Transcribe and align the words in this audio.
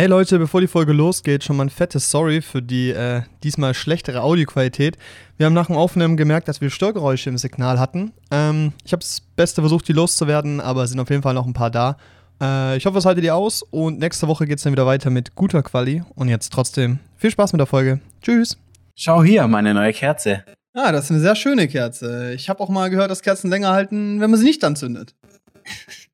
Hey 0.00 0.08
Leute, 0.08 0.38
bevor 0.38 0.62
die 0.62 0.66
Folge 0.66 0.94
losgeht, 0.94 1.44
schon 1.44 1.58
mal 1.58 1.66
ein 1.66 1.68
fettes 1.68 2.10
Sorry 2.10 2.40
für 2.40 2.62
die 2.62 2.88
äh, 2.88 3.20
diesmal 3.42 3.74
schlechtere 3.74 4.22
Audioqualität. 4.22 4.96
Wir 5.36 5.44
haben 5.44 5.52
nach 5.52 5.66
dem 5.66 5.76
Aufnehmen 5.76 6.16
gemerkt, 6.16 6.48
dass 6.48 6.62
wir 6.62 6.70
Störgeräusche 6.70 7.28
im 7.28 7.36
Signal 7.36 7.78
hatten. 7.78 8.12
Ähm, 8.30 8.72
ich 8.82 8.92
habe 8.92 9.02
das 9.02 9.20
Beste 9.36 9.60
versucht, 9.60 9.86
die 9.88 9.92
loszuwerden, 9.92 10.58
aber 10.62 10.84
es 10.84 10.90
sind 10.90 11.00
auf 11.00 11.10
jeden 11.10 11.22
Fall 11.22 11.34
noch 11.34 11.44
ein 11.44 11.52
paar 11.52 11.70
da. 11.70 11.98
Äh, 12.40 12.78
ich 12.78 12.86
hoffe, 12.86 12.96
es 12.96 13.04
haltet 13.04 13.24
ihr 13.24 13.34
aus 13.36 13.62
und 13.62 13.98
nächste 13.98 14.26
Woche 14.26 14.46
geht 14.46 14.56
es 14.56 14.64
dann 14.64 14.72
wieder 14.72 14.86
weiter 14.86 15.10
mit 15.10 15.34
guter 15.34 15.62
Quali. 15.62 16.02
Und 16.14 16.28
jetzt 16.28 16.50
trotzdem 16.50 16.98
viel 17.18 17.30
Spaß 17.30 17.52
mit 17.52 17.60
der 17.60 17.66
Folge. 17.66 18.00
Tschüss. 18.22 18.56
Schau 18.96 19.22
hier, 19.22 19.46
meine 19.48 19.74
neue 19.74 19.92
Kerze. 19.92 20.46
Ah, 20.72 20.92
das 20.92 21.04
ist 21.04 21.10
eine 21.10 21.20
sehr 21.20 21.36
schöne 21.36 21.68
Kerze. 21.68 22.32
Ich 22.32 22.48
habe 22.48 22.60
auch 22.60 22.70
mal 22.70 22.88
gehört, 22.88 23.10
dass 23.10 23.20
Kerzen 23.20 23.50
länger 23.50 23.72
halten, 23.72 24.18
wenn 24.18 24.30
man 24.30 24.40
sie 24.40 24.46
nicht 24.46 24.64
anzündet. 24.64 25.14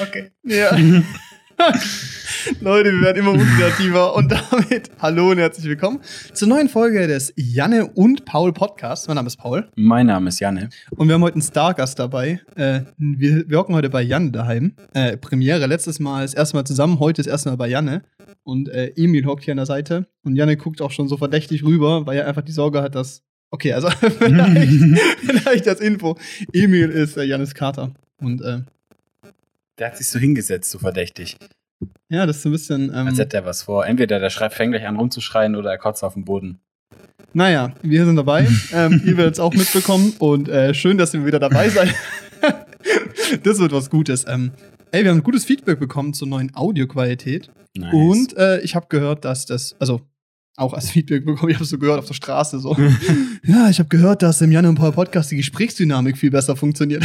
Okay. 0.00 0.30
Ja. 0.44 0.76
Leute, 2.60 2.92
wir 2.92 3.00
werden 3.02 3.18
immer 3.18 3.32
unkreativer 3.32 4.16
und 4.16 4.32
damit 4.32 4.90
hallo 4.98 5.30
und 5.30 5.38
herzlich 5.38 5.66
willkommen 5.66 6.00
zur 6.32 6.48
neuen 6.48 6.68
Folge 6.68 7.06
des 7.06 7.32
Janne 7.36 7.86
und 7.86 8.24
Paul 8.24 8.52
Podcasts. 8.52 9.06
Mein 9.06 9.16
Name 9.16 9.28
ist 9.28 9.36
Paul 9.36 9.68
Mein 9.76 10.06
Name 10.06 10.28
ist 10.28 10.40
Janne. 10.40 10.70
und 10.90 11.06
wir 11.06 11.14
haben 11.14 11.22
heute 11.22 11.34
einen 11.34 11.42
Stargast 11.42 11.98
dabei. 11.98 12.40
Äh, 12.56 12.80
wir, 12.96 13.48
wir 13.48 13.58
hocken 13.58 13.74
heute 13.74 13.90
bei 13.90 14.02
Janne 14.02 14.32
daheim. 14.32 14.74
Äh, 14.92 15.16
Premiere 15.16 15.66
letztes 15.66 16.00
Mal 16.00 16.22
das 16.22 16.34
erste 16.34 16.56
Mal 16.56 16.64
zusammen, 16.64 16.98
heute 16.98 17.22
das 17.22 17.30
erste 17.30 17.50
Mal 17.50 17.56
bei 17.56 17.68
Janne. 17.68 18.02
Und 18.42 18.68
äh, 18.68 18.92
Emil 18.96 19.24
hockt 19.26 19.44
hier 19.44 19.52
an 19.52 19.58
der 19.58 19.66
Seite 19.66 20.06
und 20.24 20.34
Janne 20.34 20.56
guckt 20.56 20.82
auch 20.82 20.90
schon 20.90 21.06
so 21.06 21.16
verdächtig 21.16 21.64
rüber, 21.64 22.06
weil 22.06 22.18
er 22.18 22.26
einfach 22.26 22.42
die 22.42 22.52
Sorge 22.52 22.82
hat, 22.82 22.94
dass. 22.94 23.22
Okay, 23.50 23.72
also 23.72 23.88
vielleicht, 24.18 25.00
vielleicht 25.18 25.68
als 25.68 25.80
Info. 25.80 26.16
Emil 26.52 26.88
ist 26.88 27.16
äh, 27.16 27.22
Jannes 27.22 27.54
Kater. 27.54 27.92
Und 28.20 28.40
äh, 28.42 28.62
Der 29.82 29.90
hat 29.90 29.98
sich 29.98 30.06
so 30.06 30.20
hingesetzt, 30.20 30.70
so 30.70 30.78
verdächtig. 30.78 31.36
ja, 32.08 32.24
das 32.24 32.36
ist 32.36 32.42
so 32.44 32.50
ein 32.50 32.52
bisschen. 32.52 32.84
Ähm, 32.94 33.08
Als 33.08 33.18
hätte 33.18 33.38
er 33.38 33.44
was 33.44 33.64
vor. 33.64 33.84
Entweder 33.84 34.20
der 34.20 34.30
schreibt, 34.30 34.54
fängt 34.54 34.72
gleich 34.72 34.86
an 34.86 34.94
rumzuschreien 34.94 35.56
oder 35.56 35.72
er 35.72 35.78
kotzt 35.78 36.04
auf 36.04 36.14
den 36.14 36.24
Boden. 36.24 36.60
Naja, 37.32 37.72
wir 37.82 38.04
sind 38.04 38.14
dabei. 38.14 38.46
ähm, 38.72 39.02
ihr 39.04 39.16
werdet 39.16 39.34
es 39.34 39.40
auch 39.40 39.52
mitbekommen 39.52 40.14
und 40.20 40.48
äh, 40.48 40.72
schön, 40.72 40.98
dass 40.98 41.12
ihr 41.14 41.26
wieder 41.26 41.40
dabei 41.40 41.68
seid. 41.68 41.92
das 43.42 43.58
wird 43.58 43.72
was 43.72 43.90
Gutes. 43.90 44.24
Ähm, 44.28 44.52
ey, 44.92 45.02
wir 45.02 45.10
haben 45.10 45.20
gutes 45.24 45.46
Feedback 45.46 45.80
bekommen 45.80 46.14
zur 46.14 46.28
neuen 46.28 46.54
Audioqualität 46.54 47.50
Nice. 47.76 47.92
und 47.92 48.36
äh, 48.36 48.60
ich 48.60 48.76
habe 48.76 48.86
gehört, 48.88 49.24
dass 49.24 49.46
das, 49.46 49.74
also 49.80 50.02
auch 50.56 50.74
als 50.74 50.90
Feedback 50.90 51.24
bekommen, 51.24 51.50
ich 51.50 51.56
habe 51.56 51.64
es 51.64 51.70
so 51.70 51.78
gehört 51.78 51.98
auf 51.98 52.06
der 52.06 52.14
Straße 52.14 52.60
so. 52.60 52.76
ja, 53.44 53.68
ich 53.68 53.80
habe 53.80 53.88
gehört, 53.88 54.22
dass 54.22 54.40
im 54.42 54.52
Jan 54.52 54.66
und 54.66 54.76
Paul 54.76 54.92
Podcast 54.92 55.32
die 55.32 55.36
Gesprächsdynamik 55.38 56.16
viel 56.16 56.30
besser 56.30 56.54
funktioniert. 56.54 57.04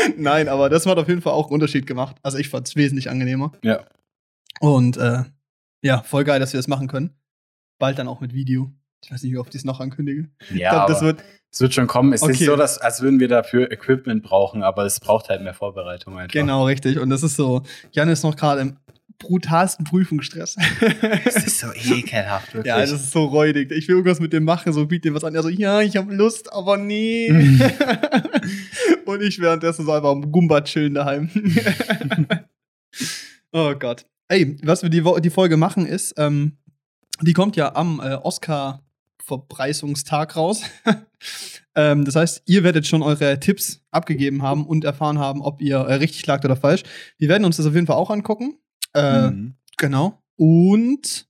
Nein, 0.16 0.48
aber 0.48 0.68
das 0.68 0.86
hat 0.86 0.98
auf 0.98 1.08
jeden 1.08 1.22
Fall 1.22 1.32
auch 1.32 1.46
einen 1.46 1.54
Unterschied 1.54 1.86
gemacht. 1.86 2.16
Also 2.22 2.38
ich 2.38 2.48
fand 2.48 2.68
es 2.68 2.76
wesentlich 2.76 3.10
angenehmer. 3.10 3.52
Ja. 3.62 3.84
Und 4.60 4.96
äh, 4.96 5.24
ja, 5.82 6.02
voll 6.02 6.24
geil, 6.24 6.40
dass 6.40 6.52
wir 6.52 6.58
das 6.58 6.68
machen 6.68 6.88
können. 6.88 7.10
Bald 7.78 7.98
dann 7.98 8.08
auch 8.08 8.20
mit 8.20 8.34
Video. 8.34 8.72
Ich 9.02 9.10
weiß 9.10 9.22
nicht, 9.22 9.32
wie 9.32 9.38
oft 9.38 9.54
ich 9.54 9.60
es 9.60 9.64
noch 9.64 9.80
ankündige. 9.80 10.28
Ja, 10.50 10.54
ich 10.54 10.58
glaube, 10.70 10.92
das 10.92 11.00
wird. 11.02 11.24
es 11.50 11.60
wird 11.62 11.72
schon 11.72 11.86
kommen. 11.86 12.12
Es 12.12 12.22
Okay. 12.22 12.32
ist 12.32 12.44
so, 12.44 12.54
dass, 12.56 12.76
als 12.78 13.00
würden 13.00 13.18
wir 13.18 13.28
dafür 13.28 13.70
Equipment 13.72 14.22
brauchen, 14.22 14.62
aber 14.62 14.84
es 14.84 15.00
braucht 15.00 15.30
halt 15.30 15.40
mehr 15.42 15.54
Vorbereitung 15.54 16.18
einfach. 16.18 16.32
Genau, 16.32 16.66
richtig. 16.66 16.98
Und 16.98 17.08
das 17.08 17.22
ist 17.22 17.36
so. 17.36 17.62
Jan 17.92 18.10
ist 18.10 18.22
noch 18.22 18.36
gerade 18.36 18.60
im 18.60 18.76
brutalsten 19.20 19.84
Prüfungsstress. 19.84 20.56
Das 21.24 21.36
ist 21.36 21.60
so 21.60 21.68
ekelhaft, 21.74 22.54
wirklich. 22.54 22.66
ja, 22.66 22.80
das 22.80 22.90
ist 22.90 23.12
so 23.12 23.26
räudig. 23.26 23.70
Ich 23.70 23.86
will 23.86 23.94
irgendwas 23.96 24.18
mit 24.18 24.32
dem 24.32 24.42
machen, 24.44 24.72
so 24.72 24.86
biet 24.86 25.04
dir 25.04 25.14
was 25.14 25.22
an. 25.22 25.34
Er 25.34 25.42
so, 25.42 25.48
ja, 25.48 25.80
ich 25.80 25.96
habe 25.96 26.12
Lust, 26.12 26.52
aber 26.52 26.76
nee. 26.76 27.30
Und 29.04 29.22
ich 29.22 29.38
währenddessen 29.40 29.86
so 29.86 29.92
einfach 29.92 30.10
am 30.10 30.32
Gumba 30.32 30.62
chillen 30.62 30.94
daheim. 30.94 31.30
oh 33.52 33.74
Gott. 33.78 34.06
Ey, 34.28 34.56
was 34.62 34.82
wir 34.82 34.90
die, 34.90 35.04
die 35.20 35.30
Folge 35.30 35.56
machen 35.56 35.86
ist, 35.86 36.14
ähm, 36.16 36.58
die 37.20 37.32
kommt 37.32 37.54
ja 37.56 37.74
am 37.74 38.00
äh, 38.00 38.14
Oscar-Verpreisungstag 38.14 40.36
raus. 40.36 40.62
ähm, 41.74 42.04
das 42.04 42.14
heißt, 42.16 42.42
ihr 42.46 42.64
werdet 42.64 42.86
schon 42.86 43.02
eure 43.02 43.38
Tipps 43.40 43.82
abgegeben 43.90 44.42
haben 44.42 44.66
und 44.66 44.84
erfahren 44.84 45.18
haben, 45.18 45.42
ob 45.42 45.60
ihr 45.60 45.76
äh, 45.76 45.94
richtig 45.94 46.26
lagt 46.26 46.44
oder 46.44 46.56
falsch. 46.56 46.82
Wir 47.18 47.28
werden 47.28 47.44
uns 47.44 47.58
das 47.58 47.66
auf 47.66 47.74
jeden 47.74 47.86
Fall 47.86 47.96
auch 47.96 48.10
angucken. 48.10 48.56
Äh, 48.94 49.30
Mhm. 49.30 49.54
Genau. 49.76 50.22
Und 50.36 51.26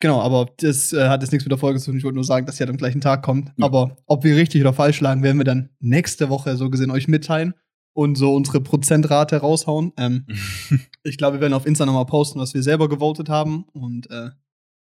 genau, 0.00 0.20
aber 0.20 0.50
das 0.58 0.92
äh, 0.92 1.08
hat 1.08 1.22
jetzt 1.22 1.32
nichts 1.32 1.44
mit 1.44 1.50
der 1.52 1.58
Folge 1.58 1.78
zu 1.80 1.86
tun. 1.90 1.98
Ich 1.98 2.04
wollte 2.04 2.16
nur 2.16 2.24
sagen, 2.24 2.46
dass 2.46 2.56
sie 2.56 2.60
halt 2.62 2.70
am 2.70 2.76
gleichen 2.76 3.00
Tag 3.00 3.22
kommt. 3.22 3.52
Ja. 3.56 3.66
Aber 3.66 3.96
ob 4.06 4.24
wir 4.24 4.36
richtig 4.36 4.60
oder 4.60 4.72
falsch 4.72 5.00
lagen, 5.00 5.22
werden 5.22 5.38
wir 5.38 5.44
dann 5.44 5.70
nächste 5.80 6.28
Woche 6.28 6.56
so 6.56 6.70
gesehen 6.70 6.90
euch 6.90 7.08
mitteilen 7.08 7.54
und 7.94 8.16
so 8.16 8.34
unsere 8.34 8.60
Prozentrate 8.60 9.36
raushauen. 9.38 9.92
Ähm, 9.96 10.26
ich 11.02 11.18
glaube, 11.18 11.36
wir 11.36 11.40
werden 11.42 11.54
auf 11.54 11.66
Insta 11.66 11.86
nochmal 11.86 12.06
posten, 12.06 12.38
was 12.40 12.54
wir 12.54 12.62
selber 12.62 12.88
gewotet 12.88 13.28
haben. 13.28 13.64
Und 13.72 14.10
äh, 14.10 14.30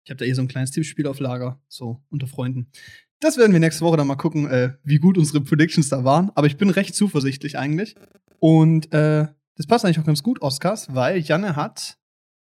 ich 0.04 0.10
habe 0.10 0.18
da 0.18 0.24
eh 0.24 0.32
so 0.32 0.42
ein 0.42 0.48
kleines 0.48 0.70
Tippspiel 0.70 1.06
auf 1.06 1.18
Lager, 1.20 1.60
so 1.68 2.02
unter 2.10 2.26
Freunden. 2.26 2.68
Das 3.20 3.38
werden 3.38 3.52
wir 3.52 3.60
nächste 3.60 3.84
Woche 3.84 3.96
dann 3.96 4.06
mal 4.06 4.16
gucken, 4.16 4.48
äh, 4.48 4.74
wie 4.84 4.98
gut 4.98 5.18
unsere 5.18 5.40
Predictions 5.40 5.88
da 5.88 6.04
waren. 6.04 6.30
Aber 6.34 6.46
ich 6.46 6.56
bin 6.58 6.70
recht 6.70 6.94
zuversichtlich 6.94 7.58
eigentlich. 7.58 7.96
Und 8.38 8.92
äh, 8.92 9.26
das 9.56 9.66
passt 9.66 9.84
eigentlich 9.84 9.98
auch 9.98 10.04
ganz 10.04 10.22
gut, 10.22 10.42
Oscars, 10.42 10.94
weil 10.94 11.18
Janne 11.18 11.56
hat 11.56 11.98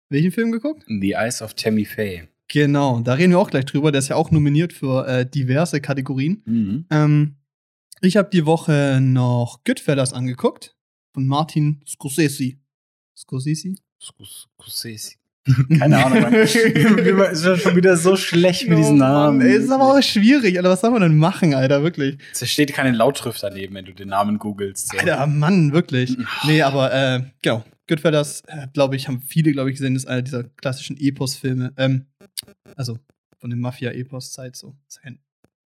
welchen 0.09 0.33
Film 0.33 0.51
geguckt? 0.51 0.85
The 0.87 1.13
Eyes 1.13 1.43
of 1.43 1.55
Tammy 1.55 1.85
Faye. 1.85 2.29
Genau, 2.49 3.01
da 3.01 3.15
reden 3.15 3.31
wir 3.31 3.39
auch 3.39 3.51
gleich 3.51 3.65
drüber. 3.65 3.93
Der 3.93 4.01
ist 4.01 4.09
ja 4.09 4.17
auch 4.17 4.33
nominiert 4.33 4.73
für 4.73 5.07
äh, 5.07 5.29
diverse 5.29 5.81
Kategorien. 5.81 6.43
Mhm. 6.45 6.87
Ähm, 6.91 7.37
ich 8.01 8.17
habe 8.17 8.29
die 8.31 8.45
Woche 8.45 8.99
noch 9.01 9.63
Goodfellas 9.65 10.13
angeguckt 10.13 10.77
von 11.13 11.29
Martin 11.29 11.81
Scorsese. 11.87 12.55
Scorsese? 13.17 13.75
Scorsese. 14.03 15.15
Keine 15.79 16.05
Ahnung, 16.05 16.23
Mann. 16.23 16.35
ist 16.35 16.55
ja 16.55 17.57
schon 17.57 17.77
wieder 17.77 17.97
so 17.97 18.17
schlecht 18.17 18.69
mit 18.69 18.79
diesen 18.79 18.97
Oh 18.97 19.05
Namen. 19.05 19.41
Ey, 19.41 19.57
ist 19.57 19.71
aber 19.71 19.95
auch 19.95 20.03
schwierig, 20.03 20.57
Alter. 20.57 20.71
Was 20.71 20.81
soll 20.81 20.91
man 20.91 21.03
denn 21.03 21.17
machen, 21.17 21.55
Alter? 21.55 21.83
Wirklich. 21.83 22.19
Es 22.33 22.51
steht 22.51 22.73
keine 22.73 22.97
Lautschrift 22.97 23.43
daneben, 23.43 23.75
wenn 23.75 23.85
du 23.85 23.93
den 23.93 24.09
Namen 24.09 24.39
googelst. 24.39 24.89
So. 24.93 24.99
Alter, 24.99 25.27
Mann, 25.27 25.73
wirklich. 25.73 26.17
Nee, 26.47 26.63
aber 26.63 26.93
äh, 26.93 27.23
genau. 27.43 27.65
Goodfellas, 27.89 28.43
äh, 28.47 28.69
glaube 28.73 28.95
ich, 28.97 29.09
haben 29.09 29.21
viele, 29.21 29.51
glaube 29.53 29.71
ich, 29.71 29.77
gesehen, 29.77 29.97
ist 29.97 30.07
einer 30.07 30.23
dieser 30.23 30.45
klassischen 30.45 30.97
Epos-Filme. 30.97 31.73
Ähm, 31.77 32.07
also 32.77 32.99
von 33.39 33.51
der 33.51 33.59
Mafia-Epos-Zeit 33.59 34.55
so. 34.55 34.77
Ist 34.89 35.03
kein, 35.03 35.19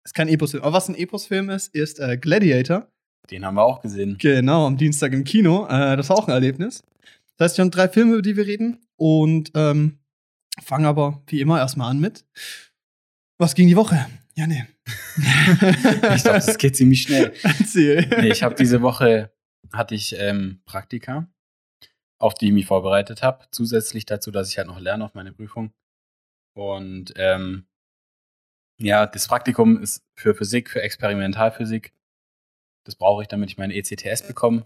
ist 0.04 0.14
kein 0.14 0.28
Epos-Film. 0.28 0.62
Aber 0.62 0.74
was 0.74 0.88
ein 0.88 0.94
Epos-Film 0.94 1.50
ist, 1.50 1.74
ist 1.74 1.98
äh, 1.98 2.16
Gladiator. 2.16 2.86
Den 3.30 3.44
haben 3.44 3.54
wir 3.54 3.64
auch 3.64 3.80
gesehen. 3.80 4.16
Genau, 4.18 4.66
am 4.66 4.76
Dienstag 4.76 5.12
im 5.12 5.24
Kino. 5.24 5.66
Äh, 5.66 5.96
das 5.96 6.08
war 6.10 6.18
auch 6.18 6.28
ein 6.28 6.34
Erlebnis. 6.34 6.82
Das 7.36 7.50
heißt, 7.50 7.58
wir 7.58 7.62
haben 7.64 7.70
drei 7.70 7.88
Filme, 7.88 8.12
über 8.14 8.22
die 8.22 8.36
wir 8.36 8.46
reden. 8.46 8.78
Und 9.02 9.50
ähm, 9.56 9.98
fangen 10.62 10.86
aber 10.86 11.24
wie 11.26 11.40
immer 11.40 11.58
erstmal 11.58 11.90
an 11.90 11.98
mit. 11.98 12.24
Was 13.36 13.56
ging 13.56 13.66
die 13.66 13.74
Woche? 13.74 14.06
Ja, 14.36 14.46
nee. 14.46 14.64
Ich 16.14 16.22
glaube, 16.22 16.38
das 16.38 16.56
geht 16.56 16.76
ziemlich 16.76 17.02
schnell. 17.02 17.34
Erzähl. 17.42 18.06
Nee, 18.20 18.28
ich 18.28 18.44
habe 18.44 18.54
diese 18.54 18.80
Woche 18.80 19.32
hatte 19.72 19.96
ich 19.96 20.14
ähm, 20.16 20.62
Praktika, 20.66 21.28
auf 22.20 22.34
die 22.34 22.46
ich 22.46 22.52
mich 22.52 22.66
vorbereitet 22.66 23.24
habe. 23.24 23.44
Zusätzlich 23.50 24.06
dazu, 24.06 24.30
dass 24.30 24.50
ich 24.50 24.58
halt 24.58 24.68
noch 24.68 24.78
lerne 24.78 25.04
auf 25.04 25.14
meine 25.14 25.32
Prüfung. 25.32 25.72
Und 26.56 27.12
ähm, 27.16 27.66
ja, 28.78 29.06
das 29.06 29.26
Praktikum 29.26 29.82
ist 29.82 30.06
für 30.16 30.36
Physik, 30.36 30.70
für 30.70 30.80
Experimentalphysik. 30.80 31.92
Das 32.86 32.94
brauche 32.94 33.22
ich, 33.22 33.28
damit 33.28 33.50
ich 33.50 33.58
meine 33.58 33.74
ECTS 33.74 34.28
bekomme. 34.28 34.64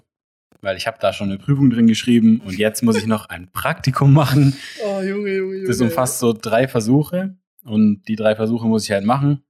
Weil 0.60 0.76
ich 0.76 0.86
habe 0.86 0.98
da 1.00 1.12
schon 1.12 1.28
eine 1.28 1.38
Prüfung 1.38 1.70
drin 1.70 1.86
geschrieben 1.86 2.40
und 2.40 2.56
jetzt 2.56 2.82
muss 2.82 2.96
ich 2.96 3.06
noch 3.06 3.28
ein 3.28 3.50
Praktikum 3.52 4.12
machen. 4.12 4.56
Oh, 4.84 5.00
Junge, 5.00 5.30
Junge, 5.36 5.56
Junge. 5.56 5.66
Das 5.66 5.80
umfasst 5.80 6.18
so 6.18 6.32
drei 6.32 6.66
Versuche 6.66 7.36
und 7.64 8.02
die 8.08 8.16
drei 8.16 8.34
Versuche 8.34 8.66
muss 8.66 8.84
ich 8.84 8.92
halt 8.92 9.04
machen. 9.04 9.42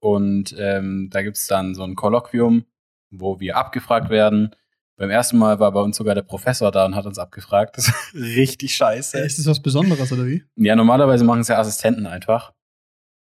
Und 0.00 0.54
ähm, 0.58 1.08
da 1.10 1.22
gibt 1.22 1.36
es 1.36 1.46
dann 1.46 1.74
so 1.74 1.82
ein 1.82 1.96
Kolloquium, 1.96 2.64
wo 3.10 3.40
wir 3.40 3.56
abgefragt 3.56 4.10
werden. 4.10 4.54
Beim 4.96 5.10
ersten 5.10 5.38
Mal 5.38 5.60
war 5.60 5.72
bei 5.72 5.80
uns 5.80 5.96
sogar 5.96 6.14
der 6.14 6.22
Professor 6.22 6.70
da 6.70 6.84
und 6.84 6.94
hat 6.94 7.06
uns 7.06 7.18
abgefragt. 7.18 7.76
Das 7.76 7.88
ist 7.88 8.14
richtig 8.14 8.74
scheiße. 8.74 9.18
Ist 9.18 9.38
das 9.38 9.46
was 9.46 9.62
Besonderes, 9.62 10.12
oder 10.12 10.26
wie? 10.26 10.44
Ja, 10.56 10.76
normalerweise 10.76 11.24
machen 11.24 11.40
es 11.40 11.48
ja 11.48 11.58
Assistenten 11.58 12.06
einfach. 12.06 12.52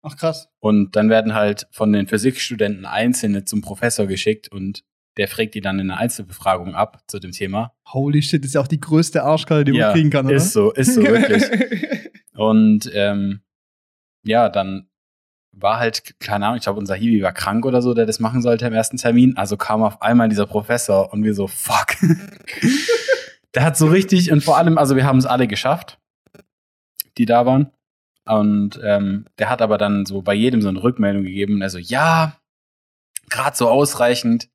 Ach, 0.02 0.16
krass. 0.16 0.48
Und 0.60 0.96
dann 0.96 1.10
werden 1.10 1.34
halt 1.34 1.68
von 1.72 1.92
den 1.92 2.08
Physikstudenten 2.08 2.86
Einzelne 2.86 3.44
zum 3.44 3.62
Professor 3.62 4.08
geschickt 4.08 4.50
und 4.50 4.84
der 5.20 5.28
fragt 5.28 5.54
die 5.54 5.60
dann 5.60 5.80
in 5.80 5.92
einer 5.92 6.00
Einzelbefragung 6.00 6.76
ab 6.76 7.04
zu 7.08 7.20
dem 7.20 7.34
Thema. 7.34 7.74
Holy 7.92 8.22
shit, 8.22 8.42
das 8.42 8.52
ist 8.52 8.56
ja 8.56 8.62
auch 8.62 8.68
die 8.68 8.80
größte 8.80 9.22
Arschkalle, 9.22 9.66
die 9.66 9.74
Ja, 9.74 9.88
man 9.88 9.96
kriegen 9.96 10.10
kann, 10.10 10.26
oder? 10.26 10.36
Ist 10.36 10.54
so, 10.54 10.72
ist 10.72 10.96
so 10.96 11.04
wirklich. 11.04 11.44
Und 12.36 12.90
ähm, 12.94 13.42
ja, 14.24 14.48
dann 14.48 14.88
war 15.52 15.78
halt, 15.78 16.18
keine 16.22 16.46
Ahnung, 16.46 16.56
ich 16.56 16.64
glaube, 16.64 16.80
unser 16.80 16.96
Hiwi 16.96 17.22
war 17.22 17.34
krank 17.34 17.66
oder 17.66 17.82
so, 17.82 17.94
der 17.94 18.06
das 18.06 18.22
machen 18.22 18.42
sollte 18.42 18.66
im 18.66 18.72
ersten 18.72 18.96
Termin. 18.96 19.36
Also 19.36 19.58
kam 19.58 19.84
auf 19.84 20.02
einmal 20.02 20.30
dieser 20.30 20.46
Professor 20.46 21.12
und 21.12 21.26
wir 21.26 21.34
so, 21.34 21.48
fuck. 21.48 21.98
der 23.56 23.64
hat 23.64 23.76
so 23.76 23.88
richtig, 23.88 24.32
und 24.32 24.42
vor 24.42 24.58
allem, 24.58 24.78
also 24.78 24.96
wir 24.96 25.04
haben 25.04 25.20
es 25.20 25.26
alle 25.26 25.48
geschafft, 25.48 26.00
die 27.18 27.26
da 27.26 27.46
waren. 27.46 27.72
Und 28.26 28.80
ähm, 28.82 29.26
der 29.38 29.50
hat 29.50 29.62
aber 29.62 29.78
dann 29.78 30.06
so 30.06 30.22
bei 30.22 30.34
jedem 30.34 30.62
so 30.62 30.70
eine 30.70 30.82
Rückmeldung 30.82 31.24
gegeben. 31.24 31.56
Und 31.56 31.62
er 31.62 31.70
so, 31.70 31.78
ja, 31.78 32.40
gerade 33.30 33.58
so 33.58 33.68
ausreichend. 33.68 34.48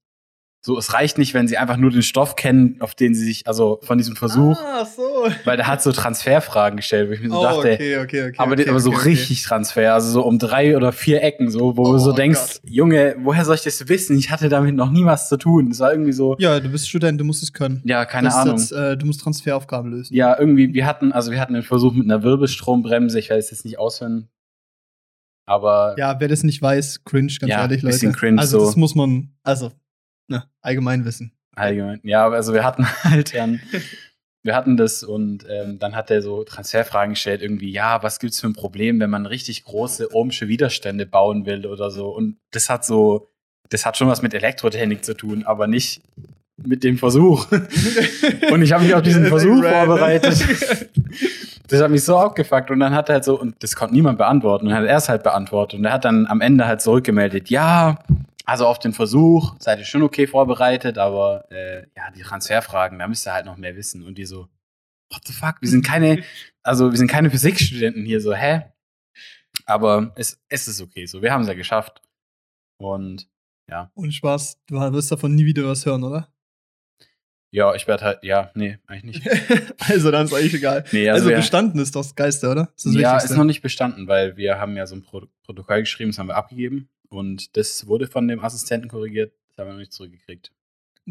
So, 0.67 0.79
es 0.79 0.95
reicht 0.95 1.19
nicht, 1.19 1.35
wenn 1.35 1.47
sie 1.47 1.59
einfach 1.59 1.77
nur 1.77 1.91
den 1.91 2.01
Stoff 2.01 2.37
kennen, 2.37 2.77
auf 2.81 2.95
den 2.95 3.15
sie 3.15 3.23
sich, 3.23 3.47
also 3.47 3.81
von 3.83 3.99
diesem 3.99 4.17
Versuch, 4.17 4.59
Ah, 4.59 4.87
so. 4.87 5.03
weil 5.45 5.59
der 5.59 5.67
hat 5.67 5.83
so 5.83 5.93
Transferfragen 5.93 6.79
gestellt, 6.79 7.11
wo 7.11 7.13
ich 7.13 7.21
mir 7.21 7.29
so 7.29 7.39
oh, 7.39 7.43
dachte, 7.43 7.59
okay, 7.75 7.99
okay, 7.99 8.29
okay. 8.29 8.35
aber, 8.39 8.53
okay, 8.53 8.71
aber 8.71 8.81
so 8.81 8.89
richtig 8.89 9.43
Transfer, 9.43 9.93
also 9.93 10.11
so 10.11 10.25
um 10.25 10.39
drei 10.39 10.75
oder 10.75 10.93
vier 10.93 11.23
Ecken, 11.23 11.51
so, 11.51 11.77
wo 11.77 11.93
du 11.93 11.99
so 11.99 12.13
Oh 12.13 12.15
denkst, 12.15 12.63
Gott. 12.63 12.71
Junge, 12.73 13.15
woher 13.19 13.45
soll 13.45 13.57
ich 13.57 13.63
das 13.63 13.87
wissen? 13.91 14.17
Ich 14.17 14.31
hatte 14.31 14.49
damit 14.49 14.75
noch 14.75 14.91
nie 14.91 15.05
was 15.05 15.29
zu 15.29 15.37
tun. 15.37 15.69
Das 15.69 15.81
war 15.81 15.93
irgendwie 15.93 16.13
so, 16.13 16.35
Ja, 16.39 16.59
du 16.59 16.71
bist 16.71 16.89
Student, 16.89 17.21
du 17.21 17.25
musst 17.25 17.43
es 17.43 17.53
können. 17.53 17.83
ja, 17.85 18.07
keine 18.07 18.29
das, 18.29 18.37
Ahnung. 18.37 18.57
Das, 18.57 18.73
äh, 18.73 18.97
du 18.97 19.05
musst 19.05 19.21
Transferaufgaben 19.21 19.91
lösen. 19.91 20.15
Ja, 20.15 20.35
irgendwie, 20.39 20.73
wir 20.73 20.87
hatten, 20.87 21.13
also 21.13 21.31
wir 21.31 21.41
hatten 21.41 21.55
einen 21.55 21.63
Versuch 21.65 21.93
mit 21.93 22.05
einer 22.05 22.23
Wirbelstrombremse, 22.23 23.19
ich 23.19 23.29
weiß 23.29 23.51
jetzt 23.51 23.67
nicht 23.67 23.79
auswendig, 23.79 24.29
aber 25.47 25.95
Ja, 25.99 26.19
wer 26.21 26.29
das 26.29 26.43
nicht 26.43 26.63
weiß, 26.63 27.05
cringe, 27.05 27.33
ganz 27.39 27.51
Ja, 27.51 27.61
ehrlich, 27.61 27.83
Leute. 27.83 27.93
bisschen 27.97 28.13
cringe, 28.15 28.41
also, 28.41 28.61
so. 28.61 28.65
das 28.65 28.77
muss 28.77 28.95
man, 28.95 29.35
also, 29.43 29.71
ne, 30.29 30.45
allgemein 30.61 31.05
wissen. 31.05 31.33
allgemein, 31.55 32.01
ja, 32.03 32.29
also 32.29 32.53
wir 32.53 32.65
hatten 32.65 32.87
halt 33.05 33.35
dann, 33.35 33.61
wir 34.43 34.55
hatten 34.55 34.77
das 34.77 35.03
und 35.03 35.47
ähm, 35.49 35.79
dann 35.79 35.95
hat 35.97 36.11
er 36.11 36.23
so 36.23 36.45
Transferfragen 36.45 37.15
gestellt, 37.15 37.43
irgendwie, 37.43 37.71
ja, 37.71 38.03
was 38.03 38.19
gibt's 38.19 38.41
für 38.41 38.47
ein 38.47 38.55
Problem, 38.55 39.01
wenn 39.01 39.11
man 39.11 39.27
richtig 39.27 39.65
große 39.65 40.15
ohmsche 40.15 40.49
Widerstände 40.49 41.07
bauen 41.07 41.47
will 41.47 41.67
oder 41.67 41.91
so 41.91 42.09
und 42.09 42.37
das 42.51 42.69
hat 42.71 42.85
so, 42.85 43.31
das 43.69 43.87
hat 43.87 43.97
schon 43.97 44.09
was 44.09 44.23
mit 44.23 44.35
Elektrotechnik 44.35 45.05
zu 45.05 45.15
tun, 45.15 45.45
aber 45.45 45.67
nicht 45.67 46.03
mit 46.57 46.85
dem 46.85 46.99
Versuch. 46.99 47.47
Und 48.51 48.63
ich 48.63 48.73
habe 48.73 48.85
mich 48.85 48.95
auf 48.95 49.03
diesen 49.03 49.27
Versuch 49.27 49.63
vorbereitet. 49.65 50.41
Das 51.67 51.83
hat 51.83 51.91
mich 51.91 52.05
so 52.05 52.17
aufgefuckt 52.17 52.71
und 52.71 52.81
dann 52.81 52.95
hat 52.95 53.09
er 53.09 53.15
halt 53.15 53.25
so, 53.25 53.41
und 53.41 53.57
das 53.63 53.75
konnte 53.75 53.95
niemand 53.95 54.19
beantworten, 54.19 54.67
und 54.67 54.73
dann 54.73 54.83
hat 54.83 54.89
er 54.89 54.99
es 54.99 55.09
halt 55.09 55.23
beantwortet 55.23 55.79
und 55.79 55.87
er 55.87 55.95
hat 55.95 56.05
dann 56.05 56.27
am 56.27 56.41
Ende 56.41 56.67
halt 56.67 56.83
zurückgemeldet, 56.83 57.49
ja, 57.49 57.99
also 58.45 58.67
auf 58.67 58.79
den 58.79 58.93
Versuch 58.93 59.57
seid 59.59 59.79
ihr 59.79 59.85
schon 59.85 60.03
okay 60.03 60.27
vorbereitet, 60.27 60.99
aber 60.99 61.51
äh, 61.51 61.87
ja, 61.97 62.11
die 62.11 62.23
Transferfragen, 62.23 62.99
da 62.99 63.09
müsst 63.09 63.27
ihr 63.27 63.33
halt 63.33 63.47
noch 63.47 63.57
mehr 63.57 63.75
wissen. 63.75 64.03
Und 64.05 64.19
die 64.19 64.27
so, 64.27 64.49
what 65.11 65.23
the 65.27 65.33
fuck, 65.33 65.57
wir 65.61 65.69
sind 65.69 65.85
keine, 65.85 66.23
also 66.63 66.91
wir 66.91 66.99
sind 66.99 67.11
keine 67.11 67.31
Physikstudenten 67.31 68.05
hier, 68.05 68.21
so, 68.21 68.35
hä? 68.35 68.67
Aber 69.67 70.13
es, 70.17 70.43
es 70.49 70.69
ist 70.69 70.83
okay, 70.83 71.07
so, 71.07 71.23
wir 71.23 71.33
haben 71.33 71.43
es 71.43 71.49
ja 71.49 71.55
geschafft. 71.55 72.03
Und 72.79 73.29
ja, 73.71 73.91
Und 73.95 74.13
Spaß, 74.13 74.61
du 74.67 74.77
wirst 74.93 75.11
davon 75.11 75.35
nie 75.35 75.47
wieder 75.47 75.65
was 75.67 75.87
hören, 75.87 76.05
oder? 76.05 76.31
ja, 77.51 77.73
ich 77.73 77.87
werde 77.87 78.05
halt, 78.05 78.25
ja, 78.25 78.51
nee, 78.57 78.79
eigentlich 78.89 79.25
nicht. 79.25 79.75
also, 79.89 80.11
dann 80.11 80.25
ist 80.25 80.35
eigentlich 80.35 80.55
egal. 80.55 80.85
Nee, 80.91 81.09
Also, 81.09 81.29
also, 81.29 81.37
bestanden 81.37 81.79
ist 81.79 81.95
doch 81.95 82.03
das 82.03 82.17
Geiste, 82.17 82.51
oder? 82.51 82.65
Das 82.75 82.85
ist 82.85 82.87
das 82.87 82.95
ja, 83.01 83.13
Wichtigste. 83.13 83.33
ist 83.33 83.39
noch 83.39 83.45
nicht 83.45 83.63
bestanden, 83.63 84.09
weil 84.09 84.37
wir 84.37 84.59
haben 84.59 84.77
ja 84.77 84.87
so 84.87 84.97
ein 84.97 85.03
Pro 85.03 85.29
Protokoll 85.45 85.81
geschrieben, 85.81 86.11
das 86.11 86.19
haben 86.19 86.27
wir 86.27 86.37
abgegeben 86.37 86.91
und 87.09 87.57
das 87.57 87.87
wurde 87.87 88.07
von 88.07 88.29
dem 88.29 88.41
Assistenten 88.41 88.89
korrigiert, 88.89 89.33
das 89.49 89.59
haben 89.59 89.69
wir 89.69 89.73
noch 89.75 89.81
nicht 89.81 89.93
zurückgekriegt. 89.93 90.53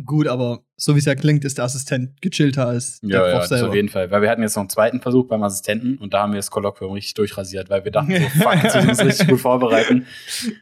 Gut, 0.06 0.28
aber 0.28 0.64
so 0.76 0.96
wie 0.96 1.00
es 1.00 1.06
ja 1.06 1.14
klingt, 1.14 1.46
ist 1.46 1.60
der 1.60 1.66
Assistent 1.66 2.20
gechillter 2.20 2.66
als 2.68 3.00
der 3.02 3.10
Ja, 3.10 3.20
Prof 3.20 3.30
ja, 3.32 3.40
das 3.40 3.50
selber. 3.50 3.70
auf 3.70 3.76
jeden 3.76 3.90
Fall. 3.90 4.10
Weil 4.10 4.24
wir 4.24 4.30
hatten 4.32 4.42
jetzt 4.42 4.56
noch 4.56 4.62
einen 4.62 4.70
zweiten 4.70 5.02
Versuch 5.02 5.28
beim 5.28 5.44
Assistenten 5.44 5.98
und 6.00 6.16
da 6.16 6.24
haben 6.24 6.32
wir 6.34 6.38
das 6.40 6.50
Kolloquium 6.50 6.94
richtig 6.94 7.14
durchrasiert, 7.14 7.70
weil 7.70 7.84
wir 7.84 7.92
dachten 7.92 8.12
so, 8.12 8.20
fuck, 8.42 8.64
müssen 8.64 8.84
wir 8.84 8.90
uns 8.90 9.04
richtig 9.06 9.28
gut 9.28 9.42
vorbereiten. 9.42 10.08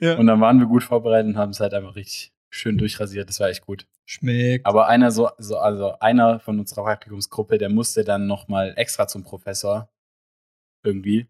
Ja. 0.01 0.17
Und 0.17 0.27
dann 0.27 0.41
waren 0.41 0.59
wir 0.59 0.67
gut 0.67 0.83
vorbereitet 0.83 1.27
und 1.29 1.37
haben 1.37 1.51
es 1.51 1.61
halt 1.61 1.73
einfach 1.73 1.95
richtig 1.95 2.33
schön 2.49 2.77
durchrasiert. 2.77 3.29
Das 3.29 3.39
war 3.39 3.47
echt 3.47 3.65
gut. 3.65 3.87
Schmeckt. 4.05 4.65
Aber 4.65 4.89
einer 4.89 5.11
so, 5.11 5.29
so 5.37 5.57
also 5.57 5.97
einer 5.99 6.41
von 6.41 6.59
unserer 6.59 6.83
Praktikumsgruppe, 6.83 7.57
der 7.57 7.69
musste 7.69 8.03
dann 8.03 8.27
noch 8.27 8.49
mal 8.49 8.73
extra 8.75 9.07
zum 9.07 9.23
Professor 9.23 9.89
irgendwie 10.83 11.27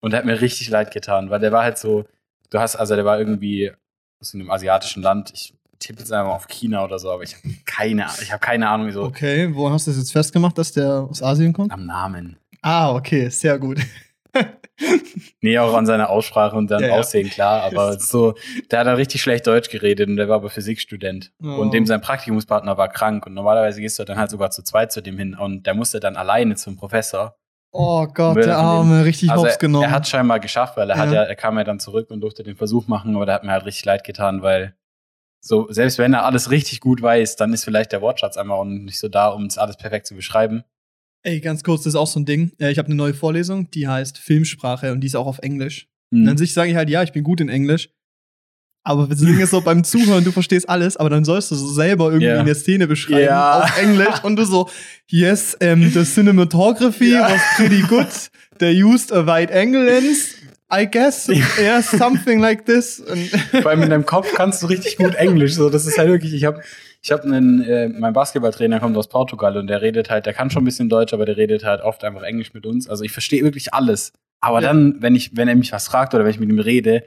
und 0.00 0.12
hat 0.12 0.24
mir 0.24 0.40
richtig 0.40 0.70
leid 0.70 0.90
getan, 0.90 1.30
weil 1.30 1.38
der 1.38 1.52
war 1.52 1.62
halt 1.62 1.78
so, 1.78 2.04
du 2.50 2.58
hast 2.58 2.76
also 2.76 2.94
der 2.94 3.04
war 3.04 3.18
irgendwie 3.18 3.72
aus 4.20 4.34
einem 4.34 4.50
asiatischen 4.50 5.02
Land. 5.02 5.30
Ich 5.34 5.54
tippe 5.78 6.00
jetzt 6.00 6.12
einfach 6.12 6.32
auf 6.32 6.48
China 6.48 6.84
oder 6.84 6.98
so, 6.98 7.10
aber 7.10 7.22
ich 7.22 7.36
habe 7.36 7.48
keine, 7.64 8.06
ich 8.20 8.32
habe 8.32 8.40
keine 8.40 8.68
Ahnung, 8.68 8.88
wieso 8.88 9.04
Okay, 9.04 9.54
woran 9.54 9.72
hast 9.74 9.86
du 9.86 9.90
das 9.92 9.98
jetzt 9.98 10.12
festgemacht, 10.12 10.58
dass 10.58 10.72
der 10.72 11.06
aus 11.08 11.22
Asien 11.22 11.52
kommt? 11.52 11.72
am 11.72 11.86
Namen. 11.86 12.36
Ah, 12.62 12.92
okay, 12.94 13.28
sehr 13.28 13.58
gut. 13.58 13.80
Nee, 15.40 15.58
auch 15.58 15.74
an 15.74 15.86
seiner 15.86 16.08
Aussprache 16.10 16.54
und 16.56 16.70
dann 16.70 16.82
Ja. 16.84 16.90
Aussehen, 16.92 17.28
klar. 17.28 17.62
Aber 17.64 17.92
so, 17.98 18.34
der 18.70 18.80
hat 18.80 18.86
da 18.86 18.94
richtig 18.94 19.20
schlecht 19.20 19.46
Deutsch 19.46 19.70
geredet 19.70 20.08
und 20.08 20.16
der 20.16 20.28
war 20.28 20.36
aber 20.36 20.50
Physikstudent. 20.50 21.32
Oh. 21.42 21.46
Und 21.56 21.74
dem 21.74 21.86
sein 21.86 22.00
Praktikumspartner 22.00 22.76
war 22.78 22.88
krank. 22.88 23.26
Und 23.26 23.34
normalerweise 23.34 23.80
gehst 23.80 23.98
du 23.98 24.04
dann 24.04 24.18
halt 24.18 24.30
sogar 24.30 24.50
zu 24.50 24.62
zweit 24.62 24.92
zu 24.92 25.00
dem 25.02 25.18
hin. 25.18 25.34
Und 25.34 25.66
der 25.66 25.74
musste 25.74 25.98
dann 26.00 26.16
alleine 26.16 26.54
zum 26.54 26.76
Professor. 26.76 27.36
Oh 27.70 28.06
Gott, 28.06 28.36
der 28.38 28.56
Arme, 28.56 29.04
richtig 29.04 29.30
also 29.30 29.44
hops 29.44 29.58
genommen. 29.58 29.84
er 29.84 29.90
hat 29.90 30.08
scheinbar 30.08 30.40
geschafft, 30.40 30.76
weil 30.76 30.88
er 30.90 30.96
hat 30.96 31.08
Ja. 31.08 31.16
ja, 31.16 31.22
er 31.24 31.36
kam 31.36 31.56
ja 31.58 31.64
dann 31.64 31.80
zurück 31.80 32.10
und 32.10 32.20
durfte 32.20 32.42
den 32.42 32.56
Versuch 32.56 32.86
machen, 32.88 33.14
aber 33.14 33.26
der 33.26 33.34
hat 33.34 33.44
mir 33.44 33.52
halt 33.52 33.66
richtig 33.66 33.84
leid 33.84 34.04
getan, 34.04 34.42
weil 34.42 34.74
so, 35.40 35.70
selbst 35.70 35.98
wenn 35.98 36.14
er 36.14 36.24
alles 36.24 36.50
richtig 36.50 36.80
gut 36.80 37.00
weiß, 37.00 37.36
dann 37.36 37.52
ist 37.52 37.64
vielleicht 37.64 37.92
der 37.92 38.00
Wortschatz 38.00 38.36
einmal 38.36 38.58
auch 38.58 38.64
nicht 38.64 38.98
so 38.98 39.08
da, 39.08 39.28
um 39.28 39.46
es 39.46 39.58
alles 39.58 39.76
perfekt 39.76 40.06
zu 40.06 40.14
beschreiben. 40.14 40.64
Ey, 41.22 41.40
ganz 41.40 41.62
kurz, 41.62 41.82
das 41.82 41.94
ist 41.94 42.00
auch 42.00 42.06
so 42.06 42.20
ein 42.20 42.24
Ding. 42.24 42.52
Äh, 42.58 42.70
Ich 42.70 42.78
habe 42.78 42.86
eine 42.86 42.94
neue 42.94 43.14
Vorlesung, 43.14 43.70
die 43.70 43.86
heißt 43.86 44.18
Filmsprache 44.18 44.92
und 44.92 45.00
die 45.00 45.06
ist 45.08 45.16
auch 45.16 45.26
auf 45.26 45.38
Englisch. 45.40 45.88
Hm. 46.12 46.22
Und 46.22 46.28
an 46.28 46.38
sich 46.38 46.54
sage 46.54 46.70
ich 46.70 46.76
halt, 46.76 46.88
ja, 46.88 47.02
ich 47.02 47.12
bin 47.12 47.22
gut 47.22 47.40
in 47.40 47.48
Englisch. 47.48 47.90
Aber 48.88 49.06
das 49.06 49.18
Ding 49.18 49.38
ist 49.38 49.50
so 49.50 49.60
beim 49.60 49.84
Zuhören, 49.84 50.24
du 50.24 50.32
verstehst 50.32 50.66
alles, 50.68 50.96
aber 50.96 51.10
dann 51.10 51.24
sollst 51.24 51.50
du 51.50 51.54
so 51.56 51.68
selber 51.68 52.06
irgendwie 52.06 52.26
Ja. 52.26 52.40
eine 52.40 52.54
Szene 52.54 52.86
beschreiben 52.86 53.24
Ja. 53.26 53.60
auf 53.64 53.78
Englisch 53.82 54.22
und 54.22 54.36
du 54.36 54.44
so, 54.46 54.68
yes, 55.08 55.56
um, 55.62 55.90
the 55.90 56.04
cinematography 56.04 57.12
Ja. 57.12 57.30
was 57.30 57.40
pretty 57.56 57.82
good. 57.82 58.06
They 58.58 58.82
used 58.82 59.12
a 59.12 59.26
wide 59.26 59.52
angle 59.52 59.84
lens, 59.84 60.34
I 60.72 60.86
guess. 60.90 61.28
Yeah, 61.28 61.82
something 61.82 62.40
like 62.40 62.64
this. 62.64 63.02
Vor 63.62 63.70
allem 63.70 63.82
in 63.82 63.90
deinem 63.90 64.06
Kopf 64.06 64.32
kannst 64.34 64.62
du 64.62 64.66
richtig 64.68 64.96
gut 64.96 65.14
Englisch. 65.16 65.54
So, 65.54 65.68
das 65.70 65.84
ist 65.86 65.98
halt 65.98 66.08
wirklich, 66.08 66.32
ich 66.32 66.44
habe 66.44 66.62
ich 67.02 67.12
hab 67.12 67.24
einen, 67.24 67.62
äh, 67.62 67.88
mein 67.90 68.12
Basketballtrainer 68.14 68.80
kommt 68.80 68.96
aus 68.96 69.08
Portugal 69.08 69.56
und 69.58 69.66
der 69.68 69.82
redet 69.82 70.08
halt, 70.10 70.24
der 70.26 70.32
kann 70.32 70.50
schon 70.50 70.62
ein 70.62 70.64
bisschen 70.64 70.88
Deutsch, 70.88 71.12
aber 71.12 71.26
der 71.26 71.36
redet 71.36 71.62
halt 71.64 71.82
oft 71.82 72.02
einfach 72.04 72.22
Englisch 72.22 72.54
mit 72.54 72.64
uns. 72.66 72.88
Also 72.88 73.04
ich 73.04 73.12
verstehe 73.12 73.44
wirklich 73.44 73.72
alles. 73.74 74.12
Aber 74.40 74.60
Ja. 74.62 74.68
dann, 74.68 74.96
wenn 75.00 75.14
ich, 75.14 75.36
wenn 75.36 75.46
er 75.48 75.54
mich 75.56 75.72
was 75.72 75.86
fragt 75.88 76.14
oder 76.14 76.24
wenn 76.24 76.30
ich 76.30 76.40
mit 76.40 76.48
ihm 76.48 76.58
rede, 76.58 77.04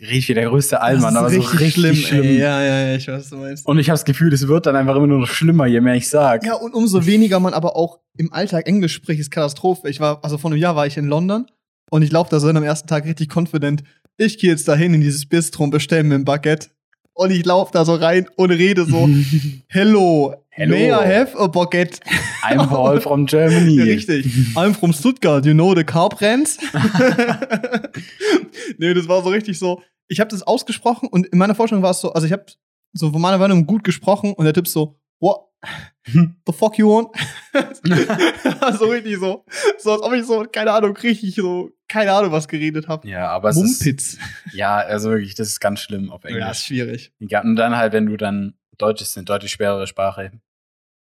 ich 0.00 0.28
wie 0.28 0.34
der 0.34 0.48
größte 0.48 0.80
Allmann, 0.80 1.16
aber 1.16 1.30
so 1.30 1.40
richtig 1.40 1.74
schlimm. 2.06 2.24
Ey, 2.24 2.38
ja, 2.38 2.62
ja, 2.62 2.88
ja, 2.88 2.94
ich 2.94 3.08
weiß, 3.08 3.20
was 3.20 3.30
du 3.30 3.36
meinst. 3.36 3.66
Und 3.66 3.78
ich 3.78 3.88
habe 3.88 3.94
das 3.94 4.04
Gefühl, 4.04 4.32
es 4.32 4.46
wird 4.46 4.66
dann 4.66 4.76
einfach 4.76 4.94
immer 4.94 5.06
nur 5.06 5.20
noch 5.20 5.26
schlimmer, 5.28 5.66
je 5.66 5.80
mehr 5.80 5.94
ich 5.94 6.08
sag. 6.08 6.44
Ja, 6.44 6.54
und 6.54 6.72
umso 6.72 7.04
weniger 7.04 7.40
man 7.40 7.52
aber 7.52 7.76
auch 7.76 8.00
im 8.16 8.32
Alltag 8.32 8.66
Englisch 8.66 8.94
spricht, 8.94 9.20
ist 9.20 9.30
Katastrophe. 9.30 9.88
Ich 9.88 9.98
war, 9.98 10.22
also 10.22 10.38
vor 10.38 10.50
einem 10.50 10.60
Jahr 10.60 10.76
war 10.76 10.86
ich 10.86 10.96
in 10.96 11.06
London 11.06 11.46
und 11.90 12.02
ich 12.02 12.12
laufe 12.12 12.30
da 12.30 12.38
so 12.38 12.48
am 12.48 12.62
ersten 12.62 12.88
Tag 12.88 13.04
richtig 13.04 13.34
confident. 13.34 13.82
Ich 14.16 14.38
gehe 14.38 14.50
jetzt 14.50 14.68
dahin 14.68 14.94
in 14.94 15.00
dieses 15.00 15.26
Bistro 15.28 15.64
und 15.64 15.70
bestelle 15.70 16.04
mir 16.04 16.14
ein 16.14 16.24
Baguette. 16.24 16.68
Und 17.14 17.30
ich 17.30 17.44
laufe 17.44 17.72
da 17.72 17.84
so 17.84 17.94
rein 17.94 18.28
und 18.36 18.50
rede 18.50 18.84
so, 18.84 19.08
hello, 19.68 20.34
Hello. 20.50 20.74
may 20.74 20.90
I 20.90 21.18
have 21.18 21.36
a 21.38 21.48
baguette? 21.48 22.00
I'm 22.42 22.58
Paul 22.68 23.00
from 23.00 23.26
Germany. 23.26 23.76
Ja, 23.76 23.84
richtig. 23.84 24.26
I'm 24.56 24.74
from 24.74 24.92
Stuttgart, 24.92 25.44
you 25.44 25.54
know 25.54 25.74
the 25.74 25.84
car 25.84 26.08
brands? 26.08 26.58
nee, 28.78 28.94
das 28.94 29.08
war 29.08 29.22
so 29.22 29.30
richtig 29.30 29.58
so. 29.58 29.82
Ich 30.08 30.20
habe 30.20 30.30
das 30.30 30.42
ausgesprochen 30.42 31.08
und 31.08 31.26
in 31.26 31.38
meiner 31.38 31.54
Vorstellung 31.54 31.82
war 31.82 31.92
es 31.92 32.00
so, 32.00 32.12
also 32.12 32.26
ich 32.26 32.32
habe 32.32 32.46
so 32.92 33.12
von 33.12 33.20
meiner 33.20 33.38
Meinung 33.38 33.66
gut 33.66 33.84
gesprochen 33.84 34.32
und 34.34 34.44
der 34.44 34.54
Typ 34.54 34.66
so, 34.66 34.96
what 35.20 35.49
the 36.06 36.52
fuck 36.52 36.78
you 36.78 36.88
want? 36.88 37.14
so 38.78 38.86
richtig 38.86 39.16
so, 39.18 39.44
so 39.78 39.92
als 39.92 40.02
ob 40.02 40.12
ich 40.14 40.24
so, 40.24 40.44
keine 40.50 40.72
Ahnung, 40.72 40.96
richtig 40.96 41.34
so, 41.34 41.70
keine 41.88 42.12
Ahnung, 42.12 42.32
was 42.32 42.48
geredet 42.48 42.88
habe. 42.88 43.06
Ja, 43.08 43.28
aber 43.28 43.50
es 43.50 43.56
ist, 43.56 43.80
Mumpitz. 43.84 44.18
ja, 44.52 44.76
also 44.78 45.10
wirklich, 45.10 45.34
das 45.34 45.48
ist 45.48 45.60
ganz 45.60 45.80
schlimm 45.80 46.10
auf 46.10 46.22
Ja, 46.24 46.30
ist 46.30 46.36
Englisch. 46.36 46.58
schwierig. 46.64 47.12
Ja, 47.18 47.42
und 47.42 47.56
dann 47.56 47.76
halt, 47.76 47.92
wenn 47.92 48.06
du 48.06 48.16
dann, 48.16 48.54
Deutsch 48.78 49.02
ist 49.02 49.16
eine 49.18 49.24
deutlich 49.26 49.52
schwerere 49.52 49.86
Sprache. 49.86 50.32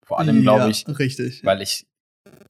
Vor 0.05 0.21
allem, 0.21 0.43
glaube 0.43 0.61
Ja, 0.65 0.69
ich, 0.69 0.87
Richtig. 0.87 1.45
weil 1.45 1.61
ich, 1.63 1.87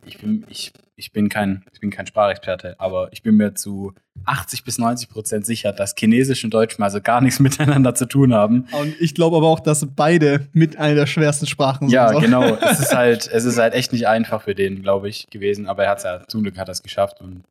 ich 0.04 0.18
bin, 0.18 0.44
ich, 0.50 0.72
ich 0.98 1.12
bin 1.12 1.28
kein, 1.28 1.62
ich 1.72 1.80
bin 1.80 1.90
kein 1.90 2.06
Sprachexperte, 2.06 2.74
aber 2.80 3.12
ich 3.12 3.22
bin 3.22 3.36
mir 3.36 3.54
zu 3.54 3.92
80 4.24 4.64
bis 4.64 4.78
90 4.78 5.10
Prozent 5.10 5.44
sicher, 5.44 5.72
dass 5.72 5.94
Chinesisch 5.94 6.42
und 6.42 6.54
Deutsch 6.54 6.78
mal 6.78 6.90
so 6.90 7.02
gar 7.02 7.20
nichts 7.20 7.38
miteinander 7.40 7.94
zu 7.94 8.06
tun 8.06 8.32
haben. 8.32 8.66
Und 8.72 8.98
ich 9.00 9.14
glaube 9.14 9.36
aber 9.36 9.46
auch, 9.48 9.60
dass 9.60 9.86
beide 9.94 10.48
mit 10.52 10.78
einer 10.78 10.94
der 10.94 11.06
schwersten 11.06 11.46
Sprachen 11.46 11.88
Ja, 11.90 12.08
sind. 12.08 12.20
genau. 12.22 12.42
Es 12.56 12.80
ist 12.80 12.94
halt, 12.94 13.28
es 13.30 13.44
ist 13.44 13.58
halt 13.58 13.74
echt 13.74 13.92
nicht 13.92 14.08
einfach 14.08 14.42
für 14.42 14.54
den, 14.54 14.82
glaube 14.82 15.08
ich, 15.10 15.26
gewesen. 15.28 15.66
Aber 15.66 15.84
er 15.84 15.90
hat 15.90 15.98
es 15.98 16.04
ja, 16.04 16.26
zum 16.28 16.42
Glück 16.42 16.56
hat 16.56 16.68
er 16.68 16.72
es 16.72 16.82
geschafft. 16.82 17.20
Und 17.20 17.44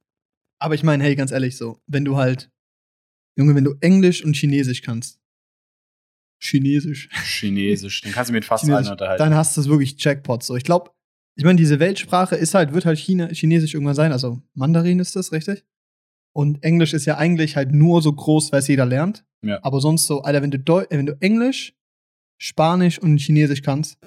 Aber 0.59 0.73
ich 0.73 0.81
meine, 0.81 1.03
hey, 1.03 1.15
ganz 1.15 1.31
ehrlich 1.31 1.55
so, 1.55 1.79
wenn 1.85 2.03
du 2.03 2.17
halt, 2.17 2.49
Junge, 3.37 3.53
wenn 3.53 3.63
du 3.65 3.75
Englisch 3.81 4.23
und 4.25 4.35
Chinesisch 4.35 4.81
kannst, 4.81 5.19
Chinesisch, 6.41 7.09
Chinesisch, 7.25 8.01
dann 8.01 8.11
kannst 8.11 8.29
du 8.29 8.33
mit 8.33 8.45
fast 8.45 8.63
Chinesisch 8.63 8.85
allen 8.87 8.91
unterhalten. 8.93 9.23
dann 9.23 9.35
hast 9.35 9.55
du 9.55 9.61
es 9.61 9.69
wirklich 9.69 9.95
Jackpot. 10.03 10.41
So, 10.43 10.55
ich 10.55 10.63
glaube, 10.63 10.91
ich 11.35 11.43
meine, 11.43 11.57
diese 11.57 11.79
Weltsprache 11.79 12.35
ist 12.35 12.53
halt, 12.53 12.73
wird 12.73 12.85
halt 12.85 12.97
China, 12.97 13.27
Chinesisch 13.27 13.73
irgendwann 13.73 13.95
sein, 13.95 14.11
also 14.11 14.41
Mandarin 14.53 14.99
ist 14.99 15.15
das, 15.15 15.31
richtig? 15.31 15.65
Und 16.33 16.63
Englisch 16.63 16.93
ist 16.93 17.05
ja 17.05 17.17
eigentlich 17.17 17.55
halt 17.55 17.71
nur 17.71 18.01
so 18.01 18.11
groß, 18.11 18.51
weil 18.51 18.59
es 18.59 18.67
jeder 18.67 18.85
lernt. 18.85 19.25
Ja. 19.41 19.59
Aber 19.63 19.79
sonst 19.79 20.05
so, 20.07 20.21
Alter, 20.23 20.41
wenn 20.41 20.51
du, 20.51 20.59
Deu 20.59 20.81
äh, 20.83 20.97
wenn 20.97 21.05
du 21.05 21.15
Englisch, 21.21 21.75
Spanisch 22.37 22.99
und 22.99 23.17
Chinesisch 23.19 23.61
kannst, 23.61 23.97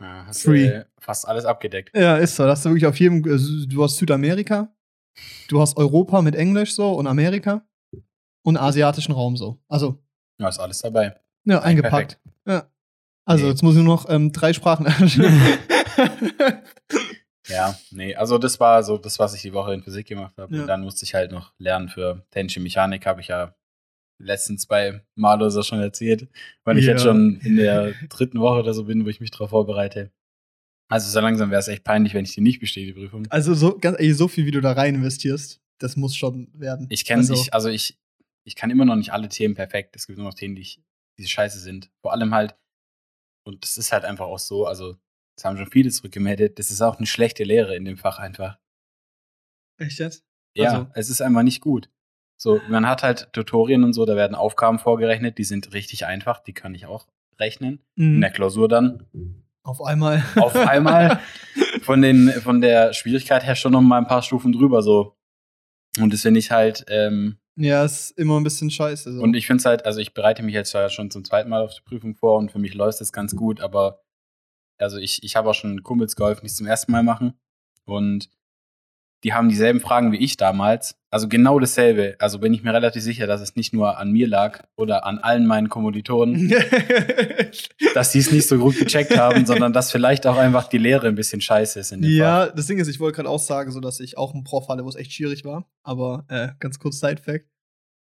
ja, 0.00 0.26
hast 0.26 0.42
Free. 0.42 0.68
du 0.68 0.86
fast 0.98 1.26
alles 1.28 1.44
abgedeckt. 1.44 1.96
ja, 1.96 2.16
ist 2.16 2.36
so. 2.36 2.42
Das 2.44 2.58
hast 2.58 2.64
du 2.66 2.70
wirklich 2.70 2.86
auf 2.86 2.98
jedem, 2.98 3.18
äh, 3.24 3.38
du 3.68 3.82
hast 3.82 3.96
Südamerika, 3.98 4.74
du 5.48 5.60
hast 5.60 5.76
Europa 5.76 6.20
mit 6.22 6.34
Englisch 6.34 6.74
so 6.74 6.92
und 6.92 7.06
Amerika 7.06 7.64
und 8.42 8.56
asiatischen 8.56 9.12
Raum 9.12 9.36
so. 9.36 9.58
Also, 9.68 10.02
Ja, 10.38 10.48
ist 10.48 10.58
alles 10.58 10.80
dabei. 10.80 11.14
ja, 11.44 11.62
eingepackt. 11.62 12.18
Ja. 12.46 12.68
Also, 13.26 13.44
Nee. 13.44 13.50
jetzt 13.50 13.62
muss 13.62 13.76
ich 13.76 13.82
nur 13.82 13.94
noch 13.96 14.08
ähm, 14.08 14.32
drei 14.32 14.52
Sprachen. 14.52 14.86
Ja, 17.48 17.78
nee, 17.92 18.12
also 18.16 18.38
das 18.38 18.58
war 18.58 18.82
so 18.82 18.98
das, 18.98 19.20
was 19.20 19.32
ich 19.34 19.42
die 19.42 19.52
Woche 19.52 19.72
in 19.72 19.80
Physik 19.82 20.08
gemacht 20.08 20.34
habe. 20.36 20.52
Ja. 20.52 20.62
Und 20.62 20.66
dann 20.66 20.80
musste 20.80 21.04
ich 21.04 21.14
halt 21.14 21.30
noch 21.30 21.52
lernen 21.58 21.88
für 21.88 22.26
technische 22.32 22.58
Mechanik, 22.58 23.06
habe 23.06 23.20
ich 23.20 23.28
ja 23.28 23.54
letzten 24.18 24.58
zwei 24.58 25.00
Mal 25.14 25.36
oder 25.36 25.50
so 25.52 25.62
schon 25.62 25.78
erzählt, 25.80 26.28
weil 26.64 26.76
ich 26.76 26.86
Ja. 26.86 26.92
jetzt 26.92 27.02
schon 27.04 27.38
in 27.44 27.54
der 27.56 27.92
dritten 28.08 28.40
Woche 28.40 28.58
oder 28.58 28.74
so 28.74 28.84
bin, 28.84 29.04
wo 29.04 29.08
ich 29.10 29.20
mich 29.20 29.30
darauf 29.30 29.50
vorbereite. 29.50 30.10
Also 30.88 31.08
so 31.08 31.20
langsam 31.20 31.50
wäre 31.50 31.60
es 31.60 31.68
echt 31.68 31.84
peinlich, 31.84 32.14
wenn 32.14 32.24
ich 32.24 32.34
die 32.34 32.40
nicht 32.40 32.58
bestehe, 32.58 32.86
die 32.86 32.92
Prüfung. 32.94 33.28
also, 33.30 33.54
so, 33.54 33.78
ganz 33.78 33.96
ehrlich, 34.00 34.16
so 34.16 34.26
viel, 34.26 34.44
wie 34.46 34.50
du 34.50 34.60
da 34.60 34.72
rein 34.72 34.96
investierst, 34.96 35.60
das 35.78 35.94
muss 35.96 36.16
schon 36.16 36.48
werden. 36.52 36.88
Ich 36.90 37.04
kenne 37.04 37.20
also, 37.20 37.34
ich, 37.34 37.54
also 37.54 37.68
ich, 37.68 37.96
ich 38.44 38.56
kann 38.56 38.70
immer 38.70 38.84
noch 38.86 38.96
nicht 38.96 39.12
alle 39.12 39.28
Themen 39.28 39.54
perfekt. 39.54 39.94
Es 39.94 40.08
gibt 40.08 40.18
nur 40.18 40.26
noch 40.26 40.34
Themen, 40.34 40.56
die, 40.56 40.62
ich, 40.62 40.80
die 41.18 41.28
scheiße 41.28 41.60
sind. 41.60 41.90
Vor 42.02 42.12
allem 42.12 42.34
halt, 42.34 42.56
und 43.46 43.62
das 43.62 43.78
ist 43.78 43.92
halt 43.92 44.04
einfach 44.04 44.26
auch 44.26 44.38
so, 44.38 44.66
also 44.66 44.96
das 45.36 45.44
haben 45.44 45.56
schon 45.56 45.70
viele 45.70 45.90
zurückgemeldet, 45.90 46.58
das 46.58 46.70
ist 46.70 46.80
auch 46.82 46.96
eine 46.96 47.06
schlechte 47.06 47.44
Lehre 47.44 47.76
in 47.76 47.84
dem 47.84 47.96
Fach 47.96 48.18
einfach. 48.18 48.58
Echt 49.78 49.98
jetzt? 49.98 50.24
Ja, 50.54 50.70
Also- 50.70 50.86
es 50.94 51.10
ist 51.10 51.20
einfach 51.20 51.42
nicht 51.42 51.60
gut. 51.60 51.90
So, 52.38 52.60
man 52.68 52.86
hat 52.86 53.02
halt 53.02 53.32
Tutorien 53.32 53.82
und 53.84 53.92
so, 53.94 54.04
da 54.04 54.14
werden 54.16 54.34
Aufgaben 54.34 54.78
vorgerechnet, 54.78 55.38
die 55.38 55.44
sind 55.44 55.72
richtig 55.72 56.04
einfach, 56.06 56.40
die 56.40 56.52
kann 56.52 56.74
ich 56.74 56.86
auch 56.86 57.06
rechnen. 57.38 57.82
In 57.96 58.16
Mhm. 58.16 58.20
der 58.20 58.30
Klausur 58.30 58.68
dann 58.68 59.06
Auf 59.62 59.82
einmal. 59.82 60.22
auf 60.36 60.54
einmal 60.54 61.20
von, 61.82 62.02
den, 62.02 62.30
von 62.42 62.60
der 62.60 62.92
Schwierigkeit 62.92 63.44
her 63.44 63.54
schon 63.56 63.72
noch 63.72 63.80
mal 63.80 63.98
ein 63.98 64.06
paar 64.06 64.22
Stufen 64.22 64.52
drüber 64.52 64.82
so. 64.82 65.16
Und 65.98 66.12
das 66.12 66.22
finde 66.22 66.40
ich 66.40 66.50
halt, 66.50 66.84
ähm, 66.88 67.38
ja, 67.56 67.84
ist 67.84 68.12
immer 68.12 68.38
ein 68.38 68.44
bisschen 68.44 68.70
scheiße. 68.70 69.14
So. 69.14 69.22
und 69.22 69.34
ich 69.34 69.46
finde 69.46 69.60
es 69.60 69.64
halt, 69.64 69.86
also 69.86 70.00
ich 70.00 70.14
bereite 70.14 70.42
mich 70.42 70.54
jetzt 70.54 70.72
ja 70.72 70.88
schon 70.88 71.10
zum 71.10 71.24
zweiten 71.24 71.50
Mal 71.50 71.62
auf 71.62 71.74
die 71.74 71.82
Prüfung 71.82 72.14
vor 72.14 72.38
und 72.38 72.52
für 72.52 72.58
mich 72.58 72.74
läuft 72.74 73.00
es 73.00 73.12
ganz 73.12 73.34
gut, 73.34 73.60
aber 73.60 74.02
also 74.78 74.98
ich, 74.98 75.22
ich 75.22 75.36
habe 75.36 75.50
auch 75.50 75.54
schon 75.54 75.82
Kumpels 75.82 76.16
geholfen, 76.16 76.42
die 76.42 76.48
es 76.48 76.56
zum 76.56 76.66
ersten 76.66 76.92
Mal 76.92 77.02
machen. 77.02 77.34
Und 77.84 78.28
die 79.24 79.32
haben 79.32 79.48
dieselben 79.48 79.80
Fragen 79.80 80.12
wie 80.12 80.18
ich 80.18 80.36
damals. 80.36 80.96
Also 81.10 81.28
genau 81.28 81.58
dasselbe. 81.58 82.16
Also 82.18 82.38
bin 82.38 82.52
ich 82.52 82.62
mir 82.62 82.74
relativ 82.74 83.02
sicher, 83.02 83.26
dass 83.26 83.40
es 83.40 83.56
nicht 83.56 83.72
nur 83.72 83.98
an 83.98 84.12
mir 84.12 84.28
lag 84.28 84.64
oder 84.76 85.06
an 85.06 85.18
allen 85.18 85.46
meinen 85.46 85.68
Kommilitonen, 85.68 86.52
dass 87.94 88.12
die 88.12 88.18
es 88.18 88.30
nicht 88.30 88.46
so 88.46 88.58
gut 88.58 88.78
gecheckt 88.78 89.16
haben, 89.16 89.46
sondern 89.46 89.72
dass 89.72 89.90
vielleicht 89.90 90.26
auch 90.26 90.36
einfach 90.36 90.68
die 90.68 90.78
Lehre 90.78 91.08
ein 91.08 91.14
bisschen 91.14 91.40
scheiße 91.40 91.80
ist 91.80 91.92
in 91.92 92.02
dem 92.02 92.10
ja, 92.10 92.46
das 92.46 92.66
Ding 92.66 92.78
ist, 92.78 92.88
ich 92.88 93.00
wollte 93.00 93.16
gerade 93.16 93.28
auch 93.28 93.38
sagen, 93.38 93.70
so 93.70 93.80
dass 93.80 94.00
ich 94.00 94.18
auch 94.18 94.34
einen 94.34 94.44
Prof 94.44 94.68
hatte, 94.68 94.84
wo 94.84 94.88
es 94.88 94.96
echt 94.96 95.12
schwierig 95.12 95.44
war. 95.44 95.66
Aber 95.82 96.24
äh, 96.28 96.48
ganz 96.60 96.78
kurz 96.78 97.00
Side-Fact. 97.00 97.46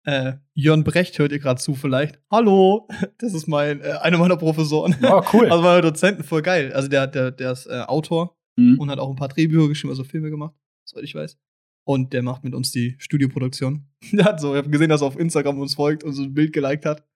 Äh, 0.07 0.35
Jörn 0.53 0.85
Brecht 0.85 1.19
hört 1.19 1.33
ihr 1.33 1.39
gerade 1.39 1.61
zu 1.61 1.75
vielleicht. 1.75 2.19
Hallo, 2.31 2.89
das 3.19 3.33
ist 3.33 3.47
mein, 3.47 3.81
äh, 3.81 3.93
einer 4.03 4.19
meiner 4.19 4.37
Professoren. 4.37 4.95
Oh, 5.03 5.23
cool. 5.33 5.49
Also 5.51 5.63
meine 5.63 5.81
Dozenten, 5.83 6.25
voll 6.25 6.43
geil. 6.43 6.73
Also 6.75 6.89
der, 6.89 7.07
der, 7.07 7.31
der 7.31 7.53
ist 7.53 7.67
äh, 7.67 7.81
Autor 7.87 8.37
Mhm. 8.57 8.79
und 8.79 8.89
hat 8.89 9.01
auch 9.01 9.11
ein 9.11 9.17
paar 9.17 9.27
Drehbücher 9.27 9.67
geschrieben, 9.67 9.91
also 9.91 10.05
Filme 10.05 10.31
gemacht, 10.31 10.55
soweit 10.85 11.05
ich 11.05 11.15
weiß. 11.15 11.39
Und 11.87 12.13
der 12.13 12.23
macht 12.23 12.45
mit 12.45 12.55
uns 12.55 12.71
die 12.73 12.97
Studioproduktion. 12.99 13.87
Der 14.13 14.25
hat 14.25 14.41
so, 14.41 14.53
ich 14.55 14.59
habe 14.59 14.71
gesehen, 14.71 14.89
dass 14.89 15.03
er 15.03 15.07
auf 15.09 15.19
Instagram 15.19 15.59
uns 15.61 15.75
folgt 15.75 16.03
und 16.03 16.13
so 16.15 16.23
ein 16.23 16.33
Bild 16.33 16.53
geliked 16.55 16.87
hat. 16.87 17.07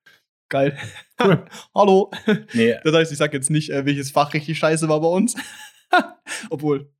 Geil. 0.50 0.76
Cool. 1.22 1.44
Hallo. 1.74 2.10
Nee, 2.54 2.76
Das 2.84 2.94
heißt, 2.94 3.10
ich 3.12 3.18
sag 3.18 3.32
jetzt 3.32 3.50
nicht, 3.50 3.70
äh, 3.70 3.84
welches 3.86 4.10
Fach 4.12 4.32
richtig 4.34 4.56
scheiße 4.58 4.88
war 4.88 5.00
bei 5.00 5.08
uns. 5.08 5.34
Obwohl. 6.50 6.92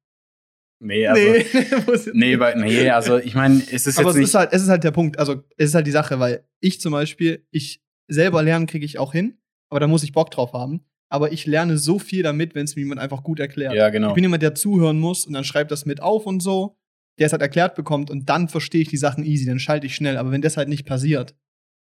nee, 0.81 1.07
also. 1.07 1.21
nee, 1.23 2.11
Nee, 2.15 2.37
bei, 2.37 2.55
nee, 2.55 2.89
also 2.91 3.19
ich 3.19 3.35
meine, 3.35 3.63
es 3.71 3.87
ist 3.87 3.99
Aber 3.99 4.09
jetzt 4.09 4.15
es 4.15 4.19
nicht. 4.21 4.29
ist, 4.29 4.35
halt, 4.35 4.53
es 4.53 4.63
ist 4.63 4.69
halt 4.69 4.83
der 4.83 4.91
Punkt. 4.91 5.19
Also, 5.19 5.45
es 5.57 5.69
ist 5.69 5.75
halt 5.75 5.87
die 5.87 5.93
Sache, 5.93 6.19
weil 6.19 6.49
ich 6.61 6.81
zum 6.81 6.93
Beispiel, 6.93 7.47
ich 7.51 7.81
selber 8.09 8.43
lernen 8.43 8.67
kriege 8.67 8.85
ich 8.85 8.99
auch 8.99 9.13
hin, 9.13 9.39
aber 9.71 9.79
da 9.81 9.87
muss 9.87 10.03
ich 10.03 10.13
Bock 10.13 10.31
drauf 10.31 10.53
haben. 10.53 10.85
Aber 11.11 11.33
ich 11.33 11.47
lerne 11.47 11.79
so 11.79 11.99
viel 11.99 12.23
damit, 12.23 12.55
wenn 12.55 12.65
es 12.65 12.77
mir 12.77 12.83
jemand 12.83 13.01
einfach 13.01 13.23
gut 13.23 13.41
erklärt. 13.41 13.75
ja, 13.75 13.89
genau. 13.89 14.09
Ich 14.09 14.15
bin 14.15 14.25
jemand, 14.25 14.43
der 14.43 14.55
zuhören 14.55 14.99
muss 14.99 15.27
und 15.27 15.33
dann 15.33 15.45
schreibt 15.45 15.71
das 15.71 15.87
mit 15.87 16.03
auf 16.03 16.27
und 16.27 16.41
so, 16.41 16.77
der 17.19 17.27
es 17.27 17.33
halt 17.33 17.43
erklärt 17.43 17.75
bekommt 17.75 18.11
und 18.11 18.29
dann 18.29 18.49
verstehe 18.49 18.83
ich 18.83 18.89
die 18.89 18.97
Sachen 18.97 19.25
easy, 19.25 19.47
dann 19.47 19.59
schalte 19.59 19.87
ich 19.87 19.95
schnell. 19.95 20.17
Aber 20.19 20.31
wenn 20.31 20.43
das 20.43 20.57
halt 20.57 20.69
nicht 20.69 20.87
passiert, 20.87 21.35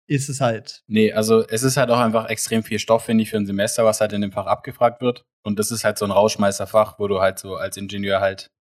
ist 0.08 0.30
es 0.30 0.42
halt. 0.42 0.84
Nee, 0.88 1.14
also 1.14 1.48
es 1.48 1.64
ist 1.64 1.78
halt 1.78 1.90
auch 1.90 2.00
einfach 2.00 2.30
extrem 2.30 2.64
viel 2.64 2.80
Stoff, 2.80 3.06
finde 3.06 3.24
ich, 3.24 3.30
für 3.30 3.38
ein 3.38 3.46
Semester, 3.46 3.86
was 3.86 4.02
halt 4.02 4.14
in 4.14 4.22
dem 4.22 4.32
Fach 4.32 4.46
abgefragt 4.46 5.02
wird. 5.02 5.26
Und 5.44 5.60
das 5.60 5.72
ist 5.72 5.84
halt 5.84 5.98
so 5.98 6.06
ein 6.06 6.12
Rauschmeißerfach, 6.12 7.00
wo 7.00 7.08
du 7.08 7.22
halt 7.22 7.40
so 7.40 7.56
als 7.56 7.78
Ingenieur 7.78 8.20
halt, 8.20 8.52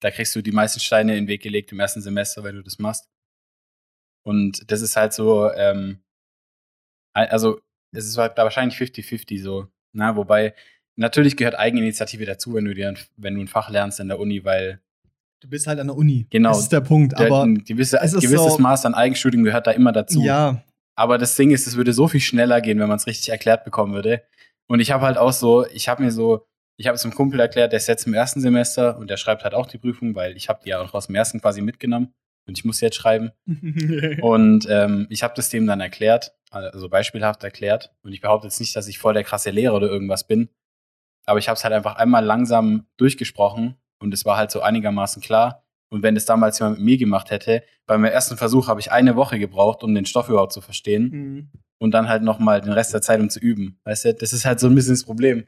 da 0.00 0.10
kriegst 0.10 0.34
du 0.34 0.42
die 0.42 0.52
meisten 0.52 0.80
Steine 0.80 1.12
in 1.16 1.24
den 1.24 1.28
Weg 1.28 1.42
gelegt 1.42 1.70
im 1.70 1.80
ersten 1.80 2.02
Semester, 2.02 2.42
wenn 2.42 2.56
du 2.56 2.62
das 2.62 2.78
machst. 2.78 3.08
Und 4.24 4.70
das 4.70 4.82
ist 4.82 4.96
halt 4.96 5.12
so, 5.12 5.50
ähm, 5.52 6.02
also 7.14 7.60
es 7.94 8.06
ist 8.06 8.18
halt 8.18 8.38
da 8.38 8.44
wahrscheinlich 8.44 8.78
50-50 8.78 9.42
so. 9.42 9.68
Na, 9.94 10.16
wobei, 10.16 10.54
natürlich 10.96 11.36
gehört 11.36 11.58
Eigeninitiative 11.58 12.24
dazu, 12.26 12.54
wenn 12.54 12.64
du 12.64 12.74
dir, 12.74 12.88
ein- 12.88 12.98
wenn 13.16 13.34
du 13.34 13.40
ein 13.40 13.48
Fach 13.48 13.70
lernst 13.70 14.00
in 14.00 14.08
der 14.08 14.18
Uni, 14.20 14.44
weil 14.44 14.80
Du 15.40 15.48
bist 15.48 15.66
halt 15.66 15.80
an 15.80 15.88
der 15.88 15.96
Uni. 15.96 16.24
Genau. 16.30 16.50
Das 16.50 16.60
ist 16.60 16.72
der 16.72 16.82
Punkt. 16.82 17.18
der, 17.18 17.26
Aber 17.26 17.42
ein 17.42 17.64
gewisse, 17.64 17.98
gewisses 17.98 18.54
so- 18.54 18.58
Maß 18.58 18.86
an 18.86 18.94
Eigenstudium 18.94 19.42
gehört 19.42 19.66
da 19.66 19.72
immer 19.72 19.90
dazu. 19.90 20.22
ja, 20.22 20.62
Aber 20.94 21.18
das 21.18 21.34
Ding 21.34 21.50
ist, 21.50 21.66
es 21.66 21.74
würde 21.76 21.92
so 21.92 22.06
viel 22.06 22.20
schneller 22.20 22.60
gehen, 22.60 22.78
wenn 22.78 22.86
man 22.86 22.96
es 22.98 23.08
richtig 23.08 23.30
erklärt 23.30 23.64
bekommen 23.64 23.92
würde. 23.92 24.22
Und 24.68 24.78
ich 24.78 24.92
habe 24.92 25.04
halt 25.04 25.18
auch 25.18 25.32
so, 25.32 25.66
ich 25.68 25.88
habe 25.88 26.02
mir 26.04 26.12
so, 26.12 26.46
ich 26.78 26.86
habe 26.86 26.94
es 26.94 27.02
einem 27.04 27.14
Kumpel 27.14 27.40
erklärt, 27.40 27.72
der 27.72 27.78
ist 27.78 27.88
jetzt 27.88 28.06
im 28.06 28.14
ersten 28.14 28.40
Semester 28.40 28.96
und 28.98 29.10
der 29.10 29.16
schreibt 29.16 29.42
halt 29.42 29.52
auch 29.54 29.66
die 29.66 29.78
Prüfung, 29.78 30.14
weil 30.14 30.36
ich 30.36 30.48
habe 30.48 30.60
die 30.64 30.68
ja 30.70 30.80
auch 30.80 30.94
aus 30.94 31.06
dem 31.08 31.16
ersten 31.16 31.40
quasi 31.40 31.60
mitgenommen 31.60 32.12
und 32.46 32.58
ich 32.58 32.64
muss 32.64 32.80
jetzt 32.80 32.96
schreiben. 32.96 33.30
Und 34.20 34.66
ähm, 34.68 35.06
ich 35.10 35.22
habe 35.22 35.34
das 35.36 35.48
dem 35.48 35.66
dann 35.66 35.80
erklärt, 35.80 36.34
also 36.50 36.88
beispielhaft 36.88 37.44
erklärt. 37.44 37.92
Und 38.02 38.12
ich 38.12 38.20
behaupte 38.20 38.46
jetzt 38.48 38.60
nicht, 38.60 38.74
dass 38.76 38.88
ich 38.88 38.98
voll 38.98 39.14
der 39.14 39.24
krasse 39.24 39.50
Lehrer 39.50 39.74
oder 39.74 39.88
irgendwas 39.88 40.26
bin. 40.26 40.48
Aber 41.24 41.38
ich 41.38 41.48
habe 41.48 41.56
es 41.56 41.64
halt 41.64 41.72
einfach 41.72 41.96
einmal 41.96 42.24
langsam 42.24 42.86
durchgesprochen 42.96 43.76
und 44.00 44.12
es 44.12 44.24
war 44.24 44.36
halt 44.36 44.50
so 44.50 44.60
einigermaßen 44.60 45.22
klar. 45.22 45.64
Und 45.88 46.02
wenn 46.02 46.16
es 46.16 46.24
damals 46.24 46.58
jemand 46.58 46.78
mit 46.78 46.84
mir 46.86 46.96
gemacht 46.96 47.30
hätte, 47.30 47.62
beim 47.86 48.04
ersten 48.04 48.36
Versuch 48.36 48.66
habe 48.66 48.80
ich 48.80 48.90
eine 48.90 49.14
Woche 49.14 49.38
gebraucht, 49.38 49.84
um 49.84 49.94
den 49.94 50.06
Stoff 50.06 50.28
überhaupt 50.28 50.52
zu 50.52 50.60
verstehen. 50.60 51.10
Mhm. 51.10 51.50
Und 51.78 51.92
dann 51.92 52.08
halt 52.08 52.22
nochmal 52.22 52.60
den 52.60 52.72
Rest 52.72 52.94
der 52.94 53.02
Zeit, 53.02 53.20
um 53.20 53.28
zu 53.28 53.40
üben. 53.40 53.78
Weißt 53.84 54.04
du, 54.06 54.14
das 54.14 54.32
ist 54.32 54.44
halt 54.44 54.58
so 54.60 54.68
ein 54.68 54.74
bisschen 54.74 54.94
das 54.94 55.04
Problem. 55.04 55.46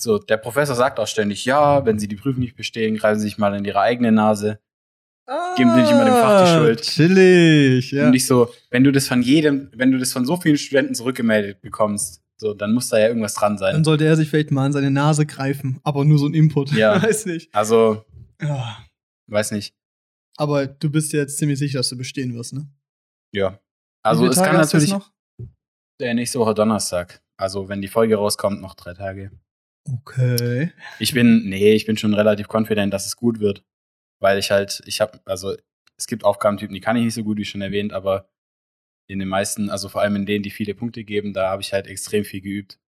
So, 0.00 0.18
der 0.18 0.36
Professor 0.36 0.74
sagt 0.74 0.98
auch 0.98 1.06
ständig, 1.06 1.44
ja, 1.44 1.84
wenn 1.84 1.98
Sie 1.98 2.08
die 2.08 2.16
Prüfung 2.16 2.40
nicht 2.40 2.56
bestehen, 2.56 2.96
greifen 2.96 3.20
Sie 3.20 3.28
sich 3.28 3.38
mal 3.38 3.54
in 3.54 3.64
Ihre 3.64 3.80
eigene 3.80 4.10
Nase. 4.10 4.58
Geben 5.56 5.70
Sie 5.74 5.80
nicht 5.82 5.90
immer 5.90 6.04
dem 6.04 6.14
Fach 6.14 6.44
die 6.44 6.50
Ah, 6.50 6.58
Schuld. 6.58 6.82
Chillig, 6.82 7.92
ja. 7.92 8.08
Und 8.08 8.14
ich 8.14 8.26
so, 8.26 8.52
wenn 8.70 8.82
du 8.84 8.90
das 8.92 9.06
von 9.08 9.22
jedem, 9.22 9.70
wenn 9.74 9.92
du 9.92 9.98
das 9.98 10.12
von 10.12 10.24
so 10.26 10.36
vielen 10.36 10.58
Studenten 10.58 10.94
zurückgemeldet 10.94 11.60
bekommst, 11.62 12.20
so, 12.36 12.54
dann 12.54 12.72
muss 12.72 12.88
da 12.88 12.98
ja 12.98 13.06
irgendwas 13.06 13.34
dran 13.34 13.52
Dann 13.52 13.58
sein. 13.58 13.84
sollte 13.84 14.04
er 14.04 14.16
sich 14.16 14.28
vielleicht 14.28 14.50
mal 14.50 14.66
an 14.66 14.72
seine 14.72 14.90
Nase 14.90 15.24
greifen, 15.26 15.78
aber 15.84 16.04
nur 16.04 16.18
so 16.18 16.26
ein 16.26 16.34
Input. 16.34 16.72
Ja. 16.72 17.00
Weiß 17.02 17.26
nicht. 17.26 17.54
Also, 17.54 18.04
Ja. 18.40 18.78
weiß 19.28 19.52
nicht. 19.52 19.74
Aber 20.36 20.66
du 20.66 20.90
bist 20.90 21.12
dir 21.12 21.18
jetzt 21.20 21.38
ziemlich 21.38 21.58
sicher, 21.58 21.78
dass 21.78 21.88
du 21.90 21.96
bestehen 21.96 22.34
wirst, 22.34 22.54
ne? 22.54 22.66
Ja. 23.32 23.60
Also, 24.02 24.26
es 24.26 24.34
Tage 24.36 24.48
kann 24.50 24.60
natürlich 24.60 24.92
der 26.00 26.14
nächste 26.14 26.40
Woche 26.40 26.54
Donnerstag. 26.54 27.22
Also, 27.36 27.68
wenn 27.68 27.80
die 27.80 27.88
Folge 27.88 28.16
rauskommt, 28.16 28.60
noch 28.60 28.74
drei 28.74 28.94
Tage. 28.94 29.30
Okay. 29.88 30.72
Ich 30.98 31.12
bin, 31.14 31.48
nee, 31.48 31.72
ich 31.74 31.86
bin 31.86 31.96
schon 31.96 32.14
relativ 32.14 32.48
confident, 32.52 32.92
dass 32.92 33.06
es 33.06 33.16
gut 33.16 33.38
wird. 33.40 33.62
Weil 34.22 34.38
ich 34.38 34.50
halt, 34.50 34.82
ich 34.86 35.00
habe, 35.00 35.20
also 35.24 35.54
es 35.98 36.06
gibt 36.06 36.24
Aufgabentypen, 36.24 36.72
die 36.74 36.80
kann 36.80 36.96
ich 36.96 37.04
nicht 37.04 37.14
so 37.14 37.24
gut, 37.24 37.36
wie 37.38 37.44
schon 37.44 37.60
erwähnt, 37.60 37.92
aber 37.92 38.28
in 39.08 39.18
den 39.18 39.28
meisten, 39.28 39.68
also 39.68 39.88
vor 39.88 40.00
allem 40.00 40.16
in 40.16 40.26
denen, 40.26 40.42
die 40.42 40.50
viele 40.50 40.74
Punkte 40.74 41.04
geben, 41.04 41.32
da 41.34 41.50
habe 41.50 41.60
ich 41.60 41.72
halt 41.72 41.86
extrem 41.86 42.24
viel 42.24 42.40
geübt. 42.40 42.78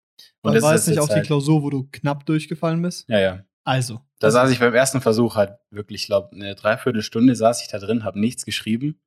Und 0.43 0.61
war 0.63 0.75
es 0.75 0.87
nicht 0.87 0.99
auch 1.01 1.09
die 1.09 1.15
halt- 1.15 1.27
Klausur, 1.27 1.63
wo 1.63 1.71
du 1.71 1.89
knapp 1.91 2.25
durchgefallen 2.25 2.81
bist? 2.81 3.09
Ja, 3.09 3.19
ja. 3.21 3.45
Also. 3.65 4.01
Da 4.21 4.31
saß 4.31 4.51
ich 4.51 4.59
beim 4.61 4.75
ersten 4.75 5.01
Versuch 5.01 5.35
halt 5.37 5.59
wirklich, 5.71 6.03
ich 6.03 6.07
glaube, 6.07 6.31
eine 6.35 6.55
Dreiviertelstunde 6.55 7.35
saß 7.35 7.63
ich 7.63 7.69
da 7.69 7.79
drin, 7.79 8.05
habe 8.05 8.19
nichts 8.21 8.45
geschrieben. 8.45 9.01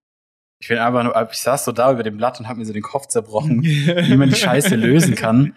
Ich 0.60 0.67
bin 0.67 0.77
einfach 0.79 1.03
nur, 1.03 1.29
ich 1.31 1.38
saß 1.39 1.65
so 1.65 1.72
da 1.72 1.91
über 1.91 2.03
dem 2.03 2.17
Blatt 2.17 2.39
und 2.39 2.48
habe 2.48 2.60
mir 2.60 2.65
so 2.65 2.74
den 2.74 2.84
Kopf 2.84 3.07
zerbrochen, 3.07 3.63
wie 3.63 4.17
man 4.17 4.29
die 4.29 4.36
Scheiße 4.36 4.75
lösen 4.75 5.15
kann. 5.15 5.55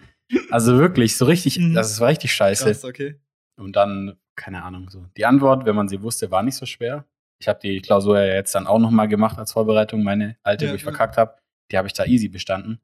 Also 0.51 0.77
wirklich, 0.77 1.17
so 1.17 1.25
richtig, 1.25 1.59
Mhm. 1.59 1.73
das 1.73 1.99
war 1.99 2.07
richtig 2.09 2.33
scheiße. 2.33 2.65
Krass, 2.65 2.85
okay. 2.85 3.19
Und 3.59 3.75
dann, 3.75 4.17
keine 4.41 4.63
Ahnung, 4.63 4.89
so. 4.89 5.05
Die 5.17 5.25
Antwort, 5.25 5.65
wenn 5.65 5.75
man 5.75 5.87
sie 5.87 6.01
wusste, 6.01 6.31
war 6.31 6.41
nicht 6.41 6.55
so 6.55 6.65
schwer. 6.65 7.05
Ich 7.39 7.47
habe 7.47 7.59
die 7.61 7.79
Klausur 7.79 8.19
ja 8.19 8.33
jetzt 8.33 8.55
dann 8.55 8.65
auch 8.65 8.79
nochmal 8.79 9.07
gemacht 9.07 9.37
als 9.37 9.51
Vorbereitung, 9.51 10.03
meine 10.03 10.35
alte, 10.41 10.65
Ja, 10.65 10.71
wo 10.71 10.75
ich 10.75 10.81
ja. 10.81 10.89
verkackt 10.89 11.17
habe. 11.17 11.35
Die 11.71 11.77
habe 11.77 11.87
ich 11.87 11.93
da 11.93 12.05
easy 12.05 12.27
bestanden. 12.27 12.81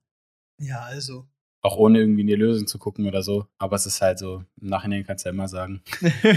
Ja, 0.60 0.82
also. 0.82 1.28
Auch 1.64 1.78
ohne 1.78 2.00
irgendwie 2.00 2.22
in 2.22 2.28
die 2.28 2.36
Lösung 2.36 2.68
zu 2.68 2.78
gucken 2.78 3.08
oder 3.08 3.24
so. 3.24 3.48
Aber 3.58 3.76
es 3.76 3.88
ist 3.88 4.02
halt 4.02 4.20
so, 4.20 4.44
im 4.62 4.70
Nachhinein 4.70 5.04
kannst 5.04 5.26
du 5.26 5.30
ja 5.30 5.34
immer 5.34 5.48
sagen. 5.48 5.82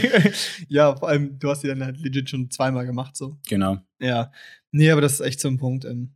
ja, 0.68 0.96
vor 0.96 1.10
allem, 1.10 1.38
du 1.38 1.50
hast 1.50 1.62
die 1.62 1.68
dann 1.68 1.84
halt 1.84 1.98
legit 1.98 2.30
schon 2.30 2.50
zweimal 2.50 2.86
gemacht, 2.86 3.14
so. 3.14 3.38
Genau. 3.46 3.78
Ja. 4.00 4.32
Nee, 4.72 4.90
aber 4.90 5.02
das 5.02 5.14
ist 5.14 5.20
echt 5.20 5.40
so 5.40 5.48
ein 5.48 5.58
Punkt. 5.58 5.84
Ähm. 5.84 6.14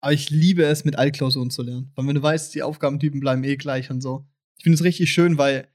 Aber 0.00 0.12
ich 0.12 0.30
liebe 0.30 0.62
es, 0.64 0.84
mit 0.84 0.96
Altklausuren 0.96 1.50
zu 1.50 1.62
lernen. 1.62 1.90
Weil 1.96 2.06
wenn 2.06 2.14
du 2.14 2.22
weißt, 2.22 2.54
die 2.54 2.62
Aufgabentypen 2.62 3.18
bleiben 3.18 3.42
eh 3.42 3.56
gleich 3.56 3.90
und 3.90 4.00
so. 4.00 4.24
Ich 4.56 4.62
finde 4.62 4.76
es 4.76 4.84
richtig 4.84 5.12
schön, 5.12 5.36
weil 5.36 5.68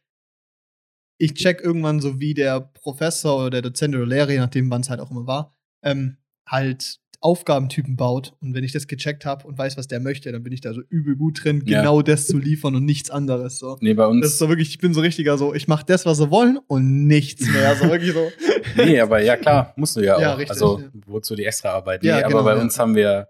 ich 1.18 1.34
check 1.34 1.62
irgendwann 1.62 2.00
so, 2.02 2.20
wie 2.20 2.34
der 2.34 2.60
Professor 2.62 3.38
oder 3.40 3.50
der 3.50 3.62
Dozent 3.62 3.96
oder 3.96 4.06
Lehrer, 4.06 4.32
je 4.32 4.40
nachdem, 4.40 4.70
wann 4.70 4.82
es 4.82 4.90
halt 4.90 5.00
auch 5.00 5.12
immer 5.12 5.26
war, 5.28 5.56
ähm, 5.84 6.18
halt 6.48 7.00
Aufgabentypen 7.22 7.96
baut. 7.96 8.34
Und 8.42 8.54
wenn 8.54 8.64
ich 8.64 8.72
das 8.72 8.88
gecheckt 8.88 9.26
habe 9.26 9.48
und 9.48 9.58
weiß, 9.58 9.78
was 9.78 9.88
der 9.88 10.00
möchte, 10.00 10.32
dann 10.32 10.44
bin 10.44 10.54
ich 10.54 10.62
da 10.62 10.74
so 10.74 10.82
übel 10.90 11.16
gut 11.16 11.44
drin, 11.44 11.64
Ja. 11.66 11.80
genau 11.80 12.02
das 12.04 12.28
zu 12.28 12.38
liefern 12.38 12.76
und 12.76 12.86
nichts 12.86 13.10
anderes. 13.10 13.58
So. 13.58 13.78
Nee, 13.82 13.94
bei 13.96 14.06
uns. 14.06 14.22
Das 14.22 14.34
ist 14.34 14.38
so 14.40 14.50
wirklich, 14.50 14.70
ich 14.70 14.78
bin 14.78 14.94
so 14.94 15.02
richtiger 15.02 15.38
so, 15.38 15.54
ich 15.56 15.68
mache 15.68 15.86
das, 15.88 16.06
was 16.06 16.18
sie 16.20 16.30
wollen 16.30 16.60
und 16.68 17.08
nichts 17.08 17.48
mehr. 17.48 17.76
So 17.76 17.86
wirklich 17.90 18.14
so. 18.14 18.30
Nee, 18.76 19.00
aber 19.00 19.22
ja 19.24 19.38
klar, 19.38 19.74
musst 19.76 19.96
du 19.96 20.02
ja 20.02 20.18
auch. 20.18 20.22
Ja, 20.22 20.34
richtig, 20.34 20.52
also, 20.52 20.80
ja. 20.82 20.90
wozu 21.08 21.36
die 21.36 21.46
extra 21.46 21.70
Arbeit? 21.70 22.04
Nee, 22.04 22.10
Ja, 22.10 22.18
aber 22.20 22.28
genau, 22.28 22.44
bei 22.44 22.58
uns 22.58 22.78
haben 22.78 22.94
wir 22.96 23.30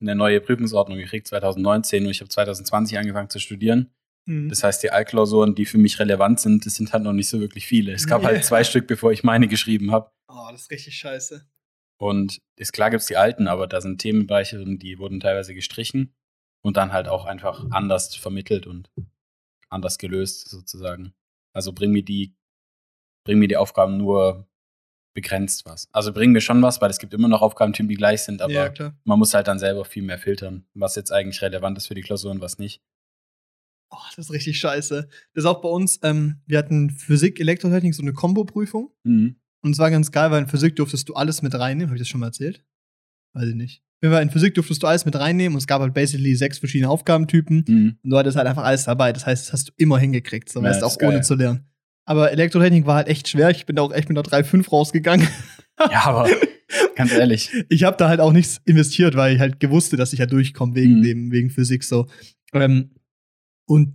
eine 0.00 0.14
neue 0.16 0.40
Prüfungsordnung 0.40 0.98
gekriegt, 0.98 1.26
2019, 1.28 2.04
und 2.04 2.10
ich 2.10 2.20
habe 2.20 2.28
2020 2.28 2.98
angefangen 2.98 3.30
zu 3.30 3.38
studieren. 3.38 3.90
Mhm. 4.26 4.48
Das 4.48 4.62
heißt, 4.64 4.82
die 4.82 4.90
Altklausuren, 4.90 5.54
die 5.54 5.64
für 5.66 5.78
mich 5.78 5.98
relevant 5.98 6.40
sind, 6.40 6.66
das 6.66 6.74
sind 6.74 6.92
halt 6.92 7.02
noch 7.04 7.12
nicht 7.12 7.28
so 7.28 7.40
wirklich 7.40 7.66
viele. 7.66 7.92
Es 7.92 8.06
gab 8.06 8.22
Ja. 8.22 8.28
halt 8.28 8.44
zwei 8.44 8.64
Stück, 8.64 8.86
bevor 8.86 9.12
ich 9.12 9.24
meine 9.24 9.48
geschrieben 9.48 9.92
habe. 9.92 10.10
Oh, 10.28 10.48
das 10.50 10.62
ist 10.62 10.70
richtig 10.70 10.96
scheiße. 10.96 11.46
Und 11.98 12.42
ist 12.56 12.72
klar 12.72 12.90
gibt's 12.90 13.06
die 13.06 13.16
alten, 13.16 13.48
aber 13.48 13.66
da 13.66 13.80
sind 13.80 14.00
Themenbereiche 14.00 14.58
drin, 14.58 14.78
die 14.78 14.98
wurden 14.98 15.20
teilweise 15.20 15.54
gestrichen 15.54 16.14
und 16.62 16.76
dann 16.76 16.92
halt 16.92 17.08
auch 17.08 17.24
einfach 17.24 17.64
anders 17.70 18.14
vermittelt 18.14 18.66
und 18.66 18.90
anders 19.70 19.96
gelöst, 19.98 20.48
sozusagen. 20.48 21.14
Also 21.54 21.72
bring 21.72 21.92
mir 21.92 22.02
die, 22.04 22.34
bring 23.24 23.38
mir 23.38 23.48
die 23.48 23.56
Aufgaben 23.56 23.96
nur 23.96 24.46
begrenzt 25.14 25.64
was. 25.64 25.88
Also 25.92 26.12
bring 26.12 26.32
mir 26.32 26.42
schon 26.42 26.60
was, 26.60 26.82
weil 26.82 26.90
es 26.90 26.98
gibt 26.98 27.14
immer 27.14 27.28
noch 27.28 27.40
Aufgabentypen, 27.40 27.88
die 27.88 27.94
gleich 27.94 28.22
sind, 28.22 28.42
aber 28.42 28.52
ja, 28.52 28.92
man 29.04 29.18
muss 29.18 29.32
halt 29.32 29.48
dann 29.48 29.58
selber 29.58 29.86
viel 29.86 30.02
mehr 30.02 30.18
filtern, 30.18 30.66
was 30.74 30.94
jetzt 30.96 31.10
eigentlich 31.10 31.40
relevant 31.40 31.78
ist 31.78 31.86
für 31.86 31.94
die 31.94 32.02
Klausuren, 32.02 32.42
was 32.42 32.58
nicht. 32.58 32.82
Oh, 33.90 33.96
das 34.16 34.26
ist 34.26 34.32
richtig 34.32 34.58
scheiße. 34.58 35.08
Das 35.34 35.44
ist 35.44 35.46
auch 35.46 35.60
bei 35.60 35.68
uns, 35.68 36.00
ähm, 36.02 36.40
wir 36.46 36.58
hatten 36.58 36.90
Physik, 36.90 37.38
Elektrotechnik, 37.40 37.94
so 37.94 38.02
eine 38.02 38.12
Kombo-Prüfung. 38.12 38.90
Mhm. 39.04 39.36
Und 39.62 39.70
es 39.72 39.78
war 39.78 39.90
ganz 39.90 40.10
geil, 40.12 40.30
weil 40.30 40.42
in 40.42 40.48
Physik 40.48 40.76
durftest 40.76 41.08
du 41.08 41.14
alles 41.14 41.42
mit 41.42 41.54
reinnehmen. 41.54 41.88
Habe 41.88 41.96
ich 41.96 42.00
das 42.02 42.08
schon 42.08 42.20
mal 42.20 42.26
erzählt? 42.26 42.64
Weiß 43.32 43.48
ich 43.48 43.54
nicht. 43.54 43.82
In 44.02 44.30
Physik 44.30 44.54
durftest 44.54 44.82
du 44.82 44.86
alles 44.86 45.04
mit 45.04 45.16
reinnehmen 45.16 45.54
und 45.54 45.58
es 45.58 45.66
gab 45.66 45.80
halt 45.80 45.94
basically 45.94 46.34
sechs 46.36 46.58
verschiedene 46.58 46.90
Aufgabentypen. 46.90 47.64
Mhm. 47.66 47.98
Und 48.02 48.10
du 48.10 48.16
hattest 48.16 48.36
halt 48.36 48.46
einfach 48.46 48.62
alles 48.64 48.84
dabei. 48.84 49.12
Das 49.12 49.24
heißt, 49.26 49.46
das 49.46 49.52
hast 49.52 49.68
du 49.68 49.72
immer 49.78 49.98
hingekriegt, 49.98 50.48
so 50.50 50.60
Ja, 50.60 50.66
weißt 50.66 50.84
auch 50.84 50.90
ist 50.92 51.02
ohne 51.02 51.14
geil. 51.14 51.24
zu 51.24 51.34
lernen. 51.34 51.66
Aber 52.04 52.30
Elektrotechnik 52.30 52.86
war 52.86 52.96
halt 52.96 53.08
echt 53.08 53.26
schwer. 53.28 53.50
Ich 53.50 53.66
bin 53.66 53.76
da 53.76 53.82
auch 53.82 53.92
echt 53.92 54.08
mit 54.08 54.16
einer 54.18 54.26
3,5 54.26 54.68
rausgegangen. 54.70 55.26
Ja, 55.90 56.04
aber 56.06 56.26
ganz 56.94 57.12
ehrlich. 57.12 57.50
ich 57.68 57.84
habe 57.84 57.98
da 57.98 58.08
halt 58.08 58.18
auch 58.20 58.32
nichts 58.32 58.62
investiert, 58.64 59.14
weil 59.14 59.34
ich 59.34 59.40
halt 59.40 59.60
gewusst, 59.60 59.92
dass 59.98 60.14
ich 60.14 60.18
ja 60.20 60.24
durchkomme 60.24 60.74
wegen 60.74 61.00
Mhm. 61.00 61.02
dem, 61.02 61.30
wegen 61.32 61.50
Physik 61.50 61.84
so. 61.84 62.06
Ähm, 62.54 62.92
und 63.66 63.94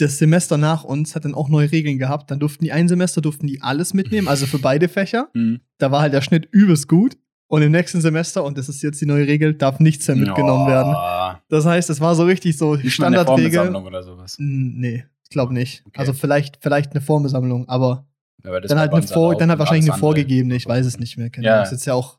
das 0.00 0.18
Semester 0.18 0.56
nach 0.56 0.82
uns 0.84 1.14
hat 1.14 1.24
dann 1.24 1.34
auch 1.34 1.48
neue 1.48 1.70
Regeln 1.70 1.98
gehabt. 1.98 2.30
Dann 2.30 2.40
durften 2.40 2.64
die 2.64 2.72
ein 2.72 2.88
Semester 2.88 3.20
durften 3.20 3.46
die 3.46 3.60
alles 3.60 3.92
mitnehmen, 3.94 4.28
also 4.28 4.46
für 4.46 4.58
beide 4.58 4.88
Fächer. 4.88 5.28
Mhm. 5.34 5.60
Da 5.78 5.90
war 5.90 6.00
halt 6.00 6.12
der 6.12 6.22
Schnitt 6.22 6.48
übelst 6.50 6.88
gut. 6.88 7.16
Und 7.46 7.62
im 7.62 7.72
nächsten 7.72 8.00
Semester, 8.00 8.44
und 8.44 8.58
das 8.58 8.68
ist 8.68 8.82
jetzt 8.82 9.00
die 9.00 9.06
neue 9.06 9.26
Regel, 9.26 9.54
darf 9.54 9.80
nichts 9.80 10.06
mehr 10.06 10.16
mitgenommen 10.16 10.68
werden. 10.68 10.94
Oh, 10.96 11.38
Das 11.48 11.66
heißt, 11.66 11.90
es 11.90 12.00
war 12.00 12.14
so 12.14 12.24
richtig 12.24 12.56
so 12.56 12.76
Nicht 12.76 12.94
Standardregel. 12.94 13.74
Oder 13.74 14.02
sowas. 14.02 14.36
Nee, 14.38 15.04
ich 15.24 15.30
glaube 15.30 15.52
nicht. 15.52 15.82
Okay. 15.86 15.98
Also 15.98 16.12
vielleicht, 16.12 16.58
vielleicht 16.60 16.92
eine 16.92 17.00
Formbesammlung, 17.00 17.68
aber 17.68 18.06
Aber 18.44 18.60
dann 18.60 18.78
halt, 18.78 18.92
eine 18.92 19.02
Vor 19.02 19.36
dann 19.36 19.50
halt 19.50 19.58
wahrscheinlich 19.58 19.90
eine 19.90 19.98
vorgegebene, 19.98 20.54
ich 20.54 20.66
weiß 20.66 20.86
es 20.86 20.98
nicht 20.98 21.16
mehr. 21.18 21.30
Keine 21.30 21.46
Ja. 21.46 21.58
Das 21.60 21.68
ist 21.68 21.78
jetzt 21.78 21.86
ja 21.86 21.94
auch 21.94 22.18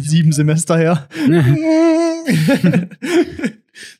sieben 0.00 0.32
Semester 0.32 0.76
her. 0.76 1.08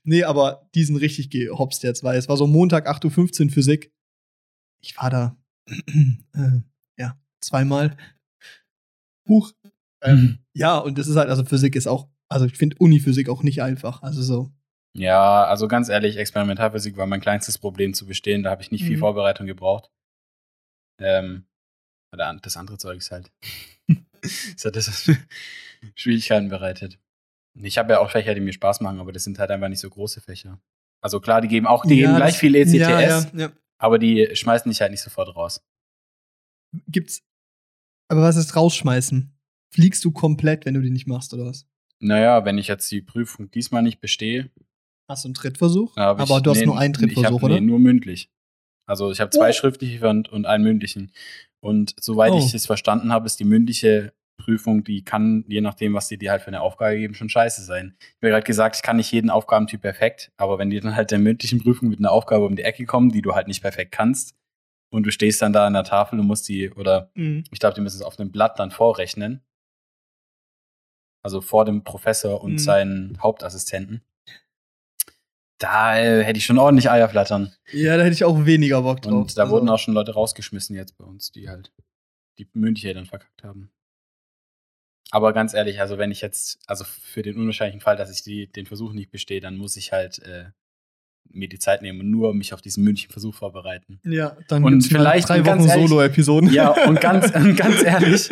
nee, 0.04 0.24
aber 0.24 0.68
die 0.74 0.84
sind 0.84 0.96
richtig 0.96 1.30
gehopst 1.30 1.82
jetzt, 1.82 2.02
weil 2.04 2.18
es 2.18 2.28
war 2.28 2.36
so 2.36 2.46
Montag 2.46 2.88
8.15 2.88 3.44
Uhr 3.46 3.50
Physik. 3.50 3.92
Ich 4.82 4.96
war 4.96 5.10
da 5.10 5.36
äh, 5.68 6.60
ja, 6.98 7.18
zweimal. 7.40 7.96
Huch. 9.28 9.52
Ähm, 10.02 10.38
ja, 10.54 10.78
und 10.78 10.98
das 10.98 11.08
ist 11.08 11.16
halt, 11.16 11.28
also 11.28 11.44
Physik 11.44 11.76
ist 11.76 11.86
auch, 11.86 12.08
also 12.28 12.46
ich 12.46 12.56
finde 12.56 12.76
Uniphysik 12.78 13.28
auch 13.28 13.42
nicht 13.42 13.62
einfach. 13.62 14.02
Also 14.02 14.22
so. 14.22 14.52
Ja, 14.96 15.44
also 15.44 15.68
ganz 15.68 15.88
ehrlich, 15.88 16.16
Experimentalphysik 16.16 16.96
war 16.96 17.06
mein 17.06 17.20
kleinstes 17.20 17.58
Problem 17.58 17.94
zu 17.94 18.06
bestehen. 18.06 18.42
Da 18.42 18.50
habe 18.50 18.62
ich 18.62 18.70
nicht 18.70 18.84
viel 18.84 18.96
Mhm. 18.96 19.00
Vorbereitung 19.00 19.46
gebraucht. 19.46 19.90
Ähm, 21.00 21.46
oder 22.12 22.34
das 22.42 22.56
andere 22.56 22.78
Zeug 22.78 22.98
ist 22.98 23.10
halt. 23.10 23.30
das 24.22 24.64
hat 24.64 24.76
das 24.76 24.88
was 24.88 25.16
Schwierigkeiten 25.94 26.48
bereitet. 26.48 26.98
Ich 27.62 27.78
habe 27.78 27.92
ja 27.92 28.00
auch 28.00 28.10
Fächer, 28.10 28.34
die 28.34 28.40
mir 28.40 28.52
Spaß 28.52 28.80
machen, 28.80 29.00
aber 29.00 29.12
das 29.12 29.24
sind 29.24 29.38
halt 29.38 29.50
einfach 29.50 29.68
nicht 29.68 29.80
so 29.80 29.90
große 29.90 30.20
Fächer. 30.20 30.60
Also 31.02 31.20
klar, 31.20 31.40
die 31.40 31.48
geben 31.48 31.66
auch, 31.66 31.84
die 31.84 31.96
geben 31.96 32.12
Ja, 32.12 32.16
gleich 32.16 32.32
das- 32.32 32.40
viel 32.40 32.54
ECTS, 32.54 32.74
Ja, 32.78 33.24
ja, 33.34 33.52
aber 33.78 33.98
die 33.98 34.28
schmeißen 34.34 34.70
dich 34.70 34.80
halt 34.80 34.90
nicht 34.90 35.02
sofort 35.02 35.34
raus. 35.34 35.62
Gibt's. 36.88 37.22
Aber 38.08 38.22
was 38.22 38.36
ist 38.36 38.56
rausschmeißen? 38.56 39.32
Fliegst 39.72 40.04
du 40.04 40.10
komplett, 40.10 40.66
wenn 40.66 40.74
du 40.74 40.80
die 40.82 40.90
nicht 40.90 41.06
machst, 41.06 41.32
oder 41.34 41.46
was? 41.46 41.66
Naja, 42.00 42.44
wenn 42.44 42.58
ich 42.58 42.68
jetzt 42.68 42.90
die 42.90 43.02
Prüfung 43.02 43.50
diesmal 43.50 43.82
nicht 43.82 44.00
bestehe, 44.00 44.50
Hast 45.08 45.24
du 45.24 45.28
einen 45.28 45.34
Trittversuch? 45.34 45.96
hab 45.96 46.18
ich, 46.18 46.22
Aber 46.22 46.40
du 46.40 46.50
hast 46.50 46.60
nee, 46.60 46.66
nur 46.66 46.78
einen 46.78 46.94
ich 46.94 47.00
hab, 47.00 47.08
Trittversuch, 47.08 47.40
nee, 47.40 47.46
oder? 47.46 47.60
nur 47.60 47.78
mündlich. 47.80 48.30
Also 48.86 49.10
ich 49.10 49.20
habe 49.20 49.30
zwei 49.30 49.50
Oh. 49.50 49.52
schriftliche 49.52 50.08
und, 50.08 50.28
und 50.28 50.46
einen 50.46 50.62
mündlichen. 50.64 51.12
Und 51.60 51.94
soweit 52.00 52.32
Oh. 52.32 52.38
ich 52.38 52.54
es 52.54 52.66
verstanden 52.66 53.12
habe, 53.12 53.26
ist 53.26 53.38
die 53.40 53.44
mündliche 53.44 54.12
Prüfung, 54.40 54.82
die 54.84 55.02
kann, 55.04 55.44
je 55.48 55.60
nachdem, 55.60 55.94
was 55.94 56.08
die 56.08 56.18
dir 56.18 56.30
halt 56.32 56.42
für 56.42 56.48
eine 56.48 56.60
Aufgabe 56.60 56.96
geben, 56.98 57.14
schon 57.14 57.28
scheiße 57.28 57.62
sein. 57.62 57.94
Ich 58.00 58.06
habe 58.16 58.28
gerade 58.30 58.44
gesagt, 58.46 58.76
ich 58.76 58.82
kann 58.82 58.96
nicht 58.96 59.12
jeden 59.12 59.30
Aufgabentyp 59.30 59.80
perfekt, 59.82 60.32
aber 60.36 60.58
wenn 60.58 60.70
die 60.70 60.80
dann 60.80 60.96
halt 60.96 61.10
der 61.10 61.18
mündlichen 61.18 61.60
Prüfung 61.62 61.88
mit 61.88 61.98
einer 61.98 62.10
Aufgabe 62.12 62.44
um 62.46 62.56
die 62.56 62.62
Ecke 62.64 62.84
kommen, 62.86 63.10
die 63.10 63.22
du 63.22 63.34
halt 63.34 63.46
nicht 63.48 63.62
perfekt 63.62 63.92
kannst, 63.92 64.34
und 64.92 65.04
du 65.04 65.12
stehst 65.12 65.40
dann 65.40 65.52
da 65.52 65.66
an 65.68 65.72
der 65.74 65.84
Tafel 65.84 66.18
und 66.18 66.26
musst 66.26 66.48
die, 66.48 66.70
oder 66.72 67.10
Mhm. 67.14 67.44
ich 67.52 67.60
glaube, 67.60 67.74
die 67.76 67.80
müssen 67.80 67.96
es 67.96 68.02
auf 68.02 68.18
einem 68.18 68.32
Blatt 68.32 68.58
dann 68.58 68.72
vorrechnen. 68.72 69.40
Also 71.22 71.40
vor 71.40 71.64
dem 71.64 71.84
Professor 71.84 72.42
und 72.42 72.54
Mhm. 72.54 72.58
seinen 72.58 73.22
Hauptassistenten. 73.22 74.02
Da 75.58 75.98
äh, 75.98 76.24
hätte 76.24 76.38
ich 76.38 76.46
schon 76.46 76.58
ordentlich 76.58 76.90
Eier 76.90 77.08
flattern. 77.08 77.52
Ja, 77.72 77.96
da 77.98 78.02
hätte 78.04 78.14
ich 78.14 78.24
auch 78.24 78.46
weniger 78.46 78.80
Bock 78.82 79.02
drauf. 79.02 79.12
Und 79.12 79.36
da 79.36 79.42
Also, 79.42 79.54
wurden 79.54 79.68
auch 79.68 79.78
schon 79.78 79.92
Leute 79.94 80.12
rausgeschmissen 80.14 80.74
jetzt 80.74 80.96
bei 80.96 81.04
uns, 81.04 81.30
die 81.32 81.48
halt 81.50 81.70
die 82.38 82.48
mündliche 82.54 82.94
dann 82.94 83.04
verkackt 83.06 83.44
haben. 83.44 83.70
Aber 85.10 85.32
ganz 85.32 85.54
ehrlich, 85.54 85.80
also 85.80 85.98
wenn 85.98 86.10
ich 86.10 86.20
jetzt, 86.20 86.58
also 86.66 86.84
für 86.84 87.22
den 87.22 87.36
unwahrscheinlichen 87.36 87.80
Fall, 87.80 87.96
dass 87.96 88.10
ich 88.12 88.22
die, 88.22 88.46
den 88.50 88.66
Versuch 88.66 88.92
nicht 88.92 89.10
bestehe, 89.10 89.40
dann 89.40 89.56
muss 89.56 89.76
ich 89.76 89.92
halt 89.92 90.20
äh, 90.20 90.44
mir 91.32 91.48
die 91.48 91.58
Zeit 91.58 91.82
nehmen 91.82 92.00
und 92.00 92.10
nur 92.10 92.34
mich 92.34 92.54
auf 92.54 92.60
diesen 92.60 92.84
mündlichen 92.84 93.10
Versuch 93.12 93.34
vorbereiten. 93.34 94.00
Ja, 94.04 94.36
dann 94.48 94.64
Und 94.64 94.82
vielleicht- 94.82 95.28
drei 95.28 95.44
Wochen 95.44 95.68
Solo-Episoden. 95.68 96.52
Ja, 96.52 96.70
und 96.86 97.00
ganz, 97.00 97.32
ganz 97.56 97.82
ehrlich, 97.82 98.30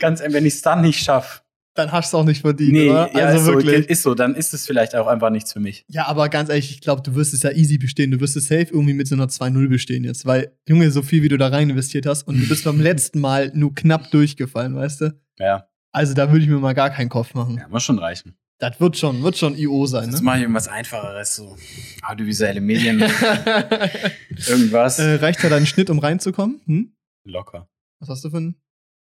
ganz, 0.00 0.20
wenn 0.22 0.46
ich 0.46 0.54
es 0.54 0.62
dann 0.62 0.80
nicht 0.82 1.02
schaffe, 1.02 1.42
Dann 1.74 1.92
hast 1.92 2.12
du 2.14 2.16
auch 2.18 2.24
nicht 2.24 2.40
verdient, 2.40 2.72
nee, 2.72 2.88
oder? 2.90 3.10
ja, 3.14 3.26
also 3.26 3.38
ist, 3.50 3.54
wirklich. 3.66 3.84
So, 3.84 3.88
ist 3.92 4.02
so, 4.02 4.14
dann 4.14 4.34
ist 4.34 4.54
es 4.54 4.66
vielleicht 4.66 4.94
auch 4.96 5.06
einfach 5.06 5.28
nichts 5.30 5.52
für 5.52 5.60
mich. 5.60 5.84
Ja, 5.88 6.06
aber 6.06 6.30
ganz 6.30 6.48
ehrlich, 6.48 6.70
ich 6.70 6.80
glaube, 6.80 7.02
du 7.02 7.14
wirst 7.14 7.34
es 7.34 7.42
ja 7.42 7.50
easy 7.52 7.76
bestehen. 7.76 8.10
Du 8.10 8.20
wirst 8.20 8.36
es 8.36 8.46
safe 8.48 8.68
irgendwie 8.72 8.94
mit 8.94 9.06
so 9.06 9.14
einer 9.14 9.26
2-0 9.28 9.68
bestehen 9.68 10.02
jetzt. 10.04 10.24
Weil, 10.24 10.56
Junge, 10.66 10.90
so 10.90 11.02
viel, 11.02 11.22
wie 11.22 11.28
du 11.28 11.36
da 11.36 11.48
rein 11.48 11.68
investiert 11.68 12.06
hast 12.06 12.22
und 12.26 12.40
du 12.40 12.48
bist 12.48 12.64
beim 12.64 12.80
letzten 12.80 13.20
Mal 13.20 13.52
nur 13.54 13.74
knapp 13.74 14.10
durchgefallen, 14.10 14.74
weißt 14.74 15.02
du? 15.02 15.20
Ja, 15.38 15.68
Also 15.96 16.12
da 16.12 16.30
würde 16.30 16.44
ich 16.44 16.48
mir 16.50 16.58
mal 16.58 16.74
gar 16.74 16.90
keinen 16.90 17.08
Kopf 17.08 17.32
machen. 17.32 17.56
ja 17.58 17.68
muss 17.68 17.82
schon 17.82 17.98
reichen. 17.98 18.36
Das 18.58 18.78
wird 18.80 18.96
schon, 18.98 19.22
wird 19.22 19.36
schon 19.36 19.54
IO 19.56 19.86
sein, 19.86 20.10
Jetzt 20.10 20.18
ne? 20.20 20.24
mache 20.24 20.36
ich 20.36 20.42
irgendwas 20.42 20.68
Einfacheres, 20.68 21.36
so 21.36 21.56
audiovisuelle 22.02 22.60
Medien, 22.60 23.00
irgendwas. 24.48 24.98
äh, 24.98 25.14
reicht 25.16 25.42
ja 25.42 25.48
dein 25.48 25.66
Schnitt, 25.66 25.90
um 25.90 25.98
reinzukommen? 25.98 26.60
Hm? 26.66 26.92
Locker. 27.24 27.68
Was 28.00 28.08
hast 28.08 28.24
du 28.24 28.30
für 28.30 28.36
einen? 28.38 28.56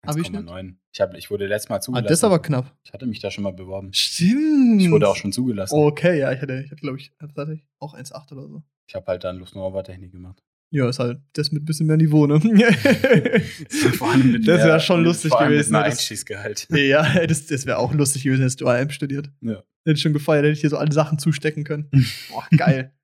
Abischnitt? 0.07 0.43
1,9. 0.49 0.77
Ich, 0.95 1.01
hab, 1.01 1.15
ich 1.15 1.31
wurde 1.31 1.47
letztes 1.47 1.69
Mal 1.69 1.77
Ah, 1.77 1.81
zugelassen. 1.81 2.09
das 2.09 2.19
ist 2.19 2.25
aber 2.25 2.41
knapp. 2.41 2.77
ich 2.85 2.93
hatte 2.93 3.07
mich 3.07 3.21
da 3.21 3.31
schon 3.31 3.45
mal 3.45 3.53
beworben. 3.53 3.93
Stimmt. 3.93 4.81
Ich 4.83 4.91
wurde 4.91 5.09
auch 5.09 5.17
schon 5.17 5.33
zugelassen. 5.33 5.75
Okay, 5.77 6.19
ja, 6.19 6.33
ich 6.33 6.41
hatte, 6.41 6.63
ich 6.65 6.71
hatte 6.71 6.81
glaube 6.81 6.99
ich, 6.99 7.13
hatte 7.21 7.53
ich 7.55 7.67
auch 7.79 7.95
1,8 7.95 8.33
oder 8.33 8.49
so. 8.49 8.63
Ich 8.89 8.95
habe 8.95 9.07
halt 9.07 9.25
dann 9.25 9.39
Lufthansa-Technik 9.39 10.11
gemacht. 10.13 10.43
Ja, 10.73 10.89
ist 10.89 11.01
halt 11.01 11.21
das 11.33 11.51
mit 11.51 11.63
ein 11.63 11.65
bisschen 11.65 11.87
mehr 11.89 11.97
Niveau, 11.97 12.27
ne? 12.27 12.39
Vor 13.99 14.11
allem 14.13 14.33
mit 14.33 14.47
Das 14.47 14.63
wäre 14.65 14.79
schon 14.81 15.03
lustig 15.03 15.31
vor 15.31 15.41
allem 15.41 15.51
gewesen, 15.51 15.73
Mit 15.73 15.83
ne? 15.83 15.89
mehr 16.31 16.49
Das- 16.49 16.69
ja, 16.71 17.27
das, 17.27 17.47
das 17.47 17.67
wäre 17.67 17.79
auch 17.79 17.93
lustig 17.93 18.23
gewesen, 18.23 18.43
hättest 18.43 18.61
du 18.61 18.69
AM 18.69 18.91
studiert. 18.91 19.31
Ja. 19.41 19.57
Hätte 19.85 19.97
ich 19.97 20.03
schon 20.03 20.13
gefeiert, 20.13 20.45
hätte 20.45 20.53
ich 20.53 20.61
hier 20.61 20.71
so 20.71 20.77
alle 20.79 20.93
Sachen 20.93 21.19
zustecken 21.19 21.65
können. 21.65 21.91
Boah, 22.31 22.47
geil. 22.57 22.95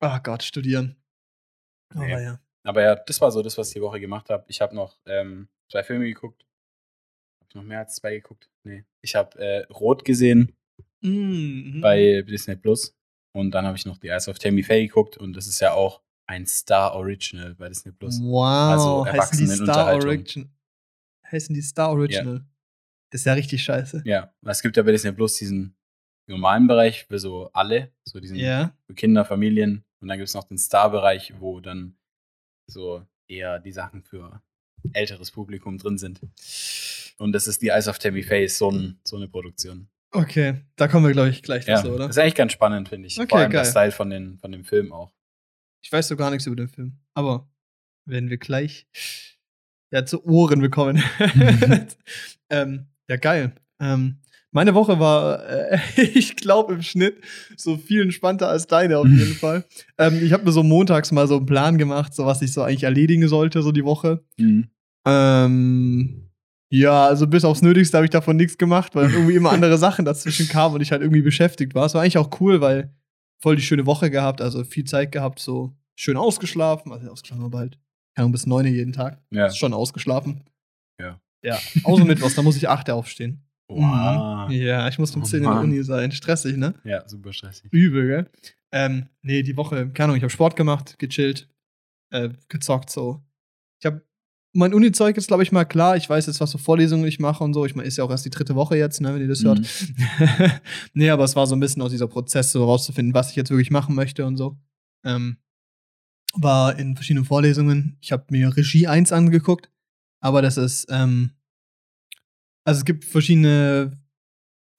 Oh 0.00 0.18
Gott, 0.22 0.42
studieren. 0.44 0.94
Aber 1.94 2.06
Nee. 2.06 2.22
ja. 2.22 2.40
Aber 2.62 2.82
ja, 2.82 2.94
das 2.94 3.20
war 3.20 3.30
so 3.32 3.42
das, 3.42 3.58
was 3.58 3.68
ich 3.68 3.74
die 3.74 3.80
Woche 3.82 3.98
gemacht 4.00 4.30
habe. 4.30 4.44
Ich 4.48 4.60
habe 4.60 4.74
noch 4.74 4.96
ähm, 5.06 5.48
zwei 5.70 5.82
Filme 5.82 6.04
geguckt. 6.06 6.42
Habe 7.40 7.48
ich 7.48 7.54
noch 7.56 7.62
mehr 7.64 7.80
als 7.80 7.96
zwei 7.96 8.14
geguckt? 8.14 8.48
Nee. 8.64 8.84
Ich 9.02 9.14
habe 9.16 9.38
äh, 9.38 9.64
Rot 9.72 10.04
gesehen 10.04 10.54
Mhm. 11.02 11.80
bei 11.82 12.22
Disney 12.22 12.56
Plus. 12.56 12.96
Und 13.36 13.50
dann 13.50 13.66
habe 13.66 13.76
ich 13.76 13.84
noch 13.84 13.98
The 14.00 14.08
Eyes 14.08 14.28
of 14.28 14.38
Tammy 14.38 14.62
Faye 14.62 14.86
geguckt. 14.86 15.16
Und 15.18 15.34
das 15.34 15.46
ist 15.48 15.60
ja 15.60 15.72
auch 15.74 16.00
ein 16.26 16.46
Star 16.46 16.94
Original 16.94 17.54
bei 17.54 17.68
Disney 17.68 17.92
Plus. 17.92 18.20
Wow, 18.22 18.42
Also 18.44 19.06
heißen 19.06 19.38
die 19.38 19.46
Star 19.46 19.88
Erwachsenenunterhaltung. 19.90 20.08
Original. 20.08 20.48
Heißen 21.30 21.54
die 21.54 21.62
Star 21.62 21.90
Original. 21.90 22.44
Das 23.10 23.20
ist 23.20 23.24
ja 23.26 23.32
richtig 23.34 23.62
scheiße. 23.62 24.02
Ja, 24.04 24.32
es 24.42 24.62
gibt 24.62 24.76
ja 24.76 24.82
bei 24.82 24.92
Disney 24.92 25.12
Plus 25.12 25.36
diesen 25.36 25.76
normalen 26.26 26.66
Bereich 26.66 27.04
für 27.04 27.18
so 27.18 27.50
alle, 27.52 27.92
so 28.04 28.18
diesen 28.20 28.36
Ja. 28.36 28.74
für 28.86 28.94
Kinder, 28.94 29.24
Familien. 29.24 29.84
Und 30.00 30.08
dann 30.08 30.18
gibt 30.18 30.28
es 30.28 30.34
noch 30.34 30.44
den 30.44 30.58
Star-Bereich, 30.58 31.34
wo 31.38 31.60
dann 31.60 31.96
so 32.66 33.06
eher 33.28 33.58
die 33.60 33.72
Sachen 33.72 34.02
für 34.02 34.42
älteres 34.92 35.30
Publikum 35.30 35.78
drin 35.78 35.96
sind. 35.98 36.20
Und 37.18 37.32
das 37.32 37.46
ist 37.46 37.62
die 37.62 37.68
Eyes 37.68 37.88
of 37.88 37.98
Tammy 37.98 38.22
Faye, 38.22 38.48
so, 38.48 38.70
ein, 38.70 38.98
so 39.04 39.16
eine 39.16 39.28
Produktion. 39.28 39.88
Okay, 40.10 40.62
da 40.76 40.88
kommen 40.88 41.06
wir, 41.06 41.12
glaube 41.12 41.30
ich, 41.30 41.42
gleich 41.42 41.66
Ja, 41.66 41.76
dazu, 41.76 41.92
oder? 41.92 42.08
ist 42.08 42.18
eigentlich 42.18 42.34
ganz 42.34 42.52
spannend, 42.52 42.88
finde 42.88 43.06
ich. 43.08 43.18
Okay, 43.18 43.28
Vor 43.28 43.38
allem 43.38 43.50
der 43.50 43.62
geil. 43.62 43.70
Style 43.70 43.92
von, 43.92 44.10
den, 44.10 44.38
von 44.38 44.52
dem 44.52 44.64
Film 44.64 44.92
auch. 44.92 45.12
Ich 45.84 45.92
weiß 45.92 46.08
so 46.08 46.16
gar 46.16 46.30
nichts 46.30 46.46
über 46.46 46.56
den 46.56 46.68
Film. 46.68 46.94
Aber 47.12 47.46
werden 48.06 48.30
wir 48.30 48.38
gleich 48.38 48.86
ja, 49.92 50.06
zu 50.06 50.24
Ohren 50.24 50.60
bekommen. 50.60 51.02
ähm, 52.50 52.86
ja, 53.08 53.16
geil. 53.16 53.54
Ähm, 53.78 54.16
meine 54.50 54.74
Woche 54.74 54.98
war, 54.98 55.46
äh, 55.46 55.78
ich 55.96 56.36
glaube, 56.36 56.72
im 56.72 56.82
Schnitt 56.82 57.18
so 57.56 57.76
viel 57.76 58.00
entspannter 58.00 58.48
als 58.48 58.66
deine 58.66 58.98
auf 58.98 59.06
jeden 59.06 59.34
Fall. 59.40 59.64
Ähm, 59.98 60.20
ich 60.22 60.32
habe 60.32 60.44
mir 60.44 60.52
so 60.52 60.62
montags 60.62 61.12
mal 61.12 61.28
so 61.28 61.36
einen 61.36 61.46
Plan 61.46 61.76
gemacht, 61.76 62.14
so 62.14 62.24
was 62.24 62.40
ich 62.40 62.54
so 62.54 62.62
eigentlich 62.62 62.84
erledigen 62.84 63.28
sollte, 63.28 63.62
so 63.62 63.70
die 63.70 63.84
Woche. 63.84 64.24
Mhm. 64.38 64.68
Ähm, 65.06 66.30
ja, 66.70 67.06
also 67.06 67.26
bis 67.26 67.44
aufs 67.44 67.60
Nötigste 67.60 67.98
habe 67.98 68.06
ich 68.06 68.10
davon 68.10 68.36
nichts 68.36 68.56
gemacht, 68.56 68.94
weil 68.94 69.10
irgendwie 69.12 69.34
immer 69.34 69.52
andere 69.52 69.76
Sachen 69.76 70.06
dazwischen 70.06 70.48
kamen 70.48 70.76
und 70.76 70.80
ich 70.80 70.92
halt 70.92 71.02
irgendwie 71.02 71.22
beschäftigt 71.22 71.74
war. 71.74 71.84
Es 71.84 71.94
war 71.94 72.00
eigentlich 72.00 72.18
auch 72.18 72.40
cool, 72.40 72.62
weil 72.62 72.94
voll 73.44 73.56
die 73.56 73.62
schöne 73.62 73.84
Woche 73.84 74.10
gehabt, 74.10 74.40
also 74.40 74.64
viel 74.64 74.84
Zeit 74.84 75.12
gehabt, 75.12 75.38
so 75.38 75.76
schön 75.96 76.16
ausgeschlafen, 76.16 76.90
also 76.92 77.10
ausgeschlafen 77.10 77.44
aber 77.44 77.58
halt, 77.58 77.78
keine 78.14 78.24
Ahnung, 78.24 78.32
bis 78.32 78.46
neun 78.46 78.64
jeden 78.66 78.94
Tag. 78.94 79.22
Ja. 79.30 79.46
Ist 79.46 79.58
schon 79.58 79.74
ausgeschlafen. 79.74 80.44
Ja. 80.98 81.20
Ja, 81.42 81.58
außer 81.82 82.06
Mittwochs, 82.06 82.36
da 82.36 82.42
muss 82.42 82.56
ich 82.56 82.66
acht 82.70 82.88
aufstehen. 82.88 83.46
Wow. 83.68 84.50
Ja, 84.50 84.88
ich 84.88 84.98
muss 84.98 85.14
um 85.14 85.22
Oh 85.22 85.26
10 85.26 85.40
in 85.40 85.50
der. 85.50 85.60
Uni 85.60 85.82
sein. 85.82 86.10
Stressig, 86.10 86.56
ne? 86.56 86.72
Ja, 86.84 87.06
super 87.06 87.34
stressig. 87.34 87.70
Übel, 87.70 88.06
gell? 88.06 88.30
Ähm, 88.72 89.08
nee, 89.20 89.42
die 89.42 89.56
Woche, 89.58 89.90
keine 89.90 90.04
Ahnung, 90.04 90.16
ich 90.16 90.22
habe 90.22 90.30
Sport 90.30 90.56
gemacht, 90.56 90.98
gechillt, 90.98 91.46
äh, 92.12 92.30
gezockt 92.48 92.88
so. 92.88 93.22
Mein 94.56 94.72
Uni-Zeug 94.72 95.16
ist, 95.16 95.26
glaube 95.26 95.42
ich, 95.42 95.50
mal 95.50 95.64
klar. 95.64 95.96
Ich 95.96 96.08
weiß 96.08 96.26
jetzt, 96.26 96.40
was 96.40 96.52
für 96.52 96.58
Vorlesungen 96.58 97.04
ich 97.06 97.18
mache 97.18 97.42
und 97.42 97.54
so. 97.54 97.66
Ich 97.66 97.74
meine, 97.74 97.88
ist 97.88 97.96
ja 97.96 98.04
auch 98.04 98.10
erst 98.10 98.24
die 98.24 98.30
dritte 98.30 98.54
Woche 98.54 98.76
jetzt, 98.76 99.00
ne, 99.00 99.12
wenn 99.12 99.20
ihr 99.20 99.28
das 99.28 99.42
hört. 99.42 99.58
Mhm. 99.58 100.50
nee, 100.94 101.10
aber 101.10 101.24
es 101.24 101.34
war 101.34 101.46
so 101.48 101.56
ein 101.56 101.60
bisschen 101.60 101.82
aus 101.82 101.90
dieser 101.90 102.06
Prozess, 102.06 102.52
so 102.52 102.64
rauszufinden, 102.64 103.14
was 103.14 103.30
ich 103.30 103.36
jetzt 103.36 103.50
wirklich 103.50 103.72
machen 103.72 103.94
möchte 103.96 104.24
und 104.24 104.36
so. 104.36 104.56
Ähm, 105.04 105.38
war 106.34 106.78
in 106.78 106.94
verschiedenen 106.94 107.24
Vorlesungen. 107.24 107.96
Ich 108.00 108.12
habe 108.12 108.26
mir 108.30 108.56
Regie 108.56 108.86
1 108.86 109.10
angeguckt, 109.12 109.70
aber 110.20 110.40
das 110.40 110.56
ist, 110.56 110.86
ähm, 110.88 111.30
also 112.64 112.78
es 112.78 112.84
gibt 112.84 113.04
verschiedene 113.04 113.92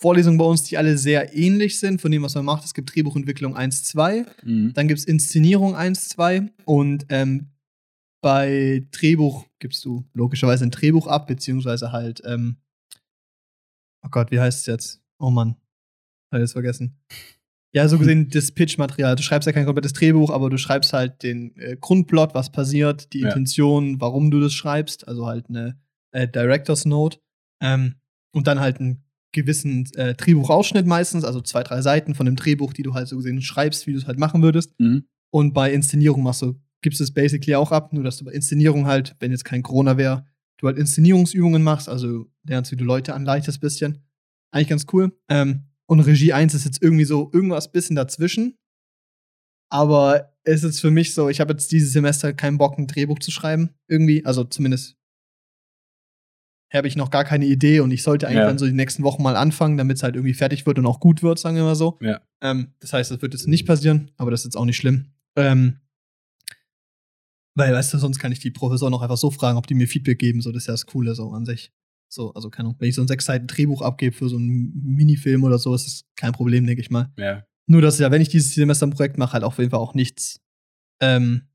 Vorlesungen 0.01 0.38
bei 0.38 0.45
uns, 0.45 0.63
die 0.63 0.77
alle 0.77 0.97
sehr 0.97 1.35
ähnlich 1.35 1.79
sind 1.79 2.01
von 2.01 2.11
dem, 2.11 2.23
was 2.23 2.35
man 2.35 2.45
macht. 2.45 2.63
Es 2.65 2.73
gibt 2.73 2.95
Drehbuchentwicklung 2.95 3.55
1, 3.55 3.83
2, 3.85 4.25
Mhm. 4.43 4.73
dann 4.73 4.88
gibt 4.88 4.99
es 4.99 5.05
Inszenierung 5.05 5.75
1, 5.75 6.09
2 6.09 6.49
und 6.65 7.05
ähm, 7.09 7.47
bei 8.25 8.88
Drehbuch 8.89 9.45
gibst 9.59 9.85
du 9.85 10.03
logischerweise 10.15 10.63
ein 10.65 10.71
Drehbuch 10.71 11.05
ab, 11.05 11.27
beziehungsweise 11.27 11.91
halt, 11.91 12.23
ähm, 12.25 12.57
oh 14.03 14.09
Gott, 14.09 14.31
wie 14.31 14.39
heißt 14.39 14.61
es 14.61 14.65
jetzt? 14.65 15.03
Oh 15.19 15.29
Mann, 15.29 15.57
hab 16.31 16.39
ich 16.39 16.39
jetzt 16.39 16.53
vergessen. 16.53 16.97
Ja, 17.71 17.88
so 17.88 17.99
gesehen 17.99 18.27
das 18.33 18.51
Pitch-Material. 18.51 19.15
Du 19.15 19.21
schreibst 19.21 19.45
ja 19.45 19.51
kein 19.53 19.65
komplettes 19.67 19.93
Drehbuch, 19.93 20.31
aber 20.31 20.49
du 20.49 20.57
schreibst 20.57 20.91
halt 20.91 21.21
den 21.21 21.55
äh, 21.57 21.77
Grundplot, 21.79 22.33
was 22.33 22.51
passiert, 22.51 23.13
die 23.13 23.19
Ja. 23.19 23.27
Intention, 23.27 24.01
warum 24.01 24.31
du 24.31 24.39
das 24.39 24.55
schreibst, 24.55 25.07
also 25.07 25.27
halt 25.27 25.47
eine 25.49 25.79
äh, 26.11 26.27
Director's 26.27 26.85
Note. 26.85 27.19
Ähm, 27.61 27.93
und 28.33 28.47
dann 28.47 28.59
halt 28.59 28.79
einen 28.79 29.03
gewissen 29.33 29.88
äh, 29.97 30.15
Drehbuchausschnitt 30.15 30.88
meistens, 30.88 31.25
also 31.25 31.41
zwei, 31.41 31.61
drei 31.61 31.83
Seiten 31.83 32.15
von 32.15 32.25
dem 32.25 32.38
Drehbuch, 32.38 32.73
die 32.73 32.81
du 32.81 32.95
halt 32.95 33.07
so 33.07 33.17
gesehen 33.17 33.43
schreibst, 33.43 33.85
wie 33.85 33.91
du 33.91 33.99
es 33.99 34.07
halt 34.07 34.17
machen 34.17 34.41
würdest. 34.41 34.73
Mhm. 34.79 35.05
Und 35.31 35.53
bei 35.53 35.71
Inszenierung 35.71 36.23
machst 36.23 36.41
du, 36.41 36.59
gibst 36.85 37.01
es 37.01 37.11
basically 37.11 37.55
auch 37.55 37.71
ab, 37.71 37.93
nur 37.93 38.03
dass 38.03 38.17
du 38.17 38.25
bei 38.25 38.31
Inszenierung 38.31 38.85
halt, 38.85 39.15
wenn 39.19 39.31
jetzt 39.31 39.43
kein 39.43 39.63
Corona 39.63 39.97
wäre, 39.97 40.27
du 40.57 40.67
halt 40.67 40.77
Inszenierungsübungen 40.77 41.63
machst, 41.63 41.89
also 41.89 42.27
lernst, 42.43 42.71
wie 42.71 42.75
du 42.75 42.85
Leute 42.85 43.15
anleitest, 43.15 43.59
bisschen. 43.59 44.03
Eigentlich 44.51 44.69
ganz 44.69 44.85
cool. 44.93 45.11
Ähm, 45.27 45.63
und 45.87 45.99
Regie 46.01 46.31
1 46.31 46.53
ist 46.53 46.63
jetzt 46.63 46.83
irgendwie 46.83 47.05
so 47.05 47.31
irgendwas 47.33 47.71
bisschen 47.71 47.95
dazwischen. 47.95 48.55
Aber 49.71 50.37
es 50.43 50.63
ist 50.63 50.79
für 50.79 50.91
mich 50.91 51.15
so, 51.15 51.27
ich 51.27 51.41
habe 51.41 51.53
jetzt 51.53 51.71
dieses 51.71 51.91
Semester 51.91 52.33
keinen 52.33 52.59
Bock, 52.59 52.77
ein 52.77 52.85
Drehbuch 52.85 53.17
zu 53.17 53.31
schreiben. 53.31 53.71
Irgendwie, 53.87 54.23
also 54.23 54.43
zumindest 54.43 54.95
habe 56.71 56.87
ich 56.87 56.95
noch 56.95 57.09
gar 57.09 57.23
keine 57.23 57.45
Idee 57.45 57.79
und 57.79 57.89
ich 57.89 58.03
sollte 58.03 58.27
eigentlich 58.27 58.39
Ja. 58.39 58.45
dann 58.47 58.59
so 58.59 58.65
die 58.67 58.73
nächsten 58.73 59.01
Wochen 59.03 59.23
mal 59.23 59.35
anfangen, 59.35 59.77
damit 59.77 59.97
es 59.97 60.03
halt 60.03 60.15
irgendwie 60.15 60.33
fertig 60.35 60.67
wird 60.67 60.77
und 60.77 60.85
auch 60.85 60.99
gut 60.99 61.23
wird, 61.23 61.39
sagen 61.39 61.55
wir 61.55 61.63
mal 61.63 61.75
so. 61.75 61.97
Ja. 62.01 62.21
Ähm, 62.41 62.73
das 62.79 62.93
heißt, 62.93 63.09
das 63.09 63.21
wird 63.23 63.33
jetzt 63.33 63.47
nicht 63.47 63.65
passieren, 63.65 64.11
aber 64.17 64.29
das 64.29 64.41
ist 64.41 64.45
jetzt 64.45 64.57
auch 64.57 64.65
nicht 64.65 64.77
schlimm. 64.77 65.05
Ähm, 65.35 65.79
weil, 67.55 67.73
weißt 67.73 67.93
du, 67.93 67.97
sonst 67.97 68.19
kann 68.19 68.31
ich 68.31 68.39
die 68.39 68.51
Professoren 68.51 68.93
auch 68.93 69.01
einfach 69.01 69.17
so 69.17 69.31
fragen, 69.31 69.57
ob 69.57 69.65
die 69.67 69.73
mir 69.73 69.87
Feedback 69.87 70.19
geben. 70.19 70.41
So, 70.41 70.51
das 70.51 70.63
ist 70.63 70.67
ja 70.67 70.73
das 70.73 70.85
Coole 70.85 71.15
so 71.15 71.31
an 71.31 71.45
sich. 71.45 71.71
So, 72.07 72.33
also 72.33 72.49
keine 72.49 72.69
Ahnung, 72.69 72.79
wenn 72.79 72.89
ich 72.89 72.95
so 72.95 73.01
ein 73.01 73.07
sechs 73.07 73.25
Seiten 73.25 73.47
Drehbuch 73.47 73.81
abgebe 73.81 74.15
für 74.15 74.29
so 74.29 74.37
einen 74.37 74.71
Minifilm 74.83 75.43
oder 75.43 75.57
so, 75.57 75.73
ist 75.73 75.85
das 75.85 76.05
kein 76.15 76.33
Problem, 76.33 76.65
denke 76.67 76.81
ich 76.81 76.91
mal. 76.91 77.11
Ja. 77.17 77.43
Nur, 77.67 77.81
dass 77.81 77.97
ja, 77.97 78.11
wenn 78.11 78.21
ich 78.21 78.29
dieses 78.29 78.53
Semester 78.53 78.85
ein 78.85 78.91
Projekt 78.91 79.17
mache, 79.17 79.33
halt 79.33 79.43
auf 79.43 79.57
jeden 79.57 79.71
Fall 79.71 79.79
auch 79.79 79.95
nichts 79.95 80.39
ähm, 81.01 81.47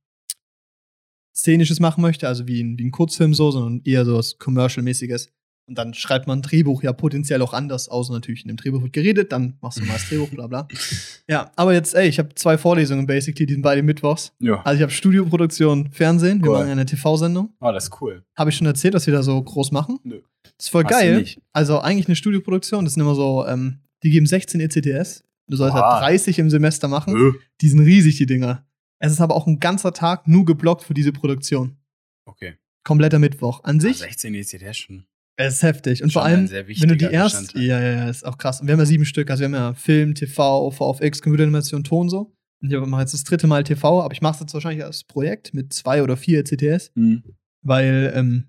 Szenisches 1.34 1.80
machen 1.80 2.02
möchte, 2.02 2.26
also 2.26 2.46
wie 2.46 2.62
ein, 2.62 2.78
wie 2.78 2.84
ein 2.84 2.90
Kurzfilm 2.90 3.32
so, 3.32 3.50
sondern 3.50 3.80
eher 3.84 4.04
so 4.04 4.16
was 4.16 4.38
Commercial-mäßiges. 4.38 5.32
Und 5.70 5.78
dann 5.78 5.94
schreibt 5.94 6.26
man 6.26 6.40
ein 6.40 6.42
Drehbuch 6.42 6.83
ja 6.83 6.92
potenziell 6.92 7.40
auch 7.42 7.52
anders, 7.52 7.88
außer 7.88 8.12
natürlich 8.12 8.42
in 8.42 8.48
dem 8.48 8.56
Drehbuch 8.56 8.83
wird 8.83 8.92
geredet, 8.92 9.30
dann 9.30 9.56
machst 9.61 9.78
du 9.78 9.85
mal 9.85 9.92
das 9.92 10.09
Drehbuch, 10.09 10.28
bla 10.30 10.48
bla. 10.48 10.66
Ja, 11.28 11.52
aber 11.54 11.72
jetzt, 11.74 11.94
ey, 11.94 12.09
ich 12.09 12.18
habe 12.18 12.35
zwei 12.35 12.59
Vorlesungen 12.59 13.06
basically, 13.06 13.46
die 13.46 13.52
sind 13.54 13.62
beide 13.62 13.85
mittwochs. 13.85 14.33
Ja. 14.40 14.61
Also 14.62 14.78
ich 14.78 14.83
habe 14.83 14.90
Studioproduktion, 14.92 15.92
Fernsehen, 15.92 16.42
wir 16.42 16.50
Cool. 16.50 16.59
machen 16.59 16.70
eine 16.70 16.87
TV-Sendung. 16.87 17.54
Oh, 17.61 17.70
das 17.70 17.85
ist 17.85 18.00
cool. 18.02 18.24
Habe 18.37 18.50
ich 18.50 18.56
schon 18.56 18.66
erzählt, 18.66 18.94
was 18.94 19.06
wir 19.06 19.14
da 19.14 19.22
so 19.22 19.40
groß 19.40 19.70
machen? 19.70 20.00
Nö. 20.02 20.20
Das 20.42 20.66
ist 20.66 20.68
voll 20.70 20.83
Hast 20.85 20.90
geil. 20.90 21.24
Also 21.52 21.78
eigentlich 21.78 22.09
eine 22.09 22.16
Studioproduktion, 22.16 22.85
das 22.85 22.94
sind 22.94 23.02
immer 23.04 23.14
so, 23.14 23.46
ähm, 23.46 23.78
die 24.02 24.11
geben 24.11 24.26
16 24.26 24.61
ECTS. 24.61 25.22
Du 25.46 25.56
sollst 25.56 25.76
Oha. 25.76 26.00
halt 26.00 26.02
30 26.11 26.40
im 26.40 26.50
Semester 26.50 26.88
machen. 26.88 27.14
Äh. 27.16 27.33
Die 27.61 27.68
sind 27.68 27.78
riesig, 27.80 28.16
die 28.16 28.26
Dinger. 28.26 28.66
Es 28.98 29.12
ist 29.12 29.20
aber 29.20 29.37
auch 29.37 29.46
ein 29.46 29.61
ganzer 29.61 29.92
Tag 29.92 30.26
nur 30.26 30.44
geblockt 30.44 30.83
für 30.83 30.94
diese 30.94 31.12
Produktion. 31.12 31.76
Okay. 32.24 32.54
Kompletter 32.83 33.18
Mittwoch. 33.20 33.62
An 33.62 33.78
sich, 33.78 33.98
Ah, 34.02 34.06
16 34.06 34.35
ECTS 34.35 34.76
schon. 34.78 35.04
Es 35.46 35.55
ist 35.55 35.62
heftig. 35.62 36.03
Und 36.03 36.12
Schon 36.12 36.22
vor 36.22 36.24
allem, 36.24 36.50
wenn 36.50 36.88
du 36.88 36.96
die 36.96 37.05
erst. 37.07 37.55
Ja, 37.55 37.81
ja, 37.81 37.92
ja, 37.92 38.09
ist 38.09 38.24
auch 38.24 38.38
krass. 38.38 38.61
Und 38.61 38.66
wir 38.66 38.72
haben 38.72 38.81
ja 38.81 38.87
sieben 38.87 39.05
Stück. 39.05 39.31
Also 39.31 39.40
wir 39.40 39.46
haben 39.46 39.55
ja 39.55 39.74
Film, 39.74 40.14
TV, 40.14 40.70
VFX, 40.70 41.22
Computeranimation, 41.22 41.85
Ton 41.85 42.09
so. 42.09 42.33
Und 42.62 42.72
ich 42.72 42.79
mache 42.79 43.00
jetzt 43.03 43.14
das 43.14 43.24
dritte 43.24 43.46
Mal 43.46 43.64
TV, 43.64 44.03
aber 44.03 44.12
ich 44.12 44.20
mache 44.20 44.35
es 44.35 44.40
jetzt 44.40 44.55
wahrscheinlich 44.55 44.85
als 44.85 45.05
Projekt 45.05 45.55
mit 45.55 45.72
zwei 45.72 46.03
oder 46.03 46.16
vier 46.16 46.40
ECTS, 46.40 46.92
Mhm. 46.94 47.22
weil 47.62 48.12
ähm, 48.14 48.48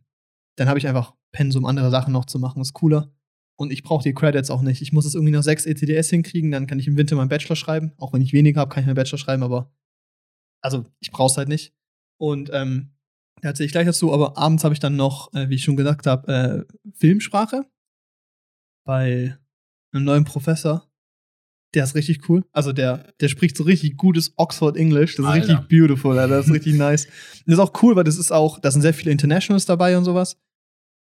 dann 0.57 0.67
habe 0.67 0.79
ich 0.79 0.87
einfach 0.87 1.13
Pensum, 1.31 1.65
andere 1.65 1.91
Sachen 1.91 2.11
noch 2.11 2.25
zu 2.25 2.37
machen. 2.39 2.61
Ist 2.61 2.73
cooler. 2.73 3.13
Und 3.57 3.71
ich 3.71 3.83
brauche 3.83 4.03
die 4.03 4.13
Credits 4.13 4.49
auch 4.49 4.61
nicht. 4.63 4.81
Ich 4.81 4.91
muss 4.91 5.05
es 5.05 5.13
irgendwie 5.15 5.31
noch 5.31 5.43
sechs 5.43 5.65
ECTS 5.65 6.09
hinkriegen, 6.09 6.51
dann 6.51 6.67
kann 6.67 6.79
ich 6.79 6.87
im 6.87 6.97
Winter 6.97 7.15
meinen 7.15 7.29
Bachelor 7.29 7.55
schreiben. 7.55 7.91
Auch 7.97 8.11
wenn 8.11 8.21
ich 8.21 8.33
weniger 8.33 8.59
habe, 8.61 8.73
kann 8.73 8.81
ich 8.81 8.87
meinen 8.87 8.95
Bachelor 8.95 9.19
schreiben, 9.19 9.43
aber 9.43 9.71
also 10.61 10.85
ich 10.99 11.11
brauche 11.11 11.31
es 11.31 11.37
halt 11.37 11.47
nicht. 11.47 11.73
Und 12.19 12.49
ähm, 12.53 12.91
da 13.41 13.49
erzähle 13.49 13.65
ich 13.65 13.71
gleich 13.71 13.85
dazu, 13.85 14.13
aber 14.13 14.37
abends 14.37 14.63
habe 14.63 14.73
ich 14.73 14.79
dann 14.79 14.95
noch, 14.95 15.33
äh, 15.33 15.49
wie 15.49 15.55
ich 15.55 15.63
schon 15.63 15.75
gesagt 15.75 16.07
habe, 16.07 16.65
äh, 16.67 16.91
Filmsprache 16.95 17.65
bei 18.85 19.37
einem 19.93 20.05
neuen 20.05 20.23
Professor. 20.23 20.87
Der 21.73 21.85
ist 21.85 21.95
richtig 21.95 22.27
cool. 22.29 22.43
Also 22.51 22.73
der, 22.73 23.13
der 23.21 23.29
spricht 23.29 23.55
so 23.55 23.63
richtig 23.63 23.95
gutes 23.95 24.33
Oxford 24.35 24.75
English. 24.75 25.15
Das 25.15 25.25
ist 25.25 25.31
Alter. 25.31 25.47
richtig 25.59 25.67
beautiful, 25.69 26.19
Alter. 26.19 26.37
Das 26.37 26.47
ist 26.47 26.53
richtig 26.53 26.75
nice. 26.75 27.05
Und 27.05 27.43
das 27.47 27.53
ist 27.53 27.59
auch 27.59 27.81
cool, 27.81 27.95
weil 27.95 28.03
das 28.03 28.17
ist 28.17 28.31
auch, 28.31 28.59
da 28.59 28.71
sind 28.71 28.81
sehr 28.81 28.93
viele 28.93 29.11
Internationals 29.11 29.65
dabei 29.65 29.97
und 29.97 30.03
sowas. 30.03 30.37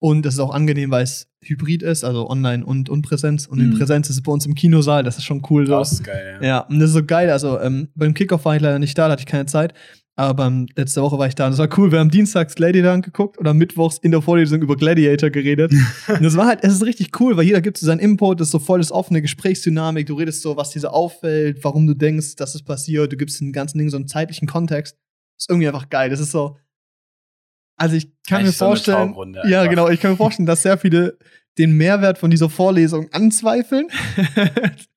Und 0.00 0.24
das 0.26 0.34
ist 0.34 0.40
auch 0.40 0.52
angenehm, 0.54 0.90
weil 0.90 1.02
es 1.04 1.28
hybrid 1.42 1.82
ist, 1.82 2.04
also 2.04 2.28
online 2.28 2.64
und, 2.64 2.88
und 2.90 3.02
Präsenz. 3.02 3.46
Und 3.46 3.60
in 3.60 3.70
Mhm. 3.70 3.78
Präsenz 3.78 4.10
ist 4.10 4.16
es 4.16 4.22
bei 4.22 4.30
uns 4.30 4.44
im 4.46 4.54
Kinosaal, 4.54 5.02
das 5.02 5.16
ist 5.18 5.24
schon 5.24 5.42
cool. 5.50 5.66
So. 5.66 5.72
Das 5.78 5.92
ist 5.92 6.04
geil, 6.04 6.38
ja. 6.40 6.46
Ja, 6.46 6.58
und 6.60 6.78
das 6.78 6.90
ist 6.90 6.94
so 6.94 7.04
geil. 7.04 7.30
Also 7.30 7.58
ähm, 7.60 7.88
beim 7.94 8.12
Kickoff 8.14 8.44
war 8.44 8.54
ich 8.54 8.62
leider 8.62 8.78
nicht 8.78 8.96
da, 8.96 9.06
da 9.06 9.12
hatte 9.12 9.20
ich 9.22 9.26
keine 9.26 9.46
Zeit. 9.46 9.72
Aber 10.18 10.46
ähm, 10.46 10.66
letzte 10.74 11.00
Woche 11.00 11.16
war 11.16 11.28
ich 11.28 11.36
da 11.36 11.44
und 11.44 11.52
das 11.52 11.60
war 11.60 11.78
cool. 11.78 11.92
Wir 11.92 12.00
haben 12.00 12.10
dienstags 12.10 12.56
Gladiator 12.56 12.90
angeguckt 12.90 13.38
und 13.38 13.46
am 13.46 13.56
Mittwochs 13.56 13.98
in 13.98 14.10
der 14.10 14.20
Vorlesung 14.20 14.60
über 14.60 14.74
Gladiator 14.74 15.30
geredet. 15.30 15.72
und 16.08 16.24
das 16.24 16.36
war 16.36 16.48
halt, 16.48 16.64
es 16.64 16.72
ist 16.72 16.84
richtig 16.84 17.20
cool, 17.20 17.36
weil 17.36 17.44
jeder 17.44 17.60
gibt 17.60 17.78
so 17.78 17.86
seinen 17.86 18.00
Input, 18.00 18.40
das 18.40 18.48
ist 18.48 18.52
so 18.52 18.58
voll 18.58 18.80
das 18.80 18.90
offene 18.90 19.22
Gesprächsdynamik. 19.22 20.08
Du 20.08 20.14
redest 20.14 20.42
so, 20.42 20.56
was 20.56 20.70
dir 20.70 20.80
so 20.80 20.88
auffällt, 20.88 21.62
warum 21.62 21.86
du 21.86 21.94
denkst, 21.94 22.34
dass 22.34 22.56
es 22.56 22.64
passiert. 22.64 23.12
Du 23.12 23.16
gibst 23.16 23.40
den 23.40 23.52
ganzen 23.52 23.78
Ding 23.78 23.90
so 23.90 23.96
einen 23.96 24.08
zeitlichen 24.08 24.48
Kontext. 24.48 24.96
Das 24.96 25.44
ist 25.44 25.50
irgendwie 25.50 25.68
einfach 25.68 25.88
geil. 25.88 26.10
Das 26.10 26.18
ist 26.18 26.32
so. 26.32 26.56
Also 27.76 27.94
ich 27.94 28.10
kann 28.26 28.38
Eigentlich 28.38 28.46
mir 28.46 28.52
so 28.54 28.64
vorstellen. 28.64 28.96
Talkrunde 28.96 29.42
ja, 29.48 29.66
genau. 29.68 29.88
Ich 29.88 30.00
kann 30.00 30.10
mir 30.10 30.16
vorstellen, 30.16 30.46
dass 30.46 30.62
sehr 30.62 30.78
viele 30.78 31.16
den 31.58 31.76
Mehrwert 31.76 32.18
von 32.18 32.30
dieser 32.30 32.48
Vorlesung 32.48 33.12
anzweifeln. 33.12 33.88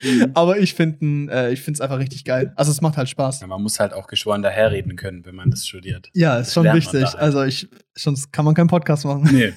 Mhm. 0.04 0.32
Aber 0.34 0.58
ich 0.58 0.74
finde 0.74 1.32
äh, 1.32 1.54
es 1.54 1.80
einfach 1.80 2.00
richtig 2.00 2.26
geil. 2.26 2.54
Also 2.56 2.72
es 2.72 2.82
macht 2.82 2.98
halt 2.98 3.08
Spaß. 3.08 3.42
Ja, 3.42 3.48
man 3.48 3.62
muss 3.62 3.80
halt 3.80 3.94
auch 3.94 4.08
geschworen 4.08 4.42
daherreden 4.42 4.96
können, 4.96 5.24
wenn 5.28 5.36
man 5.36 5.52
das 5.52 5.68
studiert. 5.68 6.10
Ja, 6.14 6.40
ist 6.40 6.54
schon 6.54 6.64
lernt 6.64 6.84
man 6.84 6.94
wichtig. 6.94 7.06
halt. 7.06 7.20
Also 7.22 7.44
ich 7.44 7.70
sonst 7.94 8.34
kann 8.34 8.44
man 8.44 8.56
keinen 8.56 8.68
Podcast 8.68 9.06
machen. 9.06 9.30
Nee. 9.32 9.54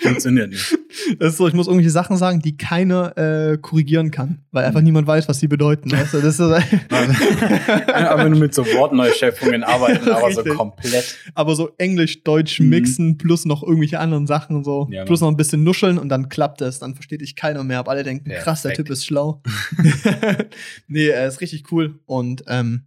Funktioniert 0.00 0.50
nicht. 0.50 0.78
Das 1.18 1.32
ist 1.32 1.38
so, 1.38 1.48
ich 1.48 1.54
muss 1.54 1.66
irgendwelche 1.66 1.90
Sachen 1.90 2.16
sagen, 2.16 2.40
die 2.40 2.56
keiner 2.56 3.16
äh, 3.18 3.58
korrigieren 3.58 4.10
kann, 4.12 4.44
weil 4.52 4.64
einfach 4.64 4.80
niemand 4.80 5.06
weiß, 5.08 5.28
was 5.28 5.40
sie 5.40 5.48
bedeuten. 5.48 5.90
Weißt 5.90 6.14
du? 6.14 6.20
das 6.20 6.38
ist, 6.38 6.40
aber 7.92 8.28
nur 8.28 8.38
mit 8.38 8.54
so 8.54 8.64
Wortneuschöpfungen 8.64 9.64
arbeiten, 9.64 10.08
aber 10.08 10.30
so 10.32 10.44
komplett. 10.44 11.16
aber 11.34 11.54
so 11.56 11.70
Englisch, 11.78 12.22
Deutsch 12.22 12.60
Mhm. 12.60 12.68
mixen 12.68 13.18
plus 13.18 13.44
noch 13.44 13.62
irgendwelche 13.62 13.98
anderen 13.98 14.26
Sachen 14.26 14.62
so. 14.64 14.88
Ja, 14.90 15.04
plus 15.04 15.20
noch 15.20 15.28
ein 15.28 15.36
bisschen 15.36 15.64
nuscheln 15.64 15.98
und 15.98 16.08
dann 16.08 16.28
klappt 16.28 16.60
es. 16.62 16.78
Dann 16.78 16.94
versteht 16.94 17.20
dich 17.20 17.34
keiner 17.36 17.64
mehr. 17.64 17.80
Aber 17.80 17.90
alle 17.90 18.04
denken, 18.04 18.30
krass, 18.30 18.62
der. 18.62 18.74
Typ 18.74 18.90
ist 18.90 19.04
schlau. 19.04 19.42
nee, 20.86 21.08
er 21.08 21.26
ist 21.26 21.40
richtig 21.40 21.72
cool. 21.72 21.98
Und 22.06 22.44
ähm, 22.46 22.84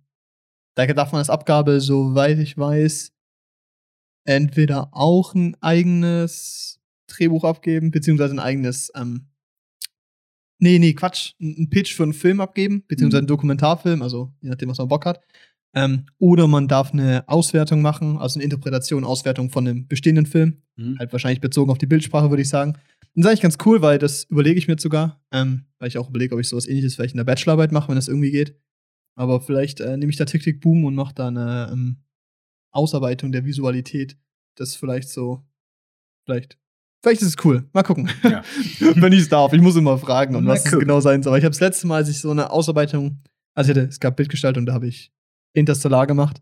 da 0.76 0.86
darf 0.88 1.12
man 1.12 1.20
als 1.20 1.30
Abgabe, 1.30 1.82
soweit 1.82 2.40
ich 2.40 2.58
weiß, 2.58 3.12
entweder 4.24 4.90
auch 4.92 5.34
ein 5.36 5.58
eigenes 5.62 6.71
Drehbuch 7.12 7.44
abgeben, 7.44 7.92
beziehungsweise 7.92 8.36
ein 8.36 8.40
eigenes, 8.40 8.92
ähm, 8.96 9.28
nee, 10.60 10.80
nee, 10.80 10.94
Quatsch, 10.94 11.34
ein 11.40 11.56
ein 11.58 11.70
Pitch 11.70 11.94
für 11.94 12.04
einen 12.04 12.14
Film 12.14 12.42
abgeben, 12.42 12.84
beziehungsweise 12.88 13.20
einen 13.20 13.28
Dokumentarfilm, 13.28 14.02
also 14.02 14.34
je 14.42 14.50
nachdem, 14.50 14.70
was 14.70 14.78
man 14.78 14.88
Bock 14.88 15.06
hat. 15.06 15.22
Ähm, 15.74 16.06
oder 16.20 16.48
man 16.48 16.68
darf 16.68 16.92
eine 16.92 17.28
Auswertung 17.28 17.82
machen, 17.82 18.18
also 18.18 18.38
eine 18.38 18.44
Interpretation, 18.44 19.06
Auswertung 19.06 19.50
von 19.50 19.68
einem 19.68 19.88
bestehenden 19.88 20.26
Film. 20.26 20.62
Mhm. 20.76 20.98
Halt 21.00 21.14
wahrscheinlich 21.14 21.40
bezogen 21.40 21.72
auf 21.72 21.78
die 21.78 21.86
Bildsprache, 21.86 22.30
würde 22.30 22.42
ich 22.42 22.50
sagen. 22.50 22.74
Das 23.14 23.26
ist 23.26 23.26
eigentlich 23.28 23.42
ganz 23.42 23.58
cool, 23.66 23.82
weil 23.82 23.98
das 23.98 24.26
überlege 24.26 24.58
ich 24.58 24.68
mir 24.68 24.74
jetzt 24.74 24.84
sogar, 24.84 25.22
ähm, 25.32 25.66
weil 25.80 25.88
ich 25.88 25.98
auch 25.98 26.10
überlege, 26.10 26.34
ob 26.36 26.42
ich 26.42 26.50
sowas 26.50 26.68
ähnliches 26.68 26.96
vielleicht 26.96 27.14
in 27.14 27.18
der 27.18 27.26
Bachelorarbeit 27.26 27.72
mache, 27.72 27.90
wenn 27.90 27.96
das 27.96 28.08
irgendwie 28.08 28.32
geht. 28.32 28.56
Aber 29.16 29.42
vielleicht 29.42 29.80
äh, 29.82 29.98
nehme 29.98 30.10
ich 30.10 30.18
da 30.18 30.26
Tick 30.26 30.44
Tick 30.44 30.62
Boom 30.62 30.86
und 30.86 30.96
mache 30.96 31.14
da 31.14 31.28
eine 31.28 31.70
ähm, 31.72 31.98
Ausarbeitung 32.72 33.32
der 33.32 33.46
Visualität. 33.46 34.18
Das 34.56 34.76
vielleicht 34.76 35.10
so, 35.10 35.46
vielleicht, 36.26 36.58
vielleicht 37.02 37.22
ist 37.22 37.28
es 37.38 37.46
cool. 37.46 37.64
Mal 37.74 37.84
gucken. 37.84 38.10
Ja. 38.24 38.44
wenn 38.96 39.14
ich 39.14 39.22
es 39.22 39.30
darf. 39.30 39.54
Ich 39.54 39.62
muss 39.62 39.76
immer 39.76 39.98
fragen, 39.98 40.36
und 40.36 40.46
Mal 40.46 40.54
was 40.54 40.66
es 40.66 40.72
genau 40.80 41.00
sein 41.00 41.22
soll. 41.24 41.32
Aber 41.32 41.38
ich 41.38 41.44
habe 41.44 41.52
das 41.52 41.60
letzte 41.60 41.88
Mal, 41.88 41.98
als 41.98 42.10
ich 42.10 42.20
so 42.20 42.32
eine 42.32 42.50
Ausarbeitung, 42.52 43.22
also 43.54 43.72
ich 43.72 43.78
hatte, 43.78 43.88
es 43.88 44.00
gab 44.00 44.16
Bildgestaltung, 44.16 44.66
da 44.66 44.74
habe 44.74 44.88
ich 44.88 45.12
Interstellar 45.54 46.08
gemacht. 46.08 46.42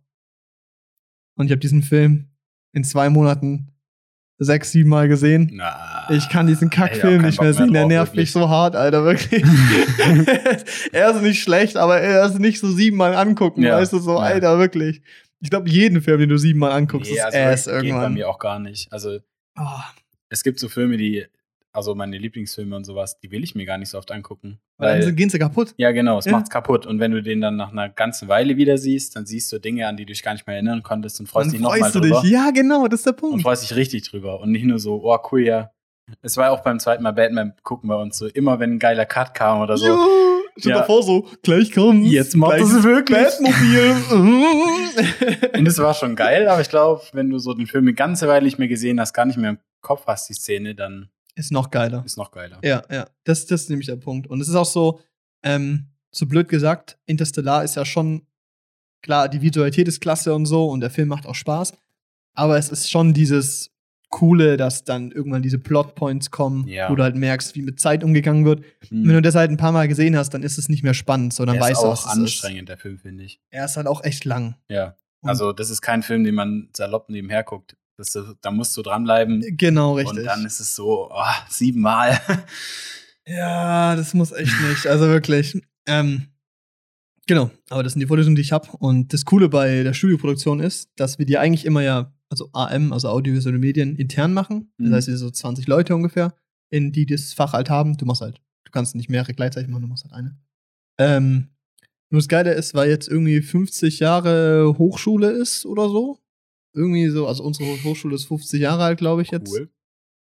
Und 1.36 1.46
ich 1.48 1.52
habe 1.52 1.60
diesen 1.60 1.82
Film 1.84 2.28
in 2.74 2.84
zwei 2.84 3.10
Monaten 3.10 3.72
sechs, 4.42 4.72
sieben 4.72 4.90
Mal 4.90 5.08
gesehen. 5.08 5.52
Na, 5.54 6.06
Ich 6.10 6.30
kann 6.30 6.48
diesen 6.48 6.70
Kackfilm 6.70 7.24
nicht 7.24 7.42
mehr 7.42 7.54
sehen, 7.54 7.74
der 7.74 7.86
nervt 7.88 8.14
wirklich. 8.14 8.24
mich 8.28 8.32
so 8.32 8.48
hart, 8.50 8.76
Alter, 8.76 9.04
wirklich. 9.04 9.44
er 10.92 11.12
ist 11.12 11.22
nicht 11.22 11.42
schlecht, 11.44 11.78
aber 11.78 12.00
er 12.00 12.26
ist 12.26 12.40
nicht 12.40 12.60
so 12.60 12.72
siebenmal 12.72 13.16
angucken, 13.16 13.64
Ja, 13.64 13.76
weißt 13.78 13.94
du, 13.94 14.00
so, 14.00 14.14
ja. 14.14 14.20
Alter, 14.20 14.58
wirklich. 14.60 15.02
Ich 15.42 15.50
glaube, 15.50 15.70
jeden 15.70 16.02
Film, 16.02 16.20
den 16.20 16.30
du 16.30 16.38
siebenmal 16.38 16.72
anguckst, 16.72 17.10
Nee, 17.12 17.18
ist 17.18 17.24
also 17.24 17.38
Ass 17.38 17.64
geht 17.66 17.74
bei 17.74 17.82
irgendwann. 17.88 18.14
mir 18.14 18.30
auch 18.30 18.40
gar 18.40 18.60
nicht. 18.60 18.92
Also 18.92 19.20
Ah, 19.56 19.84
es 20.30 20.44
gibt 20.44 20.60
so 20.60 20.70
Filme, 20.70 20.98
die, 20.98 21.26
also 21.72 21.94
meine 21.96 22.18
Lieblingsfilme 22.18 22.76
und 22.76 22.84
sowas, 22.84 23.20
die 23.20 23.32
will 23.32 23.44
ich 23.44 23.54
mir 23.56 23.66
gar 23.66 23.78
nicht 23.78 23.90
so 23.90 23.98
oft 23.98 24.12
angucken. 24.12 24.60
weil 24.78 25.02
dann 25.02 25.16
gehen 25.16 25.30
sie 25.30 25.38
kaputt. 25.40 25.74
ja, 25.78 25.92
genau, 25.92 26.18
es 26.20 26.26
Ja. 26.26 26.32
macht's 26.32 26.50
kaputt. 26.50 26.86
Und 26.86 27.00
wenn 27.00 27.12
du 27.12 27.22
den 27.22 27.42
dann 27.42 27.56
nach 27.58 27.72
einer 27.72 27.90
ganzen 27.90 28.28
Weile 28.28 28.58
wieder 28.58 28.78
siehst, 28.78 29.16
dann 29.16 29.26
siehst 29.26 29.52
du 29.52 29.60
Dinge, 29.60 29.88
an 29.88 29.98
die 29.98 30.06
du 30.06 30.14
dich 30.14 30.24
gar 30.24 30.34
nicht 30.34 30.48
mehr 30.48 30.56
erinnern 30.56 30.82
konntest 30.84 31.20
und 31.20 31.28
freust 31.28 31.48
Dann 31.48 31.52
dich 31.52 31.62
nochmal 31.62 31.80
freust 31.80 31.96
du 31.96 32.00
drüber. 32.00 32.22
dich. 32.22 32.32
Ja, 32.32 32.52
genau, 32.52 32.88
das 32.88 33.02
ist 33.02 33.06
der 33.06 33.14
Und 33.14 33.20
Punkt. 33.20 33.42
freust 33.44 33.64
dich 33.64 33.76
richtig 33.76 34.10
drüber. 34.10 34.40
Und 34.40 34.52
nicht 34.52 34.64
nur 34.66 34.80
so, 34.80 35.02
oh 35.04 35.18
cool, 35.32 35.42
ja. 35.42 35.72
Es 36.24 36.38
war 36.38 36.52
auch 36.52 36.62
beim 36.62 36.80
zweiten 36.80 37.04
Mal 37.04 37.12
Batman 37.12 37.54
gucken 37.62 37.88
bei 37.88 37.96
uns 37.96 38.18
so, 38.18 38.26
immer 38.28 38.60
wenn 38.60 38.74
ein 38.76 38.80
geiler 38.80 39.06
Cut 39.06 39.36
kam 39.36 39.62
oder 39.62 39.78
so. 39.78 39.86
Ja, 39.86 40.08
stell 40.58 40.72
Ja. 40.72 40.80
dir 40.80 40.86
vor, 40.86 41.04
so, 41.04 41.28
gleich 41.44 41.72
kommt's. 41.72 42.10
Jetzt 42.12 42.36
macht 42.36 42.60
es 42.62 42.82
wirklich. 42.84 43.20
Batmobil. 43.20 43.96
Und 45.60 45.68
es 45.68 45.78
war 45.78 45.94
schon 45.94 46.16
geil, 46.16 46.48
aber 46.48 46.62
ich 46.62 46.70
glaube, 46.70 47.02
wenn 47.14 47.30
du 47.30 47.38
so 47.38 47.54
den 47.54 47.68
Film 47.68 47.84
eine 47.84 47.94
ganze 47.94 48.28
Weile 48.28 48.46
nicht 48.46 48.58
mehr 48.60 48.68
gesehen 48.68 49.00
hast, 49.00 49.14
gar 49.14 49.26
nicht 49.26 49.38
mehr 49.38 49.52
im 49.52 49.60
Kopf 49.82 50.06
hast, 50.08 50.30
die 50.30 50.34
Szene, 50.34 50.76
dann 50.76 51.10
ist 51.36 51.52
noch 51.52 51.72
geiler. 51.72 52.04
ist 52.06 52.18
noch 52.18 52.32
geiler. 52.32 52.60
Ja, 52.64 52.84
ja. 52.92 53.08
Das, 53.24 53.46
das 53.46 53.62
ist 53.62 53.70
nämlich 53.70 53.88
der 53.88 53.96
Punkt. 53.96 54.28
Und 54.28 54.42
es 54.42 54.48
ist 54.50 54.56
auch 54.56 54.66
so, 54.66 55.00
ähm, 55.44 55.88
so 56.12 56.26
blöd 56.26 56.50
gesagt, 56.50 56.98
Interstellar 57.06 57.64
ist 57.64 57.76
ja 57.76 57.86
schon, 57.86 58.24
klar, 59.02 59.30
die 59.30 59.42
Visualität 59.42 59.88
ist 59.88 60.02
klasse 60.02 60.34
und 60.34 60.46
so 60.46 60.70
und 60.70 60.82
der 60.82 60.90
Film 60.90 61.08
macht 61.08 61.26
auch 61.26 61.36
Spaß. 61.36 61.74
Aber 62.34 62.58
es 62.58 62.70
ist 62.70 62.90
schon 62.90 63.14
dieses 63.14 63.72
Coole, 64.10 64.58
dass 64.58 64.84
dann 64.84 65.12
irgendwann 65.12 65.44
diese 65.44 65.60
Plotpoints 65.60 66.32
kommen, 66.32 66.68
Ja. 66.68 66.90
wo 66.90 66.96
du 66.96 67.04
halt 67.04 67.16
merkst, 67.16 67.54
wie 67.56 67.62
mit 67.62 67.80
Zeit 67.80 68.04
umgegangen 68.04 68.44
wird. 68.44 68.64
Hm. 68.88 69.08
Wenn 69.08 69.14
du 69.14 69.22
das 69.22 69.36
halt 69.36 69.52
ein 69.52 69.58
paar 69.58 69.72
Mal 69.72 69.88
gesehen 69.88 70.18
hast, 70.18 70.32
dann 70.34 70.42
ist 70.42 70.58
es 70.58 70.68
nicht 70.68 70.84
mehr 70.84 70.96
spannend, 70.96 71.34
so 71.34 71.46
dann 71.46 71.56
der 71.56 71.64
weißt 71.64 71.84
du, 71.84 71.88
auch 71.88 71.92
was 71.92 72.00
es 72.00 72.06
ist. 72.06 72.12
anstrengend, 72.18 72.70
der 72.70 72.78
Film, 72.78 72.98
finde 72.98 73.24
ich. 73.24 73.40
Er 73.52 73.66
ist 73.66 73.78
halt 73.78 73.88
auch 73.88 74.04
echt 74.04 74.26
lang. 74.26 74.56
Ja. 74.68 74.96
Also, 75.22 75.52
das 75.54 75.70
ist 75.70 75.82
kein 75.82 76.02
Film, 76.02 76.24
den 76.24 76.34
man 76.34 76.70
salopp 76.76 77.10
nebenher 77.10 77.44
guckt. 77.44 77.76
Das, 78.00 78.18
da 78.42 78.52
musst 78.52 78.76
du 78.78 78.82
dranbleiben. 78.82 79.44
Genau, 79.58 79.96
richtig. 79.96 80.20
Und 80.20 80.26
dann 80.26 80.46
ist 80.46 80.60
es 80.62 80.74
so, 80.76 81.10
oh, 81.12 81.24
siebenmal. 81.50 82.20
Ja, 83.28 83.96
das 83.96 84.16
muss 84.16 84.32
echt 84.32 84.54
nicht. 84.68 84.88
Also 84.88 85.06
wirklich. 85.06 85.62
Ähm, 85.86 86.30
genau, 87.28 87.52
aber 87.70 87.84
das 87.84 87.94
sind 87.94 88.00
die 88.00 88.08
Vorlesungen, 88.08 88.36
die 88.36 88.42
ich 88.42 88.52
habe. 88.52 88.68
Und 88.80 89.14
das 89.14 89.24
Coole 89.26 89.50
bei 89.50 89.84
der 89.84 89.94
Studioproduktion 89.94 90.60
ist, 90.60 90.90
dass 90.96 91.20
wir 91.20 91.28
die 91.28 91.38
eigentlich 91.38 91.66
immer 91.66 91.82
ja, 91.84 92.12
also 92.30 92.50
AM, 92.54 92.92
also 92.92 93.10
audiovisuelle 93.10 93.60
Medien, 93.60 93.96
intern 93.96 94.34
machen. 94.34 94.72
Das 94.80 94.88
Mhm. 94.90 94.94
heißt, 94.96 95.08
wir 95.10 95.18
sind 95.18 95.28
so 95.28 95.32
20 95.32 95.68
Leute 95.68 95.94
ungefähr, 95.94 96.34
in 96.72 96.92
die 96.92 97.06
das 97.06 97.34
Fach 97.34 97.54
halt 97.54 97.70
haben. 97.70 97.98
Du 97.98 98.06
machst 98.06 98.22
halt, 98.22 98.38
du 98.66 98.72
kannst 98.72 98.96
nicht 98.96 99.10
mehrere 99.10 99.34
gleichzeitig 99.36 99.70
machen, 99.70 99.84
du 99.84 99.88
machst 99.88 100.06
halt 100.06 100.14
eine. 100.14 100.36
Ähm, 100.98 101.50
nur 102.10 102.22
das 102.22 102.30
Geile 102.30 102.54
ist, 102.54 102.74
weil 102.74 102.90
jetzt 102.90 103.08
irgendwie 103.08 103.42
50 103.44 104.00
Jahre 104.00 104.74
Hochschule 104.80 105.30
ist 105.30 105.68
oder 105.68 105.88
so. 105.90 106.18
Irgendwie 106.80 107.10
so, 107.10 107.28
also 107.28 107.44
unsere 107.44 107.84
Hochschule 107.84 108.16
ist 108.16 108.26
50 108.26 108.62
Jahre 108.62 108.84
alt, 108.84 109.00
glaube 109.00 109.22
ich, 109.22 109.32
jetzt. 109.32 109.52
Cool. 109.52 109.70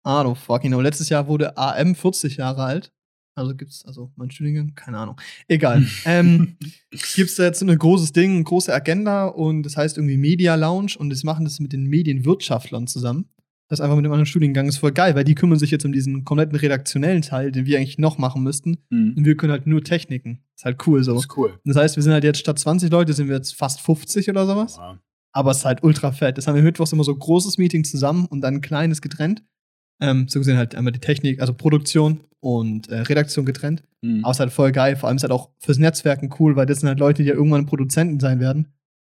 Ah, 0.04 0.22
du 0.22 0.34
fucking 0.34 0.70
know. 0.70 0.80
Letztes 0.80 1.08
Jahr 1.08 1.26
wurde 1.26 1.56
AM 1.56 1.94
40 1.94 2.36
Jahre 2.36 2.64
alt. 2.64 2.92
Also 3.34 3.54
gibt's, 3.54 3.86
also 3.86 4.12
mein 4.16 4.30
Studiengang, 4.30 4.74
keine 4.74 4.98
Ahnung. 4.98 5.18
Egal. 5.48 5.86
ähm, 6.04 6.56
gibt's 7.14 7.36
da 7.36 7.44
jetzt 7.44 7.60
so 7.60 7.66
ein 7.66 7.78
großes 7.78 8.12
Ding, 8.12 8.34
eine 8.34 8.44
große 8.44 8.72
Agenda 8.72 9.26
und 9.26 9.62
das 9.62 9.78
heißt 9.78 9.96
irgendwie 9.96 10.18
Media 10.18 10.54
Lounge 10.54 10.92
und 10.98 11.08
das 11.08 11.24
machen 11.24 11.44
das 11.44 11.58
mit 11.58 11.72
den 11.72 11.84
Medienwirtschaftlern 11.84 12.86
zusammen. 12.86 13.30
Das 13.68 13.78
ist 13.78 13.84
einfach 13.84 13.96
mit 13.96 14.04
dem 14.04 14.12
anderen 14.12 14.26
Studiengang 14.26 14.68
ist 14.68 14.76
voll 14.76 14.92
geil, 14.92 15.14
weil 15.14 15.24
die 15.24 15.34
kümmern 15.34 15.58
sich 15.58 15.70
jetzt 15.70 15.86
um 15.86 15.92
diesen 15.92 16.26
kompletten 16.26 16.56
redaktionellen 16.56 17.22
Teil, 17.22 17.52
den 17.52 17.64
wir 17.64 17.78
eigentlich 17.78 17.96
noch 17.96 18.18
machen 18.18 18.42
müssten. 18.42 18.76
Hm. 18.90 19.14
Und 19.16 19.24
wir 19.24 19.34
können 19.34 19.52
halt 19.52 19.66
nur 19.66 19.82
Techniken. 19.82 20.44
Ist 20.54 20.66
halt 20.66 20.86
cool 20.86 21.02
so. 21.02 21.14
Das 21.14 21.22
ist 21.22 21.36
cool. 21.38 21.58
Das 21.64 21.76
heißt, 21.76 21.96
wir 21.96 22.02
sind 22.02 22.12
halt 22.12 22.24
jetzt 22.24 22.38
statt 22.38 22.58
20 22.58 22.90
Leute, 22.90 23.14
sind 23.14 23.28
wir 23.28 23.36
jetzt 23.36 23.54
fast 23.54 23.80
50 23.80 24.28
oder 24.28 24.44
sowas. 24.44 24.76
Ja. 24.76 25.00
Aber 25.34 25.50
es 25.50 25.58
ist 25.58 25.64
halt 25.64 25.82
ultra 25.82 26.12
fett. 26.12 26.36
Das 26.38 26.46
haben 26.46 26.54
wir 26.56 26.62
mittwochs 26.62 26.92
immer 26.92 27.04
so 27.04 27.12
ein 27.12 27.18
großes 27.18 27.58
Meeting 27.58 27.84
zusammen 27.84 28.26
und 28.26 28.40
dann 28.42 28.56
ein 28.56 28.60
kleines 28.60 29.00
getrennt. 29.00 29.42
Ähm, 30.00 30.26
so 30.28 30.38
gesehen 30.40 30.56
halt 30.58 30.74
einmal 30.74 30.92
die 30.92 31.00
Technik, 31.00 31.40
also 31.40 31.54
Produktion 31.54 32.20
und 32.40 32.88
äh, 32.88 33.00
Redaktion 33.00 33.44
getrennt. 33.46 33.82
Hm. 34.04 34.24
Aber 34.24 34.32
es 34.32 34.36
ist 34.36 34.40
halt 34.40 34.52
voll 34.52 34.72
geil. 34.72 34.96
Vor 34.96 35.08
allem 35.08 35.16
ist 35.16 35.22
halt 35.22 35.32
auch 35.32 35.50
fürs 35.58 35.78
Netzwerken 35.78 36.30
cool, 36.38 36.56
weil 36.56 36.66
das 36.66 36.80
sind 36.80 36.88
halt 36.88 36.98
Leute, 36.98 37.22
die 37.22 37.28
ja 37.28 37.34
irgendwann 37.34 37.66
Produzenten 37.66 38.18
sein 38.20 38.40
werden. 38.40 38.68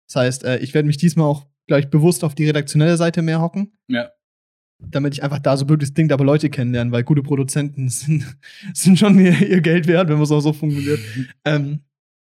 Das 0.07 0.15
heißt, 0.15 0.43
äh, 0.43 0.57
ich 0.59 0.73
werde 0.73 0.87
mich 0.87 0.97
diesmal 0.97 1.27
auch 1.27 1.45
gleich 1.67 1.89
bewusst 1.89 2.23
auf 2.23 2.33
die 2.33 2.45
redaktionelle 2.47 2.97
Seite 2.97 3.21
mehr 3.21 3.39
hocken, 3.39 3.71
Ja. 3.87 4.09
damit 4.79 5.13
ich 5.13 5.21
einfach 5.23 5.37
da 5.37 5.55
so 5.55 5.65
das 5.65 5.93
Ding, 5.93 6.11
aber 6.11 6.25
Leute 6.25 6.49
kennenlernen, 6.49 6.91
weil 6.91 7.03
gute 7.03 7.21
Produzenten 7.21 7.89
sind, 7.89 8.25
sind 8.73 8.97
schon 8.97 9.19
ihr, 9.19 9.39
ihr 9.47 9.61
Geld 9.61 9.85
wert, 9.85 10.09
wenn 10.09 10.19
es 10.19 10.31
auch 10.31 10.41
so 10.41 10.51
funktioniert. 10.53 10.99
Ähm, 11.45 11.81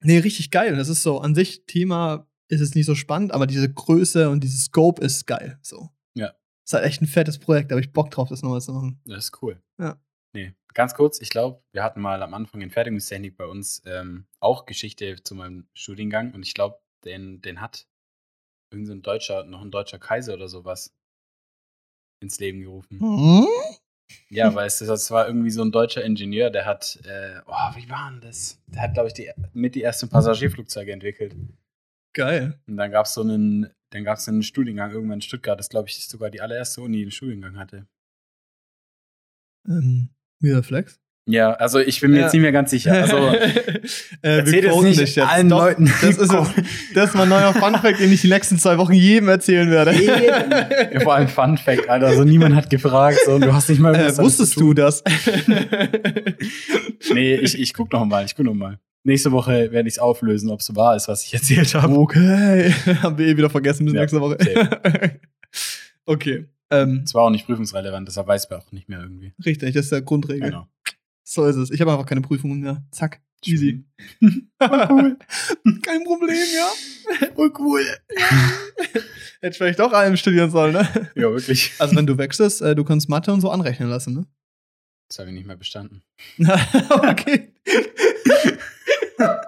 nee, 0.01 0.19
richtig 0.19 0.49
geil. 0.51 0.71
Und 0.71 0.77
das 0.77 0.87
ist 0.87 1.03
so, 1.03 1.19
an 1.19 1.35
sich, 1.35 1.65
Thema 1.65 2.25
ist 2.47 2.61
es 2.61 2.75
nicht 2.75 2.85
so 2.85 2.95
spannend, 2.95 3.33
aber 3.33 3.47
diese 3.47 3.71
Größe 3.71 4.29
und 4.29 4.43
dieses 4.43 4.65
Scope 4.65 5.03
ist 5.03 5.25
geil. 5.25 5.59
So. 5.61 5.89
Ja. 6.13 6.33
Ist 6.63 6.73
halt 6.73 6.85
echt 6.85 7.01
ein 7.01 7.07
fettes 7.07 7.39
Projekt, 7.39 7.71
da 7.71 7.75
habe 7.75 7.81
ich 7.81 7.93
Bock 7.93 8.11
drauf, 8.11 8.29
das 8.29 8.41
nochmal 8.41 8.61
zu 8.61 8.73
machen. 8.73 9.01
Das 9.05 9.25
ist 9.25 9.41
cool. 9.41 9.61
Ja. 9.79 9.99
Nee, 10.33 10.53
ganz 10.73 10.93
kurz, 10.93 11.21
ich 11.21 11.29
glaube, 11.29 11.63
wir 11.71 11.83
hatten 11.83 12.01
mal 12.01 12.21
am 12.21 12.33
Anfang 12.33 12.61
in 12.61 12.69
Fertigungstechnik 12.69 13.37
bei 13.37 13.45
uns 13.45 13.81
ähm, 13.85 14.25
auch 14.39 14.65
Geschichte 14.65 15.23
zu 15.23 15.35
meinem 15.35 15.67
Studiengang 15.73 16.33
und 16.33 16.43
ich 16.43 16.53
glaube, 16.53 16.79
den, 17.05 17.41
den 17.41 17.61
hat 17.61 17.87
irgend 18.71 18.87
so 18.87 18.93
ein 18.93 19.01
deutscher, 19.01 19.45
noch 19.45 19.61
ein 19.61 19.71
deutscher 19.71 19.99
Kaiser 19.99 20.33
oder 20.33 20.49
sowas 20.49 20.93
ins 22.19 22.39
Leben 22.39 22.61
gerufen. 22.61 22.99
Hm? 22.99 23.47
Ja, 24.29 24.53
weil 24.53 24.67
es 24.67 24.79
das 24.79 25.09
war 25.11 25.27
irgendwie 25.27 25.49
so 25.49 25.63
ein 25.63 25.71
deutscher 25.71 26.03
Ingenieur, 26.03 26.49
der 26.49 26.65
hat, 26.65 26.99
äh, 27.05 27.39
oh, 27.47 27.75
wie 27.75 27.89
war 27.89 28.11
denn 28.11 28.21
das? 28.21 28.59
Der 28.67 28.83
hat, 28.83 28.93
glaube 28.93 29.07
ich, 29.07 29.13
die, 29.13 29.31
mit 29.53 29.75
die 29.75 29.83
ersten 29.83 30.09
Passagierflugzeuge 30.09 30.91
entwickelt. 30.91 31.35
Geil. 32.15 32.57
Und 32.67 32.77
dann 32.77 32.91
gab 32.91 33.05
es 33.05 33.13
so 33.13 33.21
einen, 33.21 33.67
dann 33.91 34.03
gab 34.05 34.17
es 34.17 34.27
einen 34.27 34.41
Studiengang 34.41 34.91
irgendwann 34.91 35.17
in 35.17 35.21
Stuttgart, 35.21 35.59
das 35.59 35.69
glaube 35.69 35.89
ich 35.89 36.07
sogar 36.07 36.29
die 36.29 36.39
allererste 36.41 36.81
Uni, 36.81 36.97
die 36.97 37.03
einen 37.03 37.11
Studiengang 37.11 37.57
hatte. 37.57 37.85
Ähm, 39.67 40.09
wieder 40.39 40.63
Flex? 40.63 40.99
Ja, 41.27 41.53
also 41.53 41.79
ich 41.79 41.99
bin 42.01 42.11
mir 42.11 42.17
Ja. 42.17 42.23
jetzt 42.25 42.33
nicht 42.33 42.43
mehr 42.43 42.51
ganz 42.51 42.69
sicher. 42.69 42.93
Also, 43.01 43.17
äh, 44.21 44.45
wir 44.45 44.61
das 44.61 44.71
quoten 44.71 44.85
nicht 44.89 44.99
dich 45.01 45.15
jetzt. 45.15 45.27
allen 45.27 45.49
Doch, 45.49 45.57
Leuten. 45.57 45.85
Das 46.01 46.03
ist, 46.03 46.19
es. 46.19 46.29
das 46.93 47.09
ist 47.09 47.15
mein 47.15 47.27
neuer 47.29 47.51
Funfact, 47.51 47.99
den 47.99 48.11
ich 48.13 48.21
die 48.21 48.29
nächsten 48.29 48.59
zwei 48.59 48.77
Wochen 48.77 48.93
jedem 48.93 49.27
erzählen 49.29 49.69
werde. 49.71 49.91
Ja, 50.93 50.99
vor 51.01 51.15
allem 51.15 51.27
Fun 51.27 51.57
Fact, 51.57 51.89
Alter. 51.89 52.07
Also 52.07 52.23
niemand 52.23 52.55
hat 52.55 52.69
gefragt 52.69 53.17
so, 53.25 53.33
und 53.35 53.41
du 53.41 53.53
hast 53.53 53.69
nicht 53.69 53.79
mal 53.79 53.95
äh, 53.95 54.15
wusstest 54.17 54.55
du 54.59 54.73
das? 54.75 55.03
Nee, 57.13 57.35
ich, 57.35 57.59
ich 57.59 57.73
guck 57.73 57.91
noch 57.91 58.05
mal, 58.05 58.23
ich 58.23 58.35
guck 58.35 58.45
noch 58.45 58.53
mal. 58.53 58.79
Nächste 59.05 59.31
Woche 59.31 59.71
werde 59.71 59.87
ich 59.87 59.95
es 59.95 59.99
auflösen, 59.99 60.49
ob 60.49 60.61
es 60.61 60.75
wahr 60.75 60.95
ist, 60.95 61.07
was 61.07 61.23
ich 61.23 61.33
erzählt 61.35 61.75
habe. 61.75 61.93
okay. 61.95 62.71
Haben 63.03 63.19
wir 63.19 63.27
eh 63.27 63.37
wieder 63.37 63.51
vergessen 63.51 63.85
bis 63.85 63.93
Ja, 63.93 64.01
nächste 64.01 64.19
Woche. 64.19 64.37
okay. 66.05 66.47
Ähm, 66.71 67.03
Es 67.05 67.13
war 67.13 67.21
auch 67.25 67.29
nicht 67.29 67.45
prüfungsrelevant, 67.45 68.07
deshalb 68.07 68.27
weiß 68.27 68.49
man 68.49 68.59
auch 68.61 68.71
nicht 68.71 68.89
mehr 68.89 69.01
irgendwie. 69.01 69.31
richtig, 69.45 69.75
das 69.75 69.85
ist 69.85 69.91
der 69.91 70.01
Grundregel. 70.01 70.49
Genau. 70.49 70.67
So 71.23 71.45
ist 71.45 71.55
es. 71.55 71.69
Ich 71.69 71.79
habe 71.81 71.91
einfach 71.91 72.07
keine 72.07 72.21
Prüfungen 72.21 72.61
mehr. 72.61 72.83
Zack. 72.91 73.21
Easy. 73.45 73.85
cool. 74.21 75.17
Kein 75.83 76.03
Problem, 76.03 76.35
ja. 76.55 76.67
Oh, 77.35 77.49
cool. 77.59 77.83
Hätte 79.39 79.51
ich 79.51 79.57
vielleicht 79.57 79.77
doch 79.77 79.93
allem 79.93 80.17
studieren 80.17 80.49
sollen, 80.49 80.73
ne? 80.73 80.87
Ja, 81.13 81.29
wirklich. 81.29 81.73
Also, 81.77 81.95
wenn 81.95 82.07
du 82.07 82.17
wechselst, 82.17 82.63
äh, 82.63 82.73
du 82.73 82.83
kannst 82.83 83.07
Mathe 83.07 83.31
und 83.31 83.41
so 83.41 83.51
anrechnen 83.51 83.87
lassen, 83.87 84.15
ne? 84.15 84.25
Das 85.09 85.19
habe 85.19 85.29
ich 85.29 85.35
nicht 85.35 85.45
mehr 85.45 85.57
bestanden. 85.57 86.01
okay. 86.89 87.53
Ja, 89.19 89.41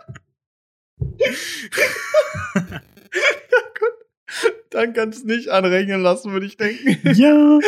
gut. 3.80 4.54
Dann 4.70 4.94
kannst 4.94 5.24
du 5.24 5.28
es 5.32 5.38
nicht 5.38 5.50
anrechnen 5.50 6.02
lassen, 6.02 6.32
würde 6.32 6.46
ich 6.46 6.58
denken. 6.58 6.98
Ja. 7.16 7.60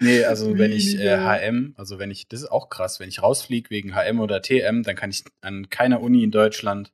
Nee, 0.00 0.24
also 0.24 0.56
wenn 0.56 0.72
ich 0.72 0.98
äh. 0.98 1.18
HM, 1.18 1.74
also 1.76 1.98
wenn 1.98 2.10
ich, 2.10 2.26
das 2.28 2.40
ist 2.42 2.50
auch 2.50 2.70
krass, 2.70 3.00
wenn 3.00 3.08
ich 3.08 3.22
rausfliege 3.22 3.68
wegen 3.70 3.94
HM 3.94 4.20
oder 4.20 4.40
TM, 4.40 4.82
dann 4.82 4.96
kann 4.96 5.10
ich 5.10 5.24
an 5.42 5.68
keiner 5.68 6.00
Uni 6.00 6.24
in 6.24 6.30
Deutschland, 6.30 6.92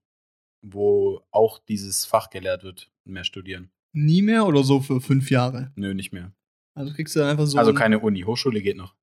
wo 0.63 1.23
auch 1.31 1.59
dieses 1.61 2.05
Fach 2.05 2.31
gelehrt 2.31 2.65
wird, 2.65 2.91
mehr 3.05 3.23
studieren. 3.25 3.71
Nie 3.93 4.23
mehr 4.23 4.47
oder 4.47 4.65
so 4.65 4.81
für 4.81 5.01
fünf 5.01 5.31
Jahre? 5.31 5.71
Nö, 5.77 5.95
nicht 5.95 6.13
mehr. 6.13 6.33
Also 6.75 6.93
kriegst 6.93 7.15
du 7.15 7.21
dann 7.21 7.29
einfach 7.31 7.47
so. 7.47 7.57
also 7.59 7.71
ein- 7.71 7.77
keine 7.77 8.01
Uni, 8.01 8.23
Hochschule 8.23 8.61
geht 8.61 8.77
noch. 8.77 8.95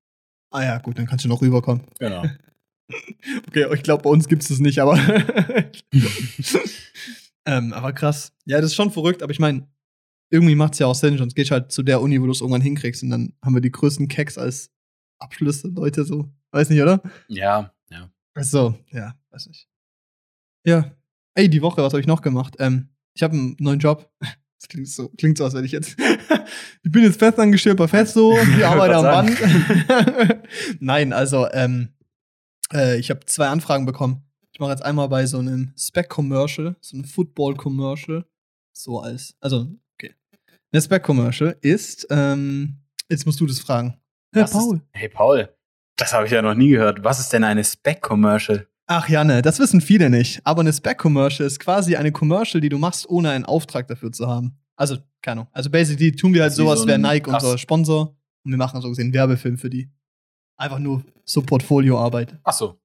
Ah 0.51 0.63
ja, 0.63 0.77
gut, 0.79 0.99
dann 0.99 1.07
kannst 1.07 1.23
du 1.25 1.29
noch 1.29 1.41
rüberkommen. 1.41 1.83
Genau. 1.99 2.23
Okay, 3.47 3.67
ich 3.73 3.83
glaube, 3.83 4.03
bei 4.03 4.09
uns 4.09 4.27
gibt 4.27 4.41
es 4.43 4.49
das 4.49 4.59
nicht, 4.59 4.79
aber. 4.79 4.99
ähm, 7.45 7.73
aber 7.73 7.93
krass. 7.93 8.33
Ja, 8.45 8.57
das 8.57 8.71
ist 8.71 8.75
schon 8.75 8.91
verrückt, 8.91 9.23
aber 9.23 9.31
ich 9.31 9.39
meine, 9.39 9.67
irgendwie 10.29 10.55
macht 10.55 10.73
es 10.73 10.79
ja 10.79 10.87
auch 10.87 10.95
Sinn, 10.95 11.17
sonst 11.17 11.35
gehst 11.35 11.51
du 11.51 11.53
halt 11.53 11.71
zu 11.71 11.83
der 11.83 12.01
Uni, 12.01 12.21
wo 12.21 12.25
du 12.25 12.31
es 12.31 12.41
irgendwann 12.41 12.61
hinkriegst 12.61 13.03
und 13.03 13.09
dann 13.09 13.33
haben 13.43 13.53
wir 13.53 13.61
die 13.61 13.71
größten 13.71 14.07
Keks 14.07 14.37
als 14.37 14.71
Abschlüsse, 15.19 15.69
Leute, 15.69 16.03
so. 16.03 16.29
Weiß 16.51 16.69
nicht, 16.69 16.81
oder? 16.81 17.01
ja, 17.27 17.73
ja. 17.89 18.11
Ach 18.35 18.43
so, 18.43 18.75
ja, 18.91 19.15
weiß 19.31 19.47
nicht. 19.47 19.67
Ja. 20.65 20.91
Ey, 21.35 21.49
die 21.49 21.61
Woche, 21.61 21.81
was 21.81 21.93
habe 21.93 22.01
ich 22.01 22.07
noch 22.07 22.21
gemacht? 22.21 22.55
Ähm, 22.59 22.89
ich 23.13 23.23
habe 23.23 23.33
einen 23.33 23.55
neuen 23.59 23.79
Job. 23.79 24.11
Das 24.59 24.69
klingt 24.69 24.87
so, 24.87 25.09
klingt 25.17 25.37
so, 25.37 25.43
als 25.43 25.53
wenn 25.55 25.65
ich 25.65 25.73
jetzt. 25.73 25.99
ich 26.83 26.89
bin 26.89 27.03
jetzt 27.03 27.19
festangestellt 27.19 27.75
bei 27.75 27.85
Festo, 27.85 28.33
ich 28.57 28.65
arbeite 28.65 28.95
am 28.95 29.03
Band. 29.03 30.39
Nein, 30.79 31.11
also, 31.11 31.49
ähm, 31.51 31.89
äh, 32.73 32.97
ich 32.97 33.09
habe 33.09 33.25
zwei 33.25 33.47
Anfragen 33.47 33.85
bekommen. 33.85 34.23
Ich 34.51 34.59
mache 34.59 34.71
jetzt 34.71 34.83
einmal 34.83 35.09
bei 35.09 35.25
so 35.25 35.39
einem 35.39 35.73
Spec-Commercial, 35.77 36.75
so 36.79 36.97
einem 36.97 37.05
Football-Commercial. 37.05 38.25
So 38.71 38.99
als, 38.99 39.35
also, 39.39 39.67
okay. 39.95 40.13
Ein 40.71 40.81
Spec-Commercial 40.81 41.57
ist, 41.61 42.07
ähm, 42.09 42.83
jetzt 43.09 43.25
musst 43.25 43.39
du 43.39 43.45
das 43.45 43.59
fragen. 43.59 43.99
Was 44.31 44.51
Paul. 44.51 44.77
Ist, 44.77 44.83
hey 44.93 45.09
Paul, 45.09 45.49
das 45.95 46.13
habe 46.13 46.25
ich 46.25 46.31
ja 46.31 46.41
noch 46.41 46.55
nie 46.55 46.69
gehört. 46.69 47.03
Was 47.03 47.19
ist 47.19 47.31
denn 47.33 47.43
eine 47.43 47.63
Spec-Commercial? 47.63 48.67
Ach 48.85 49.07
Janne, 49.07 49.41
das 49.41 49.59
wissen 49.59 49.79
viele 49.79 50.09
nicht. 50.09 50.41
Aber 50.43 50.61
eine 50.61 50.73
Spec-Commercial 50.73 51.47
ist 51.47 51.59
quasi 51.59 51.95
eine 51.95 52.11
Commercial, 52.11 52.61
die 52.61 52.69
du 52.69 52.77
machst, 52.77 53.09
ohne 53.09 53.29
einen 53.29 53.45
Auftrag 53.45 53.87
dafür 53.87 54.11
zu 54.11 54.27
haben. 54.27 54.57
Also, 54.75 54.97
keine 55.21 55.41
Ahnung. 55.41 55.47
Also 55.53 55.69
basically 55.69 56.11
tun 56.11 56.33
wir 56.33 56.41
halt 56.43 56.53
sowas, 56.53 56.81
so 56.81 56.87
wäre 56.87 56.99
Nike 56.99 57.29
unser 57.29 57.57
Sponsor. 57.57 58.15
Und 58.43 58.51
wir 58.51 58.57
machen 58.57 58.81
so 58.81 58.89
gesehen 58.89 59.05
einen 59.05 59.13
Werbefilm 59.13 59.57
für 59.57 59.69
die. 59.69 59.89
Einfach 60.57 60.79
nur 60.79 61.03
so 61.25 61.41
Portfolioarbeit. 61.41 62.37
Ach 62.43 62.53
so, 62.53 62.79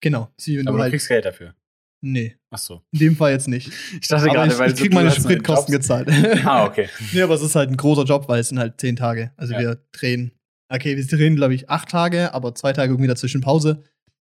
Genau. 0.00 0.30
Sie, 0.36 0.58
wenn 0.58 0.68
aber 0.68 0.76
du 0.78 0.82
halt, 0.84 0.92
kriegst 0.92 1.08
Geld 1.08 1.24
dafür. 1.24 1.54
nee, 2.02 2.36
Ach 2.50 2.58
so. 2.58 2.82
in 2.92 2.98
dem 2.98 3.16
Fall 3.16 3.32
jetzt 3.32 3.48
nicht. 3.48 3.70
Ich 4.00 4.08
dachte 4.08 4.24
Aber 4.26 4.34
gerade, 4.34 4.52
ich, 4.52 4.58
weil 4.58 4.72
ich 4.72 4.78
krieg 4.78 4.92
meine 4.92 5.10
Spritkosten 5.10 5.72
gezahlt. 5.72 6.08
Ah, 6.44 6.64
okay. 6.66 6.88
nee, 7.12 7.22
aber 7.22 7.34
es 7.34 7.42
ist 7.42 7.54
halt 7.56 7.70
ein 7.70 7.76
großer 7.76 8.04
Job, 8.04 8.28
weil 8.28 8.40
es 8.40 8.48
sind 8.50 8.58
halt 8.58 8.80
zehn 8.80 8.96
Tage. 8.96 9.32
Also 9.36 9.54
Ja. 9.54 9.60
wir 9.60 9.78
drehen, 9.92 10.32
okay, 10.68 10.96
wir 10.96 11.06
drehen, 11.06 11.36
glaube 11.36 11.54
ich, 11.54 11.68
acht 11.70 11.88
Tage, 11.88 12.34
aber 12.34 12.54
zwei 12.54 12.72
Tage 12.72 12.92
irgendwie 12.92 13.08
dazwischen 13.08 13.40
Pause. 13.40 13.82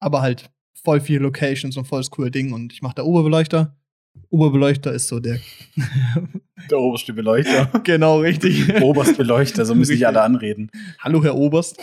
Aber 0.00 0.20
halt 0.22 0.50
voll 0.83 1.00
viele 1.00 1.20
Locations 1.20 1.77
und 1.77 1.87
voll 1.87 2.00
das 2.00 2.11
coole 2.11 2.31
Ding. 2.31 2.53
Und 2.53 2.72
ich 2.72 2.83
mache 2.83 2.94
da 2.96 3.03
Oberbeleuchter. 3.05 3.77
Oberbeleuchter 4.31 4.92
ist 4.92 5.09
so 5.09 5.20
der. 5.20 5.38
Der 6.70 6.79
oberste 6.79 7.12
Beleuchter. 7.12 7.66
genau, 7.85 8.20
richtig. 8.20 8.81
Oberstbeleuchter, 8.81 9.66
so 9.66 9.74
müssen 9.74 9.92
sich 9.92 10.07
alle 10.07 10.22
anreden. 10.22 10.70
Hallo, 10.98 11.22
Herr 11.22 11.35
Oberst. 11.35 11.77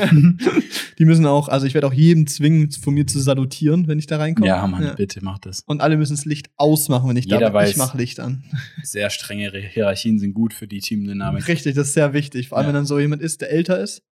Die 0.98 1.04
müssen 1.04 1.26
auch, 1.26 1.48
also 1.48 1.66
ich 1.66 1.74
werde 1.74 1.88
auch 1.88 1.92
jedem 1.92 2.26
zwingen, 2.28 2.70
von 2.70 2.94
mir 2.94 3.06
zu 3.06 3.18
salutieren, 3.18 3.88
wenn 3.88 3.98
ich 3.98 4.06
da 4.06 4.18
reinkomme. 4.18 4.46
Ja, 4.46 4.64
Mann, 4.66 4.92
bitte 4.96 5.24
mach 5.24 5.38
das. 5.38 5.62
Und 5.66 5.80
alle 5.80 5.96
müssen 5.96 6.14
das 6.14 6.24
Licht 6.24 6.50
ausmachen, 6.56 7.08
wenn 7.08 7.16
ich 7.16 7.26
da 7.26 7.36
Jeder 7.36 7.48
bin. 7.50 7.54
weiß. 7.54 7.70
Ich 7.70 7.76
mache 7.78 7.98
Licht 7.98 8.20
an. 8.20 8.44
Sehr 8.82 9.10
strenge 9.10 9.50
Hierarchien 9.50 10.18
sind 10.20 10.34
gut 10.34 10.54
für 10.54 10.68
die 10.68 10.80
Teamdynamik. 10.80 11.48
Richtig, 11.48 11.74
das 11.74 11.88
ist 11.88 11.94
sehr 11.94 12.12
wichtig. 12.12 12.48
Vor 12.50 12.58
allem, 12.58 12.66
Ja. 12.66 12.68
wenn 12.68 12.74
dann 12.76 12.86
so 12.86 12.98
jemand 13.00 13.22
ist, 13.22 13.40
der 13.40 13.50
älter 13.50 13.80
ist 13.80 14.02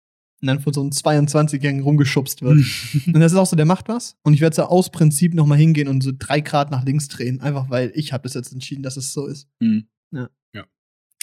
und 0.42 0.48
dann 0.48 0.60
von 0.60 0.72
so 0.72 0.80
einem 0.82 0.90
22-Jährigen 0.90 1.82
rumgeschubst 1.82 2.42
wird. 2.42 2.58
und 3.06 3.20
das 3.20 3.32
ist 3.32 3.38
auch 3.38 3.46
so, 3.46 3.56
der 3.56 3.64
macht 3.66 3.88
was. 3.88 4.16
Und 4.22 4.34
ich 4.34 4.40
werde 4.40 4.54
so 4.56 4.62
aus 4.64 4.90
Prinzip 4.90 5.34
nochmal 5.34 5.58
hingehen 5.58 5.88
und 5.88 6.02
so 6.02 6.12
drei 6.16 6.40
Grad 6.40 6.70
nach 6.70 6.84
links 6.84 7.08
drehen. 7.08 7.40
Einfach 7.40 7.70
weil 7.70 7.90
ich 7.94 8.12
habe 8.12 8.22
das 8.24 8.34
jetzt 8.34 8.52
entschieden, 8.52 8.82
dass 8.82 8.96
es 8.96 9.12
so 9.12 9.26
ist. 9.26 9.48
Hm, 9.62 9.86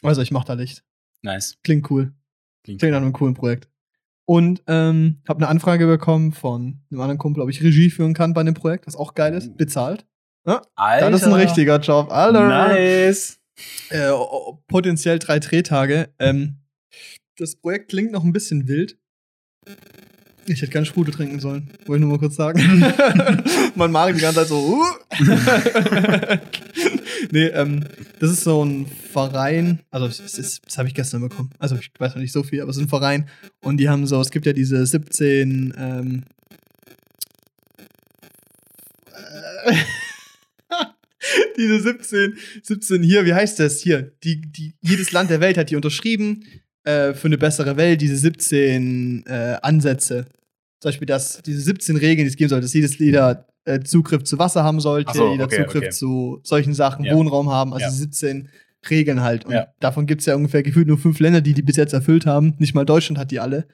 Also 0.01 0.21
ich 0.21 0.31
mache 0.31 0.45
da 0.47 0.53
Licht. 0.53 0.83
nice. 1.21 1.57
Klingt 1.63 1.89
cool. 1.89 2.13
Klingt 2.63 2.79
Klingt 2.79 2.93
nach 2.93 3.01
einem 3.01 3.13
coolen 3.13 3.33
Projekt. 3.35 3.69
Und 4.25 4.63
ähm, 4.67 5.21
habe 5.27 5.39
eine 5.39 5.47
Anfrage 5.47 5.85
bekommen 5.85 6.31
von 6.33 6.81
einem 6.91 7.01
anderen 7.01 7.17
Kumpel, 7.17 7.41
ob 7.43 7.49
ich 7.49 7.61
Regie 7.63 7.89
führen 7.89 8.13
kann 8.13 8.33
bei 8.33 8.43
dem 8.43 8.53
Projekt, 8.53 8.87
was 8.87 8.95
auch 8.95 9.13
geil 9.15 9.33
ist. 9.33 9.49
Oh. 9.49 9.55
Bezahlt. 9.55 10.05
Alter. 10.75 11.11
Das 11.11 11.21
ist 11.21 11.27
ein 11.27 11.33
richtiger 11.33 11.79
Job. 11.79 12.11
Alter. 12.11 12.47
Nice. 12.47 13.39
Äh, 13.89 14.11
potenziell 14.67 15.19
drei 15.19 15.39
Drehtage. 15.39 16.13
Ähm, 16.19 16.57
das 17.37 17.55
Projekt 17.55 17.89
klingt 17.89 18.11
noch 18.11 18.23
ein 18.23 18.33
bisschen 18.33 18.67
wild. 18.67 18.97
Ich 20.45 20.61
hätte 20.61 20.71
keine 20.71 20.85
Sprute 20.85 21.11
trinken 21.11 21.39
sollen. 21.39 21.69
Wollte 21.85 21.99
ich 21.99 22.01
nur 22.01 22.11
mal 22.11 22.19
kurz 22.19 22.35
sagen. 22.35 22.59
mein 23.75 23.91
Magen 23.91 24.15
die 24.15 24.21
ganze 24.21 24.41
Zeit 24.41 24.49
so. 24.49 24.57
Uh. 24.59 24.83
nee, 27.31 27.45
ähm, 27.45 27.85
das 28.19 28.31
ist 28.31 28.43
so 28.43 28.63
ein 28.63 28.85
Verein. 28.85 29.79
Also, 29.89 30.07
es 30.07 30.37
ist, 30.37 30.61
das 30.65 30.77
habe 30.77 30.89
ich 30.89 30.95
gestern 30.95 31.21
bekommen. 31.21 31.51
Also, 31.59 31.75
ich 31.75 31.91
weiß 31.97 32.15
noch 32.15 32.21
nicht 32.21 32.33
so 32.33 32.43
viel, 32.43 32.61
aber 32.61 32.71
es 32.71 32.77
ist 32.77 32.83
ein 32.83 32.89
Verein. 32.89 33.29
Und 33.61 33.77
die 33.77 33.87
haben 33.87 34.05
so, 34.05 34.19
es 34.19 34.31
gibt 34.31 34.45
ja 34.45 34.51
diese 34.51 34.85
17. 34.85 35.73
Ähm, 35.77 36.23
äh, 39.65 39.73
diese 41.57 41.79
17, 41.79 42.37
17 42.63 43.01
hier, 43.01 43.25
wie 43.25 43.33
heißt 43.33 43.59
das 43.59 43.79
hier? 43.79 44.11
Die, 44.25 44.41
die, 44.41 44.73
jedes 44.81 45.13
Land 45.13 45.29
der 45.29 45.39
Welt 45.39 45.57
hat 45.57 45.69
die 45.69 45.77
unterschrieben 45.77 46.43
äh, 46.83 47.13
für 47.13 47.27
eine 47.27 47.37
bessere 47.37 47.77
Welt, 47.77 48.01
diese 48.01 48.15
17 48.17 49.25
äh, 49.25 49.57
Ansätze. 49.61 50.25
Zum 50.79 50.89
Beispiel, 50.89 51.05
dass 51.05 51.41
diese 51.41 51.61
17 51.61 51.95
Regeln, 51.97 52.25
die 52.25 52.29
es 52.31 52.35
geben 52.35 52.49
soll, 52.49 52.61
dass 52.61 52.73
jedes 52.73 52.97
jeder 52.97 53.47
äh, 53.65 53.79
Zugriff 53.79 54.23
zu 54.23 54.37
Wasser 54.39 54.63
haben 54.63 54.79
sollte, 54.81 55.13
so, 55.17 55.31
jeder 55.31 55.45
okay, 55.45 55.63
Zugriff 55.63 55.83
okay. 55.83 55.89
zu 55.91 56.39
solchen 56.43 56.73
Sachen, 56.73 57.05
Ja. 57.05 57.15
Wohnraum 57.15 57.49
haben, 57.49 57.73
also 57.73 57.85
Ja. 57.85 57.89
17 57.91 58.49
Regeln 58.89 59.21
halt. 59.21 59.45
Und 59.45 59.53
Ja. 59.53 59.67
davon 59.79 60.05
gibt 60.05 60.19
es 60.21 60.25
ja 60.25 60.35
ungefähr 60.35 60.61
gefühlt 60.63 60.87
nur 60.87 60.97
fünf 60.97 61.19
Länder, 61.19 61.39
die 61.39 61.53
die 61.53 61.61
bis 61.61 61.77
jetzt 61.77 61.93
erfüllt 61.93 62.25
haben. 62.25 62.55
Nicht 62.59 62.75
mal 62.75 62.83
Deutschland 62.85 63.17
hat 63.17 63.31
die 63.31 63.39
alle. 63.39 63.65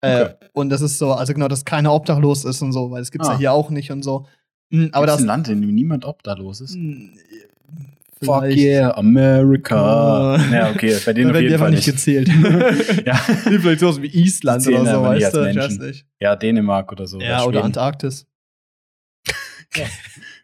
Äh, 0.00 0.22
Okay. 0.26 0.34
und 0.52 0.68
das 0.70 0.80
ist 0.80 0.98
so, 0.98 1.12
also 1.12 1.32
genau, 1.34 1.48
dass 1.48 1.64
keiner 1.64 1.92
obdachlos 1.92 2.44
ist 2.44 2.62
und 2.62 2.72
so, 2.72 2.90
weil 2.92 3.00
das 3.00 3.10
gibt 3.10 3.22
es 3.24 3.28
ja 3.28 3.34
Ah. 3.34 3.38
hier 3.38 3.52
auch 3.52 3.70
nicht 3.70 3.90
und 3.90 4.02
so. 4.04 4.26
Mm, 4.70 4.86
Aber 4.92 5.06
das 5.06 5.14
das. 5.16 5.20
ist 5.22 5.24
ein 5.24 5.26
Land, 5.28 5.48
in 5.48 5.60
dem 5.62 5.74
niemand 5.74 6.04
obdachlos 6.04 6.60
ist. 6.60 6.76
Fuck 8.24 8.44
yeah, 8.56 8.90
America. 8.96 10.34
Ah. 10.36 10.52
Ja, 10.52 10.70
okay, 10.70 10.96
bei 11.04 11.12
denen 11.12 11.30
auf 11.30 11.36
die 11.36 11.42
jeden 11.44 11.58
Fall 11.58 11.70
nicht 11.70 11.84
gezählt. 11.84 12.28
ja. 13.06 13.20
Nee, 13.48 13.58
vielleicht 13.58 13.80
sowas 13.80 14.00
wie 14.02 14.06
Island 14.08 14.60
Die 14.62 14.64
zählen 14.70 14.80
oder 14.82 14.90
so, 14.94 15.02
weißt 15.02 15.34
du? 15.34 15.40
Ich 15.40 15.56
weiß 15.56 15.68
Menschen. 15.70 15.86
nicht. 15.86 16.06
ja, 16.20 16.36
Dänemark 16.36 16.90
oder 16.92 17.06
so. 17.06 17.20
Ja, 17.20 17.42
oder 17.44 17.52
Schweden. 17.60 17.64
Antarktis. 17.66 18.26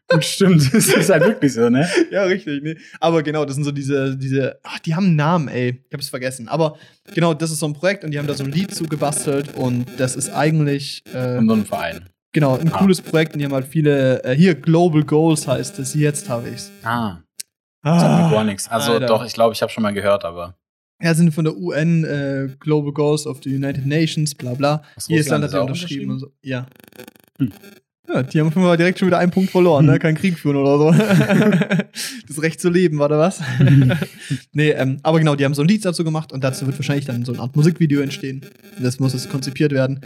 Gut, 0.08 0.24
stimmt. 0.24 0.74
Das 0.74 0.86
ist 0.88 1.08
halt 1.08 1.22
wirklich 1.24 1.52
so, 1.52 1.68
ne? 1.70 1.88
Ja, 2.10 2.24
richtig. 2.24 2.62
Nee. 2.64 2.76
Aber 2.98 3.22
genau, 3.22 3.44
das 3.44 3.54
sind 3.54 3.62
so 3.64 3.70
diese, 3.70 4.16
diese, 4.16 4.58
ach, 4.64 4.80
die 4.80 4.96
haben 4.96 5.06
einen 5.06 5.16
Namen, 5.16 5.46
ey. 5.48 5.84
Ich 5.88 5.94
hab's 5.94 6.08
vergessen. 6.08 6.48
Aber 6.48 6.76
genau, 7.14 7.32
das 7.32 7.52
ist 7.52 7.60
so 7.60 7.66
ein 7.66 7.74
Projekt 7.74 8.02
und 8.04 8.10
die 8.10 8.18
haben 8.18 8.26
da 8.26 8.34
so 8.34 8.42
ein 8.42 8.50
Lied 8.50 8.74
zugebastelt 8.74 9.54
und 9.54 9.86
das 9.98 10.16
ist 10.16 10.30
eigentlich, 10.30 11.04
äh, 11.14 11.36
Und 11.38 11.46
so 11.46 11.54
ein 11.54 11.64
Verein. 11.64 12.08
genau, 12.32 12.56
ein 12.58 12.72
Ah. 12.72 12.78
cooles 12.78 13.00
Projekt 13.00 13.34
und 13.34 13.38
die 13.38 13.44
haben 13.44 13.52
halt 13.54 13.68
viele, 13.68 14.24
äh, 14.24 14.34
hier, 14.34 14.56
Global 14.56 15.04
Goals 15.04 15.46
heißt 15.46 15.78
es, 15.78 15.94
jetzt 15.94 16.28
habe 16.28 16.48
ich's. 16.48 16.72
Ah, 16.82 17.18
sagt 17.82 18.24
mir 18.24 18.30
gar 18.30 18.44
nichts. 18.44 18.68
Also 18.68 18.92
Alter. 18.92 19.06
doch, 19.06 19.24
ich 19.24 19.32
glaube, 19.32 19.54
ich 19.54 19.62
habe 19.62 19.72
schon 19.72 19.82
mal 19.82 19.92
gehört, 19.92 20.24
aber 20.24 20.56
Ja, 21.02 21.14
sind 21.14 21.32
von 21.32 21.44
der 21.44 21.56
UN 21.56 22.04
äh, 22.04 22.48
Global 22.60 22.92
Goals 22.92 23.26
of 23.26 23.38
the 23.42 23.54
United 23.54 23.86
Nations, 23.86 24.34
bla 24.34 24.54
bla. 24.54 24.82
Aus 24.96 25.08
Jedes 25.08 25.28
Land 25.28 25.44
hat 25.44 25.52
ja 25.52 25.60
unterschrieben 25.60 26.10
und 26.10 26.18
so. 26.18 26.32
Ja. 26.42 26.66
Hm. 27.38 27.52
Ja, 28.12 28.24
die 28.24 28.40
haben 28.40 28.50
Fall 28.50 28.76
direkt 28.76 28.98
schon 28.98 29.06
wieder 29.06 29.18
einen 29.18 29.30
Punkt 29.30 29.50
verloren, 29.50 29.86
ne? 29.86 29.92
Hm. 29.92 29.98
Kein 30.00 30.14
Krieg 30.16 30.36
führen 30.36 30.56
oder 30.56 30.78
so. 30.78 30.90
das 32.28 32.42
Recht 32.42 32.60
zu 32.60 32.68
leben, 32.68 32.98
war 32.98 33.08
da 33.08 33.18
was? 33.18 33.40
nee, 34.52 34.70
ähm, 34.70 34.98
aber 35.04 35.18
genau, 35.20 35.36
die 35.36 35.44
haben 35.44 35.54
so 35.54 35.62
ein 35.62 35.68
Lied 35.68 35.84
dazu 35.84 36.02
gemacht 36.02 36.32
und 36.32 36.42
dazu 36.42 36.66
wird 36.66 36.76
wahrscheinlich 36.76 37.04
dann 37.04 37.24
so 37.24 37.32
eine 37.32 37.40
Art 37.40 37.54
Musikvideo 37.54 38.00
entstehen. 38.00 38.44
Das 38.80 38.98
muss 38.98 39.12
jetzt 39.12 39.30
konzipiert 39.30 39.70
werden. 39.72 40.00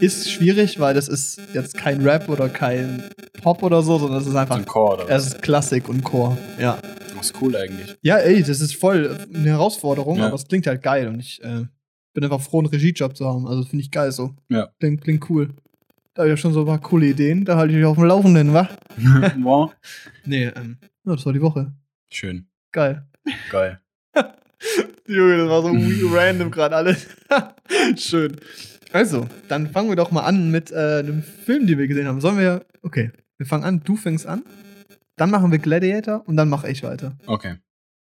Ist 0.00 0.30
schwierig, 0.30 0.78
weil 0.78 0.94
das 0.94 1.08
ist 1.08 1.40
jetzt 1.52 1.76
kein 1.76 2.00
Rap 2.02 2.28
oder 2.28 2.48
kein 2.48 3.02
Pop 3.42 3.62
oder 3.64 3.82
so, 3.82 3.98
sondern 3.98 4.20
es 4.20 4.26
ist 4.28 4.36
einfach. 4.36 4.56
ein 4.56 4.66
Chor 4.66 4.94
oder 4.94 5.04
Es 5.04 5.10
was. 5.10 5.26
ist 5.34 5.42
Klassik 5.42 5.88
und 5.88 6.04
Chor. 6.04 6.38
Ja. 6.60 6.78
Das 7.18 7.30
ist 7.30 7.42
cool 7.42 7.56
eigentlich. 7.56 7.96
Ja, 8.02 8.16
ey, 8.18 8.42
das 8.42 8.60
ist 8.60 8.76
voll 8.76 9.18
eine 9.34 9.48
Herausforderung, 9.50 10.18
Ja. 10.18 10.26
aber 10.26 10.36
es 10.36 10.46
klingt 10.46 10.66
halt 10.66 10.82
geil 10.82 11.08
und 11.08 11.20
ich 11.20 11.42
äh, 11.42 11.64
bin 12.14 12.24
einfach 12.24 12.40
froh, 12.40 12.58
einen 12.58 12.68
Regiejob 12.68 13.16
zu 13.16 13.26
haben. 13.26 13.46
Also 13.46 13.64
finde 13.64 13.82
ich 13.84 13.90
geil 13.90 14.12
so. 14.12 14.34
Ja. 14.48 14.68
Klingt, 14.78 15.02
klingt 15.02 15.28
cool. 15.28 15.48
Da 16.14 16.22
habe 16.22 16.28
ich 16.28 16.32
ja 16.32 16.36
schon 16.36 16.52
so 16.52 16.60
ein 16.60 16.66
paar 16.66 16.80
coole 16.80 17.06
Ideen. 17.06 17.44
Da 17.44 17.56
halte 17.56 17.74
ich 17.74 17.80
euch 17.80 17.84
auf 17.86 17.96
dem 17.96 18.04
Laufenden, 18.06 18.52
wa? 18.54 18.68
wow. 19.42 19.72
Nee, 20.24 20.46
ähm, 20.46 20.78
ja, 21.04 21.14
das 21.16 21.26
war 21.26 21.32
die 21.32 21.42
Woche. 21.42 21.72
Schön. 22.12 22.46
Geil. 22.72 23.06
Geil. 23.50 23.80
Junge, 25.06 25.36
das 25.38 25.48
war 25.48 25.62
so 25.62 25.68
random 26.14 26.50
gerade 26.50 26.76
alles. 26.76 27.06
Schön. 27.96 28.36
Also, 28.92 29.26
dann 29.48 29.68
fangen 29.70 29.88
wir 29.90 29.96
doch 29.96 30.10
mal 30.10 30.22
an 30.22 30.50
mit 30.50 30.70
äh, 30.70 31.00
einem 31.00 31.22
Film, 31.22 31.66
den 31.66 31.78
wir 31.78 31.88
gesehen 31.88 32.06
haben. 32.06 32.20
Sollen 32.20 32.38
wir. 32.38 32.64
Okay, 32.82 33.10
wir 33.36 33.46
fangen 33.46 33.64
an. 33.64 33.82
Du 33.84 33.96
fängst 33.96 34.26
an. 34.26 34.42
Dann 35.18 35.30
machen 35.30 35.50
wir 35.52 35.58
Gladiator 35.58 36.22
und 36.26 36.36
dann 36.36 36.48
mache 36.48 36.70
ich 36.70 36.82
weiter. 36.82 37.16
Okay. 37.26 37.56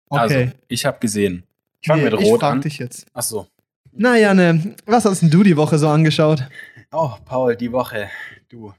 Okay. 0.09 0.19
Also, 0.21 0.51
ich 0.67 0.85
habe 0.85 0.99
gesehen. 0.99 1.43
Ich 1.81 1.87
fange 1.87 2.03
Nee, 2.03 2.09
mit 2.11 2.19
ich 2.21 2.25
Rot 2.27 2.39
frag 2.41 2.53
an. 2.53 2.61
dich 2.61 2.77
jetzt. 2.79 3.05
Ach 3.13 3.21
so. 3.21 3.47
Na, 3.93 4.17
Janne, 4.17 4.75
was 4.85 5.05
hast 5.05 5.21
denn 5.21 5.29
du 5.29 5.43
die 5.43 5.57
Woche 5.57 5.77
so 5.77 5.87
angeschaut? 5.89 6.47
Oh, 6.91 7.11
Paul, 7.25 7.55
die 7.55 7.71
Woche. 7.71 8.09
Du. 8.49 8.73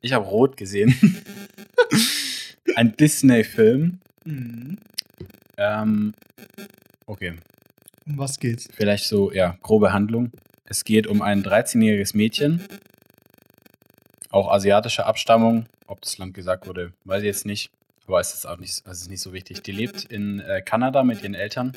Ich 0.00 0.12
habe 0.12 0.24
Rot 0.26 0.56
gesehen. 0.56 0.94
Ein 2.76 2.96
Disney-Film. 2.96 3.98
Mhm. 4.24 4.78
Ähm, 5.56 6.14
okay. 7.06 7.34
Um 8.06 8.18
was 8.18 8.38
geht's? 8.38 8.68
Vielleicht 8.72 9.04
so, 9.04 9.32
ja, 9.32 9.56
grobe 9.62 9.92
Handlung. 9.92 10.30
Es 10.64 10.84
geht 10.84 11.06
um 11.06 11.22
ein 11.22 11.42
13-jähriges 11.42 12.16
Mädchen. 12.16 12.62
Auch 14.32 14.50
asiatischer 14.50 15.06
Abstammung. 15.06 15.66
Ob 15.86 16.00
das 16.00 16.16
Land 16.18 16.32
gesagt 16.34 16.66
wurde, 16.66 16.94
weiß 17.04 17.20
ich 17.20 17.26
jetzt 17.26 17.46
nicht. 17.46 17.70
Aber 18.08 18.18
es 18.18 18.34
ist 18.34 18.46
auch 18.46 18.58
nicht, 18.58 18.82
es 18.84 19.00
ist 19.02 19.10
nicht 19.10 19.20
so 19.20 19.32
wichtig. 19.32 19.62
Die 19.62 19.72
lebt 19.72 20.04
in 20.04 20.40
äh, 20.40 20.62
Kanada 20.62 21.04
mit 21.04 21.22
ihren 21.22 21.34
Eltern. 21.34 21.72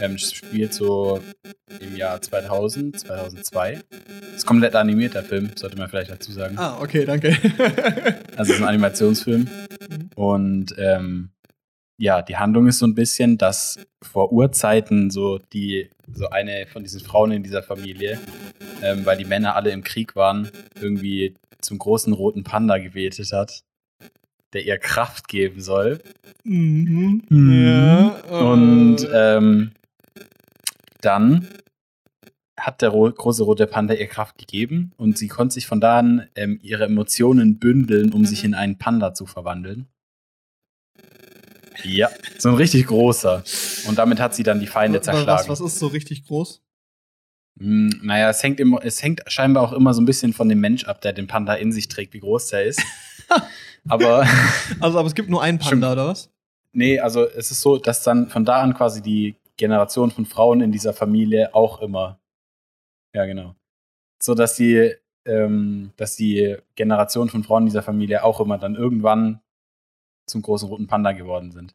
Ähm, 0.00 0.18
spielt 0.18 0.74
so 0.74 1.22
im 1.80 1.96
Jahr 1.96 2.20
2000, 2.20 2.98
2002. 3.00 3.80
Ist 4.34 4.44
komplett 4.44 4.74
animierter 4.74 5.22
Film, 5.22 5.52
sollte 5.56 5.78
man 5.78 5.88
vielleicht 5.88 6.10
dazu 6.10 6.32
sagen. 6.32 6.58
Ah, 6.58 6.78
okay, 6.80 7.04
danke. 7.04 7.36
Also 8.36 8.52
es 8.52 8.58
ist 8.58 8.62
ein 8.62 8.68
Animationsfilm. 8.68 9.48
Und 10.16 10.74
ähm, 10.78 11.30
ja, 11.98 12.22
die 12.22 12.36
Handlung 12.36 12.68
ist 12.68 12.78
so 12.78 12.86
ein 12.86 12.94
bisschen, 12.94 13.38
dass 13.38 13.78
vor 14.00 14.32
Urzeiten 14.32 15.10
so 15.10 15.38
die, 15.52 15.90
so 16.12 16.30
eine 16.30 16.66
von 16.66 16.84
diesen 16.84 17.00
Frauen 17.00 17.32
in 17.32 17.42
dieser 17.42 17.62
Familie, 17.62 18.20
ähm, 18.82 19.04
weil 19.04 19.18
die 19.18 19.24
Männer 19.24 19.56
alle 19.56 19.70
im 19.72 19.82
Krieg 19.82 20.14
waren, 20.14 20.48
irgendwie 20.80 21.34
zum 21.60 21.78
großen 21.78 22.12
roten 22.12 22.44
Panda 22.44 22.78
gebetet 22.78 23.32
hat, 23.32 23.64
der 24.52 24.64
ihr 24.64 24.78
Kraft 24.78 25.26
geben 25.26 25.60
soll. 25.60 25.98
mhm. 26.44 27.22
Mhm. 27.28 27.66
Ja. 27.66 28.08
Und 28.52 29.04
äh, 29.04 29.36
ähm, 29.36 29.72
dann 31.00 31.48
hat 32.56 32.80
der 32.80 32.90
ro 32.90 33.10
große 33.10 33.42
rote 33.42 33.66
Panda 33.66 33.94
ihr 33.94 34.06
Kraft 34.06 34.38
gegeben 34.38 34.92
und 34.96 35.18
sie 35.18 35.28
konnte 35.28 35.54
sich 35.54 35.66
von 35.66 35.80
da 35.80 35.98
an 35.98 36.28
ähm, 36.36 36.60
ihre 36.62 36.84
Emotionen 36.84 37.58
bündeln, 37.58 38.12
um 38.12 38.24
sich 38.24 38.44
in 38.44 38.54
einen 38.54 38.78
Panda 38.78 39.14
zu 39.14 39.26
verwandeln. 39.26 39.88
Ja, 41.84 42.10
so 42.38 42.48
ein 42.50 42.54
richtig 42.54 42.86
großer. 42.86 43.44
Und 43.86 43.98
damit 43.98 44.20
hat 44.20 44.34
sie 44.34 44.42
dann 44.42 44.60
die 44.60 44.66
Feinde 44.66 44.98
was, 44.98 45.04
zerschlagen. 45.04 45.48
was 45.48 45.60
ist 45.60 45.78
so 45.78 45.86
richtig 45.88 46.26
groß? 46.26 46.62
Hm, 47.58 48.00
naja, 48.02 48.30
es 48.30 48.42
hängt, 48.42 48.60
immer, 48.60 48.84
es 48.84 49.02
hängt 49.02 49.22
scheinbar 49.26 49.62
auch 49.62 49.72
immer 49.72 49.94
so 49.94 50.00
ein 50.00 50.06
bisschen 50.06 50.32
von 50.32 50.48
dem 50.48 50.60
Mensch 50.60 50.84
ab, 50.84 51.00
der 51.00 51.12
den 51.12 51.26
Panda 51.26 51.54
in 51.54 51.72
sich 51.72 51.88
trägt, 51.88 52.14
wie 52.14 52.20
groß 52.20 52.48
der 52.48 52.64
ist. 52.64 52.82
Aber 53.88 54.26
Also, 54.80 54.98
aber 54.98 55.08
es 55.08 55.14
gibt 55.14 55.30
nur 55.30 55.42
einen 55.42 55.58
Panda, 55.58 55.92
oder 55.92 56.08
was? 56.08 56.30
Nee, 56.72 57.00
also 57.00 57.26
es 57.26 57.50
ist 57.50 57.60
so, 57.60 57.78
dass 57.78 58.02
dann 58.02 58.28
von 58.28 58.44
da 58.44 58.60
an 58.60 58.74
quasi 58.74 59.02
die 59.02 59.36
Generation 59.56 60.10
von 60.10 60.26
Frauen 60.26 60.60
in 60.60 60.72
dieser 60.72 60.92
Familie 60.92 61.54
auch 61.54 61.80
immer. 61.80 62.20
Ja, 63.14 63.24
genau. 63.24 63.54
So 64.22 64.34
dass 64.34 64.56
die, 64.56 64.94
ähm, 65.24 65.92
dass 65.96 66.16
die 66.16 66.56
Generation 66.74 67.28
von 67.28 67.44
Frauen 67.44 67.62
in 67.62 67.66
dieser 67.66 67.82
Familie 67.82 68.22
auch 68.24 68.40
immer 68.40 68.58
dann 68.58 68.74
irgendwann 68.74 69.40
zum 70.28 70.42
großen 70.42 70.68
roten 70.68 70.86
Panda 70.86 71.12
geworden 71.12 71.50
sind. 71.50 71.74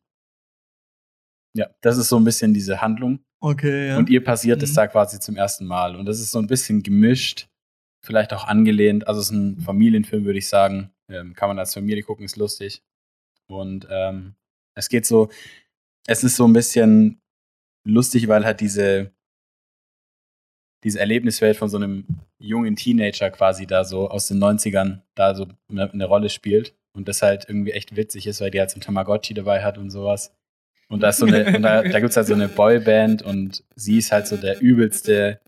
Ja, 1.56 1.70
das 1.82 1.98
ist 1.98 2.10
so 2.10 2.18
ein 2.18 2.24
bisschen 2.24 2.54
diese 2.54 2.82
Handlung. 2.82 3.20
Okay, 3.42 3.90
ja. 3.90 3.98
Und 3.98 4.10
ihr 4.10 4.24
passiert 4.24 4.64
es 4.64 4.72
Mhm. 4.72 4.76
da 4.76 4.88
quasi 4.88 5.20
zum 5.20 5.36
ersten 5.36 5.66
Mal. 5.66 5.96
Und 5.96 6.06
das 6.06 6.20
ist 6.20 6.32
so 6.32 6.40
ein 6.40 6.48
bisschen 6.48 6.82
gemischt, 6.82 7.48
vielleicht 8.04 8.34
auch 8.34 8.46
angelehnt. 8.46 9.08
Also 9.08 9.20
es 9.22 9.28
ist 9.28 9.32
ein 9.36 9.60
Familienfilm, 9.60 10.26
würde 10.26 10.40
ich 10.40 10.48
sagen. 10.48 10.92
Ähm, 11.10 11.34
kann 11.34 11.50
man 11.50 11.60
als 11.60 11.74
Familie 11.74 12.04
gucken, 12.04 12.26
ist 12.26 12.38
lustig. 12.38 12.82
Und 13.48 13.86
ähm, 13.90 14.36
es 14.76 14.90
geht 14.90 15.06
so, 15.06 15.30
es 16.08 16.24
ist 16.24 16.38
so 16.38 16.48
ein 16.48 16.54
bisschen 16.54 17.22
lustig, 17.86 18.28
weil 18.30 18.46
halt 18.46 18.62
diese, 18.62 19.12
diese 20.84 21.00
Erlebniswelt 21.00 21.58
von 21.58 21.70
so 21.70 21.78
einem 21.78 22.08
jungen 22.40 22.76
Teenager 22.76 23.30
quasi 23.30 23.68
da 23.68 23.84
so 23.86 24.10
aus 24.10 24.28
den 24.28 24.40
90ern 24.40 25.02
da 25.16 25.36
so 25.36 25.48
eine, 25.70 25.92
eine 25.92 26.06
Rolle 26.06 26.30
spielt. 26.30 26.76
Und 26.94 27.08
das 27.08 27.22
halt 27.22 27.46
irgendwie 27.48 27.72
echt 27.72 27.96
witzig 27.96 28.28
ist, 28.28 28.40
weil 28.40 28.52
die 28.52 28.60
halt 28.60 28.70
so 28.70 28.78
ein 28.78 28.82
Tamagotchi 28.82 29.34
dabei 29.34 29.64
hat 29.64 29.78
und 29.78 29.90
sowas. 29.90 30.32
Und 30.90 31.02
da 31.02 31.10
ist 31.10 31.18
so 31.18 31.26
eine, 31.26 31.60
da, 31.60 31.82
da 31.82 32.00
gibt 32.00 32.12
es 32.12 32.18
halt 32.18 32.28
so 32.28 32.34
eine 32.36 32.48
Boyband 32.48 33.24
und 33.24 33.64
sie 33.76 33.98
ist 33.98 34.12
halt 34.12 34.28
so 34.28 34.38
der 34.38 34.62
übelste, 34.62 35.40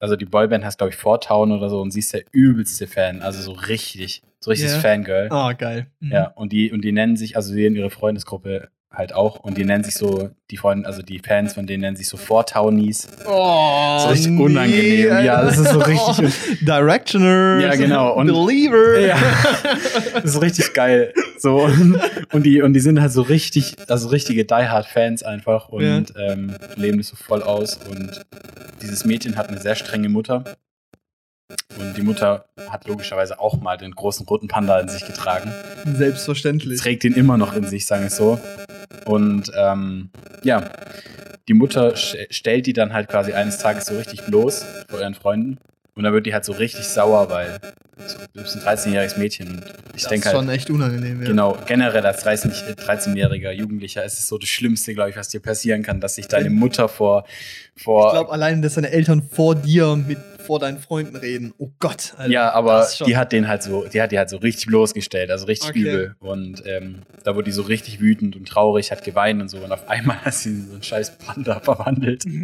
also 0.00 0.16
die 0.16 0.24
Boyband 0.24 0.64
heißt, 0.64 0.78
glaube 0.78 0.90
ich, 0.92 0.96
Vortown 0.96 1.52
oder 1.52 1.68
so, 1.70 1.80
und 1.80 1.92
sie 1.92 2.00
ist 2.00 2.12
der 2.12 2.24
übelste 2.32 2.88
Fan, 2.88 3.22
also 3.22 3.40
so 3.40 3.52
richtig, 3.52 4.22
so 4.40 4.50
richtiges 4.50 4.74
Ja. 4.74 4.80
Fangirl. 4.80 5.28
Ah, 5.30 5.52
geil. 5.52 5.86
Mhm. 6.00 6.10
Ja, 6.12 6.26
und 6.28 6.50
die, 6.52 6.72
und 6.72 6.82
die 6.82 6.90
nennen 6.92 7.16
sich, 7.16 7.36
also 7.36 7.52
sie 7.52 7.66
in 7.66 7.76
ihre 7.76 7.90
Freundesgruppe 7.90 8.70
halt 8.92 9.12
auch, 9.14 9.38
und 9.40 9.56
die 9.56 9.64
nennen 9.64 9.84
sich 9.84 9.94
so, 9.94 10.30
die 10.50 10.56
Freunde, 10.56 10.86
also 10.86 11.00
die 11.02 11.20
Fans 11.20 11.54
von 11.54 11.64
denen 11.66 11.82
nennen 11.82 11.96
sich 11.96 12.08
so 12.08 12.16
Vortownies. 12.16 13.06
Oh, 13.26 13.98
So 14.00 14.08
richtig 14.08 14.38
unangenehm. 14.38 15.24
Ja, 15.24 15.42
das 15.42 15.58
ist 15.58 15.70
so 15.70 15.78
richtig- 15.78 16.32
Directioner. 16.60 17.60
Ja, 17.60 17.76
genau. 17.76 18.14
Und- 18.14 18.26
Believer. 18.26 18.98
Ja. 18.98 19.16
Das 20.14 20.24
ist 20.24 20.42
richtig 20.42 20.72
geil. 20.74 21.12
So, 21.38 21.58
und, 21.62 22.00
und, 22.32 22.42
die, 22.44 22.62
und 22.62 22.72
die 22.74 22.80
sind 22.80 23.00
halt 23.00 23.12
so 23.12 23.22
richtig, 23.22 23.76
also 23.88 24.08
richtige 24.08 24.44
Die 24.44 24.54
Hard-Fans 24.54 25.22
einfach 25.22 25.68
und 25.68 26.12
ähm, 26.18 26.54
leben 26.76 26.98
das 26.98 27.08
so 27.08 27.16
voll 27.16 27.42
aus. 27.42 27.78
Und 27.88 28.20
dieses 28.82 29.04
Mädchen 29.04 29.36
hat 29.36 29.48
eine 29.48 29.60
sehr 29.60 29.76
strenge 29.76 30.08
Mutter. 30.08 30.44
Und 31.78 31.96
die 31.96 32.02
Mutter 32.02 32.44
hat 32.68 32.86
logischerweise 32.86 33.40
auch 33.40 33.60
mal 33.60 33.76
den 33.76 33.92
großen 33.92 34.26
roten 34.26 34.48
Panda 34.48 34.78
in 34.80 34.88
sich 34.88 35.06
getragen. 35.06 35.52
Selbstverständlich. 35.84 36.80
Trägt 36.80 37.04
ihn 37.04 37.14
immer 37.14 37.36
noch 37.36 37.54
in 37.54 37.66
sich, 37.66 37.86
sagen 37.86 38.02
wir 38.02 38.08
es 38.08 38.16
so. 38.16 38.38
Und 39.04 39.50
ähm, 39.56 40.10
ja, 40.42 40.70
die 41.48 41.54
Mutter 41.54 41.96
st 41.96 42.16
stellt 42.30 42.66
die 42.66 42.72
dann 42.72 42.92
halt 42.92 43.08
quasi 43.08 43.32
eines 43.32 43.58
Tages 43.58 43.86
so 43.86 43.96
richtig 43.96 44.22
bloß 44.26 44.64
vor 44.88 45.00
ihren 45.00 45.14
Freunden. 45.14 45.58
Und 45.94 46.04
dann 46.04 46.12
wird 46.12 46.26
die 46.26 46.32
halt 46.32 46.44
so 46.44 46.52
richtig 46.52 46.86
sauer, 46.86 47.28
weil 47.30 47.60
so, 48.06 48.16
du 48.32 48.42
bist 48.42 48.56
ein 48.56 48.62
13-jähriges 48.62 49.18
Mädchen. 49.18 49.62
Ich 49.94 50.04
das 50.04 50.12
ist 50.12 50.24
halt, 50.24 50.36
schon 50.36 50.48
echt 50.48 50.70
unangenehm, 50.70 51.20
ja. 51.20 51.28
Genau, 51.28 51.58
generell 51.66 52.06
als 52.06 52.22
13 52.22 52.52
13-jähriger 52.52 53.50
Jugendlicher 53.50 54.04
ist 54.04 54.18
es 54.18 54.26
so 54.26 54.38
das 54.38 54.48
Schlimmste, 54.48 54.94
glaube 54.94 55.10
ich, 55.10 55.16
was 55.16 55.28
dir 55.28 55.40
passieren 55.40 55.82
kann, 55.82 56.00
dass 56.00 56.14
sich 56.14 56.28
deine 56.28 56.50
Mutter 56.50 56.88
vor, 56.88 57.24
vor 57.76 58.06
Ich 58.06 58.12
glaube 58.12 58.32
allein, 58.32 58.62
dass 58.62 58.74
deine 58.74 58.90
Eltern 58.90 59.22
vor 59.22 59.54
dir 59.54 59.96
mit 59.96 60.18
vor 60.40 60.58
deinen 60.58 60.78
Freunden 60.78 61.16
reden. 61.16 61.52
Oh 61.58 61.70
Gott. 61.78 62.14
Alter, 62.16 62.32
ja, 62.32 62.52
aber 62.52 62.86
die 63.06 63.16
hat 63.16 63.32
den 63.32 63.46
halt 63.48 63.62
so, 63.62 63.84
die 63.86 64.00
hat 64.02 64.10
die 64.12 64.18
halt 64.18 64.30
so 64.30 64.38
richtig 64.38 64.66
bloßgestellt, 64.66 65.30
also 65.30 65.46
richtig 65.46 65.70
Okay. 65.70 65.80
übel. 65.80 66.16
Und 66.18 66.62
ähm, 66.66 67.02
da 67.24 67.34
wurde 67.34 67.44
die 67.44 67.52
so 67.52 67.62
richtig 67.62 68.00
wütend 68.00 68.34
und 68.36 68.48
traurig, 68.48 68.90
hat 68.90 69.04
geweint 69.04 69.40
und 69.40 69.48
so. 69.48 69.58
Und 69.58 69.70
auf 69.72 69.88
einmal 69.88 70.16
hat 70.24 70.34
sie 70.34 70.50
in 70.50 70.66
so 70.66 70.72
einen 70.74 70.82
scheiß 70.82 71.18
Panda 71.18 71.60
verwandelt. 71.60 72.24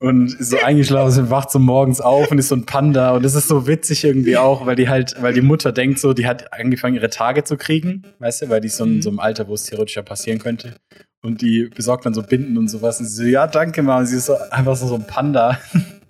Und 0.00 0.34
ist 0.38 0.50
so 0.50 0.58
eingeschlafen, 0.58 1.30
wacht 1.30 1.50
so 1.50 1.58
morgens 1.58 2.02
auf 2.02 2.30
und 2.30 2.36
ist 2.38 2.48
so 2.48 2.56
ein 2.56 2.66
Panda. 2.66 3.12
Und 3.12 3.24
das 3.24 3.34
ist 3.34 3.48
so 3.48 3.66
witzig 3.66 4.04
irgendwie 4.04 4.36
auch, 4.36 4.66
weil 4.66 4.76
die 4.76 4.88
halt, 4.90 5.14
weil 5.22 5.32
die 5.32 5.40
Mutter 5.40 5.72
denkt 5.72 5.98
so, 5.98 6.12
die 6.12 6.26
hat 6.26 6.52
angefangen, 6.52 6.96
ihre 6.96 7.08
Tage 7.08 7.44
zu 7.44 7.56
kriegen, 7.56 8.02
weißt 8.18 8.42
du, 8.42 8.48
weil 8.50 8.60
die 8.60 8.66
ist 8.66 8.76
so 8.76 8.84
in 8.84 8.96
Mhm. 8.96 9.02
so 9.02 9.08
einem 9.08 9.18
Alter, 9.20 9.48
wo 9.48 9.54
es 9.54 9.64
theoretisch 9.64 9.96
ja 9.96 10.02
passieren 10.02 10.40
könnte. 10.40 10.74
Und 11.22 11.40
die 11.40 11.70
besorgt 11.74 12.04
dann 12.04 12.12
so 12.12 12.22
Binden 12.22 12.58
und 12.58 12.68
sowas. 12.68 13.00
Und 13.00 13.06
sie 13.06 13.14
so, 13.14 13.22
ja, 13.22 13.46
danke, 13.46 13.82
Mama. 13.82 14.00
Und 14.00 14.06
sie 14.06 14.16
ist 14.18 14.26
so 14.26 14.36
einfach 14.50 14.76
so, 14.76 14.88
so 14.88 14.96
ein 14.96 15.06
Panda. 15.06 15.58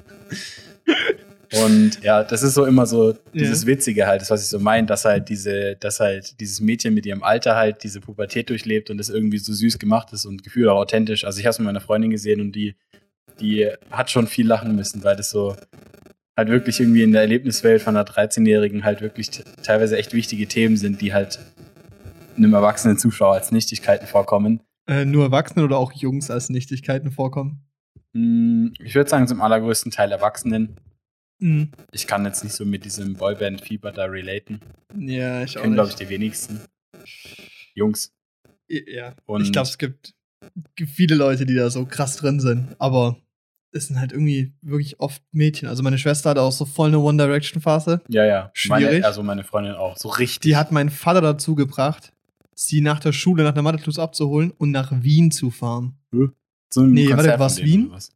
Und 1.63 2.03
ja, 2.03 2.25
das 2.25 2.43
ist 2.43 2.55
so 2.55 2.65
immer 2.65 2.85
so 2.85 3.15
dieses 3.33 3.63
Ja. 3.63 3.69
Witzige 3.69 4.07
halt, 4.07 4.23
das, 4.23 4.31
was 4.31 4.43
ich 4.43 4.49
so 4.49 4.59
meine, 4.59 4.87
dass 4.87 5.05
halt 5.05 5.29
diese, 5.29 5.77
dass 5.77 6.01
halt 6.01 6.41
dieses 6.41 6.61
Mädchen 6.61 6.95
mit 6.95 7.07
ihrem 7.07 7.23
Alter 7.23 7.55
halt 7.55 7.85
diese 7.85 8.01
Pubertät 8.01 8.51
durchlebt 8.51 8.91
und 8.91 8.99
das 8.99 9.09
irgendwie 9.09 9.39
so 9.39 9.53
süß 9.53 9.79
gemacht 9.79 10.13
ist 10.13 10.25
und 10.27 10.43
gefühlt 10.43 10.69
auch 10.69 10.79
authentisch. 10.79 11.25
Also 11.25 11.39
ich 11.39 11.47
habe 11.47 11.53
es 11.53 11.59
mit 11.59 11.67
meiner 11.67 11.81
Freundin 11.81 12.11
gesehen 12.11 12.41
und 12.41 12.53
die, 12.53 12.75
die 13.41 13.69
hat 13.91 14.11
schon 14.11 14.27
viel 14.27 14.47
lachen 14.49 14.75
müssen, 14.75 15.05
weil 15.05 15.15
das 15.15 15.31
so 15.31 15.55
halt 16.37 16.49
wirklich 16.49 16.81
irgendwie 16.81 17.05
in 17.05 17.13
der 17.13 17.21
Erlebniswelt 17.21 17.83
von 17.83 17.97
einer 17.97 18.05
13-Jährigen 18.07 18.85
halt 18.85 19.01
wirklich 19.01 19.31
teilweise 19.63 19.97
echt 19.97 20.13
wichtige 20.13 20.49
Themen 20.49 20.77
sind, 20.77 21.01
die 21.01 21.13
halt 21.15 21.39
einem 22.37 22.53
erwachsenen 22.55 22.99
Zuschauer 22.99 23.35
als 23.35 23.53
Nichtigkeiten 23.53 24.09
vorkommen. 24.09 24.61
äh, 24.89 25.05
nur 25.05 25.25
Erwachsene 25.27 25.65
oder 25.65 25.79
auch 25.79 25.93
Jungs 25.93 26.31
als 26.33 26.51
Nichtigkeiten 26.51 27.13
vorkommen. 27.13 27.63
Hm, 28.15 28.73
Ich 28.79 28.95
würde 28.95 29.11
sagen, 29.11 29.27
zum 29.29 29.41
allergrößten 29.43 29.91
Teil 29.93 30.13
Erwachsenen. 30.13 30.77
Mhm. 31.41 31.71
Ich 31.93 32.07
kann 32.07 32.25
jetzt 32.25 32.45
nicht 32.45 32.55
so 32.55 32.65
mit 32.65 32.85
diesem 32.85 33.15
Boyband-Fieber 33.15 33.93
da 33.93 34.05
relaten. 34.05 34.61
Ja, 34.97 35.43
ich 35.43 35.59
auch 35.59 35.63
Kennen, 35.63 35.75
glaube 35.75 35.91
ich, 35.91 35.97
die 35.97 36.09
wenigsten. 36.09 36.61
Jungs. 37.75 38.13
Ja. 38.69 39.15
Und- 39.27 39.43
ich 39.43 39.53
glaube, 39.53 39.69
es 39.69 39.79
gibt 39.79 40.15
viele 40.87 41.15
Leute, 41.17 41.45
die 41.47 41.55
da 41.55 41.71
so 41.71 41.85
krass 41.87 42.17
drin 42.17 42.41
sind. 42.41 42.77
Aber 42.79 43.17
es 43.73 43.89
sind 43.89 43.99
halt 43.99 44.13
irgendwie 44.13 44.53
wirklich 44.63 45.01
oft 45.01 45.23
Mädchen. 45.33 45.69
Also 45.69 45.83
meine 45.83 45.99
Schwester 45.99 46.31
hatte 46.31 46.43
auch 46.43 46.53
so 46.53 46.65
voll 46.65 46.89
eine 46.89 47.01
One 47.01 47.19
Direction 47.19 47.61
Phase. 47.61 48.01
Ja, 48.09 48.25
ja. 48.25 48.51
Schwierig. 48.55 48.85
Meine, 48.85 49.05
also 49.07 49.23
meine 49.23 49.43
Freundin 49.45 49.75
auch. 49.75 49.97
So 49.97 50.09
richtig. 50.09 50.41
Die 50.41 50.57
hat 50.57 50.71
meinen 50.71 50.91
Vater 50.91 51.21
dazu 51.21 51.55
gebracht, 51.57 52.13
sie 52.55 52.81
nach 52.81 53.01
der 53.01 53.13
Schule, 53.13 53.43
nach 53.43 53.53
der 53.55 53.65
Mathe-Klus 53.65 53.99
abzuholen 53.99 54.53
und 54.53 54.71
nach 54.71 54.93
Wien 55.03 55.33
zu 55.33 55.51
fahren. 55.51 55.99
So 56.75 56.83
Nee, 56.83 57.05
warte, 57.09 57.15
Konzert 57.17 57.41
war's 57.41 57.59
von 57.59 57.65
denen 57.69 57.83
Wien? 57.85 57.91
was? 57.93 58.13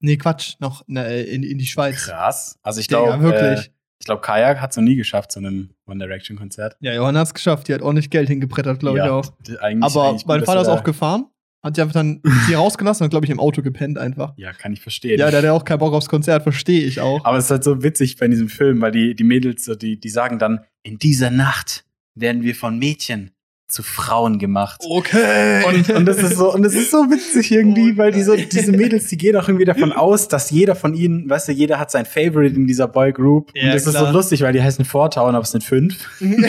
Nee, 0.00 0.16
Quatsch, 0.16 0.54
noch 0.60 0.84
ne, 0.86 1.22
in, 1.22 1.42
in 1.42 1.58
die 1.58 1.66
Schweiz. 1.66 2.04
Krass. 2.06 2.58
Also 2.62 2.80
ich 2.80 2.88
glaube, 2.88 3.20
wirklich. 3.22 3.66
äh, 3.66 3.70
ich 4.00 4.06
glaube, 4.06 4.22
Kajak 4.22 4.60
hat 4.60 4.70
es 4.70 4.76
noch 4.76 4.84
nie 4.84 4.94
geschafft 4.94 5.32
zu 5.32 5.40
einem 5.40 5.70
One 5.86 5.98
Direction 5.98 6.38
Konzert. 6.38 6.76
Ja, 6.80 6.94
Johanna 6.94 7.20
hat's 7.20 7.34
geschafft. 7.34 7.66
Die 7.68 7.74
hat 7.74 7.82
ordentlich 7.82 8.10
Geld 8.10 8.28
hingebrettert, 8.28 8.78
glaube 8.78 8.98
ich 8.98 9.04
Ja, 9.04 9.10
auch. 9.12 9.26
d- 9.46 9.58
Eigentlich, 9.58 9.84
Aber 9.92 10.08
eigentlich 10.08 10.24
mein 10.26 10.44
Vater 10.44 10.60
ist 10.62 10.68
auch 10.68 10.84
gefahren, 10.84 11.26
hat 11.64 11.74
sie 11.74 11.82
einfach 11.82 11.94
dann 11.94 12.22
sie 12.46 12.54
rausgelassen 12.54 13.02
und, 13.04 13.10
glaube 13.10 13.26
ich, 13.26 13.30
im 13.30 13.40
Auto 13.40 13.60
gepennt 13.60 13.98
einfach. 13.98 14.34
Ja, 14.36 14.52
kann 14.52 14.72
ich 14.72 14.80
verstehen. 14.80 15.18
Ja, 15.18 15.30
der 15.30 15.38
hat 15.38 15.44
ja 15.44 15.52
auch 15.52 15.64
keinen 15.64 15.80
Bock 15.80 15.92
aufs 15.94 16.08
Konzert, 16.08 16.44
verstehe 16.44 16.84
ich 16.84 17.00
auch. 17.00 17.24
Aber 17.24 17.36
es 17.38 17.46
ist 17.46 17.50
halt 17.50 17.64
so 17.64 17.82
witzig 17.82 18.16
bei 18.18 18.28
diesem 18.28 18.48
Film, 18.48 18.80
weil 18.80 18.92
die, 18.92 19.16
die 19.16 19.24
Mädels, 19.24 19.64
so, 19.64 19.74
die, 19.74 19.98
die 19.98 20.08
sagen 20.10 20.38
dann, 20.38 20.60
in 20.84 20.98
dieser 20.98 21.30
Nacht 21.32 21.84
werden 22.14 22.42
wir 22.44 22.54
von 22.54 22.78
Mädchen 22.78 23.32
zu 23.68 23.82
Frauen 23.82 24.38
gemacht. 24.38 24.82
Okay. 24.84 25.64
Und, 25.66 25.88
und 25.90 26.04
das 26.06 26.18
ist 26.18 26.36
so, 26.36 26.52
und 26.52 26.62
das 26.62 26.74
ist 26.74 26.90
so 26.90 27.10
witzig 27.10 27.52
irgendwie, 27.52 27.92
Oh 27.92 27.98
weil 27.98 28.12
die 28.12 28.22
so, 28.22 28.34
diese 28.34 28.72
Mädels, 28.72 29.08
die 29.08 29.18
gehen 29.18 29.36
auch 29.36 29.48
irgendwie 29.48 29.66
davon 29.66 29.92
aus, 29.92 30.28
dass 30.28 30.50
jeder 30.50 30.74
von 30.74 30.94
ihnen, 30.94 31.28
weißt 31.28 31.48
du, 31.48 31.52
jeder 31.52 31.78
hat 31.78 31.90
sein 31.90 32.06
Favorite 32.06 32.56
in 32.56 32.66
dieser 32.66 32.88
Boy 32.88 33.12
Group. 33.12 33.50
Ja, 33.54 33.64
und 33.64 33.74
das 33.74 33.86
ist 33.86 33.90
klar. 33.90 34.06
so 34.06 34.12
lustig, 34.12 34.40
weil 34.40 34.54
die 34.54 34.62
heißen 34.62 34.86
Vortown, 34.86 35.34
aber 35.34 35.42
es 35.42 35.50
sind 35.50 35.64
fünf. 35.64 35.96
und 36.20 36.44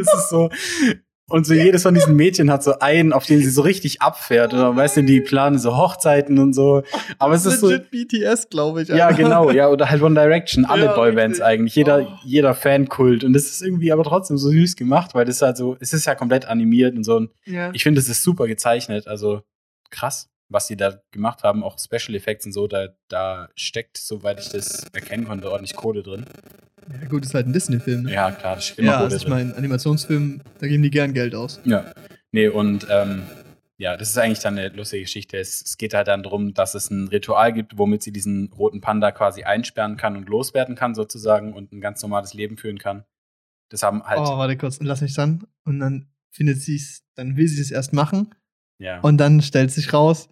es 0.00 0.12
ist 0.12 0.30
so, 0.30 0.50
und 1.28 1.44
so 1.44 1.54
jedes 1.54 1.82
von 1.82 1.92
diesen 1.94 2.14
Mädchen 2.14 2.50
hat 2.52 2.62
so 2.62 2.78
einen, 2.78 3.12
auf 3.12 3.26
den 3.26 3.40
sie 3.40 3.50
so 3.50 3.62
richtig 3.62 4.00
abfährt. 4.00 4.54
Oder 4.54 4.76
weißt 4.76 4.98
du, 4.98 5.02
die 5.02 5.20
planen 5.20 5.58
so 5.58 5.76
Hochzeiten 5.76 6.38
und 6.38 6.52
so. 6.52 6.82
Aber 7.18 7.34
es 7.34 7.44
ist 7.46 7.60
so, 7.60 7.68
Legit 7.68 7.90
BTS, 7.90 8.48
glaube 8.48 8.82
ich. 8.82 8.88
ja, 8.88 9.10
genau, 9.10 9.50
ja, 9.50 9.68
oder 9.68 9.90
halt 9.90 10.02
One 10.02 10.14
Direction, 10.14 10.64
alle 10.64 10.84
Ja, 10.86 10.94
Boybands 10.94 11.38
wirklich. 11.40 11.42
eigentlich, 11.44 11.74
jeder, 11.74 12.02
Oh. 12.02 12.18
jeder 12.24 12.54
Fankult. 12.54 13.24
Und 13.24 13.32
das 13.32 13.44
ist 13.46 13.62
irgendwie 13.62 13.90
aber 13.90 14.04
trotzdem 14.04 14.38
so 14.38 14.50
süß 14.50 14.76
gemacht, 14.76 15.14
weil 15.14 15.24
das 15.24 15.42
halt 15.42 15.56
so, 15.56 15.76
es 15.80 15.92
ist 15.92 16.06
ja 16.06 16.14
komplett 16.14 16.44
animiert 16.46 16.94
und 16.96 17.02
so. 17.02 17.16
Und 17.16 17.30
Ja. 17.44 17.70
ich 17.72 17.82
finde, 17.82 18.00
es 18.00 18.08
ist 18.08 18.22
super 18.22 18.46
gezeichnet, 18.46 19.08
also 19.08 19.42
krass, 19.90 20.28
was 20.48 20.66
die 20.66 20.76
da 20.76 21.00
gemacht 21.10 21.42
haben, 21.42 21.62
auch 21.64 21.78
Special 21.78 22.14
Effects 22.14 22.46
und 22.46 22.52
so, 22.52 22.66
da, 22.66 22.88
da 23.08 23.48
steckt, 23.56 23.98
soweit 23.98 24.40
ich 24.40 24.48
das 24.48 24.84
erkennen 24.92 25.26
konnte, 25.26 25.50
ordentlich 25.50 25.74
Kohle 25.74 26.02
drin. 26.02 26.24
ja, 26.90 27.08
gut, 27.08 27.24
ist 27.24 27.34
halt 27.34 27.46
ein 27.46 27.52
Disney-Film. 27.52 28.04
Ne? 28.04 28.12
Ja, 28.12 28.30
klar, 28.30 28.56
da 28.56 28.60
steht 28.60 28.78
immer 28.78 28.88
Ja, 28.88 28.96
Kohle 28.98 29.04
also 29.12 29.16
ich 29.16 29.28
meine, 29.28 29.54
Animationsfilm, 29.56 30.42
da 30.58 30.66
geben 30.66 30.82
die 30.82 30.90
gern 30.90 31.14
Geld 31.14 31.34
aus. 31.34 31.60
Ja. 31.64 31.92
Nee, 32.30 32.48
und 32.48 32.86
ähm, 32.90 33.22
ja, 33.78 33.96
das 33.96 34.10
ist 34.10 34.18
eigentlich 34.18 34.38
dann 34.38 34.58
eine 34.58 34.68
lustige 34.68 35.02
Geschichte. 35.02 35.36
Es, 35.36 35.62
es 35.62 35.76
geht 35.78 35.94
halt 35.94 36.08
dann 36.08 36.22
darum, 36.22 36.54
dass 36.54 36.74
es 36.74 36.90
ein 36.90 37.08
Ritual 37.08 37.52
gibt, 37.52 37.76
womit 37.76 38.02
sie 38.02 38.12
diesen 38.12 38.52
roten 38.52 38.80
Panda 38.80 39.10
quasi 39.10 39.42
einsperren 39.42 39.96
kann 39.96 40.16
und 40.16 40.28
loswerden 40.28 40.76
kann, 40.76 40.94
sozusagen, 40.94 41.52
und 41.52 41.72
ein 41.72 41.80
ganz 41.80 42.02
normales 42.02 42.34
Leben 42.34 42.56
führen 42.56 42.78
kann. 42.78 43.04
Das 43.68 43.82
haben 43.82 44.02
halt, 44.04 44.20
Oh, 44.20 44.38
warte 44.38 44.56
kurz, 44.56 44.78
lass 44.80 45.00
mich 45.00 45.14
dann. 45.14 45.44
Und 45.64 45.80
dann 45.80 46.08
findet 46.30 46.60
sie 46.60 46.76
es, 46.76 47.02
dann 47.16 47.36
will 47.36 47.48
sie 47.48 47.60
es 47.60 47.70
erst 47.70 47.92
machen 47.92 48.30
ja. 48.78 49.00
und 49.00 49.18
dann 49.18 49.40
stellt 49.42 49.70
sich 49.70 49.92
raus, 49.92 50.28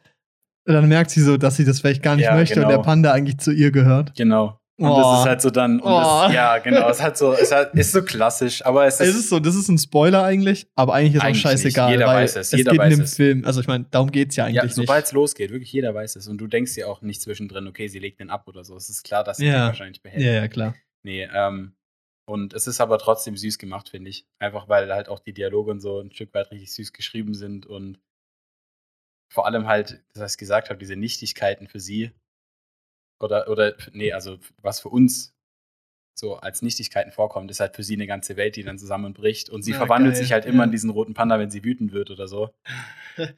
dann 0.67 0.89
merkt 0.89 1.11
sie 1.11 1.21
so, 1.21 1.37
dass 1.37 1.57
sie 1.57 1.65
das 1.65 1.81
vielleicht 1.81 2.03
gar 2.03 2.17
nicht 2.17 2.25
Ja, 2.25 2.35
möchte 2.35 2.55
genau. 2.57 2.69
und 2.69 2.73
der 2.73 2.83
Panda 2.83 3.13
eigentlich 3.13 3.39
zu 3.39 3.53
ihr 3.53 3.71
gehört. 3.71 4.15
Genau. 4.17 4.59
Und 4.77 4.89
Oh. 4.91 4.97
das 4.97 5.21
ist 5.21 5.27
halt 5.29 5.41
so 5.43 5.51
dann, 5.51 5.79
und 5.79 5.87
Oh. 5.93 6.23
das, 6.25 6.33
ja, 6.33 6.59
genau, 6.59 6.89
es 6.89 6.97
ist 6.97 7.03
halt 7.05 7.17
so, 7.17 7.33
es 7.33 7.53
halt, 7.53 7.75
ist 7.75 7.93
so 7.93 8.03
klassisch, 8.03 8.65
aber 8.67 8.87
es 8.87 8.99
ist, 8.99 9.09
Es 9.11 9.15
ist 9.15 9.29
so, 9.29 9.39
das 9.39 9.55
ist 9.55 9.69
ein 9.69 9.79
Spoiler 9.79 10.25
eigentlich, 10.25 10.67
aber 10.75 10.95
eigentlich 10.95 11.15
ist 11.15 11.21
Eigentlich 11.23 11.47
auch 11.47 11.51
scheißegal. 11.51 11.87
nicht. 11.91 11.99
Jeder 12.01 12.07
weil 12.09 12.25
weiß 12.25 12.37
es, 12.37 12.51
jeder 12.51 12.71
geht 12.73 12.81
weiß 12.81 12.93
in 12.93 12.99
dem 12.99 13.05
es. 13.05 13.15
Film, 13.15 13.45
also 13.45 13.61
ich 13.61 13.69
meine, 13.69 13.85
darum 13.93 14.11
geht 14.11 14.31
es 14.31 14.37
ja 14.37 14.49
ja, 14.49 14.63
eigentlich 14.63 14.75
sobald 14.75 14.99
nicht. 15.03 15.07
es 15.07 15.13
losgeht, 15.13 15.51
wirklich 15.53 15.73
jeder 15.73 15.95
weiß 15.95 16.17
es. 16.17 16.27
Und 16.27 16.39
du 16.39 16.49
denkst 16.49 16.75
dir 16.75 16.89
auch 16.89 17.03
nicht 17.03 17.23
zwischendrin, 17.23 17.69
okay, 17.69 17.87
sie 17.87 18.01
legt 18.01 18.19
den 18.19 18.31
ab 18.31 18.49
oder 18.49 18.65
so. 18.65 18.75
Es 18.77 18.89
ist 18.89 19.05
klar, 19.05 19.23
dass 19.23 19.37
sie 19.37 19.47
Ja. 19.47 19.53
den 19.53 19.67
wahrscheinlich 19.69 20.03
behält. 20.03 20.25
Ja, 20.25 20.33
ja, 20.33 20.49
klar. 20.49 20.75
Nee, 21.05 21.29
ähm, 21.33 21.75
und 22.27 22.53
es 22.53 22.67
ist 22.67 22.81
aber 22.81 22.99
trotzdem 22.99 23.37
süß 23.37 23.59
gemacht, 23.59 23.91
finde 23.91 24.11
ich. 24.11 24.27
Einfach 24.41 24.69
weil 24.69 24.93
halt 24.93 25.09
auch 25.09 25.21
die 25.21 25.35
Dialoge 25.35 25.71
und 25.71 25.81
so 25.81 26.01
ein 26.01 26.11
Stück 26.11 26.35
weit 26.35 26.51
richtig 26.51 26.73
süß 26.73 26.93
geschrieben 26.93 27.35
sind 27.35 27.65
und 27.67 28.01
vor 29.35 29.47
allem 29.47 29.67
halt, 29.67 30.01
was 30.15 30.35
ich 30.35 30.39
gesagt 30.39 30.71
habe, 30.71 30.79
diese 30.79 30.95
Nichtigkeiten 30.95 31.67
für 31.67 31.81
sie. 31.81 32.13
Oder, 33.19 33.49
oder, 33.49 33.75
nee, 33.91 34.13
also 34.13 34.39
was 34.63 34.79
für 34.79 34.91
uns 34.91 35.34
so 36.15 36.37
als 36.37 36.63
Nichtigkeiten 36.63 37.11
vorkommt, 37.11 37.51
ist 37.51 37.61
halt 37.61 37.75
für 37.75 37.83
sie 37.83 37.95
eine 37.95 38.07
ganze 38.07 38.37
Welt, 38.37 38.57
die 38.57 38.63
dann 38.63 38.79
zusammenbricht. 38.79 39.51
Und 39.51 39.63
sie 39.63 39.73
Ja, 39.73 39.79
verwandelt 39.79 40.15
geil, 40.15 40.23
sich 40.23 40.33
halt 40.33 40.45
immer 40.47 40.59
ja. 40.61 40.65
in 40.65 40.71
diesen 40.71 40.91
roten 40.91 41.13
Panda, 41.15 41.39
wenn 41.39 41.51
sie 41.51 41.65
wütend 41.65 41.93
wird 41.93 42.11
oder 42.11 42.29
so. 42.29 42.51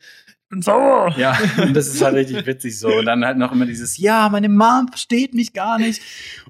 Ich 0.48 0.50
bin 0.50 0.62
sauer. 0.62 1.12
Ja, 1.18 1.36
und 1.60 1.74
das 1.74 1.88
ist 1.88 2.00
halt 2.02 2.14
richtig 2.14 2.46
witzig 2.46 2.78
so. 2.78 2.86
Und 2.94 3.06
dann 3.06 3.24
halt 3.24 3.36
noch 3.36 3.50
immer 3.50 3.66
dieses, 3.66 3.98
ja, 3.98 4.28
meine 4.28 4.48
Mom 4.48 4.86
versteht 4.88 5.34
mich 5.34 5.52
gar 5.52 5.76
nicht. 5.76 6.00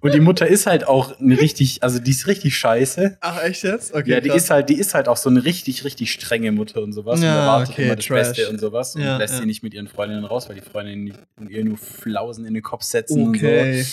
Und 0.02 0.12
die 0.12 0.20
Mutter 0.20 0.46
ist 0.46 0.66
halt 0.66 0.86
auch 0.86 1.18
eine 1.18 1.40
richtig, 1.40 1.82
also 1.82 1.98
die 1.98 2.10
ist 2.10 2.26
richtig 2.26 2.58
scheiße. 2.58 3.16
Ach, 3.22 3.42
echt 3.42 3.62
jetzt? 3.62 3.94
Okay, 3.94 4.10
ja, 4.10 4.20
die 4.20 4.28
ist 4.28 4.50
halt, 4.50 4.68
die 4.68 4.74
ist 4.78 4.92
halt 4.92 5.08
auch 5.08 5.16
so 5.16 5.30
eine 5.30 5.46
richtig, 5.46 5.84
richtig 5.84 6.12
strenge 6.12 6.52
Mutter 6.52 6.82
und 6.82 6.92
sowas. 6.92 7.20
und 7.20 7.24
Ja, 7.24 7.40
erwartet 7.40 7.70
okay, 7.72 7.84
immer 7.86 7.96
das 7.96 8.04
Trash. 8.04 8.28
Beste 8.36 8.50
und 8.50 8.60
sowas. 8.60 8.94
Und 8.96 9.00
Ja, 9.02 9.16
lässt 9.16 9.38
sie 9.38 9.46
nicht 9.46 9.62
mit 9.62 9.72
ihren 9.72 9.88
Freundinnen 9.88 10.26
raus, 10.26 10.46
weil 10.50 10.56
die 10.56 10.60
Freundinnen 10.60 11.14
ihr 11.48 11.64
nur 11.64 11.78
Flausen 11.78 12.44
in 12.44 12.52
den 12.52 12.62
Kopf 12.62 12.82
setzen 12.82 13.28
Okay. 13.30 13.70
und 13.78 13.82
so. 13.82 13.88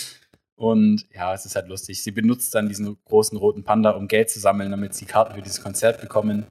Und 0.56 1.06
ja, 1.14 1.34
es 1.34 1.46
ist 1.46 1.56
halt 1.56 1.68
lustig. 1.68 2.02
Sie 2.02 2.12
benutzt 2.12 2.54
dann 2.54 2.68
diesen 2.68 2.96
großen 3.06 3.36
roten 3.36 3.64
Panda, 3.64 3.90
um 3.90 4.06
Geld 4.08 4.30
zu 4.30 4.38
sammeln, 4.38 4.70
damit 4.70 4.94
sie 4.94 5.04
Karten 5.04 5.34
für 5.34 5.42
dieses 5.42 5.62
Konzert 5.62 6.00
bekommen. 6.00 6.46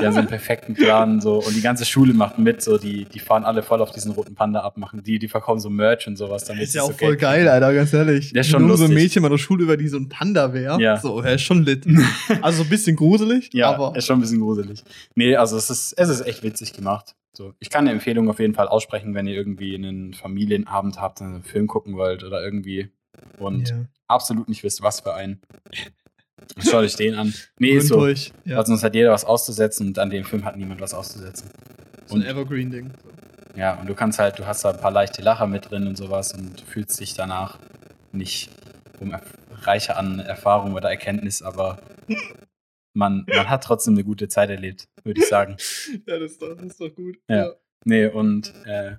Die 0.00 0.06
haben 0.06 0.12
so 0.12 0.18
einen 0.20 0.28
perfekten 0.28 0.74
Plan 0.74 1.20
so 1.20 1.42
und 1.42 1.54
die 1.54 1.60
ganze 1.60 1.84
Schule 1.84 2.14
macht 2.14 2.38
mit, 2.38 2.62
so 2.62 2.78
die, 2.78 3.04
die 3.04 3.18
fahren 3.18 3.44
alle 3.44 3.62
voll 3.62 3.82
auf 3.82 3.90
diesen 3.90 4.12
roten 4.12 4.34
Panda 4.34 4.60
ab, 4.60 4.78
machen 4.78 5.02
die, 5.02 5.18
die 5.18 5.28
verkaufen 5.28 5.60
so 5.60 5.68
Merch 5.68 6.06
und 6.06 6.16
sowas. 6.16 6.44
Damit 6.44 6.62
Ist 6.62 6.74
ja 6.74 6.82
so 6.82 6.88
auch 6.88 6.92
voll 6.92 7.10
Geld 7.10 7.20
geil, 7.20 7.38
kriegen. 7.40 7.50
Alter, 7.50 7.74
ganz 7.74 7.92
ehrlich. 7.92 8.32
Der 8.32 8.40
ist 8.40 8.48
schon 8.48 8.66
Nur 8.66 8.76
so 8.76 8.84
ein 8.84 8.90
lustig. 8.90 9.04
Mädchen 9.04 9.22
bei 9.22 9.28
der 9.28 9.38
Schule, 9.38 9.64
über 9.64 9.76
die 9.76 9.88
so 9.88 9.98
ein 9.98 10.08
Panda 10.08 10.54
wäre. 10.54 10.80
Ja. 10.80 10.96
So, 10.98 11.20
er 11.20 11.34
ist 11.34 11.42
schon 11.42 11.64
lit. 11.64 11.84
Also 12.40 12.62
ein 12.62 12.68
bisschen 12.68 12.96
gruselig, 12.96 13.50
Ja, 13.52 13.70
aber 13.70 13.94
ist 13.96 14.06
schon 14.06 14.18
ein 14.18 14.22
bisschen 14.22 14.40
gruselig. 14.40 14.82
Nee, 15.14 15.36
also 15.36 15.56
es 15.56 15.68
ist, 15.68 15.92
es 15.98 16.08
ist 16.08 16.26
echt 16.26 16.42
witzig 16.42 16.72
gemacht. 16.72 17.14
So, 17.38 17.54
ich 17.60 17.70
kann 17.70 17.82
eine 17.82 17.92
Empfehlung 17.92 18.28
auf 18.28 18.40
jeden 18.40 18.54
Fall 18.54 18.66
aussprechen, 18.66 19.14
wenn 19.14 19.28
ihr 19.28 19.36
irgendwie 19.36 19.72
einen 19.76 20.12
Familienabend 20.12 21.00
habt, 21.00 21.22
einen 21.22 21.44
Film 21.44 21.68
gucken 21.68 21.96
wollt 21.96 22.24
oder 22.24 22.42
irgendwie 22.42 22.90
und 23.38 23.70
ja. 23.70 23.76
absolut 24.08 24.48
nicht 24.48 24.64
wisst, 24.64 24.82
was 24.82 25.02
für 25.02 25.14
einen. 25.14 25.40
Schaut 26.58 26.82
euch 26.82 26.96
den 26.96 27.14
an. 27.14 27.32
Nee, 27.60 27.74
ist 27.74 27.86
so. 27.86 28.00
durch. 28.00 28.32
Ja. 28.44 28.56
Also 28.56 28.72
sonst 28.72 28.82
hat 28.82 28.96
jeder 28.96 29.12
was 29.12 29.24
auszusetzen 29.24 29.86
und 29.86 30.00
an 30.00 30.10
dem 30.10 30.24
Film 30.24 30.44
hat 30.44 30.56
niemand 30.56 30.80
was 30.80 30.94
auszusetzen. 30.94 31.48
so 32.06 32.16
ein 32.16 32.24
Evergreen-Ding. 32.24 32.90
Ja, 33.54 33.74
und 33.74 33.88
du 33.88 33.94
kannst 33.94 34.18
halt, 34.18 34.40
du 34.40 34.44
hast 34.44 34.64
da 34.64 34.70
ein 34.70 34.80
paar 34.80 34.90
leichte 34.90 35.22
Lacher 35.22 35.46
mit 35.46 35.70
drin 35.70 35.86
und 35.86 35.96
sowas 35.96 36.32
und 36.32 36.60
fühlst 36.62 36.98
dich 36.98 37.14
danach 37.14 37.60
nicht 38.10 38.50
um 38.98 39.14
reicher 39.62 39.96
an 39.96 40.18
Erfahrung 40.18 40.74
oder 40.74 40.90
Erkenntnis, 40.90 41.42
aber 41.42 41.78
man, 42.98 43.24
man 43.28 43.48
hat 43.48 43.62
trotzdem 43.64 43.94
eine 43.94 44.04
gute 44.04 44.28
Zeit 44.28 44.50
erlebt, 44.50 44.88
würde 45.04 45.20
ich 45.20 45.28
sagen. 45.28 45.56
Ja, 46.06 46.18
das 46.18 46.32
ist 46.32 46.42
doch, 46.42 46.54
das 46.54 46.66
ist 46.66 46.80
doch 46.80 46.94
gut. 46.94 47.18
Ja. 47.30 47.52
Nee, 47.84 48.06
und 48.06 48.52
äh, 48.66 48.96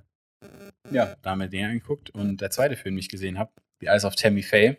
ja, 0.90 1.16
da 1.22 1.32
haben 1.32 1.40
wir 1.42 1.48
den 1.50 1.66
angeguckt. 1.66 2.10
Und 2.12 2.40
der 2.42 2.50
zweite 2.50 2.76
Film, 2.78 2.96
den 2.96 3.00
ich 3.00 3.10
gesehen 3.10 3.38
habe, 3.38 3.52
The 3.82 3.88
Eyes 3.88 4.06
of 4.06 4.16
Tammy 4.16 4.42
Faye. 4.42 4.78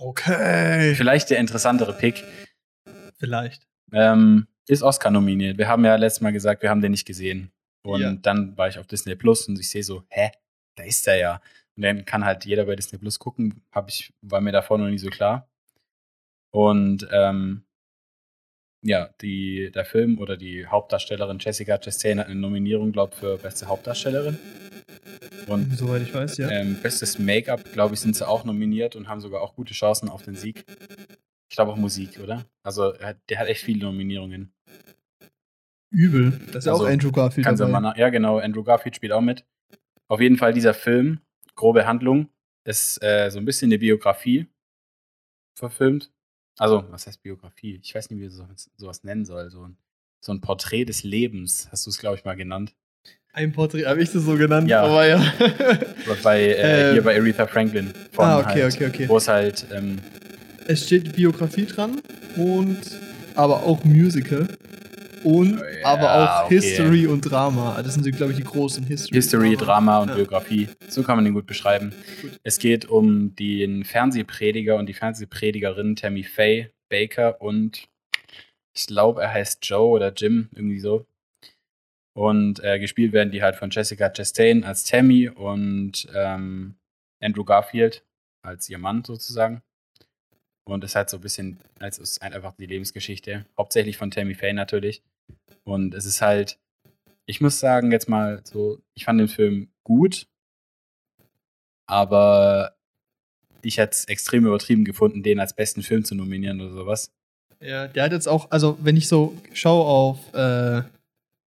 Okay. 0.00 0.94
Vielleicht 0.94 1.28
der 1.30 1.38
interessantere 1.38 1.92
Pick. 1.92 2.24
Vielleicht. 3.18 3.66
Ähm, 3.92 4.46
ist 4.66 4.82
Oscar 4.82 5.10
nominiert. 5.10 5.58
Wir 5.58 5.68
haben 5.68 5.84
ja 5.84 5.96
letztes 5.96 6.22
Mal 6.22 6.32
gesagt, 6.32 6.62
wir 6.62 6.70
haben 6.70 6.80
den 6.80 6.92
nicht 6.92 7.06
gesehen. 7.06 7.52
Und 7.84 8.00
Ja. 8.00 8.12
dann 8.12 8.56
war 8.56 8.68
ich 8.68 8.78
auf 8.78 8.86
Disney 8.86 9.14
Plus 9.16 9.48
und 9.48 9.58
ich 9.58 9.68
sehe 9.68 9.82
so, 9.84 10.04
hä, 10.08 10.30
da 10.76 10.84
ist 10.84 11.06
der 11.06 11.16
ja. 11.16 11.42
Und 11.76 11.82
dann 11.82 12.04
kann 12.04 12.24
halt 12.24 12.44
jeder 12.46 12.64
bei 12.64 12.74
Disney 12.76 12.98
Plus 12.98 13.18
gucken. 13.18 13.62
Hab 13.70 13.88
ich, 13.90 14.12
war 14.22 14.40
mir 14.40 14.52
davor 14.52 14.78
noch 14.78 14.88
nie 14.88 14.98
so 14.98 15.08
klar. 15.10 15.48
Und 16.54 17.06
ähm, 17.12 17.64
ja, 18.82 19.10
die, 19.20 19.70
der 19.72 19.84
Film 19.84 20.18
oder 20.18 20.36
die 20.36 20.66
Hauptdarstellerin 20.66 21.38
Jessica 21.40 21.78
Chastain 21.78 22.18
hat 22.18 22.26
eine 22.26 22.34
Nominierung, 22.40 22.92
glaube 22.92 23.12
ich, 23.14 23.20
für 23.20 23.38
beste 23.38 23.66
Hauptdarstellerin. 23.66 24.38
Und 25.46 25.76
Soweit 25.76 26.02
ich 26.02 26.14
weiß, 26.14 26.36
ja. 26.38 26.50
ähm, 26.50 26.78
bestes 26.82 27.18
Make-up, 27.18 27.72
glaube 27.72 27.94
ich, 27.94 28.00
sind 28.00 28.16
sie 28.16 28.26
auch 28.26 28.44
nominiert 28.44 28.96
und 28.96 29.08
haben 29.08 29.20
sogar 29.20 29.40
auch 29.42 29.54
gute 29.54 29.72
Chancen 29.74 30.08
auf 30.08 30.22
den 30.22 30.34
Sieg. 30.34 30.64
Ich 31.48 31.56
glaube 31.56 31.72
auch 31.72 31.76
Musik, 31.76 32.18
oder? 32.22 32.44
Also 32.62 32.92
er 32.92 33.14
der 33.28 33.38
hat 33.38 33.48
echt 33.48 33.62
viele 33.62 33.84
Nominierungen. 33.84 34.52
Übel. 35.90 36.32
Das 36.46 36.56
ist 36.56 36.64
ja 36.66 36.72
Also, 36.72 36.84
auch 36.84 36.88
Andrew 36.88 37.12
Garfield 37.12 37.46
dabei. 37.46 37.80
mal 37.80 37.94
ja, 37.98 38.08
genau, 38.08 38.38
Andrew 38.38 38.62
Garfield 38.64 38.96
spielt 38.96 39.12
auch 39.12 39.20
mit. 39.20 39.44
Auf 40.08 40.20
jeden 40.20 40.36
Fall 40.38 40.52
dieser 40.52 40.74
Film, 40.74 41.20
grobe 41.54 41.86
Handlung, 41.86 42.28
ist 42.64 43.02
äh, 43.02 43.30
so 43.30 43.38
ein 43.38 43.44
bisschen 43.44 43.68
eine 43.68 43.78
Biografie 43.78 44.46
verfilmt. 45.58 46.10
Also, 46.58 46.84
was 46.90 47.06
heißt 47.06 47.22
Biografie? 47.22 47.80
Ich 47.82 47.94
weiß 47.94 48.10
nicht, 48.10 48.18
wie 48.20 48.24
man 48.28 48.30
so, 48.30 48.46
sowas 48.76 49.04
nennen 49.04 49.24
soll. 49.24 49.50
So 49.50 49.62
ein, 49.66 49.76
so 50.20 50.32
ein 50.32 50.40
Porträt 50.40 50.84
des 50.84 51.02
Lebens, 51.02 51.68
hast 51.70 51.86
du 51.86 51.90
es, 51.90 51.98
glaube 51.98 52.16
ich, 52.16 52.24
mal 52.24 52.34
genannt. 52.36 52.74
Ein 53.32 53.52
Porträt, 53.52 53.86
habe 53.86 54.02
ich 54.02 54.10
das 54.12 54.24
so 54.24 54.36
genannt, 54.36 54.68
Ja. 54.68 54.82
aber 54.82 55.06
ja. 55.06 55.18
Bei, 56.22 56.40
äh, 56.42 56.88
Ähm. 56.88 56.92
hier 56.92 57.02
bei 57.02 57.16
Aretha 57.16 57.46
Franklin. 57.46 57.92
Ah, 58.18 58.38
okay, 58.40 58.62
halt, 58.64 58.74
okay, 58.74 58.86
okay. 58.88 59.08
Wo 59.08 59.16
es 59.16 59.26
halt, 59.28 59.66
ähm, 59.72 59.98
Es 60.66 60.84
steht 60.86 61.16
Biografie 61.16 61.64
dran 61.66 62.00
und 62.36 62.78
aber 63.34 63.62
auch 63.62 63.82
Musical. 63.84 64.46
Und 65.24 65.58
Ja, 65.60 65.86
aber 65.86 66.14
auch 66.14 66.46
okay. 66.46 66.60
History 66.60 67.06
und 67.06 67.22
Drama. 67.22 67.82
Das 67.82 67.94
sind, 67.94 68.10
glaube 68.16 68.32
ich, 68.32 68.38
die 68.38 68.44
großen 68.44 68.84
History. 68.84 69.14
History, 69.14 69.56
Drama 69.56 70.00
und 70.00 70.08
Ja. 70.08 70.14
Biografie. 70.16 70.68
So 70.88 71.02
kann 71.02 71.16
man 71.16 71.24
den 71.24 71.34
gut 71.34 71.46
beschreiben. 71.46 71.92
Gut. 72.20 72.40
Es 72.42 72.58
geht 72.58 72.86
um 72.86 73.34
den 73.36 73.84
Fernsehprediger 73.84 74.76
und 74.76 74.86
die 74.86 74.94
Fernsehpredigerin 74.94 75.96
Tammy 75.96 76.22
Faye 76.22 76.70
Baker 76.88 77.40
und 77.40 77.88
ich 78.74 78.86
glaube, 78.86 79.22
er 79.22 79.32
heißt 79.32 79.64
Joe 79.66 79.90
oder 79.90 80.12
Jim, 80.12 80.48
irgendwie 80.54 80.80
so. 80.80 81.06
Und 82.14 82.62
äh, 82.62 82.78
gespielt 82.78 83.12
werden 83.12 83.30
die 83.30 83.42
halt 83.42 83.56
von 83.56 83.70
Jessica 83.70 84.10
Chastain 84.10 84.64
als 84.64 84.84
Tammy 84.84 85.28
und 85.28 86.06
ähm, 86.14 86.74
Andrew 87.22 87.44
Garfield 87.44 88.04
als 88.44 88.68
ihr 88.68 88.78
Mann 88.78 89.04
sozusagen. 89.04 89.62
Und 90.64 90.84
es 90.84 90.92
ist 90.92 90.96
halt 90.96 91.10
so 91.10 91.16
ein 91.16 91.22
bisschen, 91.22 91.58
es 91.80 91.98
ist 91.98 92.22
einfach 92.22 92.54
die 92.56 92.66
Lebensgeschichte. 92.66 93.46
Hauptsächlich 93.58 93.96
von 93.96 94.10
Tammy 94.10 94.34
Faye 94.34 94.52
natürlich. 94.52 95.02
Und 95.64 95.94
es 95.94 96.04
ist 96.06 96.20
halt, 96.22 96.58
ich 97.26 97.40
muss 97.40 97.60
sagen, 97.60 97.92
jetzt 97.92 98.08
mal 98.08 98.40
so, 98.44 98.78
ich 98.94 99.04
fand 99.04 99.20
den 99.20 99.28
Film 99.28 99.68
gut, 99.84 100.26
aber 101.86 102.74
ich 103.62 103.78
hätte 103.78 103.92
es 103.92 104.04
extrem 104.06 104.46
übertrieben 104.46 104.84
gefunden, 104.84 105.22
den 105.22 105.38
als 105.40 105.54
besten 105.54 105.82
Film 105.82 106.04
zu 106.04 106.14
nominieren 106.14 106.60
oder 106.60 106.72
sowas. 106.72 107.12
Ja, 107.60 107.86
der 107.86 108.04
hat 108.04 108.12
jetzt 108.12 108.26
auch, 108.28 108.50
also 108.50 108.76
wenn 108.82 108.96
ich 108.96 109.06
so 109.06 109.36
schaue 109.52 109.84
auf 109.86 110.34
äh, 110.34 110.82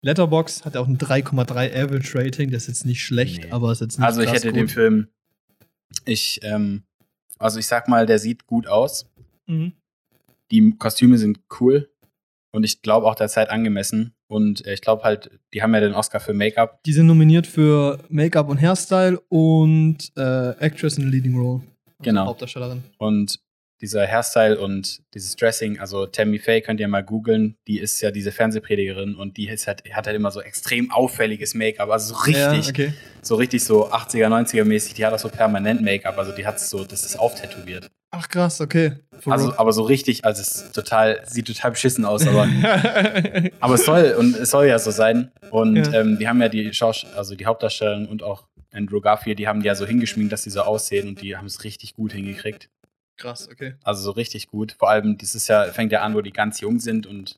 Letterbox, 0.00 0.64
hat 0.64 0.74
er 0.74 0.80
auch 0.80 0.86
ein 0.88 0.96
3,3 0.96 1.74
Average 1.74 2.18
Rating. 2.18 2.50
Das 2.50 2.62
ist 2.62 2.68
jetzt 2.68 2.86
nicht 2.86 3.04
schlecht, 3.04 3.44
Nee. 3.44 3.50
aber 3.50 3.72
ist 3.72 3.80
jetzt 3.80 3.98
nicht 3.98 4.06
Also 4.06 4.22
ich 4.22 4.32
hätte 4.32 4.52
den 4.52 4.66
gut. 4.66 4.72
Film, 4.72 5.08
ich, 6.06 6.40
ähm, 6.44 6.82
also 7.38 7.58
ich 7.58 7.66
sag 7.66 7.88
mal, 7.88 8.06
der 8.06 8.18
sieht 8.18 8.46
gut 8.46 8.68
aus. 8.68 9.06
Mhm. 9.46 9.72
Die 10.50 10.74
Kostüme 10.78 11.18
sind 11.18 11.40
cool 11.60 11.90
und 12.52 12.64
ich 12.64 12.82
glaube 12.82 13.06
auch 13.06 13.14
der 13.14 13.28
Zeit 13.28 13.50
angemessen. 13.50 14.14
Und 14.26 14.64
äh, 14.66 14.74
ich 14.74 14.80
glaube 14.80 15.02
halt, 15.04 15.30
die 15.54 15.62
haben 15.62 15.74
ja 15.74 15.80
den 15.80 15.94
Oscar 15.94 16.20
für 16.20 16.34
Make-up. 16.34 16.82
Die 16.84 16.92
sind 16.92 17.06
nominiert 17.06 17.46
für 17.46 17.98
Make-up 18.08 18.48
und 18.48 18.60
Hairstyle 18.60 19.18
und 19.28 19.98
äh, 20.16 20.50
Actress 20.58 20.98
in 20.98 21.04
a 21.04 21.08
Leading 21.08 21.36
Role. 21.36 21.62
Also 21.86 21.96
Genau. 22.02 22.26
Hauptdarstellerin. 22.26 22.84
Und 22.98 23.40
dieser 23.80 24.06
Hairstyle 24.06 24.58
und 24.58 25.00
dieses 25.14 25.36
Dressing, 25.36 25.78
also 25.78 26.06
Tammy 26.06 26.38
Faye 26.38 26.60
könnt 26.60 26.80
ihr 26.80 26.88
mal 26.88 27.02
googeln, 27.04 27.56
die 27.66 27.78
ist 27.78 28.00
ja 28.00 28.10
diese 28.10 28.32
Fernsehpredigerin 28.32 29.14
und 29.14 29.36
die 29.36 29.48
ist 29.48 29.66
halt, 29.66 29.82
hat 29.92 30.06
halt 30.06 30.16
immer 30.16 30.30
so 30.30 30.40
extrem 30.40 30.90
auffälliges 30.90 31.54
Make-up, 31.54 31.88
also 31.90 32.14
so 32.14 32.20
richtig, 32.22 32.36
Ja, 32.66 32.70
okay. 32.70 32.92
so 33.22 33.36
richtig 33.36 33.64
so 33.64 33.90
80er, 33.90 34.26
90er 34.28 34.64
mäßig, 34.64 34.94
die 34.94 35.06
hat 35.06 35.12
auch 35.12 35.18
so 35.18 35.28
permanent 35.28 35.82
Make-up, 35.82 36.18
also 36.18 36.32
die 36.32 36.46
hat 36.46 36.58
so, 36.60 36.84
das 36.84 37.04
ist 37.04 37.16
auftätowiert. 37.18 37.88
Ach 38.10 38.26
krass, 38.28 38.60
okay. 38.62 38.92
For 39.20 39.32
Also, 39.34 39.54
aber 39.58 39.72
so 39.72 39.82
richtig, 39.82 40.24
also 40.24 40.40
es 40.40 40.48
ist 40.62 40.72
total, 40.74 41.20
sieht 41.26 41.46
total 41.46 41.72
beschissen 41.72 42.04
aus, 42.06 42.26
aber, 42.26 42.48
aber 43.60 43.74
es 43.74 43.84
soll 43.84 44.14
und 44.18 44.34
es 44.34 44.50
soll 44.50 44.66
ja 44.66 44.78
so 44.78 44.90
sein. 44.90 45.30
Und 45.50 45.76
Ja. 45.76 46.00
ähm, 46.00 46.18
die 46.18 46.26
haben 46.26 46.40
ja 46.40 46.48
die 46.48 46.72
Schaus 46.72 47.04
also 47.14 47.34
die 47.34 47.44
Hauptdarstellerin 47.46 48.06
und 48.06 48.22
auch 48.22 48.44
Andrew 48.72 49.00
Garfield, 49.00 49.38
die 49.38 49.46
haben 49.46 49.60
die 49.60 49.66
ja 49.66 49.74
so 49.74 49.86
hingeschminkt, 49.86 50.32
dass 50.32 50.42
die 50.42 50.50
so 50.50 50.62
aussehen 50.62 51.08
und 51.08 51.20
die 51.22 51.36
haben 51.36 51.46
es 51.46 51.64
richtig 51.64 51.94
gut 51.94 52.12
hingekriegt. 52.12 52.70
Krass, 53.18 53.48
okay. 53.50 53.74
Also 53.82 54.02
so 54.02 54.10
richtig 54.12 54.48
gut. 54.48 54.72
Vor 54.78 54.88
allem, 54.88 55.18
dieses 55.18 55.46
Jahr 55.48 55.66
fängt 55.66 55.92
ja 55.92 56.02
an, 56.02 56.14
wo 56.14 56.20
die 56.22 56.32
ganz 56.32 56.60
jung 56.60 56.80
sind 56.80 57.06
und 57.06 57.36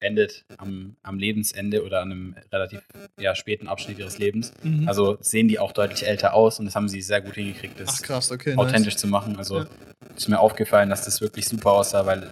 endet 0.00 0.44
am, 0.58 0.96
am 1.02 1.18
Lebensende 1.18 1.84
oder 1.84 2.00
an 2.02 2.12
einem 2.12 2.36
relativ 2.52 2.80
ja, 3.18 3.34
späten 3.34 3.66
Abschnitt 3.68 3.98
ihres 3.98 4.18
Lebens. 4.18 4.52
Mhm. 4.62 4.86
Also 4.88 5.18
sehen 5.20 5.48
die 5.48 5.58
auch 5.58 5.72
deutlich 5.72 6.06
älter 6.06 6.34
aus 6.34 6.58
und 6.60 6.66
das 6.66 6.76
haben 6.76 6.88
sie 6.88 7.02
sehr 7.02 7.20
gut 7.20 7.34
hingekriegt, 7.34 7.80
das 7.80 7.98
Ach 7.98 8.02
krass, 8.02 8.30
okay. 8.30 8.56
authentisch 8.56 8.96
zu 8.96 9.08
machen. 9.08 9.36
Also 9.36 9.60
Ja. 9.60 9.66
ist 10.16 10.28
mir 10.28 10.38
aufgefallen, 10.38 10.88
dass 10.88 11.04
das 11.04 11.20
wirklich 11.20 11.48
super 11.48 11.72
aussah, 11.72 12.06
weil 12.06 12.30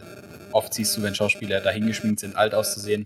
oft 0.53 0.73
siehst 0.75 0.97
du, 0.97 1.03
wenn 1.03 1.15
Schauspieler 1.15 1.61
dahin 1.61 1.87
geschminkt 1.87 2.21
sind, 2.21 2.37
alt 2.37 2.55
auszusehen. 2.55 3.05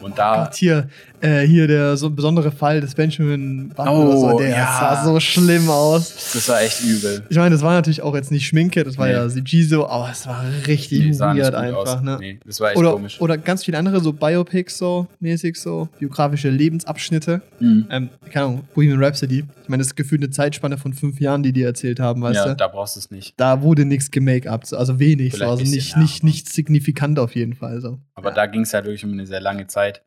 Und 0.00 0.18
da, 0.18 0.44
Gott, 0.44 0.54
hier, 0.54 0.88
äh, 1.20 1.42
hier 1.46 1.66
der 1.66 1.96
so 1.96 2.10
besondere 2.10 2.50
Fall 2.50 2.80
des 2.80 2.94
Benjamin 2.94 3.68
Button 3.70 3.88
oder 3.88 4.16
so, 4.16 4.30
Oh, 4.34 4.38
der 4.38 4.50
ja. 4.50 4.78
sah 4.80 5.04
so 5.04 5.20
schlimm 5.20 5.68
aus. 5.68 6.32
das 6.32 6.48
war 6.48 6.60
echt 6.62 6.82
übel. 6.82 7.24
Ich 7.28 7.36
meine, 7.36 7.50
das 7.50 7.62
war 7.62 7.72
natürlich 7.74 8.02
auch 8.02 8.14
jetzt 8.14 8.30
nicht 8.30 8.46
Schminke, 8.46 8.84
das 8.84 8.96
war 8.98 9.06
Nee. 9.06 9.12
ja 9.14 9.28
CG 9.28 9.62
so, 9.62 9.86
aber 9.88 10.10
es 10.10 10.26
war 10.26 10.44
richtig 10.66 11.00
Nee, 11.00 11.18
weird 11.18 11.54
einfach, 11.54 11.96
aus. 11.96 12.02
ne? 12.02 12.16
Nee, 12.20 12.40
das 12.46 12.60
war 12.60 12.70
echt 12.70 12.78
Oder, 12.78 12.92
komisch. 12.92 13.20
oder 13.20 13.38
ganz 13.38 13.64
viele 13.64 13.78
andere 13.78 14.00
so 14.00 14.12
Biopics 14.12 14.78
so 14.78 15.06
mäßig 15.20 15.56
so, 15.56 15.88
biografische 15.98 16.50
Lebensabschnitte. 16.50 17.42
Mhm. 17.60 17.86
Ähm, 17.90 18.08
keine 18.32 18.46
Ahnung, 18.46 18.64
Bohemian 18.74 19.02
Rhapsody. 19.02 19.44
Ich 19.62 19.68
meine, 19.68 19.80
das 19.80 19.88
ist 19.88 19.96
gefühlt 19.96 20.22
eine 20.22 20.30
Zeitspanne 20.30 20.78
von 20.78 20.92
fünf 20.94 21.20
Jahren, 21.20 21.42
die 21.42 21.52
die 21.52 21.62
erzählt 21.62 22.00
haben, 22.00 22.22
weißt 22.22 22.36
ja, 22.36 22.48
du? 22.48 22.56
da 22.56 22.68
brauchst 22.68 22.96
du 22.96 23.00
es 23.00 23.10
nicht. 23.10 23.34
Da 23.36 23.62
wurde 23.62 23.84
nichts 23.84 24.10
gemake-upt, 24.10 24.72
also 24.74 24.98
wenig, 24.98 25.34
so, 25.36 25.44
also 25.44 25.62
nicht, 25.62 25.96
nicht, 25.96 26.24
nicht 26.24 26.48
signifikant 26.52 27.18
auf 27.18 27.34
jeden 27.34 27.54
Fall. 27.54 27.80
So. 27.80 27.98
Aber 28.14 28.30
ja. 28.30 28.34
da 28.34 28.46
ging 28.46 28.62
es 28.62 28.74
halt 28.74 28.84
wirklich 28.84 29.04
um 29.04 29.12
eine 29.12 29.26
sehr 29.26 29.40
lange 29.40 29.66
Zeit. 29.66 30.02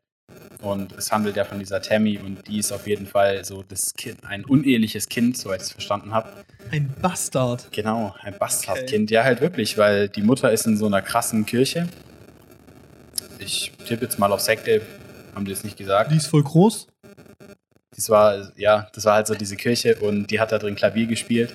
Und 0.64 0.92
es 0.92 1.12
handelt 1.12 1.36
ja 1.36 1.44
von 1.44 1.58
dieser 1.58 1.82
Tammy 1.82 2.18
und 2.18 2.48
die 2.48 2.58
ist 2.58 2.72
auf 2.72 2.86
jeden 2.86 3.06
Fall 3.06 3.44
so 3.44 3.62
das 3.62 3.92
Kind, 3.94 4.24
ein 4.24 4.44
uneheliches 4.44 5.08
Kind, 5.08 5.36
soweit 5.36 5.60
ich 5.60 5.66
es 5.66 5.72
verstanden 5.72 6.14
habe. 6.14 6.30
Ein 6.70 6.92
Bastard. 7.02 7.68
Genau, 7.70 8.14
ein 8.20 8.36
Bastardkind. 8.38 9.10
Ja, 9.10 9.24
halt 9.24 9.42
wirklich, 9.42 9.76
weil 9.76 10.08
die 10.08 10.22
Mutter 10.22 10.50
ist 10.50 10.66
in 10.66 10.78
so 10.78 10.86
einer 10.86 11.02
krassen 11.02 11.44
Kirche. 11.44 11.86
Ich 13.38 13.72
tippe 13.86 14.04
jetzt 14.04 14.18
mal 14.18 14.32
auf 14.32 14.40
Sekte, 14.40 14.80
haben 15.34 15.44
die 15.44 15.52
es 15.52 15.64
nicht 15.64 15.76
gesagt. 15.76 16.10
Die 16.12 16.16
ist 16.16 16.28
voll 16.28 16.42
groß. 16.42 16.86
Das 17.94 18.08
war, 18.08 18.50
ja, 18.56 18.88
das 18.94 19.04
war 19.04 19.16
halt 19.16 19.26
so 19.26 19.34
diese 19.34 19.56
Kirche 19.56 19.96
und 19.96 20.30
die 20.30 20.40
hat 20.40 20.50
da 20.50 20.58
drin 20.58 20.76
Klavier 20.76 21.06
gespielt. 21.06 21.52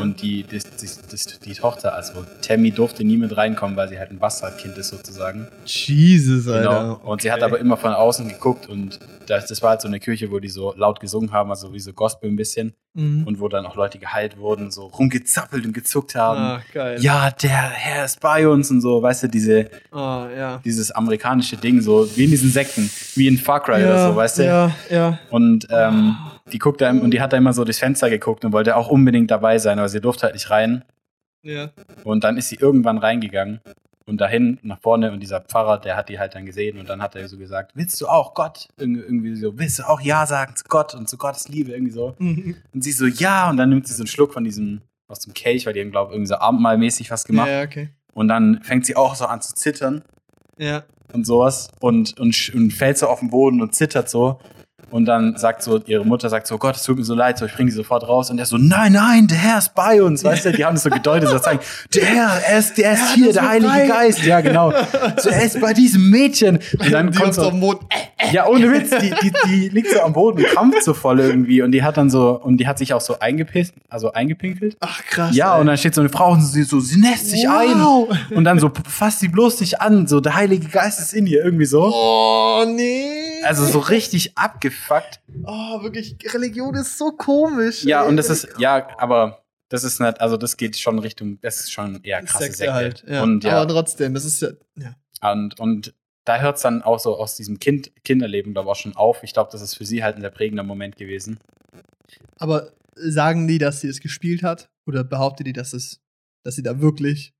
Und 0.00 0.22
die, 0.22 0.44
das, 0.44 0.64
das, 1.10 1.38
die 1.40 1.52
Tochter, 1.54 1.94
also 1.94 2.24
Tammy, 2.42 2.70
durfte 2.72 3.04
nie 3.04 3.16
mit 3.16 3.36
reinkommen, 3.36 3.76
weil 3.76 3.88
sie 3.88 3.98
halt 3.98 4.10
ein 4.10 4.18
Bastardkind 4.18 4.76
ist 4.78 4.88
sozusagen. 4.88 5.48
Jesus, 5.66 6.48
Alter. 6.48 6.68
Genau. 6.80 7.00
Und 7.04 7.22
sie 7.22 7.30
hat 7.30 7.42
aber 7.42 7.58
immer 7.58 7.76
von 7.76 7.92
außen 7.92 8.28
geguckt 8.28 8.68
und 8.68 8.98
das, 9.26 9.46
das 9.46 9.62
war 9.62 9.70
halt 9.70 9.80
so 9.80 9.88
eine 9.88 10.00
Kirche, 10.00 10.30
wo 10.30 10.38
die 10.38 10.48
so 10.48 10.74
laut 10.76 11.00
gesungen 11.00 11.32
haben, 11.32 11.50
also 11.50 11.72
wie 11.72 11.80
so 11.80 11.92
Gospel 11.92 12.30
ein 12.30 12.36
bisschen. 12.36 12.74
Mhm. 12.96 13.24
Und 13.26 13.40
wo 13.40 13.48
dann 13.48 13.66
auch 13.66 13.74
Leute 13.74 13.98
geheilt 13.98 14.38
wurden, 14.38 14.70
so 14.70 14.86
rumgezappelt 14.86 15.66
und 15.66 15.72
gezuckt 15.72 16.14
haben. 16.14 16.38
Ah, 16.38 16.62
geil. 16.72 17.00
Ja, 17.00 17.30
der 17.32 17.70
Herr 17.70 18.04
ist 18.04 18.20
bei 18.20 18.46
uns 18.46 18.70
und 18.70 18.80
so, 18.82 19.02
weißt 19.02 19.24
du, 19.24 19.28
diese, 19.28 19.68
Ah, 19.90 20.28
ja. 20.36 20.60
dieses 20.64 20.92
amerikanische 20.92 21.56
Ding, 21.56 21.80
so 21.80 22.08
wie 22.16 22.24
in 22.24 22.30
diesen 22.30 22.50
Sekten, 22.50 22.88
wie 23.16 23.26
in 23.26 23.36
Far 23.36 23.60
Cry 23.64 23.82
oder 23.82 24.10
so, 24.10 24.14
weißt 24.16 24.38
du? 24.38 24.44
Ja, 24.44 24.76
ja. 24.90 25.18
Und 25.30 25.66
ähm, 25.70 26.14
die 26.52 26.58
guckt 26.58 26.80
da, 26.80 26.90
und 26.90 27.10
die 27.10 27.20
hat 27.20 27.32
da 27.32 27.36
immer 27.36 27.52
so 27.52 27.64
durchs 27.64 27.78
Fenster 27.78 28.10
geguckt 28.10 28.44
und 28.44 28.52
wollte 28.52 28.76
auch 28.76 28.88
unbedingt 28.88 29.30
dabei 29.30 29.58
sein, 29.58 29.78
aber 29.78 29.88
sie 29.88 30.00
durfte 30.00 30.24
halt 30.24 30.34
nicht 30.34 30.50
rein. 30.50 30.84
Ja. 31.42 31.70
Und 32.04 32.24
dann 32.24 32.36
ist 32.36 32.48
sie 32.48 32.56
irgendwann 32.56 32.98
reingegangen 32.98 33.60
und 34.06 34.20
dahin 34.20 34.58
nach 34.62 34.80
vorne 34.80 35.12
und 35.12 35.20
dieser 35.20 35.40
Pfarrer, 35.40 35.78
der 35.78 35.96
hat 35.96 36.08
die 36.08 36.18
halt 36.18 36.34
dann 36.34 36.44
gesehen 36.46 36.78
und 36.78 36.88
dann 36.88 37.00
hat 37.02 37.16
er 37.16 37.26
so 37.28 37.38
gesagt, 37.38 37.72
willst 37.74 38.00
du 38.00 38.06
auch 38.08 38.34
Gott? 38.34 38.68
Irg- 38.78 39.02
Irgendwie 39.02 39.34
so, 39.36 39.58
willst 39.58 39.78
du 39.78 39.82
auch 39.88 40.00
Ja 40.00 40.26
sagen 40.26 40.54
zu 40.56 40.64
Gott 40.68 40.94
und 40.94 41.08
zu 41.08 41.16
Gottes 41.16 41.48
Liebe? 41.48 41.72
Irgendwie 41.72 41.92
so. 41.92 42.14
Mhm. 42.18 42.56
Und 42.72 42.84
sie 42.84 42.92
so, 42.92 43.06
ja, 43.06 43.48
und 43.50 43.56
dann 43.56 43.70
nimmt 43.70 43.86
sie 43.88 43.94
so 43.94 44.02
einen 44.02 44.06
Schluck 44.08 44.32
von 44.34 44.44
diesem, 44.44 44.80
aus 45.08 45.20
dem 45.20 45.32
Kelch, 45.34 45.64
weil 45.66 45.72
die 45.72 45.80
haben, 45.80 45.90
glaube 45.90 46.10
ich, 46.10 46.14
irgendwie 46.16 46.28
so 46.28 46.36
abendmahlmäßig 46.36 47.10
was 47.10 47.24
gemacht. 47.24 47.48
Ja, 47.48 47.62
okay. 47.62 47.88
Und 48.12 48.28
dann 48.28 48.62
fängt 48.62 48.86
sie 48.86 48.96
auch 48.96 49.14
so 49.14 49.24
an 49.26 49.40
zu 49.42 49.54
zittern 49.54 50.02
Ja. 50.58 50.84
und 51.12 51.24
sowas 51.26 51.68
und, 51.80 52.18
und, 52.20 52.52
und 52.54 52.70
fällt 52.72 52.96
so 52.98 53.08
auf 53.08 53.20
den 53.20 53.30
Boden 53.30 53.60
und 53.60 53.74
zittert 53.74 54.08
so. 54.08 54.38
Und 54.94 55.06
dann 55.06 55.36
sagt 55.36 55.60
so, 55.64 55.80
ihre 55.86 56.04
Mutter 56.04 56.28
sagt 56.28 56.46
so, 56.46 56.56
Gott, 56.56 56.76
es 56.76 56.84
tut 56.84 56.96
mir 56.98 57.02
so 57.02 57.16
leid, 57.16 57.36
so, 57.36 57.46
ich 57.46 57.52
bringe 57.52 57.68
die 57.68 57.74
sofort 57.74 58.06
raus. 58.06 58.30
Und 58.30 58.38
er 58.38 58.46
so, 58.46 58.58
nein, 58.58 58.92
nein, 58.92 59.26
der 59.26 59.38
Herr 59.38 59.58
ist 59.58 59.74
bei 59.74 60.00
uns. 60.00 60.22
Weißt 60.22 60.44
du, 60.44 60.52
die 60.52 60.64
haben 60.64 60.74
das 60.74 60.84
so 60.84 60.90
gedeutet, 60.90 61.30
so 61.30 61.38
zeigen, 61.40 61.58
der 61.92 62.04
Herr, 62.04 62.40
er 62.46 62.58
ist, 62.60 62.78
der 62.78 62.92
ist 62.92 63.00
Ja, 63.00 63.14
hier, 63.16 63.32
der 63.32 63.42
wird 63.42 63.48
Heilige 63.48 63.72
frei. 63.72 63.86
Geist. 63.88 64.22
Ja, 64.22 64.40
genau. 64.40 64.72
So, 65.16 65.30
er 65.30 65.42
ist 65.42 65.60
bei 65.60 65.72
diesem 65.72 66.10
Mädchen. 66.10 66.60
Und 66.78 66.92
dann 66.92 67.10
die 67.10 67.18
kommt 67.18 67.34
so, 67.34 67.50
dem 67.50 67.58
Mond. 67.58 67.80
ja, 68.30 68.46
ohne 68.46 68.70
Witz, 68.70 68.90
die, 68.90 69.12
die, 69.20 69.32
die 69.48 69.68
liegt 69.70 69.90
so 69.90 70.00
am 70.00 70.12
Boden 70.12 70.44
krampft 70.44 70.84
so 70.84 70.94
voll 70.94 71.18
irgendwie. 71.18 71.60
Und 71.62 71.72
die 71.72 71.82
hat 71.82 71.96
dann 71.96 72.08
so, 72.08 72.40
und 72.40 72.58
die 72.58 72.68
hat 72.68 72.78
sich 72.78 72.94
auch 72.94 73.00
so 73.00 73.18
eingepisst, 73.18 73.74
also 73.88 74.12
eingepinkelt. 74.12 74.76
Ach, 74.78 75.04
krass. 75.06 75.34
Ja, 75.34 75.56
ey. 75.56 75.60
und 75.60 75.66
dann 75.66 75.76
steht 75.76 75.96
so 75.96 76.02
eine 76.02 76.10
Frau 76.10 76.30
und 76.30 76.42
sie 76.42 76.62
so, 76.62 76.78
sie 76.78 77.00
nässt 77.00 77.30
sich 77.30 77.48
ein. 77.48 77.80
Wow. 77.80 78.16
Und 78.30 78.44
dann 78.44 78.60
so 78.60 78.70
fasst 78.88 79.18
sie 79.18 79.28
bloß 79.28 79.56
dich 79.56 79.80
an, 79.80 80.06
so 80.06 80.20
der 80.20 80.36
Heilige 80.36 80.68
Geist 80.68 81.00
ist 81.00 81.14
in 81.14 81.26
ihr, 81.26 81.44
irgendwie 81.44 81.66
so. 81.66 81.92
Oh, 81.92 82.64
nee. 82.64 83.42
Also 83.42 83.64
so 83.64 83.80
richtig 83.80 84.38
abgefuckt. 84.38 84.83
Oh, 85.44 85.82
wirklich, 85.82 86.16
Religion 86.32 86.74
ist 86.74 86.98
so 86.98 87.12
komisch. 87.12 87.84
Ja, 87.84 88.02
ey. 88.02 88.08
und 88.08 88.16
das 88.16 88.30
ist, 88.30 88.48
ja, 88.58 88.88
aber 88.98 89.44
das 89.68 89.84
ist 89.84 90.00
nicht, 90.00 90.20
also 90.20 90.36
das 90.36 90.56
geht 90.56 90.76
schon 90.76 90.98
Richtung, 90.98 91.38
das 91.40 91.60
ist 91.60 91.72
schon 91.72 92.02
eher 92.02 92.22
krasse 92.22 92.52
Sekte. 92.52 92.72
halt. 92.72 93.04
Ja. 93.08 93.22
Und 93.22 93.44
ja, 93.44 93.60
Aber 93.60 93.72
trotzdem, 93.72 94.14
das 94.14 94.24
ist 94.24 94.42
ja. 94.42 94.50
ja. 94.76 95.32
und, 95.32 95.58
und 95.58 95.94
da 96.24 96.40
hört 96.40 96.56
es 96.56 96.62
dann 96.62 96.82
auch 96.82 96.98
so 96.98 97.16
aus 97.18 97.36
diesem 97.36 97.58
kind, 97.58 97.92
Kinderleben, 98.04 98.54
glaube 98.54 98.68
ich, 98.68 98.70
auch 98.70 98.76
schon 98.76 98.96
auf. 98.96 99.22
Ich 99.22 99.34
glaube, 99.34 99.50
das 99.52 99.60
ist 99.60 99.74
für 99.74 99.84
sie 99.84 100.02
halt 100.02 100.16
ein 100.16 100.22
sehr 100.22 100.30
prägender 100.30 100.62
Moment 100.62 100.96
gewesen. 100.96 101.38
Aber 102.38 102.72
sagen 102.94 103.46
die, 103.46 103.58
dass 103.58 103.80
sie 103.80 103.88
es 103.88 104.00
gespielt 104.00 104.42
hat? 104.42 104.70
Oder 104.86 105.04
behauptet 105.04 105.46
die, 105.46 105.52
dass 105.52 105.72
es, 105.72 106.00
dass 106.42 106.54
sie 106.56 106.62
da 106.62 106.80
wirklich 106.80 107.33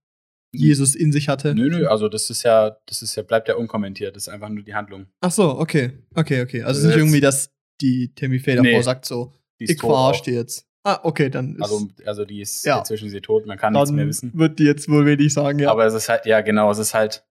Jesus 0.54 0.94
in 0.94 1.12
sich 1.12 1.28
hatte? 1.28 1.54
Nö, 1.54 1.68
nö, 1.68 1.86
also 1.86 2.08
das 2.08 2.30
ist 2.30 2.42
ja, 2.42 2.76
das 2.86 3.02
ist 3.02 3.14
ja, 3.16 3.22
bleibt 3.22 3.48
ja 3.48 3.56
unkommentiert. 3.56 4.14
Das 4.16 4.24
ist 4.24 4.28
einfach 4.28 4.48
nur 4.48 4.62
die 4.64 4.74
Handlung. 4.74 5.06
Ach 5.20 5.30
so, 5.30 5.58
okay. 5.58 5.92
Okay, 6.14 6.42
okay. 6.42 6.62
Also 6.62 6.78
es 6.80 6.84
ist 6.84 6.90
nicht 6.90 6.98
irgendwie, 6.98 7.20
dass 7.20 7.50
die 7.80 8.14
Tammy 8.14 8.38
Faye 8.38 8.56
davor 8.56 8.70
Nee. 8.70 8.82
sagt 8.82 9.04
so, 9.04 9.32
ich 9.58 9.76
die 9.78 10.30
jetzt. 10.32 10.66
Ah, 10.86 11.00
okay, 11.02 11.30
dann 11.30 11.56
ist, 11.56 11.62
Also, 11.62 11.88
also 12.04 12.24
die 12.26 12.40
ist 12.42 12.64
Ja. 12.64 12.78
inzwischen 12.80 13.08
sie 13.08 13.20
tot, 13.22 13.46
man 13.46 13.56
kann 13.56 13.72
nichts 13.72 13.90
mehr 13.90 14.00
dann 14.02 14.08
wissen. 14.10 14.32
wird 14.34 14.58
die 14.58 14.64
jetzt 14.64 14.88
wohl 14.88 15.06
wenig 15.06 15.32
sagen, 15.32 15.58
ja. 15.58 15.70
Aber 15.70 15.86
es 15.86 15.94
ist 15.94 16.08
halt, 16.10 16.26
ja 16.26 16.40
genau, 16.42 16.70
es 16.70 16.78
ist 16.78 16.92
halt, 16.94 17.24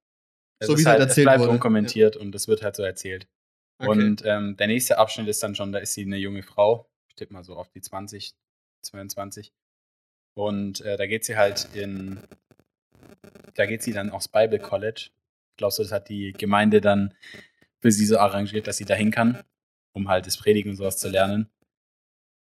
Es 0.59 0.67
So 0.67 0.73
ist 0.73 0.79
wie 0.79 0.81
es 0.81 0.87
halt 0.87 0.99
halt, 0.99 1.09
es 1.09 1.11
erzählt 1.11 1.25
bleibt 1.25 1.39
wurde. 1.41 1.51
unkommentiert 1.51 2.15
und 2.17 2.33
es 2.33 2.47
wird 2.47 2.63
halt 2.63 2.75
so 2.75 2.83
erzählt. 2.83 3.27
Okay. 3.79 3.89
Und 3.91 4.23
ähm, 4.25 4.55
der 4.57 4.67
nächste 4.67 4.97
Abschnitt 4.97 5.27
ist 5.27 5.43
dann 5.43 5.55
schon, 5.55 5.71
da 5.71 5.79
ist 5.79 5.93
sie 5.93 6.01
eine 6.03 6.17
junge 6.17 6.41
Frau, 6.41 6.89
ich 7.09 7.15
tippe 7.15 7.33
mal 7.33 7.43
so 7.43 7.55
auf 7.55 7.69
die 7.69 7.81
20, 7.81 8.33
22. 8.85 9.51
Und 10.35 10.81
äh, 10.81 10.97
da 10.97 11.05
geht 11.05 11.25
sie 11.25 11.37
halt 11.37 11.67
in, 11.73 12.19
da 13.55 13.65
geht 13.65 13.83
sie 13.83 13.93
dann 13.93 14.09
aufs 14.09 14.27
Bible 14.27 14.59
College. 14.59 15.09
Glaubst 15.57 15.79
du, 15.79 15.83
das 15.83 15.91
hat 15.91 16.09
die 16.09 16.33
Gemeinde 16.33 16.81
dann 16.81 17.13
für 17.79 17.91
sie 17.91 18.05
so 18.05 18.17
arrangiert, 18.17 18.67
dass 18.67 18.77
sie 18.77 18.85
dahin 18.85 19.11
kann, 19.11 19.39
um 19.93 20.07
halt 20.09 20.25
das 20.27 20.37
Predigen 20.37 20.71
und 20.71 20.77
sowas 20.77 20.97
zu 20.97 21.09
lernen? 21.09 21.47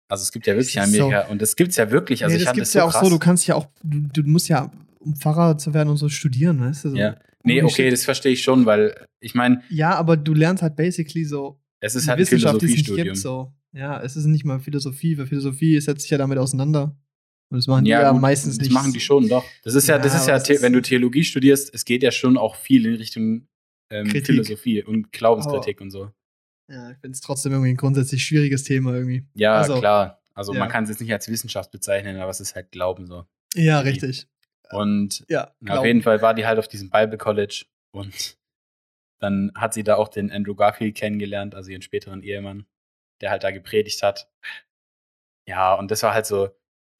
Also 0.08 0.22
es 0.22 0.32
gibt 0.32 0.46
ja 0.46 0.54
wirklich 0.54 0.76
ist 0.76 0.92
so- 0.92 1.06
Amerika 1.06 1.28
und 1.28 1.40
das 1.42 1.56
gibt's 1.56 1.76
ja 1.76 1.90
wirklich. 1.90 2.24
Also 2.24 2.34
nee, 2.34 2.38
ich 2.38 2.44
das 2.44 2.48
fand 2.48 2.56
gibt's 2.56 2.68
das 2.70 2.72
so 2.72 2.78
ja 2.78 2.84
auch 2.84 2.92
krass. 2.92 3.04
so, 3.04 3.10
du 3.10 3.18
kannst 3.18 3.46
ja 3.46 3.54
auch, 3.54 3.66
du, 3.82 4.22
du 4.22 4.28
musst 4.28 4.48
ja, 4.48 4.70
um 5.00 5.16
Pfarrer 5.16 5.58
zu 5.58 5.74
werden 5.74 5.88
und 5.88 5.96
so 5.96 6.08
studieren, 6.08 6.60
weißt 6.60 6.84
du? 6.86 6.90
So. 6.90 6.96
ja. 6.96 7.16
Nee, 7.46 7.62
okay, 7.62 7.90
das 7.90 8.04
verstehe 8.04 8.32
ich 8.32 8.42
schon, 8.42 8.64
weil 8.64 9.06
ich 9.20 9.34
meine, 9.34 9.62
Ja, 9.68 9.96
aber 9.96 10.16
du 10.16 10.32
lernst 10.32 10.62
halt 10.62 10.76
basically 10.76 11.24
so 11.26 11.60
es 11.80 11.94
ist 11.94 12.08
halt 12.08 12.18
Wissenschaft, 12.18 12.62
die 12.62 12.66
es 12.66 12.70
nicht 12.72 12.86
Philosophiestudium. 12.86 13.04
gibt. 13.14 13.18
So. 13.18 13.52
Ja, 13.72 14.00
es 14.02 14.16
ist 14.16 14.24
nicht 14.24 14.46
mal 14.46 14.60
Philosophie, 14.60 15.18
weil 15.18 15.26
Philosophie 15.26 15.78
setzt 15.80 16.02
sich 16.02 16.10
ja 16.10 16.16
damit 16.16 16.38
auseinander. 16.38 16.96
Und 17.50 17.58
das 17.58 17.66
machen 17.66 17.84
die 17.84 17.90
Ja, 17.90 18.02
ja 18.02 18.10
gut, 18.12 18.20
meistens 18.20 18.58
das 18.58 18.66
nicht. 18.68 18.74
machen 18.74 18.92
die 18.92 19.00
schon, 19.00 19.28
doch. 19.28 19.44
Das 19.62 19.74
ist 19.74 19.86
ja, 19.86 19.96
Ja, 19.96 20.02
das 20.02 20.14
ist 20.14 20.26
ja, 20.26 20.38
das 20.38 20.48
ist- 20.50 20.62
wenn 20.62 20.72
du 20.72 20.80
Theologie 20.82 21.24
studierst, 21.24 21.72
es 21.74 21.84
geht 21.84 22.02
ja 22.02 22.10
schon 22.10 22.36
auch 22.36 22.56
viel 22.56 22.86
in 22.86 22.94
Richtung 22.96 23.46
ähm. 23.90 24.06
Philosophie 24.08 24.82
und 24.82 25.12
Glaubenskritik 25.12 25.80
und 25.80 25.90
so. 25.90 26.10
Ja, 26.68 26.90
ich 26.90 26.98
finde 26.98 27.14
es 27.14 27.20
trotzdem 27.20 27.52
irgendwie 27.52 27.70
ein 27.70 27.76
grundsätzlich 27.76 28.24
schwieriges 28.24 28.64
Thema 28.64 28.94
irgendwie. 28.94 29.26
Ja, 29.34 29.56
Also, 29.58 29.78
klar. 29.78 30.22
Also 30.32 30.52
man 30.54 30.68
kann 30.68 30.84
es 30.84 30.90
jetzt 30.90 31.00
nicht 31.00 31.12
als 31.12 31.28
Wissenschaft 31.28 31.70
bezeichnen, 31.70 32.16
aber 32.16 32.30
es 32.30 32.40
ist 32.40 32.54
halt 32.56 32.72
Glauben 32.72 33.06
so. 33.06 33.26
Ja, 33.54 33.80
richtig. 33.80 34.26
Und 34.72 35.24
Ja, 35.28 35.54
na, 35.60 35.78
auf 35.78 35.84
jeden 35.84 36.02
Fall 36.02 36.22
war 36.22 36.34
die 36.34 36.46
halt 36.46 36.58
auf 36.58 36.66
diesem 36.66 36.90
Bible 36.90 37.18
College 37.18 37.66
und 37.92 38.36
dann 39.20 39.52
hat 39.54 39.74
sie 39.74 39.84
da 39.84 39.94
auch 39.96 40.08
den 40.08 40.32
Andrew 40.32 40.54
Garfield 40.56 40.96
kennengelernt, 40.96 41.54
also 41.54 41.70
ihren 41.70 41.82
späteren 41.82 42.22
Ehemann, 42.22 42.66
der 43.20 43.30
halt 43.30 43.44
da 43.44 43.50
gepredigt 43.52 44.02
hat. 44.02 44.28
Ja, 45.46 45.74
und 45.74 45.90
das 45.90 46.02
war 46.02 46.14
halt 46.14 46.26
so, 46.26 46.48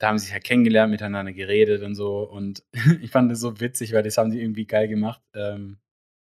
da 0.04 0.08
haben 0.08 0.18
sie 0.18 0.26
sich 0.26 0.34
halt 0.34 0.44
kennengelernt, 0.44 0.90
miteinander 0.90 1.32
geredet 1.32 1.82
und 1.82 1.94
so. 1.94 2.28
Und 2.28 2.62
ich 3.00 3.10
fand 3.10 3.32
das 3.32 3.40
so 3.40 3.58
witzig, 3.58 3.94
weil 3.94 4.02
das 4.02 4.18
haben 4.18 4.30
die 4.30 4.40
irgendwie 4.40 4.66
geil 4.66 4.86
gemacht. 4.86 5.22
Ähm, 5.32 5.78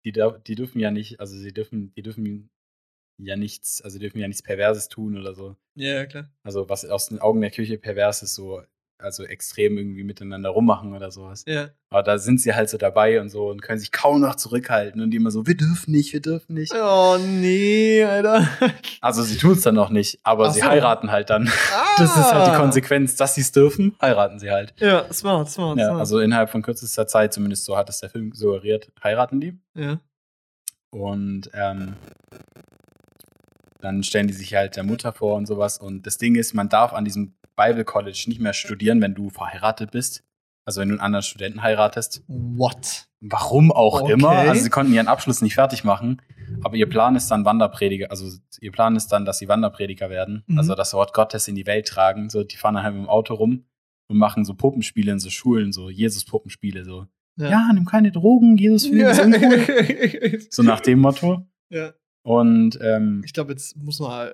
die, 0.05 0.11
die 0.11 0.55
dürfen 0.55 0.79
ja 0.79 0.91
nicht, 0.91 1.19
also 1.19 1.36
sie 1.36 1.51
dürfen, 1.51 1.91
die 1.95 2.03
dürfen 2.03 2.51
ja 3.17 3.36
nichts, 3.36 3.82
also 3.82 3.97
dürfen 3.97 4.19
ja 4.19 4.27
nichts 4.27 4.43
Perverses 4.43 4.88
tun 4.88 5.17
oder 5.17 5.34
so. 5.34 5.55
Ja, 5.73 5.95
ja, 5.95 6.05
klar. 6.05 6.32
Also 6.43 6.69
was 6.69 6.86
aus 6.86 7.07
den 7.07 7.17
Augen 7.17 7.41
der 7.41 7.49
Kirche 7.49 7.79
pervers 7.79 8.21
ist, 8.21 8.36
so, 8.36 8.61
also 9.01 9.23
extrem 9.23 9.77
irgendwie 9.77 10.03
miteinander 10.03 10.49
rummachen 10.49 10.93
oder 10.93 11.11
sowas. 11.11 11.43
Ja. 11.47 11.69
Aber 11.89 12.03
da 12.03 12.17
sind 12.17 12.39
sie 12.41 12.53
halt 12.53 12.69
so 12.69 12.77
dabei 12.77 13.19
und 13.19 13.29
so 13.29 13.49
und 13.49 13.61
können 13.61 13.79
sich 13.79 13.91
kaum 13.91 14.21
noch 14.21 14.35
zurückhalten 14.35 15.01
und 15.01 15.11
die 15.11 15.17
immer 15.17 15.31
so, 15.31 15.45
wir 15.47 15.57
dürfen 15.57 15.91
nicht, 15.91 16.13
wir 16.13 16.21
dürfen 16.21 16.53
nicht. 16.53 16.73
Oh 16.75 17.17
nee, 17.19 18.03
Alter. 18.03 18.47
Also 19.01 19.23
sie 19.23 19.37
tun 19.37 19.53
es 19.53 19.61
dann 19.63 19.73
noch 19.75 19.89
nicht, 19.89 20.19
aber 20.23 20.47
Ach 20.49 20.53
sie 20.53 20.59
so. 20.59 20.67
heiraten 20.67 21.11
halt 21.11 21.29
dann. 21.29 21.47
Ah. 21.47 21.85
Das 21.97 22.15
ist 22.15 22.33
halt 22.33 22.53
die 22.53 22.57
Konsequenz, 22.57 23.15
dass 23.15 23.35
sie 23.35 23.41
es 23.41 23.51
dürfen, 23.51 23.95
heiraten 24.01 24.39
sie 24.39 24.49
halt. 24.51 24.73
Ja, 24.79 25.11
smart, 25.11 25.49
smart, 25.49 25.77
Ja, 25.79 25.87
smart. 25.87 25.99
also 25.99 26.19
innerhalb 26.19 26.49
von 26.49 26.61
kürzester 26.61 27.07
Zeit, 27.07 27.33
zumindest 27.33 27.65
so 27.65 27.75
hat 27.77 27.89
es 27.89 27.99
der 27.99 28.09
Film 28.09 28.31
suggeriert, 28.33 28.91
heiraten 29.03 29.41
die. 29.41 29.59
ja. 29.75 29.99
Und 30.93 31.49
ähm, 31.53 31.93
dann 33.79 34.03
stellen 34.03 34.27
die 34.27 34.33
sich 34.33 34.53
halt 34.53 34.75
der 34.75 34.83
Mutter 34.83 35.13
vor 35.13 35.35
und 35.37 35.47
sowas. 35.47 35.77
Und 35.77 36.05
das 36.05 36.17
Ding 36.17 36.35
ist, 36.35 36.53
man 36.53 36.69
darf 36.69 36.93
an 36.93 37.05
diesem 37.05 37.33
Bible 37.68 37.84
College 37.86 38.24
nicht 38.28 38.39
mehr 38.41 38.53
studieren, 38.53 39.01
wenn 39.01 39.14
du 39.16 39.30
verheiratet 39.30 39.91
bist. 39.91 40.24
Also 40.66 40.82
wenn 40.82 40.89
du 40.89 40.93
einen 40.95 41.01
anderen 41.01 41.24
Studenten 41.24 41.62
heiratest. 41.64 42.24
What? 42.28 43.07
Warum 43.20 43.72
auch 43.72 44.01
Okay. 44.01 44.14
immer. 44.14 44.30
Also 44.30 44.64
sie 44.64 44.70
konnten 44.70 44.93
ihren 44.93 45.07
Abschluss 45.07 45.41
nicht 45.41 45.55
fertig 45.55 45.84
machen. 45.84 46.22
Aber 46.64 46.76
ihr 46.76 46.88
Plan 46.89 47.16
ist 47.16 47.30
dann 47.32 47.45
Wanderprediger. 47.45 48.12
Also 48.12 48.30
ihr 48.59 48.72
Plan 48.72 48.95
ist 48.95 49.07
dann, 49.07 49.26
dass 49.26 49.39
sie 49.39 49.47
Wanderprediger 49.47 50.09
werden. 50.09 50.43
Mhm. 50.47 50.57
Also 50.59 50.76
das 50.76 50.93
Wort 50.93 51.14
Gottes 51.14 51.47
in 51.47 51.55
die 51.55 51.66
Welt 51.66 51.88
tragen. 51.88 52.30
So, 52.30 52.43
die 52.43 52.57
fahren 52.57 52.76
dann 52.76 52.84
halt 52.84 52.95
mit 52.95 53.03
dem 53.05 53.09
Auto 53.09 53.34
rum 53.36 53.66
und 54.09 54.18
machen 54.18 54.43
so 54.45 54.53
Puppenspiele 54.53 55.12
in 55.12 55.20
so 55.20 55.30
Schulen, 55.30 55.72
so 55.72 55.89
Jesus-Puppenspiele. 55.89 56.84
So, 56.86 57.07
ja. 57.38 57.72
nimm 57.74 57.86
keine 57.86 58.12
Drogen, 58.12 58.57
Jesus 58.57 58.88
findet 58.88 59.07
das 59.07 59.20
uncool. 59.20 60.41
So 60.49 60.64
nach 60.64 60.82
dem 60.82 60.99
Motto. 60.99 61.47
ja. 61.70 61.93
Und 62.24 62.78
ähm, 62.82 63.24
Ich 63.26 63.34
glaube, 63.34 63.51
jetzt 63.53 63.76
muss 63.78 63.99
man. 63.99 64.30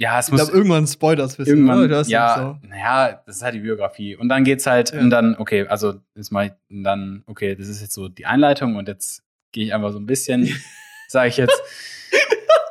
Ja, 0.00 0.18
es 0.18 0.26
Ich 0.28 0.32
muss 0.32 0.40
glaube, 0.40 0.56
irgendwann 0.56 0.86
spoilers 0.86 1.38
wissen. 1.38 1.50
irgendwann, 1.50 1.84
oder? 1.84 1.98
Hast 1.98 2.08
ja, 2.08 2.56
so. 2.62 2.66
naja, 2.66 3.22
das 3.26 3.36
ist 3.36 3.42
halt 3.42 3.54
die 3.54 3.60
Biografie. 3.60 4.16
Und 4.16 4.30
dann 4.30 4.44
geht's 4.44 4.66
halt, 4.66 4.92
Ja. 4.92 5.00
und 5.00 5.10
dann, 5.10 5.36
okay, 5.36 5.66
also 5.68 6.00
jetzt 6.16 6.32
mal, 6.32 6.56
und 6.70 6.84
dann, 6.84 7.22
okay, 7.26 7.54
das 7.54 7.68
ist 7.68 7.82
jetzt 7.82 7.92
so 7.92 8.08
die 8.08 8.24
Einleitung 8.24 8.76
und 8.76 8.88
jetzt 8.88 9.22
gehe 9.52 9.66
ich 9.66 9.74
einfach 9.74 9.92
so 9.92 9.98
ein 9.98 10.06
bisschen, 10.06 10.48
sage 11.08 11.28
ich 11.28 11.36
jetzt, 11.36 11.60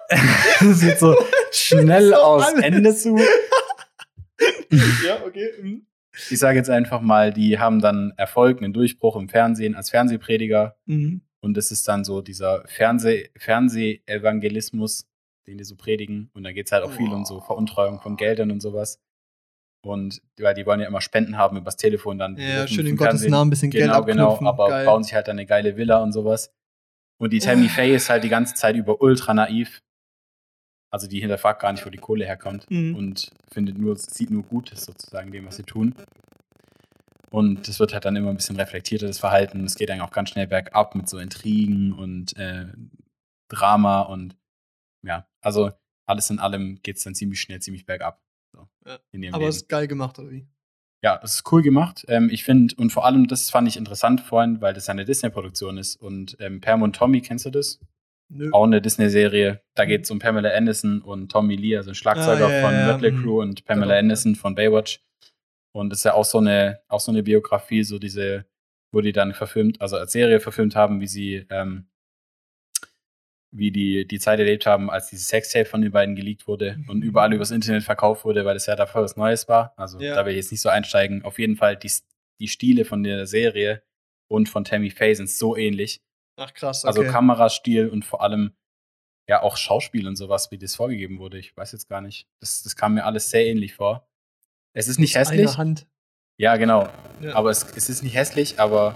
das 0.60 0.82
wird 0.82 1.00
so 1.00 1.16
schnell 1.52 2.14
aus. 2.16 2.52
Ende 2.54 2.96
zu. 2.96 3.16
ja, 5.06 5.24
okay. 5.26 5.50
mhm. 5.62 5.86
Ich 6.32 6.40
sage 6.40 6.58
jetzt 6.58 6.70
einfach 6.70 7.00
mal, 7.02 7.32
die 7.32 7.60
haben 7.60 7.80
dann 7.80 8.12
Erfolg, 8.18 8.62
einen 8.62 8.74
Durchbruch 8.74 9.16
im 9.16 9.30
Fernsehen 9.30 9.76
als 9.76 9.90
Fernsehprediger. 9.92 10.76
Mhm. 10.86 11.22
Und 11.42 11.58
es 11.58 11.72
ist 11.72 11.88
dann 11.88 12.04
so 12.04 12.22
dieser 12.22 12.64
Fernseh 12.68 13.30
Fernsehevangelismus, 13.38 15.08
den 15.50 15.58
die 15.58 15.64
so 15.64 15.76
predigen. 15.76 16.30
Und 16.34 16.44
da 16.44 16.52
geht 16.52 16.68
es 16.68 16.72
halt 16.72 16.84
auch 16.84 16.92
viel 16.92 17.12
um 17.12 17.26
so 17.26 17.42
Veruntreuung 17.42 18.00
von 18.00 18.16
Geldern 18.16 18.52
und 18.52 18.62
sowas. 18.62 19.00
Und 19.82 20.22
weil 20.38 20.54
die 20.54 20.66
wollen 20.66 20.82
ja 20.82 20.88
immer 20.88 21.02
Spenden 21.02 21.38
haben 21.38 21.58
übers 21.58 21.78
Telefon 21.78 22.18
dann. 22.18 22.38
Ja, 22.38 22.68
schön 22.68 22.86
in 22.86 22.98
Gottes 22.98 23.28
Namen 23.28 23.48
ein 23.48 23.50
bisschen 23.50 23.72
Geld 23.72 23.86
Genau, 23.86 24.04
genau. 24.04 24.40
Aber 24.46 24.68
Geil. 24.68 24.86
bauen 24.86 25.04
sich 25.04 25.14
halt 25.14 25.28
dann 25.28 25.38
eine 25.38 25.46
geile 25.46 25.78
Villa 25.78 26.04
und 26.04 26.12
sowas. 26.12 26.54
Und 27.18 27.34
die 27.34 27.40
Tammy 27.40 27.68
Faye 27.68 27.96
ist 27.96 28.10
halt 28.10 28.24
die 28.24 28.30
ganze 28.30 28.56
Zeit 28.56 28.76
über 28.76 29.02
ultra 29.02 29.34
naiv. 29.34 29.82
Also 30.92 31.08
die 31.08 31.20
hinterfragt 31.20 31.62
gar 31.62 31.72
nicht, 31.72 31.86
wo 31.86 31.90
die 31.90 31.98
Kohle 31.98 32.26
herkommt. 32.26 32.70
Mhm. 32.70 32.96
Und 32.96 33.32
findet 33.52 33.78
nur, 33.78 33.96
sieht 33.96 34.32
nur 34.32 34.44
Gutes 34.44 34.86
sozusagen 34.86 35.32
dem, 35.32 35.46
was 35.46 35.56
sie 35.56 35.64
tun. 35.64 35.96
Und 37.32 37.68
das 37.68 37.80
wird 37.80 37.94
halt 37.94 38.06
dann 38.06 38.16
immer 38.16 38.32
ein 38.32 38.38
bisschen 38.38 38.56
reflektierter, 38.56 39.08
das 39.08 39.20
Verhalten. 39.20 39.64
Es 39.64 39.76
geht 39.76 39.90
dann 39.90 40.02
auch 40.02 40.12
ganz 40.12 40.30
schnell 40.30 40.48
bergab 40.48 40.96
mit 40.96 41.08
so 41.08 41.20
Intrigen 41.20 41.94
und 41.94 42.36
äh, 42.38 42.66
Drama 43.50 44.02
und 44.02 44.36
ja, 45.04 45.28
also 45.42 45.72
alles 46.06 46.30
in 46.30 46.40
allem 46.40 46.80
geht 46.82 46.98
es 46.98 47.04
dann 47.04 47.16
ziemlich 47.16 47.40
schnell, 47.42 47.62
ziemlich 47.62 47.86
bergab. 47.86 48.22
So, 48.54 48.68
Ja. 48.86 49.00
Aber 49.34 49.48
es 49.48 49.58
ist 49.58 49.70
geil 49.70 49.88
gemacht, 49.88 50.18
oder 50.20 50.32
wie? 50.32 50.48
Ja, 51.04 51.18
das 51.18 51.36
ist 51.36 51.52
cool 51.52 51.62
gemacht. 51.62 52.04
Ähm, 52.10 52.30
ich 52.30 52.44
finde, 52.44 52.76
und 52.78 52.92
vor 52.92 53.06
allem, 53.06 53.28
das 53.28 53.50
fand 53.50 53.68
ich 53.68 53.78
interessant 53.78 54.20
vorhin, 54.22 54.60
weil 54.60 54.74
das 54.74 54.90
eine 54.90 55.06
Disney-Produktion 55.06 55.78
ist. 55.78 55.96
Und 55.96 56.36
ähm, 56.40 56.60
Pam 56.60 56.82
und 56.82 56.96
Tommy, 56.96 57.22
kennst 57.22 57.46
du 57.46 57.52
das? 57.52 57.80
Nö. 58.32 58.50
Auch 58.52 58.66
eine 58.66 58.82
Disney-Serie. 58.82 59.62
Da 59.76 59.86
geht 59.86 60.04
es 60.04 60.12
um 60.12 60.20
Pamela 60.20 60.50
Anderson 60.50 61.02
und 61.02 61.32
Tommy 61.32 61.56
Lee, 61.56 61.78
also 61.78 61.92
ein 61.92 61.96
Schlagzeuger 61.96 62.48
Ah, 62.48 62.52
ja, 62.52 62.62
von 62.68 62.74
ja. 62.74 62.86
Mötley 62.92 63.12
Mhm. 63.12 63.22
Crew 63.22 63.42
und 63.42 63.66
Pamela 63.66 63.94
Genau. 63.94 64.00
Anderson 64.00 64.36
von 64.36 64.56
Baywatch. 64.56 65.02
Und 65.74 65.90
das 65.92 66.00
ist 66.00 66.04
ja 66.06 66.14
auch 66.16 66.26
so 66.26 66.40
eine, 66.40 66.82
auch 66.88 67.00
so 67.00 67.12
eine 67.12 67.24
Biografie, 67.24 67.84
so 67.84 67.98
diese, 68.00 68.46
wo 68.92 69.02
die 69.02 69.14
dann 69.14 69.34
verfilmt, 69.34 69.80
also 69.82 69.96
als 69.98 70.12
Serie 70.12 70.40
verfilmt 70.40 70.76
haben, 70.76 71.00
wie 71.00 71.08
sie, 71.08 71.46
ähm, 71.50 71.88
wie 73.52 73.72
die 73.72 74.08
die 74.08 74.20
Zeit 74.20 74.40
erlebt 74.40 74.66
haben, 74.66 74.90
als 74.92 75.10
dieses 75.10 75.28
Sextape 75.28 75.66
von 75.66 75.82
den 75.82 75.92
beiden 75.92 76.16
geleakt 76.16 76.48
wurde 76.48 76.76
Mhm. 76.78 76.90
und 76.90 77.02
überall 77.02 77.34
übers 77.34 77.52
Internet 77.52 77.84
verkauft 77.84 78.24
wurde, 78.26 78.46
weil 78.46 78.54
das 78.54 78.66
ja 78.68 78.76
davor 78.76 79.02
was 79.04 79.16
Neues 79.18 79.48
war. 79.48 79.74
Also 79.78 80.00
Ja. 80.00 80.16
da 80.16 80.26
will 80.26 80.34
ich 80.34 80.38
jetzt 80.38 80.52
nicht 80.52 80.62
so 80.62 80.70
einsteigen. 80.70 81.24
Auf 81.24 81.40
jeden 81.40 81.56
Fall, 81.56 81.76
die, 81.76 81.92
die 82.40 82.48
Stile 82.48 82.86
von 82.86 83.04
der 83.04 83.26
Serie 83.26 83.82
und 84.28 84.50
von 84.50 84.64
Tammy 84.66 84.92
Faye 84.92 85.16
sind 85.16 85.30
so 85.30 85.56
ähnlich. 85.58 86.02
Ach 86.38 86.54
krass, 86.54 86.86
Also 86.86 87.02
okay. 87.02 87.10
Kamerastil 87.10 87.90
und 87.90 88.06
vor 88.06 88.22
allem 88.22 88.54
ja 89.28 89.42
auch 89.42 89.58
Schauspiel 89.58 90.08
und 90.08 90.16
sowas, 90.16 90.52
wie 90.52 90.58
das 90.58 90.76
vorgegeben 90.76 91.20
wurde. 91.20 91.38
Ich 91.40 91.56
weiß 91.58 91.72
jetzt 91.72 91.90
gar 91.90 92.02
nicht. 92.02 92.28
Das, 92.40 92.64
das 92.64 92.76
kam 92.76 92.94
mir 92.94 93.06
alles 93.06 93.30
sehr 93.30 93.46
ähnlich 93.46 93.74
vor. 93.74 94.08
Es 94.74 94.88
ist 94.88 95.00
nicht 95.00 95.16
hässlich. 95.16 95.42
einer 95.48 95.58
Hand. 95.58 95.88
Ja, 96.38 96.56
genau. 96.56 96.88
Ja. 97.22 97.36
Aber 97.36 97.50
es, 97.50 97.64
es 97.76 97.90
ist 97.90 98.04
nicht 98.04 98.16
hässlich, 98.16 98.60
aber 98.60 98.96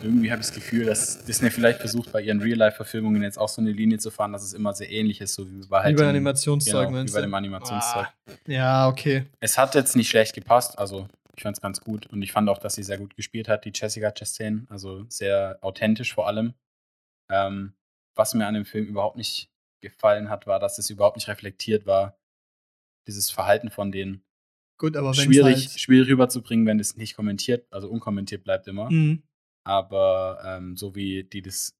irgendwie 0.00 0.30
habe 0.30 0.40
ich 0.40 0.46
das 0.48 0.54
Gefühl, 0.54 0.84
dass 0.84 1.24
Disney 1.24 1.50
vielleicht 1.50 1.80
versucht, 1.80 2.12
bei 2.12 2.20
ihren 2.20 2.40
Real-Life-Verfilmungen 2.40 3.22
jetzt 3.22 3.38
auch 3.38 3.48
so 3.48 3.60
eine 3.60 3.72
Linie 3.72 3.98
zu 3.98 4.10
fahren, 4.10 4.32
dass 4.32 4.42
es 4.42 4.52
immer 4.52 4.72
sehr 4.74 4.90
ähnlich 4.90 5.20
ist, 5.20 5.34
so 5.34 5.50
wie 5.50 5.66
bei 5.66 5.82
halt 5.82 5.98
dem- 5.98 6.06
Animationszeug, 6.06 6.88
genau, 6.88 7.04
wie 7.04 7.10
bei 7.12 7.20
dem 7.20 7.34
Animationszeug. 7.34 8.06
Ah, 8.06 8.32
ja, 8.46 8.88
okay. 8.88 9.26
Es 9.40 9.58
hat 9.58 9.74
jetzt 9.74 9.96
nicht 9.96 10.08
schlecht 10.08 10.34
gepasst, 10.34 10.78
also 10.78 11.08
ich 11.36 11.42
fand 11.42 11.56
es 11.56 11.60
ganz 11.60 11.80
gut 11.80 12.06
und 12.06 12.22
ich 12.22 12.32
fand 12.32 12.48
auch, 12.48 12.58
dass 12.58 12.74
sie 12.74 12.82
sehr 12.82 12.98
gut 12.98 13.16
gespielt 13.16 13.48
hat, 13.48 13.64
die 13.64 13.72
Jessica 13.74 14.12
Chastain, 14.12 14.66
also 14.70 15.04
sehr 15.08 15.58
authentisch 15.62 16.14
vor 16.14 16.26
allem. 16.26 16.54
Ähm, 17.30 17.72
was 18.14 18.34
mir 18.34 18.46
an 18.46 18.54
dem 18.54 18.64
Film 18.66 18.86
überhaupt 18.86 19.16
nicht 19.16 19.50
gefallen 19.80 20.28
hat, 20.28 20.46
war, 20.46 20.60
dass 20.60 20.78
es 20.78 20.90
überhaupt 20.90 21.16
nicht 21.16 21.28
reflektiert 21.28 21.86
war, 21.86 22.18
dieses 23.06 23.30
Verhalten 23.30 23.70
von 23.70 23.90
denen. 23.90 24.22
Gut, 24.78 24.96
aber 24.96 25.14
Schwierig, 25.14 25.68
halt, 25.68 25.80
schwierig 25.80 26.08
rüberzubringen, 26.08 26.66
wenn 26.66 26.78
es 26.78 26.96
nicht 26.96 27.16
kommentiert, 27.16 27.66
also 27.72 27.88
unkommentiert 27.88 28.44
bleibt 28.44 28.66
immer. 28.68 28.90
Mhm. 28.90 29.22
Aber 29.64 30.40
ähm, 30.44 30.76
so 30.76 30.94
wie 30.94 31.24
die 31.24 31.42
das 31.42 31.74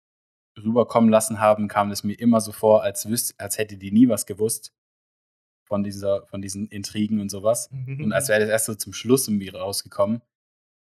rüberkommen 0.63 1.11
lassen 1.11 1.41
haben, 1.41 1.67
kam 1.69 1.91
es 1.91 2.05
mir 2.05 2.15
immer 2.19 2.41
so 2.41 2.53
vor, 2.53 2.83
als, 2.83 3.09
wüs 3.09 3.35
als 3.39 3.59
hätte 3.59 3.77
die 3.77 3.91
nie 3.91 4.09
was 4.09 4.27
gewusst 4.27 4.73
von, 5.67 5.83
dieser, 5.83 6.27
von 6.27 6.43
diesen 6.43 6.69
Intrigen 6.69 7.21
und 7.21 7.31
sowas. 7.31 7.71
Und 7.87 8.13
als 8.13 8.29
wäre 8.29 8.41
das 8.41 8.51
erst 8.51 8.67
so 8.67 8.75
zum 8.75 8.93
Schluss 8.93 9.27
irgendwie 9.29 9.49
rausgekommen. 9.49 10.21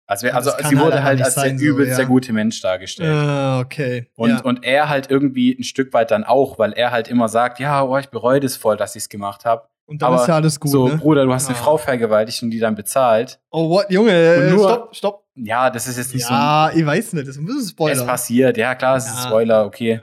Also, 0.09 0.29
Aber 0.29 0.37
also 0.37 0.51
sie 0.51 0.63
halt 0.65 0.79
wurde 0.79 1.03
halt 1.03 1.19
nicht 1.19 1.25
als 1.25 1.35
der 1.35 1.59
so, 1.59 1.65
übelst 1.65 1.91
ja. 1.93 1.97
der 1.97 2.07
gute 2.07 2.33
Mensch 2.33 2.61
dargestellt. 2.61 3.11
Ah, 3.13 3.59
okay. 3.61 4.09
Und, 4.15 4.31
ja. 4.31 4.41
und 4.43 4.63
er 4.65 4.89
halt 4.89 5.11
irgendwie 5.11 5.59
ein 5.59 5.65
Stück 5.65 5.93
weit 5.95 6.13
dann 6.13 6.23
auch, 6.23 6.59
weil 6.61 6.73
er 6.75 6.93
halt 6.93 7.09
immer 7.09 7.29
sagt, 7.29 7.59
ja, 7.59 7.83
oh, 7.83 7.97
ich 7.99 8.09
bereue 8.11 8.39
das 8.39 8.57
voll, 8.57 8.77
dass 8.77 8.95
ich 8.95 9.05
es 9.05 9.09
gemacht 9.09 9.45
habe. 9.45 9.67
und 9.87 10.03
dann 10.03 10.13
aber 10.13 10.23
ist 10.23 10.29
ja 10.29 10.35
alles 10.37 10.61
gut, 10.61 10.71
so, 10.71 10.87
ne? 10.89 10.97
Bruder, 10.99 11.25
du 11.25 11.33
hast 11.33 11.49
eine 11.49 11.57
Ah. 11.59 11.61
Frau 11.63 11.77
vergewaltigt 11.77 12.41
und 12.45 12.51
die 12.51 12.61
dann 12.61 12.77
bezahlt. 12.77 13.41
Oh, 13.51 13.69
what, 13.71 13.91
Junge, 13.91 14.13
äh, 14.13 14.39
Und 14.51 14.55
nur- 14.57 14.69
stopp, 14.69 14.95
stopp. 14.97 15.26
Ja, 15.39 15.69
das 15.69 15.87
ist 15.87 15.99
jetzt 15.99 16.15
nicht 16.15 16.29
Ja, 16.29 16.71
ich 16.75 16.85
weiß 16.87 17.13
nicht, 17.13 17.29
das 17.29 17.37
ist 17.37 17.43
ein 17.43 17.45
bisschen 17.45 17.61
so. 17.63 17.69
Spoiler. 17.69 17.93
Es 17.93 18.07
passiert, 18.07 18.57
ja 18.57 18.75
klar, 18.75 18.97
es 18.97 19.05
ist 19.05 19.11
ein 19.11 19.17
Ja. 19.17 19.29
Spoiler, 19.29 19.67
okay. 19.67 20.01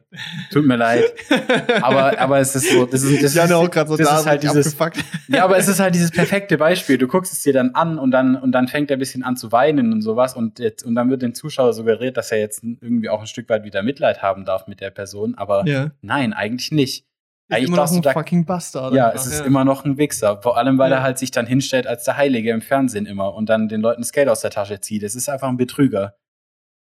Tut 0.52 0.66
mir 0.66 0.76
leid. 0.76 1.06
Aber, 1.82 2.20
aber 2.20 2.40
es 2.40 2.56
ist 2.56 2.70
so, 2.72 2.86
das 2.86 3.02
ist, 3.02 3.24
das 3.24 3.34
ja, 3.34 3.46
ist, 3.46 3.52
auch 3.52 3.64
so 3.74 3.98
das 3.98 4.08
da 4.08 4.20
ist 4.20 4.26
halt 4.28 4.44
dieses, 4.44 4.80
abgefuckt. 4.80 5.06
ja, 5.30 5.44
aber 5.44 5.58
es 5.58 5.68
ist 5.68 5.80
halt 5.80 5.96
dieses 5.96 6.12
perfekte 6.12 6.58
Beispiel. 6.58 6.98
Du 7.00 7.08
guckst 7.08 7.34
es 7.34 7.42
dir 7.42 7.52
dann 7.54 7.72
an 7.74 7.98
und 7.98 8.12
dann, 8.12 8.36
und 8.36 8.52
dann 8.52 8.68
fängt 8.68 8.92
er 8.92 8.98
ein 8.98 9.00
bisschen 9.00 9.24
an 9.24 9.36
zu 9.36 9.52
weinen 9.52 9.92
und 9.92 10.02
sowas 10.04 10.36
und 10.36 10.60
jetzt, 10.60 10.84
und 10.84 10.94
dann 10.96 11.10
wird 11.10 11.22
dem 11.24 11.34
Zuschauer 11.34 11.74
suggeriert, 11.74 12.16
dass 12.16 12.32
er 12.32 12.40
jetzt 12.40 12.64
irgendwie 12.64 13.10
auch 13.10 13.22
ein 13.22 13.28
Stück 13.28 13.50
weit 13.50 13.64
wieder 13.64 13.82
Mitleid 13.82 14.22
haben 14.22 14.46
darf 14.46 14.68
mit 14.68 14.82
der 14.82 14.92
Person, 14.92 15.36
aber 15.36 15.66
Ja. 15.68 15.92
nein, 16.02 16.34
eigentlich 16.34 16.72
nicht. 16.72 17.06
Eigentlich 17.50 17.68
immer 17.68 17.78
noch 17.78 17.90
du 17.90 17.96
ein 17.98 18.02
da 18.02 18.14
fucking 18.14 18.46
Bastard. 18.46 18.94
Ja, 18.94 19.10
einfach, 19.10 19.20
es 19.20 19.28
ist 19.28 19.46
immer 19.46 19.66
noch 19.66 19.86
ein 19.86 19.98
Wichser. 19.98 20.42
Vor 20.42 20.58
allem, 20.58 20.78
weil 20.78 20.92
Ja. 20.92 20.98
er 20.98 21.04
halt 21.04 21.18
sich 21.20 21.32
dann 21.32 21.46
hinstellt 21.46 21.86
als 21.88 22.04
der 22.04 22.18
Heilige 22.18 22.52
im 22.52 22.62
Fernsehen 22.62 23.06
immer 23.06 23.34
und 23.36 23.50
dann 23.50 23.68
den 23.68 23.82
Leuten 23.82 24.02
das 24.02 24.12
Geld 24.12 24.30
aus 24.30 24.42
der 24.42 24.50
Tasche 24.52 24.80
zieht. 24.80 25.04
Es 25.04 25.16
ist 25.16 25.30
einfach 25.30 25.50
ein 25.50 25.58
Betrüger. 25.58 26.16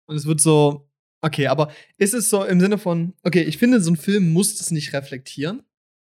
Und 0.07 0.15
es 0.15 0.25
wird 0.25 0.41
so, 0.41 0.89
okay, 1.21 1.47
aber 1.47 1.69
ist 1.97 2.13
es 2.13 2.29
so 2.29 2.43
im 2.43 2.59
Sinne 2.59 2.77
von, 2.77 3.13
okay, 3.23 3.41
ich 3.43 3.57
finde, 3.57 3.79
so 3.79 3.91
ein 3.91 3.95
Film 3.95 4.33
muss 4.33 4.59
es 4.59 4.71
nicht 4.71 4.91
reflektieren, 4.93 5.61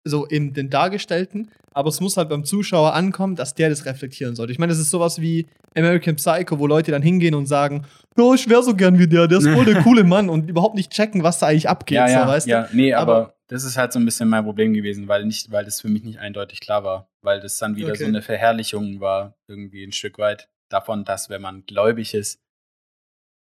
so 0.05 0.25
in 0.25 0.55
den 0.55 0.71
Dargestellten, 0.71 1.51
aber 1.75 1.91
es 1.91 2.01
muss 2.01 2.17
halt 2.17 2.29
beim 2.31 2.45
Zuschauer 2.45 2.95
ankommen, 2.95 3.37
dass 3.37 3.55
der 3.55 3.69
das 3.69 3.85
reflektieren 3.85 4.35
sollte. 4.35 4.53
Ich 4.53 4.59
meine, 4.59 4.71
das 4.73 4.81
ist 4.81 4.91
sowas 4.91 5.21
wie 5.21 5.47
American 5.77 6.17
Psycho, 6.17 6.59
wo 6.59 6.67
Leute 6.67 6.91
dann 6.91 7.03
hingehen 7.03 7.35
und 7.35 7.47
sagen, 7.47 7.85
ja, 8.19 8.35
ich 8.35 8.49
wäre 8.49 8.63
so 8.63 8.75
gern 8.75 8.99
wie 8.99 9.07
der, 9.07 9.29
der 9.29 9.39
ist 9.39 9.49
voll 9.49 9.65
der 9.67 9.75
coole 9.83 10.05
Mann 10.05 10.29
und 10.31 10.49
überhaupt 10.51 10.75
nicht 10.75 10.91
checken, 10.91 11.23
was 11.23 11.39
da 11.39 11.47
eigentlich 11.49 11.69
abgeht, 11.69 11.97
ja, 11.97 12.09
ja, 12.09 12.23
so, 12.25 12.29
weißt 12.33 12.47
ja. 12.49 12.69
Nee, 12.73 12.95
aber, 12.95 13.13
Aber- 13.17 13.35
das 13.53 13.65
ist 13.65 13.77
halt 13.77 13.93
so 13.93 13.99
ein 13.99 14.07
bisschen 14.07 14.31
mein 14.31 14.45
Problem 14.45 14.73
gewesen, 14.73 15.09
weil 15.09 15.27
nicht, 15.27 15.51
weil 15.51 15.67
das 15.67 15.83
für 15.83 15.89
mich 15.89 16.03
nicht 16.03 16.19
eindeutig 16.19 16.61
klar 16.61 16.85
war. 16.85 17.11
Weil 17.21 17.39
das 17.39 17.59
dann 17.59 17.77
wieder 17.77 17.93
Okay. 17.93 18.05
so 18.05 18.07
eine 18.07 18.23
Verherrlichung 18.23 19.01
war, 19.01 19.37
irgendwie 19.47 19.85
ein 19.85 19.93
Stück 19.93 20.17
weit 20.17 20.49
davon, 20.71 21.05
dass 21.05 21.29
wenn 21.29 21.43
man 21.43 21.67
gläubig 21.67 22.15
ist, 22.15 22.41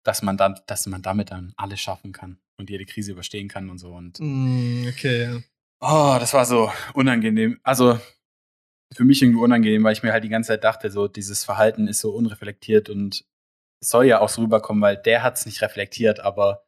dass 0.04 0.22
man 0.22 0.36
dann, 0.36 0.60
dass 0.68 0.86
man 0.86 1.02
damit 1.02 1.32
dann 1.32 1.52
alles 1.56 1.80
schaffen 1.80 2.12
kann 2.12 2.38
und 2.56 2.70
jede 2.70 2.84
Krise 2.86 3.10
überstehen 3.10 3.48
kann 3.48 3.68
und 3.68 3.78
so. 3.78 3.92
Und? 3.94 4.20
Mm, 4.20 4.86
okay, 4.88 5.22
ja. 5.24 5.40
Oh, 5.80 6.18
das 6.20 6.32
war 6.34 6.44
so 6.44 6.70
unangenehm. 6.94 7.58
Also 7.64 7.98
für 8.94 9.04
mich 9.04 9.20
irgendwie 9.20 9.40
unangenehm, 9.42 9.82
weil 9.82 9.92
ich 9.92 10.04
mir 10.04 10.12
halt 10.12 10.22
die 10.22 10.28
ganze 10.28 10.48
Zeit 10.48 10.62
dachte, 10.62 10.88
so 10.92 11.08
dieses 11.08 11.42
Verhalten 11.42 11.88
ist 11.88 11.98
so 11.98 12.14
unreflektiert 12.14 12.88
und 12.88 13.24
soll 13.82 14.06
ja 14.06 14.20
auch 14.20 14.28
so 14.28 14.42
rüberkommen, 14.42 14.80
weil 14.80 14.96
der 14.96 15.24
hat 15.24 15.36
es 15.36 15.46
nicht 15.46 15.62
reflektiert, 15.62 16.20
aber 16.20 16.65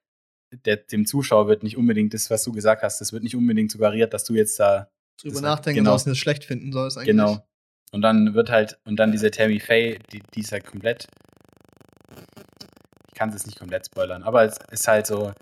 der, 0.51 0.77
dem 0.77 1.07
Zuschauer 1.07 1.49
wird 1.49 1.63
nicht 1.63 1.77
unbedingt 1.77 2.15
das, 2.15 2.31
was 2.31 2.45
du 2.45 2.53
gesagt 2.53 2.83
hast, 2.83 3.01
das 3.01 3.13
wird 3.13 3.23
nicht 3.23 3.37
unbedingt 3.37 3.71
suggeriert, 3.71 4.15
dass 4.15 4.25
du 4.25 4.35
jetzt 4.35 4.59
da 4.59 4.89
Drüber 5.21 5.41
nachdenken, 5.41 5.81
genau. 5.81 5.93
dass 5.93 6.05
du 6.05 6.11
das 6.11 6.19
schlecht 6.19 6.45
finden 6.45 6.73
sollst 6.73 6.97
eigentlich. 6.97 7.09
genau. 7.09 7.45
Und 7.91 8.03
dann 8.03 8.35
wird 8.35 8.51
halt, 8.51 8.79
und 8.85 8.97
dann 8.97 9.13
diese 9.13 9.31
Tammy 9.31 9.61
Faye, 9.61 9.99
die, 10.13 10.23
die 10.35 10.41
ist 10.41 10.53
halt 10.53 10.65
komplett. 10.65 11.09
Ich 13.09 13.15
kann 13.15 13.31
es 13.31 13.37
jetzt 13.37 13.47
nicht 13.47 13.59
komplett 13.59 13.87
spoilern, 13.87 14.23
aber 14.23 14.45
es 14.45 14.59
ist 14.71 14.87
halt 14.87 15.07
so, 15.07 15.33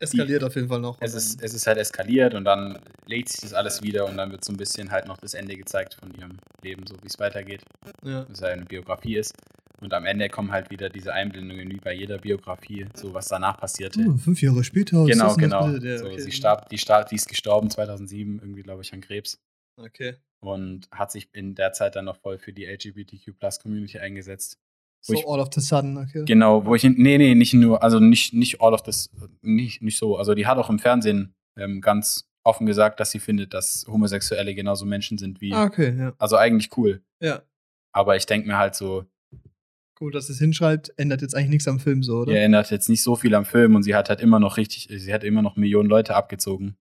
Eskaliert 0.00 0.42
auf 0.42 0.54
jeden 0.54 0.68
Fall 0.68 0.80
noch. 0.80 0.96
es 1.00 1.14
ist, 1.14 1.42
es 1.42 1.52
ist 1.52 1.66
halt 1.66 1.76
eskaliert 1.76 2.34
und 2.34 2.44
dann 2.44 2.78
legt 3.06 3.28
sich 3.28 3.40
das 3.40 3.52
alles 3.52 3.82
wieder 3.82 4.06
und 4.06 4.16
dann 4.16 4.30
wird 4.30 4.42
so 4.42 4.52
ein 4.52 4.56
bisschen 4.56 4.90
halt 4.90 5.06
noch 5.06 5.18
das 5.18 5.34
Ende 5.34 5.56
gezeigt 5.56 5.94
von 5.94 6.10
ihrem 6.14 6.38
Leben, 6.62 6.86
so 6.86 6.94
wie 7.02 7.06
es 7.06 7.18
weitergeht, 7.18 7.62
ja. 8.02 8.22
dass 8.22 8.40
er 8.40 8.52
eine 8.52 8.64
Biografie 8.64 9.16
ist. 9.16 9.34
Und 9.80 9.94
am 9.94 10.04
Ende 10.04 10.28
kommen 10.28 10.52
halt 10.52 10.70
wieder 10.70 10.90
diese 10.90 11.12
Einblendungen 11.14 11.70
wie 11.70 11.78
bei 11.78 11.92
jeder 11.94 12.18
Biografie, 12.18 12.86
so 12.94 13.14
was 13.14 13.28
danach 13.28 13.58
passierte. 13.58 14.04
Oh, 14.08 14.16
fünf 14.18 14.42
Jahre 14.42 14.62
später. 14.62 15.04
genau, 15.06 15.34
genau. 15.36 15.68
Ja, 15.68 15.98
so, 15.98 16.06
okay. 16.06 16.20
sie, 16.20 16.32
starb, 16.32 16.68
die, 16.68 16.76
starb, 16.78 17.08
die 17.08 17.14
ist 17.16 17.28
gestorben 17.28 17.70
2007, 17.70 18.40
irgendwie, 18.42 18.62
glaube 18.62 18.82
ich, 18.82 18.92
an 18.92 19.00
Krebs. 19.00 19.40
Okay. 19.78 20.16
Und 20.40 20.88
hat 20.92 21.10
sich 21.12 21.28
in 21.32 21.54
der 21.54 21.72
Zeit 21.72 21.96
dann 21.96 22.04
noch 22.06 22.16
voll 22.16 22.38
für 22.38 22.52
die 22.52 22.66
LGBTQ-Plus-Community 22.66 23.98
eingesetzt. 23.98 24.58
So 25.02 25.14
ich- 25.14 25.26
all 25.26 25.40
of 25.40 25.48
the 25.54 25.60
sudden, 25.60 25.96
okay. 25.96 26.24
Genau, 26.26 26.64
wo 26.66 26.74
ich, 26.74 26.82
nee, 26.84 27.16
nee, 27.16 27.34
nicht 27.34 27.54
nur, 27.54 27.82
also 27.82 28.00
nicht, 28.00 28.34
nicht 28.34 28.60
all 28.60 28.74
of 28.74 28.82
this, 28.82 29.10
nicht, 29.40 29.80
nicht 29.82 29.96
so. 29.98 30.16
Also 30.18 30.34
die 30.34 30.46
hat 30.46 30.58
auch 30.58 30.68
im 30.68 30.78
Fernsehen 30.78 31.34
ähm, 31.56 31.80
ganz 31.80 32.28
offen 32.44 32.66
gesagt, 32.66 33.00
dass 33.00 33.10
sie 33.10 33.18
findet, 33.18 33.54
dass 33.54 33.86
Homosexuelle 33.88 34.54
genauso 34.54 34.84
Menschen 34.84 35.16
sind 35.18 35.40
wie, 35.40 35.52
Ah, 35.54 35.64
okay, 35.64 35.94
ja. 35.98 36.12
also 36.18 36.36
eigentlich 36.36 36.76
cool. 36.76 37.02
Ja. 37.20 37.42
Aber 37.92 38.16
ich 38.16 38.26
denke 38.26 38.46
mir 38.46 38.58
halt 38.58 38.74
so, 38.74 39.04
Gut, 40.00 40.14
dass 40.14 40.30
es 40.30 40.38
hinschreibt, 40.38 40.94
ändert 40.96 41.20
jetzt 41.20 41.36
eigentlich 41.36 41.50
nichts 41.50 41.68
am 41.68 41.78
Film 41.78 42.02
so, 42.02 42.20
oder? 42.20 42.32
ihr 42.32 42.40
ändert 42.40 42.70
jetzt 42.70 42.88
nicht 42.88 43.02
so 43.02 43.16
viel 43.16 43.34
am 43.34 43.44
Film 43.44 43.74
und 43.74 43.82
sie 43.82 43.94
hat 43.94 44.08
halt 44.08 44.22
immer 44.22 44.40
noch 44.40 44.56
richtig, 44.56 44.88
sie 44.90 45.12
hat 45.12 45.22
immer 45.24 45.42
noch 45.42 45.56
Millionen 45.56 45.90
Leute 45.90 46.16
abgezogen. 46.16 46.76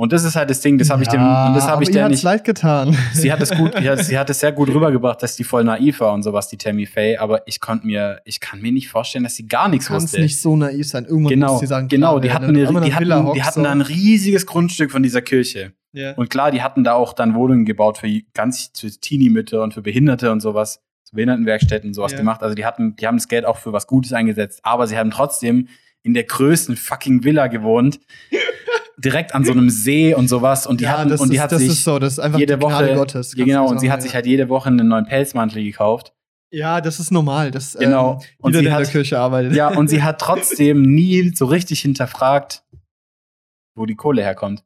Und 0.00 0.12
das 0.14 0.24
ist 0.24 0.36
halt 0.36 0.48
das 0.48 0.60
Ding, 0.60 0.78
das 0.78 0.88
habe 0.88 1.02
ich 1.02 1.08
dem, 1.08 1.20
das 1.20 1.66
habe 1.66 1.82
ich 1.82 1.90
der 1.90 2.08
nicht. 2.08 2.22
leid 2.22 2.44
getan. 2.44 2.96
Sie 3.12 3.32
hat 3.32 3.40
es 3.40 3.50
gut, 3.50 3.78
ja, 3.80 3.96
sie 3.96 4.16
hat 4.16 4.30
es 4.30 4.38
sehr 4.38 4.52
gut 4.52 4.68
rübergebracht, 4.68 5.20
dass 5.20 5.34
die 5.34 5.42
voll 5.42 5.64
naiv 5.64 5.98
war 5.98 6.14
und 6.14 6.22
sowas, 6.22 6.46
die 6.46 6.56
Tammy 6.56 6.86
Faye, 6.86 7.18
aber 7.18 7.46
ich 7.48 7.60
konnte 7.60 7.84
mir, 7.84 8.20
ich 8.24 8.38
kann 8.38 8.62
mir 8.62 8.70
nicht 8.70 8.88
vorstellen, 8.88 9.24
dass 9.24 9.34
sie 9.34 9.48
gar 9.48 9.68
nichts 9.68 9.88
Kannst 9.88 10.04
wusste. 10.04 10.20
nicht 10.20 10.40
so 10.40 10.56
naiv 10.56 10.86
sein. 10.86 11.04
Irgendwann 11.04 11.30
genau, 11.30 11.52
muss 11.54 11.60
sie 11.60 11.66
sagen, 11.66 11.88
genau, 11.88 12.12
klar, 12.12 12.20
die 12.20 12.32
hatten, 12.32 12.54
du 12.54 12.68
eine, 12.68 12.80
die 12.86 12.94
hatten, 12.94 13.04
die 13.04 13.12
hockst, 13.12 13.42
hatten 13.42 13.60
so. 13.60 13.64
da 13.64 13.72
ein 13.72 13.80
riesiges 13.80 14.46
Grundstück 14.46 14.92
von 14.92 15.02
dieser 15.02 15.20
Kirche. 15.20 15.72
Ja. 15.92 16.12
Und 16.12 16.30
klar, 16.30 16.52
die 16.52 16.62
hatten 16.62 16.84
da 16.84 16.92
auch 16.92 17.12
dann 17.12 17.34
Wohnungen 17.34 17.64
gebaut 17.64 17.98
für 17.98 18.08
ganz 18.34 18.70
für 18.76 18.88
Teenie-Mütter 18.88 19.62
und 19.64 19.74
für 19.74 19.82
Behinderte 19.82 20.30
und 20.30 20.40
sowas, 20.40 20.74
so 20.74 20.87
Behindertenwerkstätten 21.12 21.94
sowas 21.94 22.12
Ja. 22.12 22.18
gemacht. 22.18 22.42
Also 22.42 22.54
die 22.54 22.64
hatten, 22.64 22.96
die 22.96 23.06
haben 23.06 23.16
das 23.18 23.28
Geld 23.28 23.44
auch 23.44 23.56
für 23.58 23.72
was 23.72 23.86
Gutes 23.86 24.12
eingesetzt, 24.12 24.60
aber 24.62 24.86
sie 24.86 24.96
haben 24.98 25.10
trotzdem 25.10 25.68
in 26.02 26.14
der 26.14 26.24
größten 26.24 26.76
fucking 26.76 27.24
Villa 27.24 27.48
gewohnt, 27.48 28.00
direkt 28.98 29.34
an 29.34 29.44
so 29.44 29.52
einem 29.52 29.70
See 29.70 30.14
und 30.14 30.28
sowas. 30.28 30.66
Und 30.66 30.80
die 30.80 30.84
ja, 30.84 30.98
hatten, 30.98 31.08
das, 31.10 31.20
und 31.20 31.30
die 31.30 31.36
ist, 31.36 31.42
hat 31.42 31.50
sich 31.50 31.82
so, 31.84 31.98
das 31.98 32.14
ist 32.14 32.18
einfach 32.18 32.38
jede 32.38 32.60
Woche, 32.60 32.94
Gottes. 32.94 33.34
genau, 33.34 33.68
und 33.68 33.78
sie 33.80 33.90
hat 33.90 33.98
ja. 33.98 34.02
sich 34.02 34.14
halt 34.14 34.26
jede 34.26 34.48
Woche 34.48 34.68
einen 34.68 34.88
neuen 34.88 35.06
Pelzmantel 35.06 35.62
gekauft. 35.62 36.14
Ja, 36.50 36.80
das 36.80 36.98
ist 36.98 37.10
normal, 37.10 37.50
dass 37.50 37.74
Genau. 37.74 38.14
ähm, 38.14 38.28
Und 38.38 38.52
sie 38.54 38.64
in 38.64 38.72
hat- 38.72 38.80
der 38.80 38.86
Kirche 38.90 39.18
arbeitet. 39.18 39.54
Ja, 39.54 39.68
und 39.68 39.88
sie 39.88 40.02
hat 40.02 40.18
trotzdem 40.20 40.82
nie 40.82 41.32
so 41.34 41.44
richtig 41.44 41.80
hinterfragt, 41.82 42.64
wo 43.76 43.84
die 43.86 43.96
Kohle 43.96 44.22
herkommt. 44.22 44.64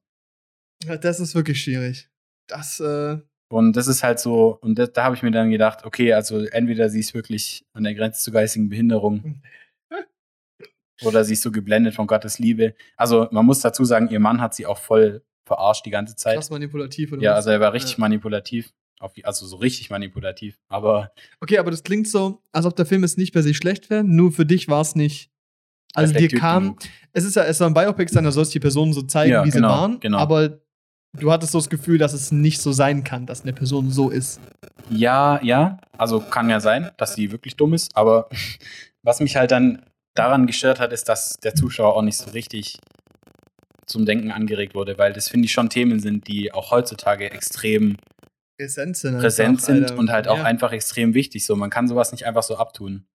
Ja, 0.85 0.97
Das 0.97 1.19
ist 1.21 1.35
wirklich 1.35 1.61
schwierig. 1.63 2.09
Das, 2.49 2.79
äh, 2.81 3.19
Und 3.53 3.77
das 3.77 3.87
ist 3.87 4.03
halt 4.03 4.19
so, 4.19 4.59
und 4.63 4.79
da, 4.79 4.87
da 4.87 5.05
habe 5.05 5.15
ich 5.15 5.23
mir 5.23 5.31
dann 5.31 5.51
gedacht, 5.51 5.85
okay, 5.85 6.13
also 6.15 6.41
entweder 6.41 6.89
sie 6.89 7.01
ist 7.01 7.13
wirklich 7.15 7.65
an 7.75 7.85
der 7.85 7.95
Grenze 7.95 8.23
zur 8.23 8.33
geistigen 8.33 8.69
Behinderung 8.71 9.43
oder 11.05 11.25
sie 11.25 11.35
ist 11.35 11.43
so 11.43 11.51
geblendet 11.51 11.95
von 11.95 12.07
Gottes 12.07 12.39
Liebe. 12.39 12.75
Also 12.97 13.29
man 13.31 13.45
muss 13.45 13.61
dazu 13.61 13.85
sagen, 13.85 14.09
ihr 14.11 14.21
Mann 14.21 14.41
hat 14.41 14.55
sie 14.55 14.67
auch 14.67 14.79
voll 14.79 15.23
verarscht 15.45 15.85
die 15.85 15.91
ganze 15.91 16.15
Zeit. 16.17 16.37
krass 16.37 16.51
manipulativ. 16.51 17.13
Oder 17.13 17.23
Ja, 17.23 17.31
was? 17.33 17.37
also 17.39 17.51
er 17.51 17.61
war 17.61 17.73
richtig 17.73 17.93
Ja. 17.95 18.01
manipulativ. 18.01 18.73
Auf, 19.01 19.13
also 19.25 19.45
so 19.47 19.57
richtig 19.57 19.91
manipulativ. 19.91 20.59
Aber 20.69 21.11
Okay, 21.41 21.59
aber 21.59 21.73
das 21.73 21.83
klingt 21.83 22.07
so, 22.09 22.41
als 22.53 22.65
ob 22.67 22.77
der 22.77 22.87
Film 22.87 23.03
jetzt 23.03 23.19
nicht 23.19 23.33
per 23.33 23.43
se 23.43 23.53
schlecht 23.53 23.91
wäre, 23.91 24.05
nur 24.05 24.31
für 24.31 24.47
dich 24.47 24.69
war 24.69 24.81
es 24.81 24.95
nicht. 24.95 25.31
Also 25.95 26.15
dir 26.15 26.29
kam, 26.29 26.63
genug. 26.63 26.79
es 27.13 27.25
ist 27.25 27.35
ja, 27.37 27.43
es 27.45 27.59
soll 27.59 27.67
ein 27.67 27.75
Biopic 27.75 28.11
sein, 28.13 28.25
da 28.25 28.31
sollst 28.31 28.53
du 28.53 28.55
die 28.55 28.61
Personen 28.61 28.93
so 28.93 29.03
zeigen, 29.03 29.33
Ja, 29.33 29.45
wie 29.45 29.51
sie 29.51 29.59
genau, 29.59 29.69
waren, 29.69 30.01
genau. 30.01 30.19
aber 30.19 30.61
du 31.13 31.33
hattest 31.33 31.53
so 31.53 31.59
das 31.59 31.71
Gefühl, 31.71 31.99
dass 31.99 32.13
es 32.13 32.33
nicht 32.33 32.61
so 32.61 32.73
sein 32.73 33.05
kann, 33.05 33.27
dass 33.27 33.43
eine 33.43 33.53
Person 33.53 33.91
so 33.91 34.11
ist. 34.11 34.41
Ja, 34.91 35.41
ja. 35.43 35.79
Also 35.97 36.21
kann 36.21 36.51
ja 36.51 36.61
sein, 36.61 36.91
dass 36.97 37.15
sie 37.15 37.33
wirklich 37.33 37.57
dumm 37.57 37.75
ist. 37.75 37.97
Aber 37.97 38.29
was 39.03 39.21
mich 39.21 39.37
halt 39.37 39.51
dann 39.51 39.85
daran 40.15 40.47
gestört 40.47 40.81
hat, 40.81 40.93
ist, 40.93 41.09
dass 41.09 41.39
der 41.39 41.55
Zuschauer 41.55 41.97
auch 41.97 42.03
nicht 42.03 42.19
so 42.19 42.31
richtig 42.31 42.79
zum 43.87 44.07
Denken 44.07 44.31
angeregt 44.31 44.75
wurde, 44.75 44.97
weil 44.99 45.13
das 45.13 45.29
finde 45.29 45.47
ich 45.47 45.53
schon 45.53 45.69
Themen 45.69 46.01
sind, 46.01 46.29
die 46.29 46.53
auch 46.53 46.71
heutzutage 46.71 47.31
extrem 47.31 47.97
Präsent 48.59 48.97
sind. 48.97 49.19
präsent 49.19 49.49
einfach, 49.49 49.65
sind 49.65 49.91
und 49.93 50.11
halt 50.11 50.29
auch 50.29 50.39
ja. 50.39 50.45
einfach 50.45 50.73
extrem 50.73 51.15
wichtig. 51.15 51.45
So, 51.45 51.57
man 51.57 51.71
kann 51.71 51.89
sowas 51.89 52.13
nicht 52.13 52.25
einfach 52.27 52.43
so 52.43 52.57
abtun. 52.57 53.07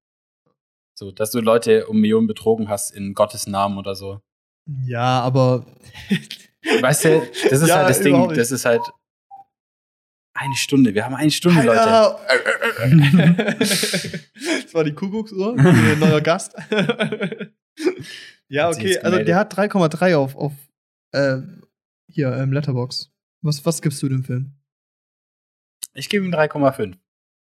So, 0.97 1.11
dass 1.11 1.31
du 1.31 1.39
Leute 1.39 1.87
um 1.87 2.01
Millionen 2.01 2.27
betrogen 2.27 2.69
hast 2.69 2.91
in 2.91 3.13
Gottes 3.13 3.47
Namen 3.47 3.77
oder 3.77 3.95
so. 3.95 4.19
Ja, 4.85 5.21
aber. 5.21 5.65
Weißt 6.81 7.05
du, 7.05 7.21
das 7.49 7.61
ist 7.61 7.67
Ja, 7.67 7.77
halt 7.77 7.89
das 7.89 8.01
Ding, 8.01 8.33
das 8.33 8.51
ist 8.51 8.65
halt 8.65 8.81
eine 10.33 10.55
Stunde. 10.55 10.93
Wir 10.93 11.05
haben 11.05 11.15
eine 11.15 11.31
Stunde, 11.31 11.61
Leute. 11.63 11.81
Das 14.63 14.73
war 14.73 14.83
die 14.83 14.93
Kuckucksuhr, 14.93 15.55
neuer 15.99 16.21
Gast. 16.21 16.53
ja, 18.49 18.69
okay, 18.69 18.97
also 18.99 19.23
der 19.23 19.35
hat 19.35 19.57
3,3 19.57 20.15
auf, 20.15 20.35
auf 20.35 20.53
äh, 21.13 21.37
hier, 22.09 22.31
ähm, 22.33 22.51
Letterbox. 22.53 23.11
Was, 23.41 23.65
was 23.65 23.81
gibst 23.81 24.01
du 24.03 24.09
dem 24.09 24.23
Film? 24.23 24.53
Ich 25.93 26.09
gebe 26.09 26.25
ihm 26.25 26.33
3,5. 26.33 26.95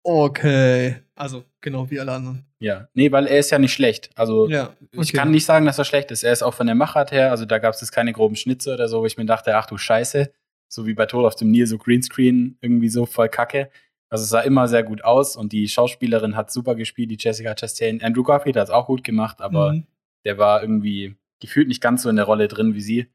Okay. 0.08 0.97
Also, 1.16 1.45
genau 1.62 1.89
wie 1.89 1.99
alle 1.99 2.12
anderen. 2.12 2.45
Ja. 2.60 2.88
Nee, 2.93 3.12
weil 3.12 3.26
er 3.26 3.39
ist 3.39 3.49
ja 3.49 3.58
nicht 3.58 3.74
schlecht. 3.74 4.12
Also 4.16 4.47
Ja. 4.47 4.76
ich 4.91 4.99
okay. 4.99 5.18
kann 5.18 5.32
nicht 5.32 5.45
sagen, 5.45 5.66
dass 5.66 5.80
er 5.80 5.86
schlecht 5.86 6.12
ist. 6.12 6.24
Er 6.24 6.32
ist 6.32 6.43
auch 6.43 6.53
von 6.53 6.68
der 6.68 6.76
Machart 6.76 7.12
her, 7.12 7.32
also 7.32 7.45
da 7.45 7.58
gab 7.58 7.74
es 7.74 7.82
jetzt 7.82 7.91
keine 7.91 8.14
groben 8.14 8.36
Schnitze 8.36 8.74
oder 8.74 8.88
so, 8.88 9.01
wo 9.01 9.06
ich 9.08 9.18
mir 9.18 9.26
dachte, 9.26 9.58
ach 9.58 9.66
du 9.66 9.78
Scheiße. 9.78 10.32
So 10.68 10.86
wie 10.86 10.93
bei 10.93 11.08
Tod 11.08 11.26
auf 11.26 11.36
dem 11.36 11.49
Nil, 11.49 11.66
so 11.66 11.78
Greenscreen, 11.80 12.58
irgendwie 12.62 12.89
so 12.89 13.06
voll 13.08 13.30
kacke. 13.30 13.72
Also 14.10 14.24
es 14.24 14.30
sah 14.30 14.41
immer 14.41 14.68
sehr 14.68 14.84
gut 14.84 15.03
aus 15.03 15.36
und 15.36 15.51
die 15.53 15.68
Schauspielerin 15.68 16.36
hat 16.36 16.51
super 16.51 16.76
gespielt, 16.76 17.10
die 17.10 17.18
Jessica 17.20 17.56
Chastain. 17.56 18.01
Andrew 18.03 18.24
Garfield 18.24 18.58
hat 18.58 18.66
es 18.66 18.70
auch 18.74 18.86
gut 18.86 19.03
gemacht, 19.03 19.41
aber 19.41 19.74
Mhm. 19.74 19.88
der 20.26 20.38
war 20.38 20.62
irgendwie 20.62 21.16
gefühlt 21.39 21.68
nicht 21.68 21.82
ganz 21.82 22.03
so 22.03 22.10
in 22.10 22.16
der 22.16 22.26
Rolle 22.26 22.47
drin 22.47 22.76
wie 22.76 22.82
sie. 22.82 23.08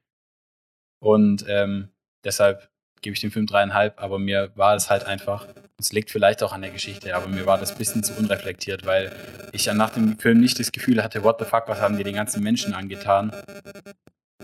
Und 1.00 1.44
ähm, 1.48 1.90
deshalb 2.24 2.69
gebe 3.02 3.14
ich 3.14 3.20
dem 3.20 3.30
Film 3.30 3.46
dreieinhalb, 3.46 4.00
aber 4.02 4.18
mir 4.18 4.50
war 4.54 4.74
es 4.74 4.90
halt 4.90 5.04
einfach, 5.04 5.46
es 5.78 5.92
liegt 5.92 6.10
vielleicht 6.10 6.42
auch 6.42 6.52
an 6.52 6.62
der 6.62 6.70
Geschichte, 6.70 7.14
aber 7.14 7.28
mir 7.28 7.46
war 7.46 7.58
das 7.58 7.72
ein 7.72 7.78
bisschen 7.78 8.02
zu 8.02 8.14
unreflektiert, 8.14 8.86
weil 8.86 9.12
ich 9.52 9.64
ja 9.64 9.74
nach 9.74 9.90
dem 9.90 10.18
Film 10.18 10.40
nicht 10.40 10.58
das 10.58 10.72
Gefühl 10.72 11.02
hatte, 11.02 11.24
what 11.24 11.36
the 11.38 11.44
fuck, 11.44 11.64
was 11.66 11.80
haben 11.80 11.96
die 11.96 12.04
den 12.04 12.14
ganzen 12.14 12.42
Menschen 12.42 12.74
angetan, 12.74 13.32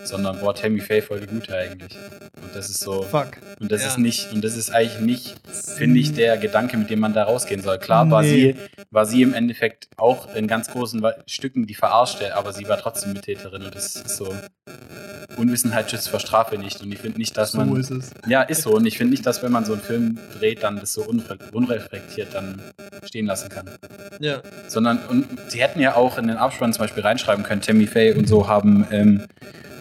sondern, 0.04 0.38
boah, 0.40 0.54
Tammy 0.54 0.80
Faye 0.80 1.02
voll 1.02 1.20
die 1.20 1.26
Gute 1.26 1.56
eigentlich. 1.56 1.96
Und 2.42 2.54
das 2.54 2.70
ist 2.70 2.80
so, 2.80 3.02
Fuck. 3.02 3.38
und 3.60 3.70
das 3.72 3.82
Ja. 3.82 3.88
ist 3.88 3.98
nicht, 3.98 4.32
und 4.32 4.44
das 4.44 4.56
ist 4.56 4.70
eigentlich 4.70 5.00
nicht, 5.00 5.36
finde 5.76 5.98
ich, 5.98 6.12
der 6.14 6.36
Gedanke, 6.36 6.76
mit 6.76 6.90
dem 6.90 7.00
man 7.00 7.12
da 7.12 7.24
rausgehen 7.24 7.62
soll. 7.62 7.78
Klar 7.78 8.10
war 8.10 8.22
sie, 8.24 8.54
Nee. 8.54 8.56
war 8.90 9.06
sie 9.06 9.22
im 9.22 9.34
Endeffekt 9.34 9.88
auch 9.96 10.34
in 10.34 10.46
ganz 10.46 10.68
großen 10.68 11.04
Stücken 11.26 11.66
die 11.66 11.74
Verarschte, 11.74 12.36
aber 12.36 12.52
sie 12.52 12.68
war 12.68 12.78
trotzdem 12.78 13.12
Mittäterin 13.14 13.62
und 13.64 13.74
das 13.74 13.96
ist 13.96 14.16
so, 14.16 14.32
Unwissenheit 15.36 15.90
schützt 15.90 16.08
vor 16.08 16.20
Strafe 16.20 16.56
nicht 16.56 16.80
und 16.82 16.90
ich 16.92 16.98
finde 16.98 17.18
nicht, 17.18 17.36
dass 17.36 17.52
So 17.52 17.58
man, 17.58 17.76
ist 17.78 17.90
es. 17.90 18.10
ja, 18.26 18.42
ist 18.42 18.62
so. 18.62 18.74
Und 18.74 18.86
ich 18.86 18.96
finde 18.96 19.10
nicht, 19.12 19.26
dass 19.26 19.42
wenn 19.42 19.52
man 19.52 19.64
so 19.64 19.74
einen 19.74 19.82
Film 19.82 20.18
dreht, 20.38 20.62
dann 20.62 20.78
das 20.80 20.92
so 20.92 21.02
unre 21.02 21.36
unreflektiert 21.52 22.28
dann 22.32 22.62
stehen 23.04 23.26
lassen 23.26 23.48
kann. 23.48 23.68
Ja. 24.20 24.40
Sondern, 24.68 24.98
und 25.08 25.26
sie 25.48 25.60
hätten 25.60 25.80
ja 25.80 25.94
auch 25.94 26.16
in 26.18 26.28
den 26.28 26.36
Abspann 26.38 26.72
zum 26.72 26.80
Beispiel 26.84 27.02
reinschreiben 27.02 27.44
können, 27.44 27.60
Tammy 27.60 27.86
Faye 27.86 28.14
und 28.14 28.26
so 28.28 28.48
haben, 28.48 28.86
ähm, 28.90 29.26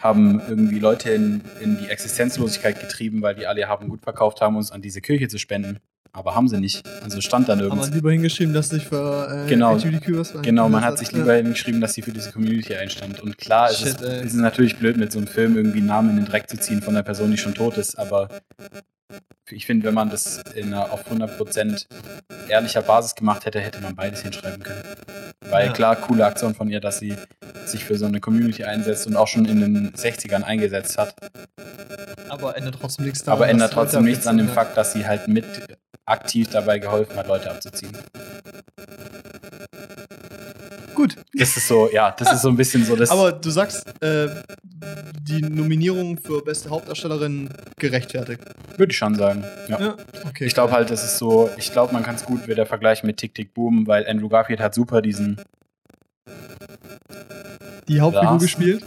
haben 0.06 0.40
irgendwie 0.48 0.78
Leute 0.78 1.10
in, 1.10 1.42
in 1.62 1.80
die 1.80 1.90
Existenzlosigkeit 1.90 2.80
getrieben, 2.80 3.24
weil 3.24 3.34
die 3.34 3.48
alle 3.48 3.68
haben 3.68 3.90
gut 3.90 4.04
verkauft 4.04 4.40
haben, 4.40 4.56
uns 4.56 4.72
an 4.72 4.84
diese 4.84 5.02
Kirche 5.02 5.28
zu 5.28 5.40
spenden. 5.40 5.80
Aber 6.16 6.34
haben 6.34 6.48
sie 6.48 6.60
nicht. 6.60 6.82
Also 7.04 7.20
stand 7.20 7.50
dann 7.50 7.60
wir 7.60 7.68
nirgends. 7.68 7.90
lieber 7.92 8.12
hingeschrieben, 8.12 8.54
dass 8.54 8.70
sich 8.70 8.86
für 8.86 9.44
äh, 9.46 9.50
Genau. 9.50 9.76
LGBTQ 9.76 10.18
was 10.18 10.34
Genau, 10.42 10.70
man 10.70 10.84
hat 10.86 10.98
sich 10.98 11.12
Ja. 11.12 11.18
lieber 11.18 11.34
hingeschrieben, 11.34 11.82
dass 11.82 11.94
sie 11.94 12.02
für 12.02 12.12
diese 12.14 12.32
Community 12.32 12.74
einstand. 12.76 13.20
Und 13.22 13.38
klar, 13.38 13.70
Shit, 13.70 13.88
ist, 13.88 14.02
ey. 14.02 14.20
es 14.20 14.28
ist 14.28 14.36
natürlich 14.36 14.78
blöd, 14.78 14.96
mit 14.98 15.12
so 15.12 15.18
einem 15.20 15.28
Film 15.28 15.58
irgendwie 15.58 15.80
einen 15.80 15.88
Namen 15.88 16.12
in 16.12 16.16
den 16.16 16.26
Dreck 16.26 16.50
zu 16.50 16.58
ziehen 16.58 16.82
von 16.82 16.96
einer 16.96 17.04
Person, 17.04 17.32
die 17.32 17.38
schon 17.38 17.54
tot 17.54 17.78
ist, 17.78 18.00
aber 18.00 18.30
ich 19.52 19.66
finde, 19.66 19.86
wenn 19.88 19.94
man 19.94 20.10
das 20.10 20.42
in 20.56 20.68
einer 20.74 20.92
auf 20.92 21.06
100% 21.12 21.86
ehrlicher 22.48 22.82
Basis 22.82 23.14
gemacht 23.16 23.46
hätte, 23.46 23.60
hätte 23.60 23.82
man 23.82 23.96
beides 23.96 24.22
hinschreiben 24.22 24.64
können. 24.64 24.82
Weil 25.50 25.68
Ja. 25.68 25.74
klar, 25.74 25.96
coole 25.98 26.26
Aktion 26.26 26.56
von 26.56 26.70
ihr, 26.70 26.80
dass 26.80 27.00
sie 27.00 27.16
sich 27.66 27.84
für 27.84 27.98
so 27.98 28.06
eine 28.06 28.20
Community 28.22 28.64
einsetzt 28.64 29.06
und 29.06 29.16
auch 29.16 29.28
schon 29.28 29.46
in 29.46 29.60
den 29.60 29.92
60ern 29.94 30.44
eingesetzt 30.44 30.98
hat. 30.98 31.14
Aber 32.30 32.58
ändert 32.58 32.78
trotzdem 32.80 33.06
nichts 33.06 33.24
daran. 33.24 33.38
aber 33.40 33.50
ändert 33.50 33.74
trotzdem 33.74 34.04
nichts 34.04 34.26
an 34.28 34.38
dem 34.38 34.50
Fakt, 34.50 34.76
dass 34.78 34.94
sie 34.94 35.06
halt 35.06 35.28
mit 35.28 35.46
aktiv 36.06 36.50
dabei 36.50 36.80
geholfen 36.80 37.16
hat, 37.16 37.28
Leute 37.28 37.50
abzuziehen. 37.52 37.98
Gut. 40.94 41.16
Das 41.34 41.58
ist 41.58 41.68
so, 41.68 41.90
ja, 41.92 42.16
das 42.18 42.32
ist 42.32 42.42
so 42.42 42.50
ein 42.50 42.56
bisschen 42.56 42.86
so 42.86 42.96
das. 42.96 43.12
Aber 43.12 43.34
du 43.34 43.50
sagst, 43.50 43.86
äh, 44.02 44.30
die 45.22 45.42
Nominierung 45.42 46.18
für 46.18 46.42
beste 46.42 46.70
Hauptdarstellerin 46.70 47.50
gerechtfertigt. 47.78 48.42
würde 48.78 48.92
ich 48.92 48.98
schon 48.98 49.16
sagen. 49.16 49.44
Ja. 49.68 49.80
Ja, 49.80 49.98
okay. 50.26 50.46
Ich 50.46 50.54
glaube 50.54 50.72
halt, 50.72 50.90
das 50.90 51.04
ist 51.04 51.18
so, 51.18 51.50
ich 51.58 51.72
glaube, 51.72 51.94
man 51.94 52.04
kann 52.04 52.16
es 52.16 52.24
gut 52.24 52.48
wieder 52.48 52.66
vergleichen 52.66 53.08
mit 53.08 53.18
Tick 53.18 53.36
Tick 53.36 53.54
Boom, 53.54 53.88
weil 53.88 54.08
Andrew 54.08 54.30
Garfield 54.30 54.62
hat 54.62 54.74
super 54.74 55.02
diesen, 55.02 55.42
die 57.88 58.02
Hauptfigur 58.02 58.32
Lars. 58.32 58.44
gespielt. 58.44 58.84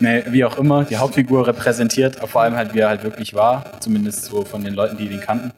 ne, 0.00 0.24
wie 0.28 0.44
auch 0.44 0.58
immer, 0.58 0.84
die 0.84 0.96
Hauptfigur 0.96 1.46
repräsentiert, 1.46 2.16
vor 2.28 2.42
allem 2.42 2.56
halt, 2.56 2.74
wie 2.74 2.80
er 2.80 2.88
halt 2.88 3.02
wirklich 3.02 3.34
war, 3.34 3.80
zumindest 3.80 4.24
so 4.24 4.44
von 4.44 4.64
den 4.64 4.74
Leuten, 4.74 4.96
die 4.96 5.06
ihn 5.06 5.20
kannten. 5.20 5.52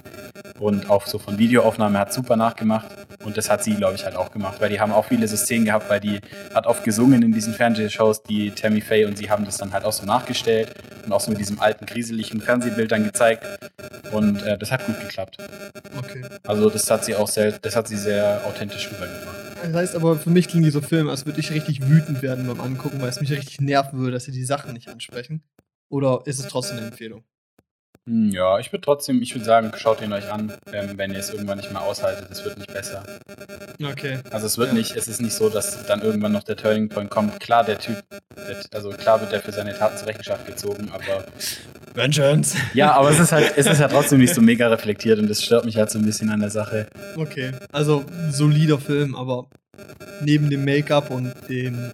Und 0.59 0.89
auch 0.89 1.07
so 1.07 1.19
von 1.19 1.39
Videoaufnahmen, 1.39 1.97
er 1.97 2.03
hat 2.03 2.13
super 2.13 2.37
nachgemacht. 2.37 2.87
Und 3.25 3.37
das 3.37 3.51
hat 3.51 3.65
sie, 3.65 3.75
glaube 3.75 3.95
ich, 3.95 4.05
halt 4.05 4.17
auch 4.17 4.31
gemacht, 4.31 4.61
weil 4.61 4.69
die 4.69 4.81
haben 4.81 4.93
auch 4.93 5.07
viele 5.07 5.27
so 5.27 5.37
Szenen 5.37 5.65
gehabt, 5.65 5.89
weil 5.89 6.01
die 6.01 6.21
hat 6.55 6.67
oft 6.67 6.85
gesungen 6.85 7.23
in 7.23 7.33
diesen 7.33 7.55
Fernsehshows, 7.55 8.23
die 8.23 8.51
Tammy 8.51 8.81
Faye 8.81 9.07
und 9.07 9.17
sie 9.17 9.31
haben 9.31 9.45
das 9.45 9.57
dann 9.57 9.73
halt 9.73 9.85
auch 9.85 9.93
so 9.93 10.05
nachgestellt 10.05 10.75
und 11.05 11.13
auch 11.13 11.21
so 11.21 11.31
mit 11.31 11.41
diesem 11.41 11.61
alten, 11.61 11.87
grieseligen 11.87 12.41
Fernsehbild 12.41 12.93
dann 12.93 13.05
gezeigt. 13.05 13.45
Und 14.13 14.43
äh, 14.43 14.59
das 14.59 14.71
hat 14.71 14.87
gut 14.87 15.01
geklappt. 15.01 15.39
Okay. 15.99 16.23
Also 16.47 16.71
das 16.71 16.91
hat 16.91 17.05
sie 17.05 17.17
auch 17.17 17.29
sehr, 17.29 17.53
das 17.53 17.75
hat 17.75 17.89
sie 17.89 17.97
sehr 17.97 18.43
authentisch 18.47 18.89
rübergebracht. 18.93 19.54
Das 19.65 19.73
heißt 19.73 19.97
aber, 19.97 20.19
für 20.19 20.29
mich 20.29 20.49
klingt 20.49 20.67
dieser 20.67 20.83
Film, 20.83 21.09
als 21.09 21.25
würde 21.25 21.41
ich 21.41 21.51
richtig 21.51 21.89
wütend 21.89 22.21
werden 22.21 22.47
beim 22.47 22.61
Angucken, 22.61 23.01
weil 23.01 23.09
es 23.09 23.21
mich 23.21 23.33
richtig 23.33 23.63
nerven 23.63 23.99
würde, 23.99 24.13
dass 24.13 24.25
sie 24.25 24.31
die 24.31 24.45
Sachen 24.45 24.75
nicht 24.75 24.89
ansprechen. 24.89 25.43
Oder 25.89 26.21
ist 26.27 26.39
es 26.39 26.49
trotzdem 26.49 26.77
eine 26.77 26.89
Empfehlung? 26.89 27.25
Hm, 28.07 28.31
Ja, 28.31 28.59
ich 28.59 28.71
würde 28.73 28.83
trotzdem, 28.85 29.23
ich 29.23 29.35
würde 29.35 29.45
sagen, 29.45 29.73
schaut 29.77 30.03
ihn 30.03 30.13
euch 30.13 30.31
an, 30.31 30.53
ähm, 30.73 30.93
wenn 30.97 31.13
ihr 31.13 31.19
es 31.19 31.31
irgendwann 31.31 31.59
nicht 31.59 31.73
mehr 31.73 31.81
aushaltet. 31.83 32.29
Es 32.31 32.45
wird 32.45 32.59
nicht 32.59 32.73
besser. 32.73 33.03
Okay. 33.83 34.19
Also 34.31 34.47
es 34.47 34.59
wird 34.59 34.69
Ja. 34.69 34.75
nicht, 34.75 34.95
es 34.97 35.09
ist 35.09 35.21
nicht 35.23 35.35
so, 35.35 35.49
dass 35.49 35.87
dann 35.87 36.03
irgendwann 36.03 36.33
noch 36.33 36.43
der 36.43 36.57
Turning 36.57 36.89
Point 36.89 37.11
kommt. 37.11 37.41
Klar, 37.41 37.65
der 37.65 37.79
Typ, 37.79 38.03
der, 38.37 38.57
also 38.73 38.91
klar 38.91 39.21
wird 39.21 39.33
er 39.33 39.41
für 39.41 39.53
seine 39.53 39.77
Taten 39.77 39.97
zur 39.97 40.07
Rechenschaft 40.09 40.47
gezogen, 40.47 40.91
aber 40.93 41.25
Vengeance. 41.95 42.57
ja, 42.75 42.93
aber 42.93 43.11
es 43.11 43.19
ist 43.21 43.33
halt, 43.33 43.53
es 43.57 43.67
ist 43.67 43.81
ja 43.81 43.89
trotzdem 43.89 44.19
nicht 44.19 44.35
so 44.35 44.41
mega 44.43 44.69
reflektiert 44.69 45.19
und 45.19 45.29
das 45.29 45.43
stört 45.43 45.65
mich 45.65 45.77
halt 45.77 45.91
so 45.91 45.99
ein 45.99 46.05
bisschen 46.05 46.31
an 46.31 46.41
der 46.41 46.51
Sache. 46.51 46.87
Okay. 47.17 47.53
Also, 47.73 48.05
solider 48.31 48.79
Film, 48.79 49.15
aber 49.15 49.47
neben 50.23 50.51
dem 50.51 50.65
Make-up 50.65 51.11
und 51.11 51.33
dem 51.49 51.93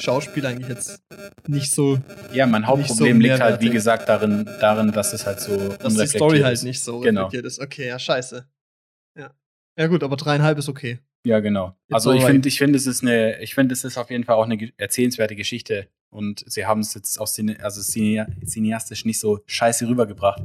Schauspiel 0.00 0.44
eigentlich 0.46 0.68
jetzt 0.68 1.02
nicht 1.46 1.70
so, 1.72 1.98
Ja, 2.32 2.46
mein 2.46 2.66
Hauptproblem 2.66 3.16
so 3.16 3.22
liegt 3.22 3.40
halt, 3.40 3.60
wie 3.60 3.70
gesagt, 3.70 4.08
darin, 4.08 4.44
darin, 4.60 4.92
dass 4.92 5.12
es 5.12 5.26
halt 5.26 5.40
so 5.40 5.68
dass 5.68 5.94
die 5.94 6.06
Story 6.06 6.40
halt 6.40 6.54
ist. 6.54 6.62
nicht 6.64 6.80
so 6.80 7.00
Genau. 7.00 7.22
reflektiert 7.24 7.46
ist. 7.46 7.60
Okay, 7.60 7.88
ja, 7.88 7.98
scheiße. 7.98 8.46
Ja. 9.18 9.34
Ja, 9.78 9.86
gut, 9.86 10.02
aber 10.02 10.16
dreieinhalb 10.16 10.58
ist 10.58 10.68
okay. 10.68 10.98
Ja, 11.24 11.40
genau. 11.40 11.68
It's 11.88 11.94
Also 11.94 12.12
ich 12.12 12.24
finde, 12.24 12.48
ich 12.48 12.58
finde, 12.58 12.76
es 12.76 12.86
ist 12.86 13.02
eine, 13.02 13.40
ich 13.40 13.54
finde, 13.54 13.72
es 13.74 13.84
ist 13.84 13.96
auf 13.96 14.10
jeden 14.10 14.24
Fall 14.24 14.36
auch 14.36 14.44
eine 14.44 14.72
erzählenswerte 14.76 15.36
Geschichte 15.36 15.88
und 16.10 16.42
sie 16.46 16.66
haben 16.66 16.80
es 16.80 16.94
jetzt 16.94 17.18
auch 17.20 17.28
cine, 17.28 17.62
also 17.62 17.80
cine, 17.80 18.26
cineastisch 18.44 19.04
nicht 19.04 19.20
so 19.20 19.40
scheiße 19.46 19.86
rübergebracht. 19.88 20.42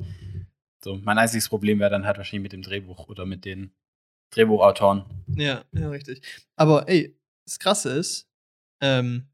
So, 0.83 0.95
mein 1.03 1.17
einziges 1.17 1.49
Problem 1.49 1.79
wäre 1.79 1.89
dann 1.89 2.05
halt 2.05 2.17
wahrscheinlich 2.17 2.43
mit 2.43 2.53
dem 2.53 2.61
Drehbuch 2.61 3.07
oder 3.09 3.25
mit 3.25 3.43
den 3.43 3.71
Drehbuchautoren. 4.31 5.03
Ja, 5.39 5.63
ja, 5.73 5.89
richtig. 5.89 6.21
Aber 6.55 6.87
ey, 6.89 7.17
das 7.45 7.59
Krasse 7.59 7.91
ist, 7.91 8.27
ähm, 8.81 9.27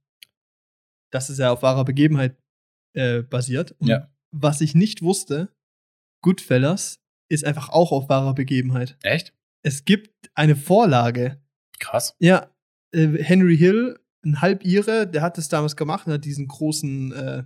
dass 1.11 1.29
es 1.29 1.37
ja 1.37 1.51
auf 1.51 1.61
wahrer 1.61 1.85
Begebenheit 1.85 2.37
äh, 2.95 3.21
basiert. 3.23 3.71
Und 3.79 3.87
Ja. 3.87 4.11
was 4.31 4.61
ich 4.61 4.75
nicht 4.75 5.01
wusste, 5.01 5.53
Goodfellas 6.21 6.99
ist 7.29 7.43
einfach 7.45 7.69
auch 7.69 7.91
auf 7.91 8.09
wahrer 8.09 8.33
Begebenheit. 8.35 8.97
Echt? 9.03 9.33
Es 9.63 9.85
gibt 9.85 10.29
eine 10.35 10.55
Vorlage. 10.55 11.41
Krass. 11.79 12.15
Ja, 12.19 12.49
äh, 12.91 13.07
Henry 13.23 13.57
Hill, 13.57 13.99
ein 14.25 14.41
Halbire, 14.41 15.07
der 15.07 15.21
hat 15.21 15.37
es 15.37 15.49
damals 15.49 15.75
gemacht 15.75 16.07
und 16.07 16.13
hat 16.13 16.25
diesen 16.25 16.47
großen, 16.47 17.11
äh, 17.11 17.43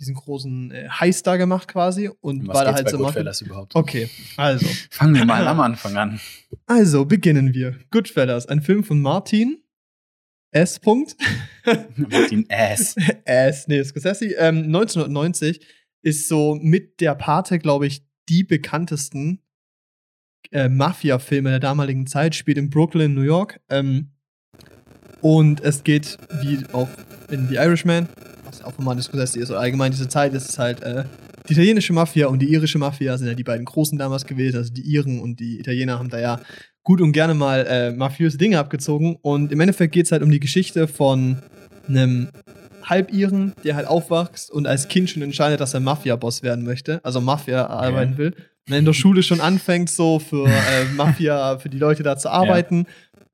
diesen 0.00 0.14
großen 0.14 0.70
äh, 0.70 0.88
Heist 0.88 1.26
da 1.26 1.36
gemacht 1.36 1.68
quasi. 1.68 2.08
Und 2.20 2.42
Um 2.42 2.48
war 2.48 2.64
da 2.64 2.74
halt 2.74 2.88
so. 2.88 2.98
Goodfellas 2.98 3.40
überhaupt? 3.42 3.74
Okay, 3.74 4.08
also. 4.36 4.66
Fangen 4.90 5.14
wir 5.14 5.24
mal 5.24 5.46
am 5.48 5.60
Anfang 5.60 5.96
an. 5.96 6.20
Also 6.66 7.04
beginnen 7.04 7.54
wir. 7.54 7.78
Goodfellas, 7.90 8.46
ein 8.46 8.62
Film 8.62 8.84
von 8.84 9.00
Martin 9.00 9.62
S. 10.50 10.78
Punkt. 10.78 11.16
Martin 11.96 12.46
Ass. 12.48 12.96
S. 13.24 13.68
Nee, 13.68 13.84
Scorsese. 13.84 14.34
Ähm, 14.36 14.64
1990 14.64 15.60
ist 16.02 16.28
so 16.28 16.54
mit 16.54 17.00
der 17.00 17.14
Pate, 17.14 17.58
glaube 17.58 17.86
ich, 17.86 18.02
die 18.28 18.44
bekanntesten 18.44 19.42
äh, 20.52 20.68
Mafia-Filme 20.68 21.50
der 21.50 21.60
damaligen 21.60 22.06
Zeit. 22.06 22.34
Spielt 22.34 22.56
in 22.56 22.70
Brooklyn, 22.70 23.14
New 23.14 23.22
York. 23.22 23.60
Ähm, 23.68 24.12
und 25.20 25.60
es 25.60 25.82
geht, 25.84 26.16
wie 26.40 26.64
auch 26.72 26.88
in 27.30 27.48
The 27.48 27.56
Irishman, 27.56 28.08
was 28.48 28.62
auch 28.62 28.76
Martin 28.78 29.02
Scorsese 29.02 29.38
ist, 29.38 29.50
oder 29.50 29.60
allgemein 29.60 29.92
diese 29.92 30.08
Zeit, 30.08 30.34
ist 30.34 30.48
es 30.48 30.58
halt 30.58 30.82
äh, 30.82 31.04
die 31.48 31.52
italienische 31.52 31.92
Mafia 31.92 32.26
und 32.26 32.40
die 32.40 32.52
irische 32.52 32.78
Mafia 32.78 33.16
sind 33.16 33.28
ja 33.28 33.34
die 33.34 33.44
beiden 33.44 33.64
großen 33.64 33.98
damals 33.98 34.26
gewesen. 34.26 34.58
Also 34.58 34.72
die 34.72 34.82
Iren 34.82 35.20
und 35.20 35.40
die 35.40 35.58
Italiener 35.58 35.98
haben 35.98 36.10
da 36.10 36.20
ja 36.20 36.40
gut 36.82 37.00
und 37.00 37.12
gerne 37.12 37.34
mal 37.34 37.66
äh, 37.66 37.90
mafiöse 37.90 38.38
Dinge 38.38 38.58
abgezogen. 38.58 39.16
Und 39.22 39.52
im 39.52 39.60
Endeffekt 39.60 39.92
geht 39.94 40.06
es 40.06 40.12
halt 40.12 40.22
um 40.22 40.30
die 40.30 40.40
Geschichte 40.40 40.86
von 40.88 41.38
einem 41.88 42.28
Halbiren, 42.82 43.54
der 43.64 43.76
halt 43.76 43.86
aufwächst 43.86 44.50
und 44.50 44.66
als 44.66 44.88
Kind 44.88 45.10
schon 45.10 45.22
entscheidet, 45.22 45.60
dass 45.60 45.74
er 45.74 45.80
Mafia-Boss 45.80 46.42
werden 46.42 46.64
möchte, 46.64 47.04
also 47.04 47.20
Mafia 47.20 47.66
arbeiten 47.66 48.18
will. 48.18 48.34
Und 48.68 48.74
in 48.74 48.84
der 48.84 48.92
Schule 48.92 49.22
schon 49.22 49.40
anfängt, 49.40 49.88
so 49.88 50.18
für 50.18 50.46
äh, 50.46 50.84
Mafia, 50.94 51.58
für 51.58 51.70
die 51.70 51.78
Leute 51.78 52.02
da 52.02 52.18
zu 52.18 52.28
arbeiten. 52.30 52.86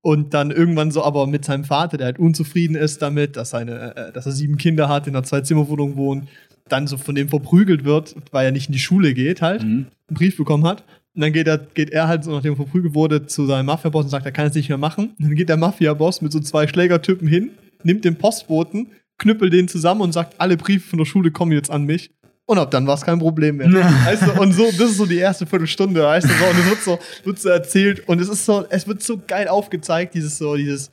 Und 0.04 0.34
dann 0.34 0.50
irgendwann 0.50 0.90
so 0.90 1.02
aber 1.02 1.26
mit 1.26 1.46
seinem 1.46 1.64
Vater, 1.64 1.96
der 1.96 2.04
halt 2.04 2.18
unzufrieden 2.18 2.76
ist 2.76 3.00
damit, 3.00 3.36
dass, 3.36 3.48
seine, 3.48 3.96
äh, 3.96 4.12
dass 4.12 4.26
er 4.26 4.32
sieben 4.32 4.58
Kinder 4.58 4.86
hat, 4.86 5.06
in 5.06 5.16
einer 5.16 5.24
Zwei-Zimmer-Wohnung 5.24 5.96
wohnt, 5.96 6.28
dann 6.68 6.86
so 6.86 6.98
von 6.98 7.14
dem 7.14 7.30
verprügelt 7.30 7.86
wird, 7.86 8.14
weil 8.30 8.44
er 8.44 8.52
nicht 8.52 8.66
in 8.68 8.74
die 8.74 8.78
Schule 8.78 9.14
geht 9.14 9.40
halt 9.40 9.62
Mhm. 9.62 9.86
einen 10.08 10.14
Brief 10.14 10.36
bekommen 10.36 10.64
hat. 10.64 10.84
Und 11.14 11.22
dann 11.22 11.32
geht 11.32 11.46
er, 11.46 11.56
geht 11.56 11.88
er 11.88 12.06
halt, 12.06 12.22
so 12.24 12.32
nachdem 12.32 12.52
er 12.52 12.56
verprügelt 12.56 12.94
wurde, 12.94 13.24
zu 13.24 13.46
seinem 13.46 13.64
Mafia-Boss 13.64 14.04
und 14.04 14.10
sagt, 14.10 14.26
er 14.26 14.32
kann 14.32 14.46
es 14.46 14.54
nicht 14.54 14.68
mehr 14.68 14.76
machen. 14.76 15.14
Und 15.18 15.24
dann 15.26 15.34
geht 15.36 15.48
der 15.48 15.56
Mafia-Boss 15.56 16.20
mit 16.20 16.32
so 16.32 16.40
zwei 16.40 16.68
Schlägertypen 16.68 17.26
hin, 17.26 17.52
nimmt 17.82 18.04
den 18.04 18.16
Postboten, 18.16 18.88
knüppelt 19.16 19.54
den 19.54 19.68
zusammen 19.68 20.02
und 20.02 20.12
sagt, 20.12 20.38
alle 20.38 20.58
Briefe 20.58 20.86
von 20.90 20.98
der 20.98 21.06
Schule 21.06 21.30
kommen 21.30 21.52
jetzt 21.52 21.70
an 21.70 21.84
mich. 21.84 22.10
Und 22.46 22.58
ab 22.58 22.70
dann 22.70 22.86
war 22.86 22.94
es 22.94 23.00
kein 23.02 23.18
Problem 23.18 23.56
mehr. 23.56 23.72
weißt 23.72 24.22
du, 24.26 24.40
und 24.40 24.52
so, 24.52 24.64
das 24.66 24.90
ist 24.90 24.96
so 24.98 25.06
die 25.06 25.16
erste 25.18 25.46
Viertelstunde, 25.46 26.02
weißt 26.02 26.28
du, 26.28 26.32
so, 26.34 26.44
und 26.44 26.58
es 26.58 26.66
wird 26.68 26.82
so, 26.82 26.98
wird 27.24 27.38
so 27.38 27.48
erzählt 27.48 28.06
und 28.08 28.20
es 28.20 28.28
ist 28.28 28.44
so, 28.44 28.66
es 28.68 28.86
wird 28.86 29.02
so 29.02 29.18
geil 29.26 29.48
aufgezeigt, 29.48 30.14
dieses 30.14 30.36
so, 30.36 30.54
dieses, 30.54 30.90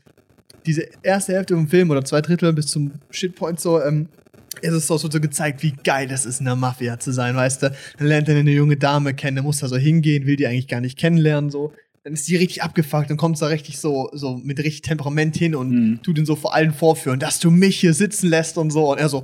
diese 0.65 0.87
erste 1.03 1.33
Hälfte 1.33 1.55
vom 1.55 1.67
Film 1.67 1.89
oder 1.89 2.05
zwei 2.05 2.21
Drittel 2.21 2.53
bis 2.53 2.67
zum 2.67 2.91
Shitpoint 3.09 3.59
so, 3.59 3.81
ähm, 3.81 4.07
es 4.61 4.73
ist 4.73 4.87
so, 4.87 5.01
wird 5.01 5.11
so 5.11 5.19
gezeigt, 5.19 5.61
wie 5.63 5.73
geil 5.83 6.07
das 6.07 6.25
ist, 6.25 6.39
in 6.39 6.45
der 6.45 6.55
Mafia 6.55 6.99
zu 6.99 7.11
sein, 7.11 7.35
weißt 7.35 7.63
du. 7.63 7.71
Dann 7.97 8.07
lernt 8.07 8.29
er 8.29 8.35
eine 8.37 8.51
junge 8.51 8.77
Dame 8.77 9.13
kennen, 9.13 9.35
der 9.35 9.43
muss 9.43 9.59
da 9.59 9.67
so 9.67 9.75
hingehen, 9.77 10.25
will 10.27 10.35
die 10.35 10.45
eigentlich 10.47 10.67
gar 10.67 10.81
nicht 10.81 10.97
kennenlernen, 10.97 11.49
so. 11.49 11.73
Dann 12.03 12.13
ist 12.13 12.27
die 12.27 12.35
richtig 12.35 12.63
abgefuckt, 12.63 13.09
dann 13.09 13.17
kommt 13.17 13.41
da 13.41 13.47
richtig 13.47 13.77
so, 13.79 14.09
so 14.13 14.37
mit 14.37 14.59
richtig 14.59 14.81
Temperament 14.81 15.35
hin 15.35 15.53
und 15.55 15.69
Mhm. 15.71 15.99
tut 16.03 16.17
ihn 16.17 16.25
so 16.25 16.35
vor 16.35 16.53
allen 16.53 16.73
vorführen, 16.73 17.19
dass 17.19 17.39
du 17.39 17.51
mich 17.51 17.79
hier 17.79 17.93
sitzen 17.93 18.29
lässt 18.29 18.57
und 18.57 18.71
so. 18.71 18.91
Und 18.91 18.99
er 18.99 19.07
so, 19.09 19.23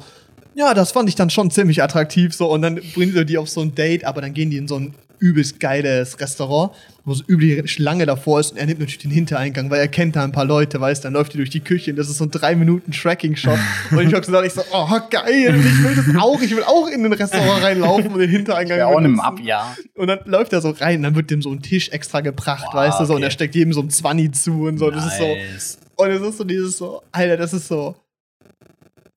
ja, 0.57 0.73
das 0.73 0.91
fand 0.91 1.07
ich 1.07 1.15
dann 1.15 1.29
schon 1.29 1.51
ziemlich 1.51 1.83
attraktiv, 1.83 2.33
so. 2.33 2.51
Und 2.51 2.63
dann 2.63 2.79
bringt 2.95 3.15
er 3.15 3.25
die 3.25 3.37
auf 3.37 3.47
so 3.47 3.61
ein 3.61 3.75
Date, 3.75 4.03
aber 4.05 4.21
dann 4.21 4.33
gehen 4.33 4.49
die 4.49 4.57
in 4.57 4.67
so 4.67 4.75
ein 4.77 4.95
übelst 5.19 5.59
geiles 5.59 6.19
Restaurant, 6.19 6.71
wo 7.03 7.13
so 7.13 7.23
übel 7.25 7.67
Schlange 7.67 8.05
davor 8.05 8.39
ist 8.39 8.51
und 8.51 8.57
er 8.57 8.67
nimmt 8.67 8.79
natürlich 8.79 8.99
den 8.99 9.09
Hintereingang, 9.09 9.69
weil 9.71 9.79
er 9.79 9.87
kennt 9.87 10.15
da 10.15 10.23
ein 10.23 10.31
paar 10.31 10.45
Leute, 10.45 10.79
weißt 10.79 11.05
dann 11.05 11.13
läuft 11.13 11.33
die 11.33 11.37
durch 11.37 11.49
die 11.49 11.59
Küche 11.59 11.89
und 11.89 11.97
das 11.97 12.07
ist 12.07 12.19
so 12.19 12.25
ein 12.25 12.29
drei 12.31 12.55
Minuten 12.55 12.91
Tracking-Shot 12.91 13.57
und 13.91 13.99
ich 14.07 14.13
hab 14.13 14.23
gesagt, 14.23 14.45
ich 14.45 14.53
so, 14.53 14.61
oh 14.71 14.87
geil, 15.09 15.55
ich 15.59 15.83
will 15.83 15.95
das 15.95 16.15
auch, 16.21 16.39
ich 16.39 16.55
will 16.55 16.63
auch 16.63 16.87
in 16.87 17.01
den 17.01 17.13
Restaurant 17.13 17.63
reinlaufen 17.63 18.11
und 18.11 18.19
den 18.19 18.29
Hintereingang 18.29 18.77
Ja, 18.77 18.85
auch 18.85 18.97
eine 18.97 19.07
benutzen. 19.07 19.25
Mafia. 19.25 19.75
Und 19.95 20.07
dann 20.07 20.19
läuft 20.25 20.53
er 20.53 20.61
so 20.61 20.69
rein, 20.69 21.01
dann 21.01 21.15
wird 21.15 21.31
dem 21.31 21.41
so 21.41 21.51
ein 21.51 21.63
Tisch 21.63 21.89
extra 21.89 22.21
gebracht, 22.21 22.65
Boah, 22.71 22.81
weißt 22.81 22.99
du, 22.99 23.05
so, 23.05 23.15
und 23.15 23.23
er 23.23 23.31
steckt 23.31 23.55
jedem 23.55 23.73
so 23.73 23.81
ein 23.81 23.89
Zwanni 23.89 24.29
zu 24.31 24.65
und 24.67 24.77
so, 24.77 24.91
das 24.91 25.03
ist 25.07 25.17
so, 25.17 25.25
Nice. 25.25 25.79
und 25.95 26.09
es 26.11 26.21
ist 26.21 26.37
so 26.37 26.43
dieses 26.43 26.77
so, 26.77 27.01
Alter, 27.11 27.37
das 27.37 27.53
ist 27.53 27.67
so. 27.67 27.95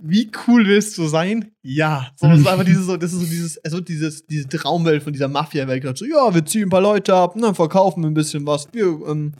Wie 0.02 0.30
cool 0.46 0.66
willst 0.66 0.96
du 0.96 1.06
sein? 1.06 1.50
Ja. 1.62 2.08
So, 2.16 2.26
es 2.28 2.40
ist 2.40 2.46
einfach 2.46 2.64
dieses 2.64 2.86
so, 2.86 2.96
das 2.96 3.12
ist 3.12 3.20
so 3.20 3.26
dieses, 3.26 3.56
es 3.58 3.72
wird 3.72 3.88
dieses, 3.88 4.26
diese 4.26 4.48
Traumwelt 4.48 5.02
von 5.02 5.12
dieser 5.12 5.28
Mafia-Welt 5.28 5.98
so, 5.98 6.06
ja, 6.06 6.34
wir 6.34 6.44
ziehen 6.44 6.64
ein 6.64 6.70
paar 6.70 6.80
Leute 6.80 7.14
ab, 7.14 7.36
und 7.36 7.42
dann 7.42 7.54
verkaufen 7.54 8.02
wir 8.02 8.10
ein 8.10 8.14
bisschen 8.14 8.46
was. 8.46 8.66
Wir, 8.72 8.86
ähm, 8.86 9.34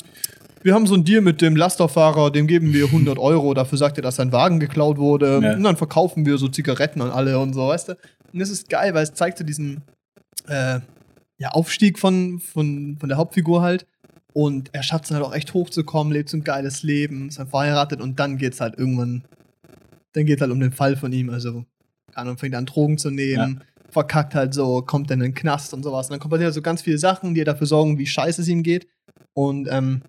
wir 0.62 0.74
haben 0.74 0.86
so 0.86 0.94
einen 0.94 1.04
Deal 1.04 1.22
mit 1.22 1.40
dem 1.40 1.56
Lasterfahrer, 1.56 2.30
dem 2.30 2.46
geben 2.46 2.74
wir 2.74 2.86
100 2.86 3.18
Euro, 3.18 3.54
dafür 3.54 3.78
sagt 3.78 3.96
er, 3.98 4.02
dass 4.02 4.16
sein 4.16 4.32
Wagen 4.32 4.60
geklaut 4.60 4.98
wurde. 4.98 5.40
Ja. 5.42 5.54
Und 5.54 5.62
dann 5.62 5.76
verkaufen 5.76 6.26
wir 6.26 6.36
so 6.36 6.48
Zigaretten 6.48 7.00
an 7.00 7.10
alle 7.10 7.38
und 7.38 7.54
so, 7.54 7.68
weißt 7.68 7.88
du? 7.88 7.92
Und 8.32 8.38
das 8.38 8.50
ist 8.50 8.68
geil, 8.68 8.92
weil 8.94 9.04
es 9.04 9.14
zeigt 9.14 9.38
so 9.38 9.44
diesen 9.44 9.82
äh, 10.46 10.80
ja, 11.38 11.48
Aufstieg 11.48 11.98
von, 11.98 12.38
von, 12.38 12.98
von 13.00 13.08
der 13.08 13.18
Hauptfigur 13.18 13.62
halt. 13.62 13.86
Und 14.32 14.68
er 14.72 14.82
schafft 14.82 15.06
es 15.06 15.10
halt 15.10 15.24
auch 15.24 15.34
echt 15.34 15.54
hochzukommen, 15.54 16.12
lebt 16.12 16.28
so 16.28 16.36
ein 16.36 16.44
geiles 16.44 16.82
Leben, 16.82 17.28
ist 17.28 17.38
dann 17.38 17.48
verheiratet 17.48 18.00
und 18.00 18.20
dann 18.20 18.38
geht's 18.38 18.60
halt 18.60 18.78
irgendwann, 18.78 19.24
dann 20.12 20.26
geht's 20.26 20.40
halt 20.40 20.50
um 20.50 20.60
den 20.60 20.72
Fall 20.72 20.96
von 20.96 21.12
ihm. 21.12 21.30
Also, 21.30 21.64
keine 22.12 22.28
Ahnung, 22.28 22.38
fängt 22.38 22.54
an 22.54 22.66
Drogen 22.66 22.98
zu 22.98 23.10
nehmen, 23.10 23.62
verkackt 23.88 24.34
halt 24.34 24.54
so, 24.54 24.82
kommt 24.82 25.10
dann 25.10 25.20
in 25.20 25.30
den 25.30 25.34
Knast 25.34 25.74
und 25.74 25.82
sowas. 25.82 26.06
Und 26.06 26.12
dann 26.12 26.20
kommt 26.20 26.34
halt 26.42 26.54
so 26.54 26.62
ganz 26.62 26.82
viele 26.82 26.98
Sachen, 26.98 27.34
die 27.34 27.44
dafür 27.44 27.66
sorgen, 27.66 27.98
wie 27.98 28.06
scheiße 28.06 28.42
es 28.42 28.48
ihm 28.48 28.62
geht. 28.62 28.86
Und 29.34 29.68
ähm, 29.70 30.02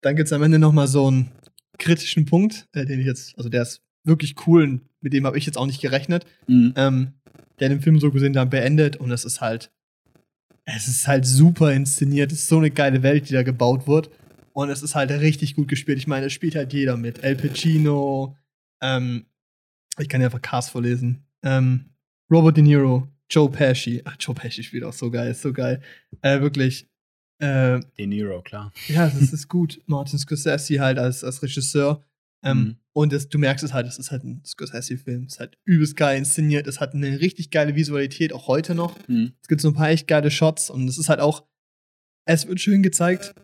dann 0.00 0.16
gibt's 0.16 0.32
am 0.32 0.42
Ende 0.42 0.58
nochmal 0.58 0.88
so 0.88 1.06
einen 1.06 1.30
kritischen 1.78 2.26
Punkt, 2.26 2.68
äh, 2.72 2.84
den 2.84 3.00
ich 3.00 3.06
jetzt, 3.06 3.36
also 3.36 3.48
der 3.48 3.62
ist 3.62 3.82
wirklich 4.04 4.34
cool, 4.46 4.64
und 4.64 4.80
mit 5.00 5.12
dem 5.12 5.26
habe 5.26 5.38
ich 5.38 5.46
jetzt 5.46 5.56
auch 5.56 5.66
nicht 5.66 5.80
gerechnet 5.80 6.26
Mhm. 6.46 6.74
ähm, 6.76 7.12
der 7.60 7.68
den 7.68 7.80
Film 7.80 8.00
so 8.00 8.10
gesehen 8.10 8.32
dann 8.32 8.50
beendet 8.50 8.96
und 8.96 9.10
es 9.12 9.24
ist 9.24 9.40
halt, 9.40 9.70
es 10.64 10.88
ist 10.88 11.06
halt 11.06 11.24
super 11.24 11.72
inszeniert, 11.72 12.32
es 12.32 12.40
ist 12.40 12.48
so 12.48 12.58
eine 12.58 12.70
geile 12.70 13.02
Welt, 13.02 13.28
die 13.28 13.34
da 13.34 13.42
gebaut 13.42 13.86
wird 13.86 14.10
und 14.52 14.68
es 14.70 14.82
ist 14.82 14.94
halt 14.94 15.10
richtig 15.10 15.54
gut 15.54 15.68
gespielt. 15.68 15.98
Ich 15.98 16.06
meine, 16.06 16.26
es 16.26 16.32
spielt 16.32 16.56
halt 16.56 16.72
jeder 16.72 16.96
mit. 16.96 17.22
El 17.22 17.36
Pacino, 17.36 18.36
ähm, 18.82 19.24
ich 19.98 20.08
kann 20.08 20.20
ja 20.20 20.26
einfach 20.26 20.42
Cast 20.42 20.70
vorlesen, 20.70 21.24
ähm, 21.42 21.90
Robert 22.30 22.56
De 22.56 22.62
Niro, 22.62 23.08
Joe 23.30 23.50
Pesci, 23.50 24.02
ach, 24.04 24.16
Joe 24.20 24.34
Pesci 24.34 24.62
spielt 24.62 24.84
auch 24.84 24.92
so 24.92 25.10
geil, 25.10 25.30
ist 25.30 25.42
so 25.42 25.52
geil, 25.52 25.80
äh, 26.20 26.40
wirklich, 26.40 26.86
äh, 27.38 27.80
De 27.98 28.06
Niro, 28.06 28.42
klar. 28.42 28.72
ja, 28.88 29.08
das 29.08 29.32
ist 29.32 29.48
gut. 29.48 29.80
Martin 29.86 30.18
Scorsese 30.18 30.80
halt 30.80 30.98
als, 30.98 31.24
als 31.24 31.42
Regisseur. 31.42 32.04
Ähm, 32.44 32.58
Mhm. 32.58 32.76
Und 32.94 33.12
das, 33.12 33.28
du 33.28 33.38
merkst 33.38 33.64
es 33.64 33.72
halt, 33.72 33.86
es 33.86 33.98
ist 33.98 34.10
halt 34.10 34.22
ein 34.24 34.42
Scorsese-Film. 34.44 35.24
Es 35.24 35.34
ist 35.34 35.40
halt 35.40 35.56
übelst 35.64 35.96
geil 35.96 36.18
inszeniert. 36.18 36.66
Es 36.66 36.78
hat 36.78 36.92
eine 36.92 37.20
richtig 37.20 37.50
geile 37.50 37.74
Visualität, 37.74 38.32
auch 38.34 38.48
heute 38.48 38.74
noch. 38.74 38.98
Mhm. 39.08 39.32
Es 39.40 39.48
gibt 39.48 39.60
so 39.62 39.68
ein 39.68 39.74
paar 39.74 39.88
echt 39.88 40.06
geile 40.08 40.30
Shots 40.30 40.68
und 40.68 40.86
es 40.88 40.98
ist 40.98 41.08
halt 41.08 41.20
auch, 41.20 41.46
es 42.26 42.46
wird 42.46 42.60
schön 42.60 42.82
gezeigt, 42.82 43.34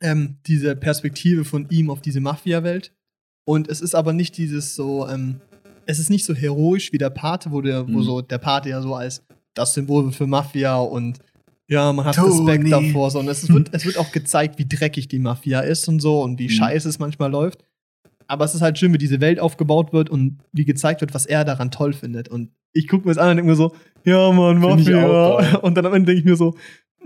ähm, 0.00 0.36
diese 0.46 0.76
Perspektive 0.76 1.44
von 1.44 1.68
ihm 1.70 1.90
auf 1.90 2.00
diese 2.00 2.20
Mafia-Welt. 2.20 2.94
Und 3.46 3.68
es 3.68 3.80
ist 3.80 3.94
aber 3.94 4.12
nicht 4.12 4.36
dieses 4.36 4.74
so, 4.74 5.08
ähm, 5.08 5.40
es 5.86 5.98
ist 6.00 6.10
nicht 6.10 6.24
so 6.24 6.34
heroisch 6.34 6.92
wie 6.92 6.98
der 6.98 7.10
Pate, 7.10 7.52
wo, 7.52 7.60
der, 7.60 7.86
wo 7.86 7.98
Mhm. 7.98 8.02
so 8.02 8.20
der 8.20 8.38
Pate 8.38 8.68
ja 8.70 8.82
so 8.82 8.94
als 8.94 9.22
das 9.54 9.72
Symbol 9.72 10.10
für 10.12 10.26
Mafia 10.26 10.76
und 10.78 11.18
ja, 11.68 11.92
man 11.92 12.04
hat 12.04 12.16
Tony. 12.16 12.50
Respekt 12.50 12.70
davor. 12.72 13.10
Sondern 13.10 13.32
es 13.32 13.48
wird, 13.48 13.68
es 13.72 13.86
wird 13.86 13.98
auch 13.98 14.12
gezeigt, 14.12 14.58
wie 14.58 14.66
dreckig 14.68 15.08
die 15.08 15.18
Mafia 15.18 15.60
ist 15.60 15.88
und 15.88 16.00
so 16.00 16.22
und 16.22 16.38
wie 16.38 16.44
Mhm. 16.44 16.50
scheiße 16.50 16.88
es 16.88 16.98
manchmal 16.98 17.30
läuft. 17.30 17.64
Aber 18.28 18.44
es 18.44 18.54
ist 18.56 18.60
halt 18.62 18.76
schön, 18.78 18.92
wie 18.92 18.98
diese 18.98 19.20
Welt 19.20 19.38
aufgebaut 19.38 19.92
wird 19.92 20.10
und 20.10 20.38
wie 20.52 20.64
gezeigt 20.64 21.00
wird, 21.00 21.14
was 21.14 21.26
er 21.26 21.44
daran 21.44 21.70
toll 21.70 21.92
findet. 21.92 22.28
Und 22.28 22.50
ich 22.72 22.88
gucke 22.88 23.06
mir 23.06 23.14
das 23.14 23.22
an 23.22 23.30
und 23.30 23.36
denke 23.36 23.50
mir 23.50 23.56
so, 23.56 23.72
ja, 24.04 24.32
Mann, 24.32 24.58
Mafia. 24.58 25.58
Und 25.60 25.76
dann 25.76 25.86
am 25.86 25.94
Ende 25.94 26.06
denke 26.06 26.18
ich 26.20 26.24
mir 26.24 26.36
so, 26.36 26.54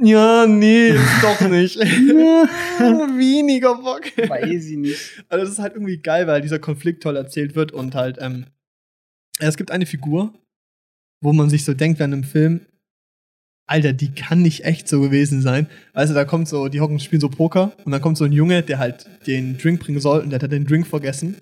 ja, 0.00 0.46
nee, 0.46 0.94
doch 1.22 1.40
nicht. 1.48 1.76
Weniger 1.78 3.74
Bock. 3.76 4.02
Weiß 4.28 4.66
ich 4.66 4.76
nicht. 4.76 5.24
Also 5.28 5.44
das 5.44 5.52
ist 5.54 5.58
halt 5.58 5.74
irgendwie 5.74 5.98
geil, 5.98 6.26
weil 6.26 6.40
dieser 6.40 6.58
Konflikt 6.58 7.02
toll 7.02 7.16
erzählt 7.16 7.54
wird 7.54 7.72
und 7.72 7.94
halt, 7.94 8.18
ähm, 8.20 8.46
es 9.38 9.56
gibt 9.56 9.70
eine 9.70 9.86
Figur, 9.86 10.32
wo 11.22 11.32
man 11.32 11.50
sich 11.50 11.64
so 11.64 11.74
denkt 11.74 11.98
während 11.98 12.14
einem 12.14 12.24
Film, 12.24 12.60
Alter, 13.66 13.92
die 13.92 14.12
kann 14.12 14.42
nicht 14.42 14.64
echt 14.64 14.88
so 14.88 15.00
gewesen 15.00 15.42
sein. 15.42 15.68
Also 15.92 16.12
da 16.12 16.24
kommt 16.24 16.48
so, 16.48 16.66
die 16.68 16.80
hocken 16.80 16.98
spielen 16.98 17.20
so 17.20 17.28
Poker 17.28 17.72
und 17.84 17.92
dann 17.92 18.00
kommt 18.00 18.18
so 18.18 18.24
ein 18.24 18.32
Junge, 18.32 18.62
der 18.62 18.78
halt 18.78 19.06
den 19.28 19.58
Drink 19.58 19.80
bringen 19.80 20.00
soll 20.00 20.20
und 20.20 20.30
der 20.30 20.40
hat 20.40 20.50
den 20.50 20.66
Drink 20.66 20.88
vergessen. 20.88 21.36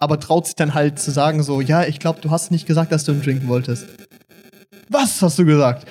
Aber 0.00 0.18
traut 0.18 0.46
sich 0.46 0.56
dann 0.56 0.74
halt 0.74 0.98
zu 0.98 1.12
sagen 1.12 1.44
so, 1.44 1.60
ja, 1.60 1.84
ich 1.84 2.00
glaube, 2.00 2.20
du 2.20 2.30
hast 2.30 2.50
nicht 2.50 2.66
gesagt, 2.66 2.90
dass 2.90 3.04
du 3.04 3.12
einen 3.12 3.22
trinken 3.22 3.46
wolltest. 3.46 3.86
Was 4.88 5.22
hast 5.22 5.38
du 5.38 5.44
gesagt? 5.44 5.86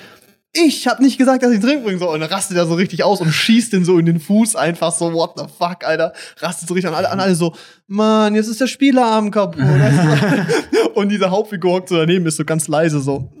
Ich 0.54 0.86
hab 0.86 1.00
nicht 1.00 1.16
gesagt, 1.16 1.42
dass 1.42 1.50
ich 1.50 1.60
Drink 1.60 1.82
bringen 1.82 1.98
soll. 1.98 2.12
Und 2.12 2.20
dann 2.20 2.30
rastet 2.30 2.58
er 2.58 2.66
so 2.66 2.74
richtig 2.74 3.04
aus 3.04 3.22
und 3.22 3.32
schießt 3.32 3.72
den 3.72 3.86
so 3.86 3.98
in 3.98 4.04
den 4.04 4.20
Fuß 4.20 4.54
einfach 4.54 4.92
so, 4.92 5.12
what 5.14 5.32
the 5.36 5.44
fuck, 5.46 5.84
Alter. 5.84 6.12
Rastet 6.38 6.68
so 6.68 6.74
richtig 6.74 6.90
an 6.90 6.94
alle, 6.94 7.10
an 7.10 7.20
alle 7.20 7.34
so, 7.34 7.54
Mann, 7.86 8.34
jetzt 8.34 8.48
ist 8.48 8.60
der 8.60 8.66
Spielerarm 8.66 9.30
kaputt. 9.30 9.62
und 10.94 11.08
diese 11.08 11.30
Hauptfigur 11.30 11.72
hockt 11.72 11.88
so 11.88 11.96
daneben, 11.96 12.26
ist 12.26 12.36
so 12.36 12.44
ganz 12.44 12.68
leise 12.68 13.00
so. 13.00 13.32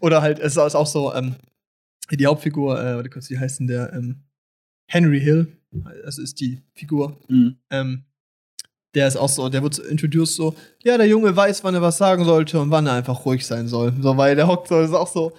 Oder 0.00 0.22
halt, 0.22 0.38
es 0.38 0.56
ist 0.56 0.74
auch 0.74 0.86
so, 0.86 1.14
ähm, 1.14 1.34
die 2.10 2.26
Hauptfigur, 2.26 2.80
äh, 2.80 2.96
warte 2.96 3.10
kurz, 3.10 3.28
wie 3.28 3.38
heißt 3.38 3.60
denn 3.60 3.66
der? 3.66 3.92
Ähm, 3.92 4.22
Henry 4.86 5.20
Hill, 5.20 5.58
das 6.04 6.16
ist 6.16 6.40
die 6.40 6.62
Figur. 6.72 7.20
Mhm. 7.28 7.56
Ähm, 7.68 8.04
der 8.98 9.06
ist 9.06 9.16
auch 9.16 9.28
so, 9.28 9.48
der 9.48 9.62
wird 9.62 9.74
so 9.74 9.84
introduced 9.84 10.34
so, 10.34 10.56
ja, 10.82 10.96
der 10.96 11.06
Junge 11.06 11.34
weiß, 11.34 11.62
wann 11.62 11.72
er 11.72 11.82
was 11.82 11.98
sagen 11.98 12.24
sollte 12.24 12.58
und 12.58 12.72
wann 12.72 12.86
er 12.86 12.94
einfach 12.94 13.24
ruhig 13.24 13.46
sein 13.46 13.68
soll. 13.68 13.92
So, 14.00 14.16
weil 14.16 14.34
der 14.34 14.48
hockt 14.48 14.66
so, 14.66 14.80
ist 14.80 14.92
auch 14.92 15.06
so, 15.06 15.32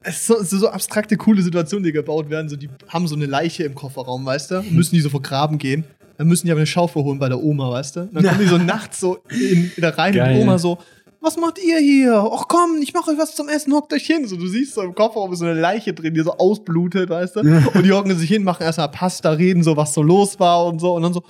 es 0.00 0.30
ist 0.30 0.50
so, 0.50 0.58
so 0.58 0.68
abstrakte, 0.68 1.18
coole 1.18 1.42
Situationen, 1.42 1.84
die 1.84 1.92
gebaut 1.92 2.30
werden. 2.30 2.48
So, 2.48 2.56
die 2.56 2.70
haben 2.88 3.06
so 3.06 3.14
eine 3.14 3.26
Leiche 3.26 3.64
im 3.64 3.74
Kofferraum, 3.74 4.24
weißt 4.24 4.50
du, 4.50 4.58
und 4.60 4.72
müssen 4.72 4.94
die 4.94 5.02
so 5.02 5.10
vergraben 5.10 5.58
gehen. 5.58 5.84
Dann 6.16 6.26
müssen 6.26 6.46
die 6.46 6.52
aber 6.52 6.60
eine 6.60 6.66
Schaufel 6.66 7.02
holen 7.02 7.18
bei 7.18 7.28
der 7.28 7.42
Oma, 7.42 7.70
weißt 7.70 7.96
du. 7.96 8.08
Dann 8.10 8.24
kommen 8.24 8.40
die 8.40 8.46
so 8.46 8.56
nachts 8.72 8.98
so 8.98 9.18
in, 9.28 9.70
wieder 9.76 9.98
rein 9.98 10.12
und 10.12 10.16
Geil. 10.16 10.34
die 10.36 10.40
Oma 10.40 10.56
so, 10.56 10.78
was 11.20 11.36
macht 11.36 11.58
ihr 11.62 11.78
hier? 11.78 12.14
Ach 12.32 12.44
komm, 12.48 12.78
ich 12.80 12.94
mach 12.94 13.06
euch 13.08 13.18
was 13.18 13.34
zum 13.34 13.50
Essen, 13.50 13.74
hockt 13.74 13.92
euch 13.92 14.06
hin. 14.06 14.26
So, 14.26 14.36
du 14.36 14.46
siehst 14.46 14.74
so 14.74 14.80
im 14.80 14.94
Kofferraum 14.94 15.34
ist 15.34 15.40
so 15.40 15.44
eine 15.44 15.60
Leiche 15.60 15.92
drin, 15.92 16.14
die 16.14 16.22
so 16.22 16.32
ausblutet, 16.32 17.10
weißt 17.10 17.36
du. 17.36 17.40
Und 17.40 17.82
die 17.82 17.92
hocken 17.92 18.16
sich 18.16 18.30
hin, 18.30 18.42
machen 18.42 18.62
erstmal 18.62 18.90
Pasta, 18.90 19.32
reden 19.32 19.62
so, 19.62 19.76
was 19.76 19.92
so 19.92 20.02
los 20.02 20.40
war 20.40 20.64
und 20.64 20.80
so. 20.80 20.94
Und 20.94 21.02
dann 21.02 21.12
so, 21.12 21.22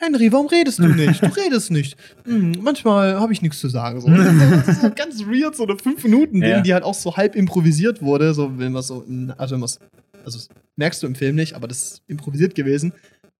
Henry, 0.00 0.30
warum 0.32 0.46
redest 0.46 0.78
du 0.78 0.86
nicht? 0.88 1.22
Du 1.22 1.26
redest 1.36 1.70
nicht. 1.70 1.96
Hm, 2.24 2.52
manchmal 2.62 3.18
habe 3.18 3.32
ich 3.32 3.42
nichts 3.42 3.58
zu 3.58 3.68
sagen. 3.68 4.00
So. 4.00 4.08
Das 4.08 4.68
ist 4.68 4.82
so 4.82 4.90
ganz 4.90 5.20
weird, 5.24 5.56
so 5.56 5.64
eine 5.64 5.74
5-Minuten-Ding, 5.74 6.48
Ja. 6.50 6.60
die 6.60 6.72
halt 6.72 6.84
auch 6.84 6.94
so 6.94 7.16
halb 7.16 7.34
improvisiert 7.34 8.00
wurde. 8.00 8.32
So, 8.34 8.58
wenn 8.58 8.72
man 8.72 8.82
so, 8.82 9.02
in, 9.02 9.32
also 9.32 9.54
wenn 9.56 9.62
also 9.62 9.80
das 10.24 10.48
merkst 10.76 11.02
du 11.02 11.06
im 11.06 11.14
Film 11.14 11.34
nicht, 11.36 11.54
aber 11.54 11.66
das 11.68 11.78
ist 11.82 12.02
improvisiert 12.06 12.54
gewesen. 12.54 12.92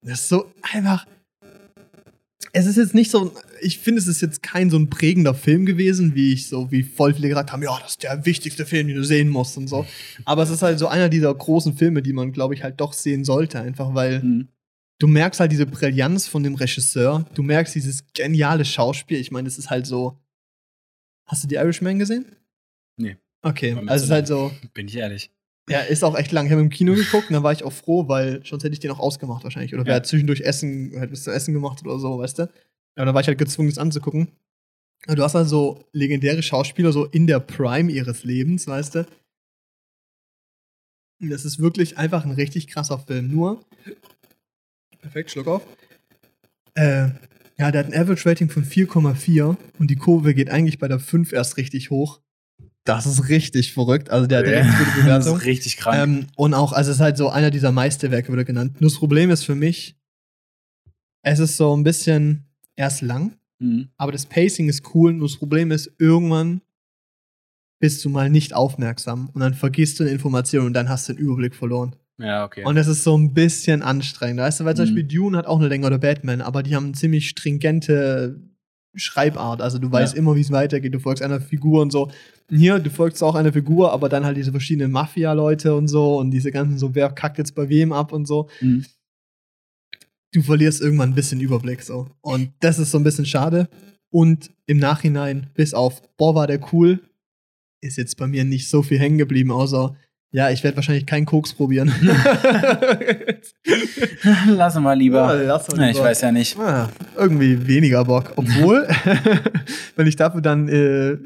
Das 0.02 0.20
ist 0.22 0.28
so 0.28 0.46
einfach. 0.62 1.06
Es 2.52 2.66
ist 2.66 2.76
jetzt 2.76 2.94
nicht 2.94 3.10
so, 3.10 3.32
ich 3.60 3.78
finde, 3.78 4.00
es 4.00 4.06
ist 4.06 4.20
jetzt 4.22 4.42
kein 4.42 4.70
so 4.70 4.78
ein 4.78 4.88
prägender 4.88 5.34
Film 5.34 5.66
gewesen, 5.66 6.14
wie 6.14 6.32
ich 6.32 6.48
so, 6.48 6.70
wie 6.70 6.82
voll 6.82 7.12
viele 7.12 7.28
gesagt 7.28 7.52
haben, 7.52 7.62
ja, 7.62 7.76
das 7.82 7.90
ist 7.92 8.02
der 8.04 8.24
wichtigste 8.24 8.64
Film, 8.64 8.86
den 8.86 8.96
du 8.96 9.04
sehen 9.04 9.28
musst 9.28 9.58
und 9.58 9.68
so. 9.68 9.84
Aber 10.24 10.44
es 10.44 10.50
ist 10.50 10.62
halt 10.62 10.78
so 10.78 10.88
einer 10.88 11.08
dieser 11.08 11.34
großen 11.34 11.76
Filme, 11.76 12.00
die 12.02 12.12
man, 12.14 12.32
glaube 12.32 12.54
ich, 12.54 12.62
halt 12.62 12.80
doch 12.80 12.94
sehen 12.94 13.24
sollte, 13.24 13.60
einfach 13.60 13.94
weil 13.94 14.20
Mhm. 14.22 14.48
Du 14.98 15.06
merkst 15.06 15.40
halt 15.40 15.52
diese 15.52 15.66
Brillanz 15.66 16.26
von 16.26 16.42
dem 16.42 16.54
Regisseur, 16.54 17.24
du 17.34 17.42
merkst 17.42 17.74
dieses 17.74 18.04
geniale 18.12 18.64
Schauspiel. 18.64 19.18
Ich 19.18 19.30
meine, 19.30 19.48
es 19.48 19.58
ist 19.58 19.70
halt 19.70 19.86
so. 19.86 20.18
Hast 21.26 21.44
du 21.44 21.48
die 21.48 21.56
Irishman 21.56 21.98
gesehen? 21.98 22.24
Nee. 22.96 23.16
Okay, 23.42 23.72
also 23.86 23.86
es 23.92 24.00
zu 24.00 24.04
ist 24.06 24.10
halt 24.10 24.26
so. 24.26 24.50
Bin 24.74 24.88
ich 24.88 24.96
ehrlich. 24.96 25.30
Ja, 25.68 25.80
ist 25.80 26.02
auch 26.02 26.16
echt 26.16 26.32
lang. 26.32 26.46
Ich 26.46 26.52
habe 26.52 26.62
im 26.62 26.70
Kino 26.70 26.94
geguckt 26.94 27.28
und 27.28 27.34
da 27.34 27.42
war 27.42 27.52
ich 27.52 27.62
auch 27.62 27.72
froh, 27.72 28.08
weil 28.08 28.42
sonst 28.46 28.64
hätte 28.64 28.72
ich 28.72 28.80
den 28.80 28.90
auch 28.90 28.98
ausgemacht 28.98 29.44
wahrscheinlich. 29.44 29.74
Oder 29.74 29.82
Ja. 29.82 29.88
wäre 29.88 30.02
zwischendurch 30.02 30.40
Essen, 30.40 30.92
hätte 30.94 31.08
bis 31.08 31.24
zum 31.24 31.34
Essen 31.34 31.52
gemacht 31.52 31.84
oder 31.84 31.98
so, 31.98 32.18
weißt 32.18 32.38
du? 32.38 32.42
Aber 32.96 33.04
da 33.06 33.14
war 33.14 33.20
ich 33.20 33.26
halt 33.28 33.36
gezwungen, 33.38 33.68
das 33.68 33.76
anzugucken. 33.78 34.28
Du 35.06 35.22
hast 35.22 35.36
also 35.36 35.84
legendäre 35.92 36.42
Schauspieler 36.42 36.90
so 36.90 37.04
in 37.04 37.26
der 37.26 37.38
Prime 37.38 37.92
ihres 37.92 38.24
Lebens, 38.24 38.66
weißt 38.66 38.94
du? 38.96 39.06
Und 41.20 41.30
Das 41.30 41.44
ist 41.44 41.58
wirklich 41.58 41.98
einfach 41.98 42.24
ein 42.24 42.32
richtig 42.32 42.66
krasser 42.68 42.98
Film. 42.98 43.30
Nur, 43.30 43.64
perfekt, 45.00 45.30
Schluck 45.30 45.46
auf. 45.46 45.62
Äh, 46.74 47.08
ja, 47.58 47.72
der 47.72 47.84
hat 47.84 47.92
ein 47.92 47.94
Average-Rating 47.94 48.50
von 48.50 48.64
4,4 48.64 49.56
und 49.78 49.90
die 49.90 49.96
Kurve 49.96 50.32
geht 50.34 50.50
eigentlich 50.50 50.78
bei 50.78 50.86
der 50.88 51.00
5 51.00 51.32
erst 51.32 51.56
richtig 51.56 51.90
hoch. 51.90 52.20
Das 52.84 53.04
ist 53.04 53.28
richtig 53.28 53.72
verrückt. 53.74 54.10
Also 54.10 54.26
der 54.26 54.38
hat 54.38 54.46
richtig 54.46 54.78
gute 54.78 54.84
das 55.08 55.24
Bewertung. 55.24 55.36
ist 55.38 55.44
richtig 55.44 55.76
krank. 55.76 55.98
Ähm, 56.02 56.26
und 56.36 56.54
auch, 56.54 56.72
also 56.72 56.90
es 56.90 56.96
ist 56.98 57.00
halt 57.02 57.16
so 57.16 57.28
einer 57.28 57.50
dieser 57.50 57.72
Meisterwerke, 57.72 58.28
wird 58.28 58.38
er 58.40 58.44
genannt. 58.44 58.80
Nur 58.80 58.90
das 58.90 58.98
Problem 58.98 59.30
ist 59.30 59.44
für 59.44 59.54
mich, 59.56 59.96
es 61.22 61.38
ist 61.40 61.56
so 61.56 61.76
ein 61.76 61.82
bisschen 61.84 62.46
erst 62.76 63.02
lang, 63.02 63.34
Mhm. 63.60 63.88
aber 63.96 64.12
das 64.12 64.24
Pacing 64.24 64.68
ist 64.68 64.94
cool. 64.94 65.12
Nur 65.12 65.26
das 65.26 65.36
Problem 65.36 65.72
ist, 65.72 65.90
irgendwann 65.98 66.60
bist 67.80 68.04
du 68.04 68.08
mal 68.08 68.30
nicht 68.30 68.54
aufmerksam 68.54 69.30
und 69.34 69.40
dann 69.40 69.52
vergisst 69.54 69.98
du 69.98 70.04
eine 70.04 70.12
Information 70.12 70.66
und 70.66 70.74
dann 70.74 70.88
hast 70.88 71.08
du 71.08 71.12
den 71.12 71.22
Überblick 71.24 71.56
verloren. 71.56 71.96
Ja, 72.18 72.44
okay. 72.44 72.64
Und 72.64 72.74
das 72.74 72.88
ist 72.88 73.04
so 73.04 73.16
ein 73.16 73.32
bisschen 73.32 73.82
anstrengend. 73.82 74.40
Weißt 74.40 74.60
du, 74.60 74.64
weil 74.64 74.74
zum 74.76 74.84
Mhm. 74.84 74.88
Beispiel 74.88 75.04
Dune 75.04 75.38
hat 75.38 75.46
auch 75.46 75.58
eine 75.58 75.68
Länge 75.68 75.86
oder 75.86 75.98
Batman, 75.98 76.40
aber 76.40 76.62
die 76.62 76.74
haben 76.74 76.86
eine 76.86 76.92
ziemlich 76.94 77.28
stringente 77.28 78.40
Schreibart. 78.96 79.60
Also 79.62 79.78
du 79.78 79.90
weißt 79.92 80.14
Ja. 80.14 80.18
immer, 80.18 80.34
wie 80.34 80.40
es 80.40 80.50
weitergeht. 80.50 80.92
Du 80.92 80.98
folgst 80.98 81.22
einer 81.22 81.40
Figur 81.40 81.80
und 81.82 81.92
so. 81.92 82.10
Hier, 82.50 82.78
du 82.80 82.90
folgst 82.90 83.22
auch 83.22 83.34
einer 83.36 83.52
Figur, 83.52 83.92
aber 83.92 84.08
dann 84.08 84.24
halt 84.24 84.36
diese 84.36 84.50
verschiedenen 84.50 84.90
Mafia-Leute 84.90 85.74
und 85.76 85.86
so 85.86 86.18
und 86.18 86.30
diese 86.32 86.50
ganzen 86.50 86.78
so, 86.78 86.94
wer 86.94 87.10
kackt 87.10 87.38
jetzt 87.38 87.54
bei 87.54 87.68
wem 87.68 87.92
ab 87.92 88.12
und 88.12 88.26
so. 88.26 88.48
Mhm. 88.60 88.84
Du 90.32 90.42
verlierst 90.42 90.80
irgendwann 90.80 91.10
ein 91.10 91.14
bisschen 91.14 91.40
Überblick 91.40 91.82
so. 91.82 92.08
Und 92.20 92.52
das 92.60 92.78
ist 92.78 92.90
so 92.90 92.98
ein 92.98 93.04
bisschen 93.04 93.26
schade. 93.26 93.68
Und 94.10 94.50
im 94.66 94.78
Nachhinein, 94.78 95.50
bis 95.54 95.72
auf, 95.74 96.02
boah, 96.16 96.34
war 96.34 96.46
der 96.46 96.60
cool, 96.72 97.00
ist 97.80 97.96
jetzt 97.96 98.16
bei 98.16 98.26
mir 98.26 98.44
nicht 98.44 98.68
so 98.68 98.82
viel 98.82 98.98
hängen 98.98 99.18
geblieben, 99.18 99.52
außer, 99.52 99.94
ja, 100.30 100.50
ich 100.50 100.62
werde 100.64 100.76
wahrscheinlich 100.76 101.06
keinen 101.06 101.26
Koks 101.26 101.54
probieren. 101.54 101.92
Lass 104.48 104.74
mal 104.76 104.94
lieber. 104.98 105.34
Ja, 105.34 105.42
lass 105.42 105.68
mal 105.68 105.80
Ja, 105.80 105.88
ich 105.88 105.94
lieber. 105.96 106.06
weiß 106.06 106.20
ja 106.22 106.32
nicht. 106.32 106.58
Ah, 106.58 106.88
irgendwie 107.16 107.66
weniger 107.66 108.04
Bock. 108.04 108.32
Obwohl, 108.36 108.86
wenn 109.96 110.06
ich 110.06 110.16
dafür 110.16 110.40
dann 110.40 110.68
äh, 110.68 111.16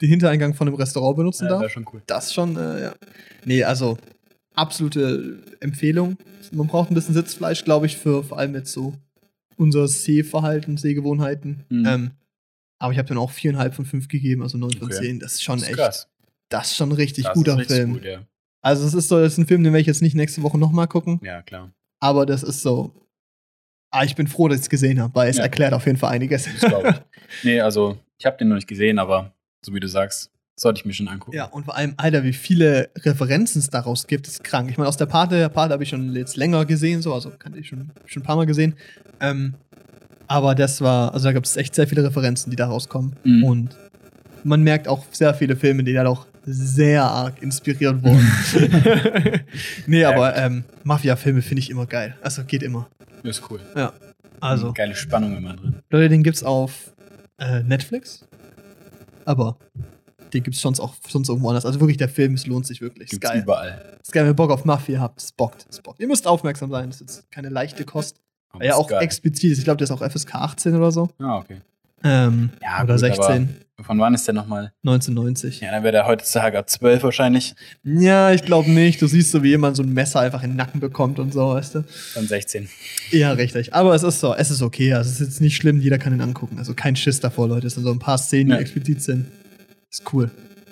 den 0.00 0.08
Hintereingang 0.08 0.54
von 0.54 0.68
einem 0.68 0.76
Restaurant 0.76 1.16
benutzen 1.16 1.44
Ja, 1.48 1.60
darf, 1.60 1.70
schon 1.72 1.86
cool. 1.92 2.02
das 2.06 2.32
schon, 2.32 2.56
äh, 2.56 2.82
ja. 2.82 2.94
Nee, 3.44 3.64
also 3.64 3.98
absolute 4.54 5.42
Empfehlung. 5.60 6.16
Man 6.52 6.66
braucht 6.66 6.90
ein 6.90 6.94
bisschen 6.94 7.14
Sitzfleisch, 7.14 7.64
glaube 7.64 7.86
ich, 7.86 7.96
für 7.96 8.22
vor 8.24 8.38
allem 8.38 8.54
jetzt 8.54 8.72
so 8.72 8.94
unser 9.56 9.86
Sehverhalten, 9.88 10.76
Sehgewohnheiten. 10.76 11.64
Mhm. 11.68 11.86
Ähm, 11.86 12.10
aber 12.78 12.92
ich 12.92 12.98
habe 12.98 13.08
dann 13.08 13.18
auch 13.18 13.30
viereinhalb 13.30 13.74
von 13.74 13.84
fünf 13.84 14.08
gegeben, 14.08 14.42
also 14.42 14.58
neun 14.58 14.72
von 14.72 14.90
zehn. 14.90 15.20
Das 15.20 15.34
ist 15.34 15.44
schon 15.44 15.56
Das 15.60 15.62
ist 15.64 15.68
echt, 15.70 15.78
krass. 15.78 16.08
das 16.48 16.70
ist 16.72 16.76
schon 16.76 16.88
ein 16.88 16.92
richtig 16.96 17.24
Das 17.24 17.34
guter 17.34 17.52
ist 17.52 17.58
richtig 17.60 17.76
Film. 17.76 17.92
Gut, 17.92 18.04
ja. 18.04 18.18
Also 18.62 18.86
es 18.86 18.94
ist 18.94 19.08
so, 19.08 19.20
das 19.20 19.32
ist 19.34 19.38
ein 19.38 19.46
Film, 19.46 19.64
den 19.64 19.72
werde 19.72 19.80
ich 19.82 19.86
jetzt 19.88 20.02
nicht 20.02 20.14
nächste 20.14 20.42
Woche 20.42 20.56
nochmal 20.58 20.86
gucken, 20.86 21.20
ja, 21.22 21.42
klar. 21.42 21.72
aber 22.00 22.26
das 22.26 22.42
ist 22.42 22.62
so. 22.62 22.94
Ah, 23.90 24.04
ich 24.04 24.14
bin 24.16 24.26
froh, 24.26 24.48
dass 24.48 24.58
ich 24.58 24.62
es 24.64 24.70
gesehen 24.70 25.00
habe, 25.02 25.14
weil 25.14 25.28
es 25.28 25.36
Ja. 25.36 25.42
erklärt 25.42 25.74
auf 25.74 25.84
jeden 25.84 25.98
Fall 25.98 26.12
einiges. 26.14 26.44
Das 26.44 26.60
glaube 26.70 26.88
ich. 26.90 26.96
nee, 27.44 27.60
also, 27.60 27.98
ich 28.18 28.24
habe 28.24 28.38
den 28.38 28.48
noch 28.48 28.54
nicht 28.54 28.68
gesehen, 28.68 28.98
aber 28.98 29.34
so 29.66 29.74
wie 29.74 29.80
du 29.80 29.88
sagst, 29.88 30.30
sollte 30.58 30.78
ich 30.80 30.86
mir 30.86 30.94
schon 30.94 31.08
angucken. 31.08 31.36
Ja, 31.36 31.44
und 31.46 31.64
vor 31.64 31.76
allem, 31.76 31.92
Alter, 31.98 32.24
wie 32.24 32.32
viele 32.32 32.88
Referenzen 32.96 33.58
es 33.58 33.68
daraus 33.68 34.06
gibt, 34.06 34.28
ist 34.28 34.42
krank. 34.44 34.70
Ich 34.70 34.78
meine, 34.78 34.88
aus 34.88 34.96
der 34.96 35.06
Pate, 35.06 35.36
der 35.36 35.48
Pate 35.50 35.72
habe 35.74 35.82
ich 35.82 35.90
schon 35.90 36.14
jetzt 36.14 36.36
länger 36.36 36.64
gesehen, 36.64 37.02
so, 37.02 37.12
also 37.12 37.30
kannte 37.38 37.58
ich 37.58 37.68
schon, 37.68 37.90
schon 38.06 38.22
ein 38.22 38.26
paar 38.26 38.36
Mal 38.36 38.46
gesehen. 38.46 38.76
Ähm, 39.20 39.54
aber 40.26 40.54
das 40.54 40.80
war, 40.80 41.12
also 41.12 41.24
da 41.26 41.32
gibt 41.32 41.46
es 41.46 41.56
echt 41.58 41.74
sehr 41.74 41.86
viele 41.86 42.02
Referenzen, 42.04 42.48
die 42.50 42.56
daraus 42.56 42.88
kommen. 42.88 43.16
Mhm. 43.24 43.44
Und 43.44 43.76
man 44.44 44.62
merkt 44.62 44.88
auch 44.88 45.04
sehr 45.12 45.34
viele 45.34 45.56
Filme, 45.56 45.84
die 45.84 45.92
da 45.92 46.04
doch 46.04 46.26
sehr 46.44 47.04
arg 47.04 47.40
inspiriert 47.42 48.02
wurden. 48.02 48.26
nee, 49.86 50.00
Ja, 50.00 50.10
aber 50.12 50.36
ähm, 50.36 50.64
Mafia-Filme 50.84 51.42
finde 51.42 51.60
ich 51.60 51.70
immer 51.70 51.86
geil. 51.86 52.16
Also 52.22 52.44
geht 52.44 52.62
immer. 52.62 52.88
Das 53.22 53.38
ist 53.38 53.50
cool. 53.50 53.60
Also, 54.40 54.72
Geile 54.72 54.96
Spannung 54.96 55.36
immer 55.36 55.54
drin. 55.54 55.76
Leute, 55.90 56.08
den 56.08 56.22
gibt's 56.24 56.42
auf 56.42 56.92
äh, 57.38 57.62
Netflix. 57.62 58.26
Aber 59.24 59.56
den 60.32 60.42
gibt's 60.42 60.60
sonst 60.60 60.80
auch 60.80 60.94
sonst 61.08 61.28
irgendwo 61.28 61.48
anders. 61.48 61.64
Also 61.64 61.78
wirklich, 61.78 61.96
der 61.98 62.08
Film, 62.08 62.34
es 62.34 62.46
lohnt 62.46 62.66
sich 62.66 62.80
wirklich. 62.80 63.04
Ist 63.12 63.20
Gibt's 63.20 63.30
geil. 63.30 63.42
überall. 63.42 63.98
Ist 64.02 64.12
geil, 64.12 64.24
wenn 64.24 64.30
ihr 64.32 64.34
Bock 64.34 64.50
auf 64.50 64.64
Mafia 64.64 64.98
habt. 64.98 65.22
Es 65.22 65.30
bockt. 65.30 65.66
Es 65.70 65.80
bockt. 65.80 66.00
Ihr 66.00 66.08
müsst 66.08 66.26
aufmerksam 66.26 66.70
sein. 66.70 66.90
Das 66.90 67.00
ist 67.00 67.16
jetzt 67.18 67.30
keine 67.30 67.50
leichte 67.50 67.84
Kost. 67.84 68.16
Weil 68.52 68.66
ja 68.66 68.72
ist 68.72 68.78
auch 68.78 68.88
geil. 68.88 69.02
explizit 69.02 69.52
ist. 69.52 69.58
Ich 69.58 69.64
glaube, 69.64 69.76
der 69.78 69.84
ist 69.84 69.90
auch 69.92 70.02
FSK 70.02 70.34
18 70.34 70.74
oder 70.74 70.90
so. 70.90 71.08
Ah, 71.18 71.36
okay. 71.38 71.60
Ähm, 72.04 72.50
Ja, 72.62 72.82
oder 72.82 72.94
gut, 72.94 73.00
16. 73.00 73.48
Von 73.80 73.98
wann 73.98 74.14
ist 74.14 74.26
der 74.28 74.34
nochmal? 74.34 74.72
1990. 74.84 75.60
Ja, 75.60 75.66
Ja, 75.66 75.72
dann 75.72 75.82
wäre 75.82 75.92
der 75.92 76.06
heutzutage 76.06 76.56
ab 76.58 76.70
12 76.70 77.02
wahrscheinlich. 77.02 77.54
ich 77.84 78.42
glaube 78.44 78.70
nicht. 78.70 79.02
Du 79.02 79.06
siehst 79.08 79.32
so, 79.32 79.42
wie 79.42 79.48
jemand 79.48 79.76
so 79.76 79.82
ein 79.82 79.92
Messer 79.92 80.20
einfach 80.20 80.42
in 80.44 80.50
den 80.50 80.56
Nacken 80.56 80.78
bekommt 80.80 81.18
und 81.18 81.32
so, 81.32 81.48
weißt 81.48 81.74
du? 81.76 81.84
Dann 82.14 82.26
16. 82.28 82.68
Ja, 83.10 83.32
richtig. 83.32 83.74
Aber 83.74 83.94
es 83.94 84.04
ist 84.04 84.20
so. 84.20 84.34
Es 84.34 84.50
ist 84.52 84.62
okay. 84.62 84.92
Also, 84.92 85.10
es 85.10 85.20
ist 85.20 85.26
jetzt 85.26 85.40
nicht 85.40 85.56
schlimm. 85.56 85.80
Jeder 85.80 85.98
kann 85.98 86.12
ihn 86.14 86.20
angucken. 86.20 86.58
Also, 86.58 86.74
kein 86.74 86.94
Schiss 86.94 87.18
davor, 87.18 87.48
Leute. 87.48 87.66
Es 87.66 87.74
sind 87.74 87.82
so 87.82 87.90
ein 87.90 87.98
paar 87.98 88.18
Szenen, 88.18 88.50
die 88.50 88.54
Ja. 88.54 88.60
explizit 88.60 89.02
sind. 89.02 89.26
Ist 89.90 90.04
cool. 90.12 90.30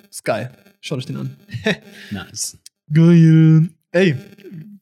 Ist 0.09 0.23
geil. 0.23 0.51
Schaut 0.79 0.99
euch 0.99 1.05
den 1.05 1.17
an. 1.17 1.35
Nice. 2.11 2.57
Geil. 2.93 3.69
Ey, 3.91 4.15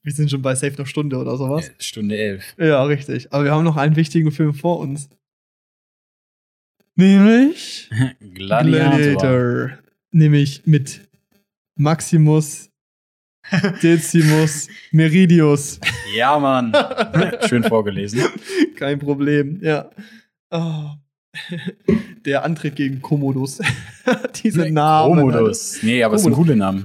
wir 0.02 0.12
sind 0.12 0.30
schon 0.30 0.40
bei 0.40 0.54
Safe 0.54 0.74
noch 0.78 0.86
Stunde 0.86 1.16
oder 1.18 1.36
sowas. 1.36 1.70
Stunde 1.78 2.16
11. 2.16 2.44
Ja, 2.58 2.82
richtig. 2.84 3.32
Aber 3.32 3.44
wir 3.44 3.50
haben 3.52 3.64
noch 3.64 3.76
einen 3.76 3.96
wichtigen 3.96 4.30
Film 4.30 4.54
vor 4.54 4.78
uns. 4.78 5.08
Nämlich 7.00 7.90
Gladiator. 8.34 9.70
Nämlich 10.12 10.62
mit 10.66 11.00
Maximus 11.76 12.68
Decimus 13.82 14.68
Meridius. 14.92 15.80
Ja, 16.14 16.38
Mann. 16.38 16.72
Schön 17.48 17.64
vorgelesen. 17.64 18.20
Kein 18.76 18.98
Problem, 18.98 19.60
ja. 19.62 19.90
Oh. 20.50 20.90
Der 22.26 22.44
Antritt 22.44 22.76
gegen 22.76 23.00
Commodus. 23.00 23.60
Diese 24.42 24.70
Namen. 24.70 25.20
Alter. 25.20 25.38
Romulus. 25.38 25.82
Nee, 25.82 26.02
aber 26.02 26.16
es 26.16 26.22
sind 26.22 26.34
coole 26.34 26.54
Namen. 26.54 26.84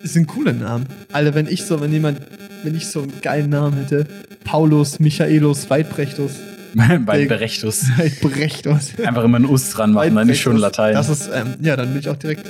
Das 0.00 0.12
sind 0.12 0.28
coole 0.28 0.52
Namen. 0.52 0.86
Alter, 1.10 1.34
wenn 1.34 1.48
ich 1.48 1.64
so, 1.64 1.80
wenn 1.80 1.92
jemand, 1.92 2.20
wenn 2.62 2.76
ich 2.76 2.86
so 2.86 3.02
einen 3.02 3.20
geilen 3.22 3.50
Namen 3.50 3.78
hätte, 3.78 4.06
Paulus, 4.44 5.00
Michaelus, 5.00 5.68
Weidbrechtus, 5.68 6.38
Bei 6.74 7.26
Berechtus. 7.26 7.86
Weidbrechtus. 7.96 8.98
Einfach 8.98 9.24
immer 9.24 9.38
ein 9.38 9.46
Us 9.46 9.70
dran 9.70 9.92
machen, 9.92 10.14
dann 10.14 10.26
nicht 10.26 10.40
schon 10.40 10.56
Latein. 10.56 10.94
Das 10.94 11.08
ist, 11.08 11.30
ähm, 11.32 11.56
ja, 11.60 11.76
dann 11.76 11.88
bin 11.90 12.00
ich 12.00 12.08
auch 12.08 12.16
direkt 12.16 12.46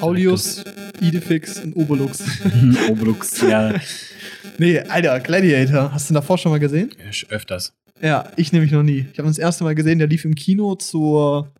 Paulius, 0.00 0.62
Idefix 1.00 1.60
und 1.60 1.74
Obolux. 1.76 2.22
Obelux, 2.88 3.40
ja. 3.40 3.74
nee, 4.58 4.80
Alter, 4.80 5.20
Gladiator. 5.20 5.92
Hast 5.92 6.08
du 6.08 6.12
ihn 6.12 6.16
davor 6.16 6.38
schon 6.38 6.52
mal 6.52 6.58
gesehen? 6.58 6.90
Öfters. 7.28 7.72
Ja, 8.02 8.30
ich 8.36 8.52
nämlich 8.52 8.72
noch 8.72 8.82
nie. 8.82 9.06
Ich 9.12 9.18
habe 9.18 9.28
ihn 9.28 9.32
das 9.32 9.38
erste 9.38 9.64
Mal 9.64 9.74
gesehen, 9.74 9.98
der 9.98 10.08
lief 10.08 10.24
im 10.24 10.34
Kino 10.34 10.74
zur 10.74 11.52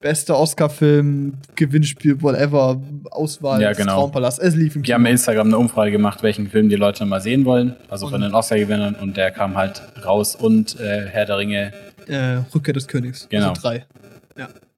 beste 0.00 0.34
Oscar-Film, 0.36 1.34
Gewinnspiel, 1.56 2.20
whatever, 2.22 2.80
Auswahl 3.10 3.60
Ja, 3.60 3.72
genau. 3.74 3.94
Traumpalast. 4.00 4.38
Es 4.40 4.54
lief 4.56 4.74
im 4.74 4.82
Die 4.82 4.86
Kino. 4.86 4.94
haben 4.94 5.04
bei 5.04 5.10
Instagram 5.10 5.48
eine 5.48 5.58
Umfrage 5.58 5.90
gemacht, 5.92 6.22
welchen 6.22 6.48
Film 6.48 6.68
die 6.70 6.76
Leute 6.76 7.04
mal 7.04 7.20
sehen 7.20 7.44
wollen. 7.44 7.76
Also 7.88 8.06
von 8.06 8.14
Und- 8.16 8.22
den 8.22 8.34
Oscar-Gewinnern. 8.34 8.94
Und 8.94 9.16
der 9.18 9.30
kam 9.30 9.56
halt 9.56 9.82
raus 10.04 10.34
und 10.34 10.80
äh, 10.80 11.06
Herr 11.06 11.26
der 11.26 11.38
Ringe. 11.38 11.72
äh, 12.08 12.38
Rückkehr 12.54 12.74
des 12.74 12.88
Königs. 12.88 13.28
Genau. 13.28 13.50
Also 13.50 13.60
drei. 13.62 13.84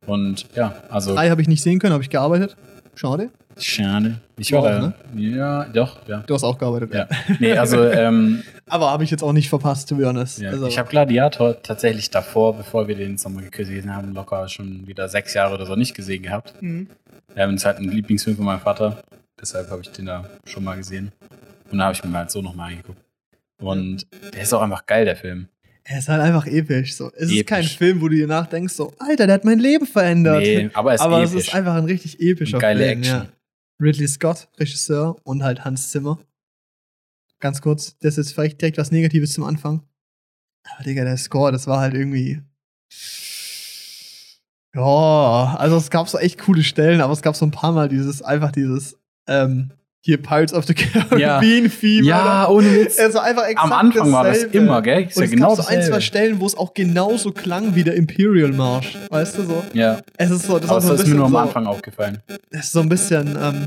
Und 0.05 0.47
ja, 0.57 0.75
also 0.91 1.15
Drei 1.15 1.31
habe 1.31 1.41
ich 1.41 1.47
nicht 1.49 1.63
sehen 1.63 1.79
können, 1.79 1.93
habe 1.93 2.03
ich 2.03 2.11
gearbeitet. 2.11 2.57
Schade. 2.97 3.31
Schade. 3.65 4.21
Ich 4.37 4.49
Du 4.49 4.57
war 4.57 4.63
auch, 4.63 4.93
da. 4.93 4.95
Ja, 5.17 5.65
doch, 5.65 6.07
ja. 6.09 6.19
Du 6.27 6.35
hast 6.35 6.45
auch 6.45 6.59
gearbeitet, 6.59 6.93
Ja. 6.95 7.09
Nee, 7.39 7.53
also 7.53 7.85
ähm, 7.91 8.43
Aber 8.69 8.91
habe 8.91 9.05
ich 9.05 9.11
jetzt 9.11 9.23
auch 9.23 9.33
nicht 9.33 9.49
verpasst, 9.49 9.89
to 9.89 9.97
be 9.97 10.07
honest. 10.07 10.41
ja. 10.41 10.51
Also, 10.51 10.67
ich 10.67 10.79
habe 10.79 10.89
Gladiator 10.89 11.63
tatsächlich 11.63 12.11
davor, 12.11 12.57
bevor 12.57 12.89
wir 12.89 12.97
den 12.97 13.19
Sommer 13.19 13.43
gesehen 13.43 13.95
haben, 13.95 14.15
locker 14.15 14.49
schon 14.49 14.87
wieder 14.87 15.09
sechs 15.09 15.35
Jahre 15.35 15.55
oder 15.55 15.67
so 15.67 15.77
nicht 15.77 15.95
gesehen 15.95 16.23
gehabt. 16.23 16.55
Mhm. 16.61 16.89
Ja, 17.37 17.47
es 17.49 17.55
ist 17.55 17.65
halt 17.65 17.79
ein 17.79 17.91
Lieblingsfilm 17.91 18.37
von 18.37 18.45
meinem 18.47 18.61
Vater. 18.61 19.03
Deshalb 19.41 19.71
habe 19.71 19.83
ich 19.83 19.91
den 19.91 20.07
da 20.07 20.25
schon 20.45 20.65
mal 20.65 20.77
gesehen. 20.77 21.13
Und 21.71 21.79
da 21.79 21.85
habe 21.85 21.95
ich 21.95 22.05
mir 22.05 22.17
halt 22.19 22.31
so 22.31 22.43
nochmal 22.43 22.71
angeguckt. 22.73 22.99
Und 23.61 24.07
der 24.35 24.43
ist 24.43 24.53
auch 24.53 24.61
einfach 24.63 24.85
geil, 24.87 25.05
der 25.05 25.17
Film. 25.17 25.49
Er 25.85 25.99
ist 25.99 26.09
halt 26.09 26.21
einfach 26.21 26.47
episch. 26.47 26.95
So. 26.95 27.11
Es 27.17 27.25
ist 27.25 27.33
Episch. 27.33 27.47
kein 27.47 27.65
Film, 27.65 28.01
wo 28.01 28.09
du 28.09 28.15
dir 28.15 28.27
nachdenkst, 28.29 28.73
so, 28.75 28.93
Alter, 28.99 29.27
der 29.27 29.35
hat 29.35 29.45
mein 29.45 29.59
Leben 29.59 29.87
verändert. 29.87 30.41
Nee, 30.41 30.71
aber 30.75 30.95
es 30.95 31.01
ist 31.01 31.07
Aber 31.07 31.23
es 31.23 31.35
ist 31.35 31.55
einfach 31.55 31.75
ein 31.75 31.85
richtig 31.87 32.21
epischer 32.21 32.59
Und 32.59 32.61
geile 32.61 32.85
Film. 32.85 32.99
Action. 33.01 33.17
Ja. 33.17 33.27
Ridley 33.83 34.07
Scott, 34.07 34.49
Regisseur, 34.59 35.17
und 35.25 35.43
halt 35.43 35.65
Hans 35.65 35.91
Zimmer. 35.91 36.19
Ganz 37.41 37.61
kurz, 37.61 37.99
das 37.99 38.19
ist 38.19 38.33
vielleicht 38.33 38.61
direkt 38.61 38.79
was 38.79 38.93
Negatives 38.93 39.33
zum 39.33 39.45
Anfang. 39.45 39.83
Aber 40.75 40.85
Digga, 40.85 41.05
der 41.05 41.17
Score, 41.17 41.51
das 41.51 41.67
war 41.67 41.81
halt 41.81 41.95
irgendwie. 41.95 42.41
Ja, 44.75 45.57
also 45.59 45.77
es 45.77 45.91
gab 45.91 46.09
so 46.09 46.19
echt 46.19 46.39
coole 46.39 46.63
Stellen, 46.63 47.01
aber 47.01 47.13
es 47.13 47.21
gab 47.21 47.37
so 47.37 47.45
ein 47.45 47.51
paar 47.51 47.73
Mal 47.73 47.89
dieses, 47.89 48.23
einfach 48.23 48.53
dieses, 48.53 48.97
ähm, 49.27 49.73
hier 50.05 50.21
Pirates 50.21 50.53
of 50.53 50.67
the 50.67 50.75
Caribbean-Theme. 50.75 52.05
Ja, 52.07 52.49
ohne 52.49 52.73
Witz. 52.75 52.99
Also 52.99 53.21
einfach 53.21 53.45
exakt 53.45 53.65
Am 53.65 53.73
Anfang 53.73 54.13
war 54.13 54.25
das 54.25 54.35
dasselbe. 54.39 54.59
immer, 54.59 54.83
gell? 54.83 55.05
Ist 55.05 55.17
Und 55.17 55.23
ja 55.23 55.25
es 55.27 55.31
genau 55.31 55.49
gab 55.55 55.57
so 55.57 55.63
ein, 55.63 55.67
zwei 55.69 55.77
dasselbe. 55.79 56.01
Stellen, 56.03 56.41
wo 56.41 56.47
es 56.47 56.57
auch 56.57 56.75
genauso 56.75 57.31
klang 57.31 57.75
wie 57.77 57.85
der 57.85 57.95
Imperial 57.95 58.51
Marsch. 58.51 58.97
Weißt 59.11 59.39
du 59.39 59.45
so? 59.45 59.63
Ja, 59.75 60.01
Es 60.17 60.31
ist 60.31 60.47
so, 60.47 60.59
das 60.59 60.69
aber 60.69 60.79
ist 60.79 60.85
so 60.87 60.91
ein 60.91 60.97
das 60.97 61.07
ist 61.07 61.09
mir 61.13 61.15
nur 61.17 61.27
am 61.27 61.33
so, 61.33 61.39
Anfang 61.39 61.67
aufgefallen. 61.67 62.19
Es 62.51 62.65
ist 62.65 62.73
so 62.73 62.81
ein 62.81 62.89
bisschen, 62.89 63.29
ähm, 63.41 63.67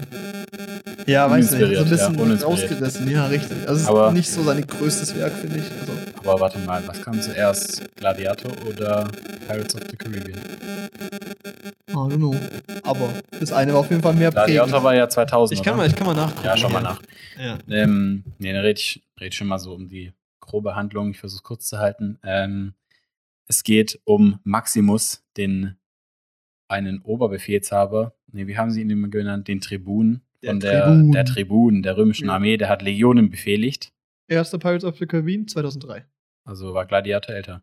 ja, 1.06 1.30
weiß 1.30 1.52
nicht, 1.52 1.60
so 1.76 1.82
ein 1.84 1.90
bisschen 1.90 2.18
ja, 2.40 2.46
rausgerissen. 2.46 3.10
Ja, 3.10 3.26
richtig. 3.28 3.58
Also 3.68 3.82
es 3.82 3.88
Aber- 3.88 4.08
ist 4.10 4.14
nicht 4.16 4.30
so 4.30 4.44
sein 4.44 4.66
größtes 4.68 5.18
Werk, 5.18 5.32
finde 5.40 5.60
ich. 5.60 5.64
Also, 5.80 5.94
Aber 6.30 6.42
warte 6.42 6.60
mal, 6.60 6.84
was 6.86 7.02
kam 7.02 7.22
zuerst? 7.22 7.84
Gladiator 7.96 8.52
oder 8.68 9.08
Pirates 9.48 9.74
of 9.76 9.82
the 9.90 9.96
Caribbean? 9.96 10.40
I 11.96 12.10
don't 12.10 12.18
know. 12.18 12.36
Aber 12.84 13.14
das 13.40 13.52
eine 13.54 13.74
war 13.74 13.80
auf 13.80 13.90
jeden 13.90 14.02
Fall 14.02 14.14
mehr 14.14 14.32
Gladiator 14.32 14.68
prägend. 14.68 14.84
war 14.84 14.96
ja 14.96 15.08
2000. 15.10 15.58
Ich 15.60 15.64
kann, 15.64 15.74
oder? 15.74 15.84
mal, 15.84 15.88
ich 15.88 15.96
kann 15.96 16.08
mal 16.08 16.14
nachgucken. 16.16 16.46
Ja, 16.46 16.58
schau 16.58 16.70
mal 16.70 16.82
nach. 16.84 17.02
Ja. 17.40 17.58
Ähm, 17.70 18.24
nee, 18.38 18.52
dann 18.52 18.62
rede 18.62 18.80
ich, 18.80 19.02
red 19.20 19.30
ich 19.30 19.38
schon 19.38 19.48
mal 19.48 19.60
so 19.60 19.74
um 19.74 19.88
die 19.88 20.12
grobe 20.42 20.76
Handlung. 20.76 21.12
Ich 21.12 21.20
versuche 21.20 21.38
es 21.40 21.44
kurz 21.44 21.68
zu 21.68 21.78
halten. 21.80 22.20
Ähm, 22.24 22.74
es 23.48 23.64
geht 23.64 24.00
um 24.04 24.40
Maximus, 24.44 25.24
den 25.38 25.76
einen 26.68 27.02
Oberbefehlshaber. 27.02 28.14
Nee, 28.32 28.48
wie 28.48 28.58
haben 28.58 28.72
sie 28.72 28.82
ihn 28.82 28.90
immer 28.90 29.08
genannt? 29.08 29.48
Den 29.48 29.62
Tribun 29.62 30.22
Der 30.42 30.52
von 30.52 30.60
der 30.60 30.84
Tribun. 30.86 31.12
der 31.12 31.26
Tribun 31.26 31.84
der 31.84 31.98
römischen. 31.98 32.30
Armee. 32.30 32.58
Der 32.58 32.70
hat 32.70 32.82
Legionen 32.82 33.30
befehligt. 33.30 33.94
Erster 34.28 34.58
Pirates 34.58 34.84
of 34.84 34.98
the 34.98 35.06
Caribbean 35.06 35.48
2003. 35.48 36.06
Also 36.44 36.74
war 36.74 36.86
Gladiator 36.86 37.36
älter. 37.36 37.62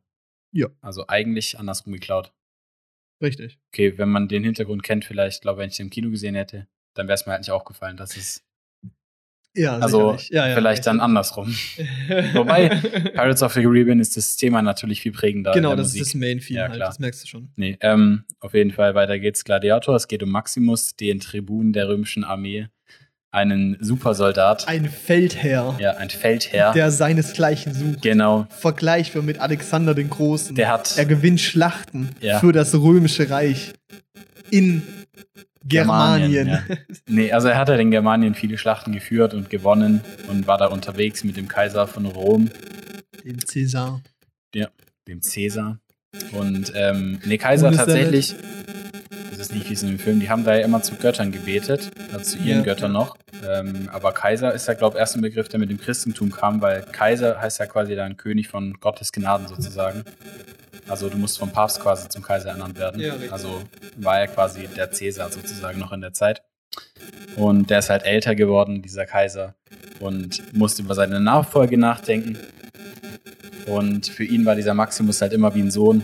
Ja. 0.53 0.69
Also 0.81 1.05
eigentlich 1.09 1.59
andersrum 1.59 1.93
geklaut. 1.93 2.33
Richtig. 3.23 3.59
Okay, 3.73 3.97
wenn 3.97 4.09
man 4.09 4.29
den 4.29 4.45
Hintergrund 4.45 4.83
kennt, 4.83 5.05
vielleicht, 5.05 5.43
glaube 5.43 5.61
wenn 5.61 5.69
ich 5.69 5.77
den 5.77 5.87
im 5.87 5.91
Kino 5.91 6.11
gesehen 6.11 6.35
hätte, 6.35 6.67
dann 6.95 7.07
wäre 7.07 7.15
es 7.15 7.25
mir 7.25 7.33
halt 7.33 7.43
nicht 7.43 7.51
aufgefallen, 7.51 7.97
dass 7.97 8.17
es. 8.17 8.45
Ja, 9.55 9.77
Also 9.79 10.17
ja, 10.31 10.49
ja, 10.49 10.55
vielleicht 10.55 10.87
dann 10.87 10.99
andersrum. 10.99 11.49
Wobei, 12.33 12.71
Pirates 12.71 13.43
of 13.43 13.53
the 13.53 13.63
Caribbean 13.63 14.01
ist 14.01 14.17
das 14.17 14.37
Thema 14.37 14.63
natürlich 14.63 15.03
viel 15.03 15.13
prägender. 15.13 15.53
genau, 15.53 15.77
das 15.77 15.89
Musik. 15.89 16.03
ist 16.03 16.15
das 16.15 16.21
Main-Theme 16.21 16.59
Ja, 16.59 16.69
halt. 16.69 16.81
Das 16.81 16.99
merkst 16.99 17.23
du 17.23 17.29
schon. 17.29 17.53
Nee, 17.57 17.77
ähm, 17.81 18.25
auf 18.41 18.55
jeden 18.55 18.71
Fall 18.71 18.95
weiter 18.95 19.19
geht's. 19.19 19.45
Gladiator. 19.45 19.95
Es 19.95 20.09
geht 20.09 20.23
um 20.23 20.31
Maximus, 20.31 20.97
den 20.97 21.21
Tribun 21.21 21.75
der 21.75 21.89
römischen 21.89 22.25
Armee. 22.25 22.69
Einen 23.35 23.79
Supersoldat. 23.81 24.69
Ein 24.69 24.91
Feldherr, 24.91 25.77
ja, 25.81 25.93
ein 25.97 26.11
Feldherr. 26.11 26.73
der 26.75 26.91
seinesgleichen 26.91 27.73
sucht. 27.73 28.03
genau. 28.03 28.47
Vergleichbar 28.51 29.23
mit 29.23 29.39
Alexander 29.41 29.95
den 29.95 30.11
Großen. 30.11 30.55
Der 30.55 30.69
hat 30.69 30.99
er 30.99 31.07
gewinnt 31.07 31.41
Schlachten 31.41 32.11
Ja. 32.21 32.41
für 32.41 32.53
das 32.53 32.75
römische 32.75 33.31
Reich 33.31 33.73
in 34.51 34.83
Germanien. 35.65 36.45
Germanien, 36.47 36.79
Nee, 37.09 37.33
also 37.33 37.49
er 37.49 37.57
hat 37.57 37.71
ja 37.71 37.77
den 37.79 37.91
Germanien 37.91 38.35
viele 38.35 38.59
Schlachten 38.59 38.93
geführt 38.93 39.33
und 39.33 39.49
gewonnen 39.49 40.03
und 40.29 40.47
war 40.47 40.59
da 40.59 40.67
unterwegs 40.67 41.25
mit 41.25 41.39
dem 41.39 41.49
Kaiser 41.49 41.87
von 41.87 42.05
Rom, 42.05 42.51
Dem 43.25 43.39
Cäsar. 43.47 44.03
dem 45.09 45.23
Cäsar. 45.23 45.79
Und 46.33 46.71
ähm, 46.77 47.19
nee, 47.25 47.39
Kaiser 47.39 47.69
er 47.71 47.77
tatsächlich, 47.77 48.35
das 49.33 49.49
ist 49.49 49.55
nicht 49.55 49.69
wie 49.71 49.73
es 49.73 49.83
in 49.83 49.89
dem 49.89 49.99
Film, 49.99 50.21
die 50.21 50.29
haben 50.29 50.45
da 50.45 50.55
ja 50.55 50.65
immer 50.65 50.83
zu 50.83 50.95
Göttern 50.97 51.33
gebetet, 51.33 51.91
also 52.13 52.37
zu 52.37 52.39
ihren 52.39 52.59
Ja, 52.59 52.65
Göttern 52.65 52.93
ja. 52.93 53.01
noch. 53.01 53.17
Ähm, 53.49 53.89
aber 53.91 54.13
Kaiser 54.13 54.53
ist 54.53 54.69
ja, 54.69 54.75
glaube 54.75 54.97
ich, 54.97 55.01
erst 55.01 55.17
ein 55.17 55.23
Begriff, 55.23 55.49
der 55.49 55.59
mit 55.59 55.71
dem 55.71 55.81
Christentum 55.81 56.31
kam, 56.31 56.61
weil 56.61 56.83
Kaiser 56.83 57.41
heißt 57.41 57.59
ja 57.59 57.67
quasi 57.67 57.95
dann 57.97 58.19
König 58.19 58.49
von 58.49 58.75
Gottes 58.81 59.11
Gnaden 59.11 59.49
sozusagen. 59.49 60.05
Also 60.87 61.09
du 61.09 61.17
musst 61.17 61.39
vom 61.39 61.51
Papst 61.51 61.81
quasi 61.81 62.09
zum 62.11 62.23
Kaiser 62.23 62.51
ernannt 62.51 62.79
werden. 62.79 63.01
Ja, 63.01 63.15
also 63.31 63.63
war 63.97 64.21
er 64.21 64.29
quasi 64.29 64.69
der 64.77 64.91
Cäsar 64.91 65.31
sozusagen 65.33 65.79
noch 65.79 65.93
in 65.93 66.03
der 66.03 66.13
Zeit. 66.13 66.43
Und 67.37 67.71
der 67.71 67.79
ist 67.79 67.89
halt 67.89 68.05
älter 68.05 68.35
geworden, 68.35 68.83
dieser 68.83 69.07
Kaiser, 69.07 69.55
und 70.01 70.55
musste 70.55 70.83
über 70.83 70.95
seine 70.95 71.21
Nachfolge 71.21 71.79
nachdenken. 71.79 72.39
Und 73.67 74.09
für 74.09 74.25
ihn 74.25 74.45
war 74.45 74.57
dieser 74.57 74.75
Maximus 74.75 75.23
halt 75.23 75.33
immer 75.33 75.55
wie 75.55 75.61
ein 75.61 75.71
Sohn. 75.71 76.03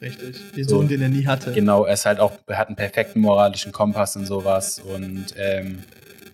Richtig. 0.00 0.36
Den 0.56 0.64
So. 0.64 0.76
Sohn, 0.76 0.88
den 0.88 1.02
er 1.02 1.08
nie 1.08 1.26
hatte. 1.26 1.52
Genau, 1.52 1.84
er 1.84 1.94
ist 1.94 2.06
halt 2.06 2.20
auch, 2.20 2.32
er 2.46 2.58
hat 2.58 2.68
einen 2.68 2.76
perfekten 2.76 3.20
moralischen 3.20 3.72
Kompass 3.72 4.16
und 4.16 4.26
sowas 4.26 4.78
und 4.78 5.26
ähm, 5.36 5.78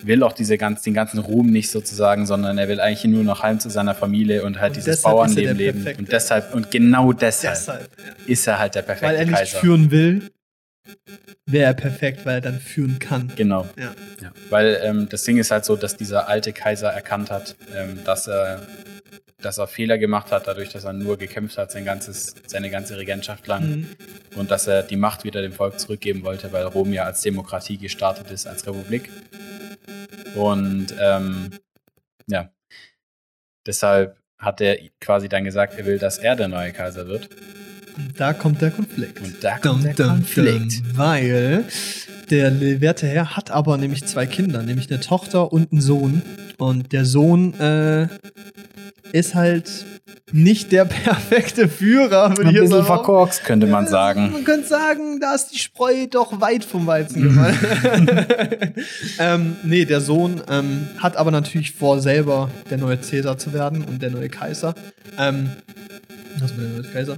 will 0.03 0.23
auch 0.25 0.33
diese 0.33 0.59
ganz, 0.59 0.83
den 0.83 0.95
ganzen 0.95 1.21
Ruhm 1.21 1.51
nicht 1.51 1.71
sozusagen, 1.71 2.27
sondern 2.27 2.59
er 2.59 2.69
will 2.69 2.81
eigentlich 2.81 3.05
nur 3.05 3.23
noch 3.25 3.43
heim 3.43 3.61
zu 3.61 3.71
seiner 3.71 3.95
Familie 3.95 4.43
und 4.43 4.61
halt 4.61 4.71
Und 4.71 4.77
dieses 4.79 5.05
er 5.05 5.11
Bauernleben 5.11 5.57
leben. 5.57 5.87
Und 5.99 6.11
deshalb, 6.11 6.55
und 6.55 6.71
genau 6.71 7.13
deshalb, 7.13 7.55
Deshalb. 7.55 7.89
Ja. 7.99 8.13
ist 8.27 8.47
er 8.49 8.59
halt 8.59 8.75
der 8.75 8.83
perfekte 8.83 9.07
Weil 9.15 9.17
er 9.21 9.25
nicht 9.27 9.35
Kaiser. 9.37 9.59
führen 9.59 9.91
will, 9.93 10.29
wäre 11.47 11.67
er 11.67 11.75
perfekt, 11.75 12.27
weil 12.27 12.35
er 12.37 12.41
dann 12.41 12.59
führen 12.59 12.99
kann. 12.99 13.31
Genau. 13.37 13.67
Ja. 13.79 13.95
Ja. 14.21 14.33
Weil 14.51 14.81
ähm, 14.83 15.09
das 15.09 15.23
Ding 15.23 15.39
ist 15.39 15.53
halt 15.53 15.65
so, 15.65 15.77
dass 15.77 15.97
dieser 15.97 16.29
alte 16.29 16.53
Kaiser 16.53 16.89
erkannt 16.89 17.31
hat, 17.31 17.55
ähm, 17.77 18.01
dass 18.05 18.27
er 18.27 18.61
dass 19.43 19.59
er 19.59 19.67
Fehler 19.67 19.99
gemacht 19.99 20.31
hat, 20.31 20.47
dadurch, 20.47 20.71
dass 20.71 20.85
er 20.85 20.93
nur 20.93 21.19
gekämpft 21.19 21.59
hat, 21.59 21.71
sein 21.71 21.85
ganzes, 21.85 22.35
seine 22.47 22.71
ganze 22.71 22.97
Regentschaft 22.97 23.47
lang. 23.47 23.63
Mhm. 23.63 23.87
und 24.37 24.51
dass 24.51 24.67
er 24.67 24.83
die 24.83 24.97
Macht 24.97 25.25
wieder 25.25 25.43
dem 25.43 25.53
Volk 25.53 25.79
zurückgeben 25.79 26.23
wollte, 26.23 26.53
weil 26.53 26.65
Rom 26.65 26.93
ja 26.93 27.05
als 27.05 27.21
Demokratie 27.21 27.79
gestartet 27.79 28.31
ist, 28.31 28.47
als 28.47 28.67
Republik. 28.67 29.11
Und 30.35 30.95
ähm, 31.01 31.51
ja, 32.27 32.51
deshalb 33.67 34.17
hat 34.39 34.61
er 34.61 34.79
quasi 35.01 35.29
dann 35.29 35.45
gesagt, 35.45 35.79
er 35.79 35.87
will, 35.87 35.99
dass 35.99 36.19
er 36.19 36.37
der 36.37 36.49
neue 36.49 36.73
Kaiser 36.73 37.07
wird. 37.07 37.29
Und 37.97 38.19
da 38.19 38.33
kommt 38.33 38.63
der 38.63 38.71
Konflikt. 38.71 39.21
Und 39.21 39.45
da 39.45 39.59
kommt 39.59 39.85
der 39.85 39.95
Konflikt. 39.95 40.83
weil 40.97 41.65
der 42.31 42.81
werte 42.81 43.07
Herr 43.07 43.37
hat 43.37 43.51
aber 43.51 43.77
nämlich 43.77 44.05
zwei 44.07 44.27
Kinder, 44.27 44.63
nämlich 44.63 44.91
eine 44.91 45.01
Tochter 45.01 45.53
und 45.53 45.73
einen 45.73 45.81
Sohn. 45.81 46.23
Und 46.59 46.93
der 46.93 47.05
Sohn 47.05 47.53
äh, 47.61 48.09
ist 49.11 49.35
halt 49.35 49.71
nicht 50.33 50.73
der 50.73 50.85
perfekte 51.05 51.69
Führer, 51.69 52.31
würde 52.31 52.51
Ein 52.51 52.55
ich 52.55 52.61
bisschen 52.61 52.85
verkorkst, 52.85 53.45
könnte 53.45 53.67
man 53.67 53.87
sagen. 53.87 54.31
Man 54.33 54.45
könnte 54.45 54.69
sagen, 54.69 55.21
da 55.21 55.35
ist 55.35 55.49
die 55.49 55.59
Spreu 55.59 56.07
doch 56.07 56.41
weit 56.41 56.65
vom 56.65 56.87
Weizen 56.87 57.23
gefallen. 57.23 57.57
ähm, 59.19 59.57
nee, 59.65 59.85
der 59.85 60.01
Sohn 60.01 60.41
ähm, 60.49 60.89
hat 60.99 61.17
aber 61.17 61.31
natürlich 61.31 61.73
vor, 61.73 62.01
selber 62.01 62.51
der 62.71 62.79
neue 62.79 63.01
Cäsar 63.01 63.39
zu 63.39 63.53
werden 63.53 63.85
und 63.85 64.03
der 64.03 64.11
neue 64.11 64.29
Kaiser. 64.29 64.75
Ähm, 65.19 65.51
also 66.41 66.55
der 66.55 66.69
neue 66.69 66.83
Kaiser. 66.83 67.17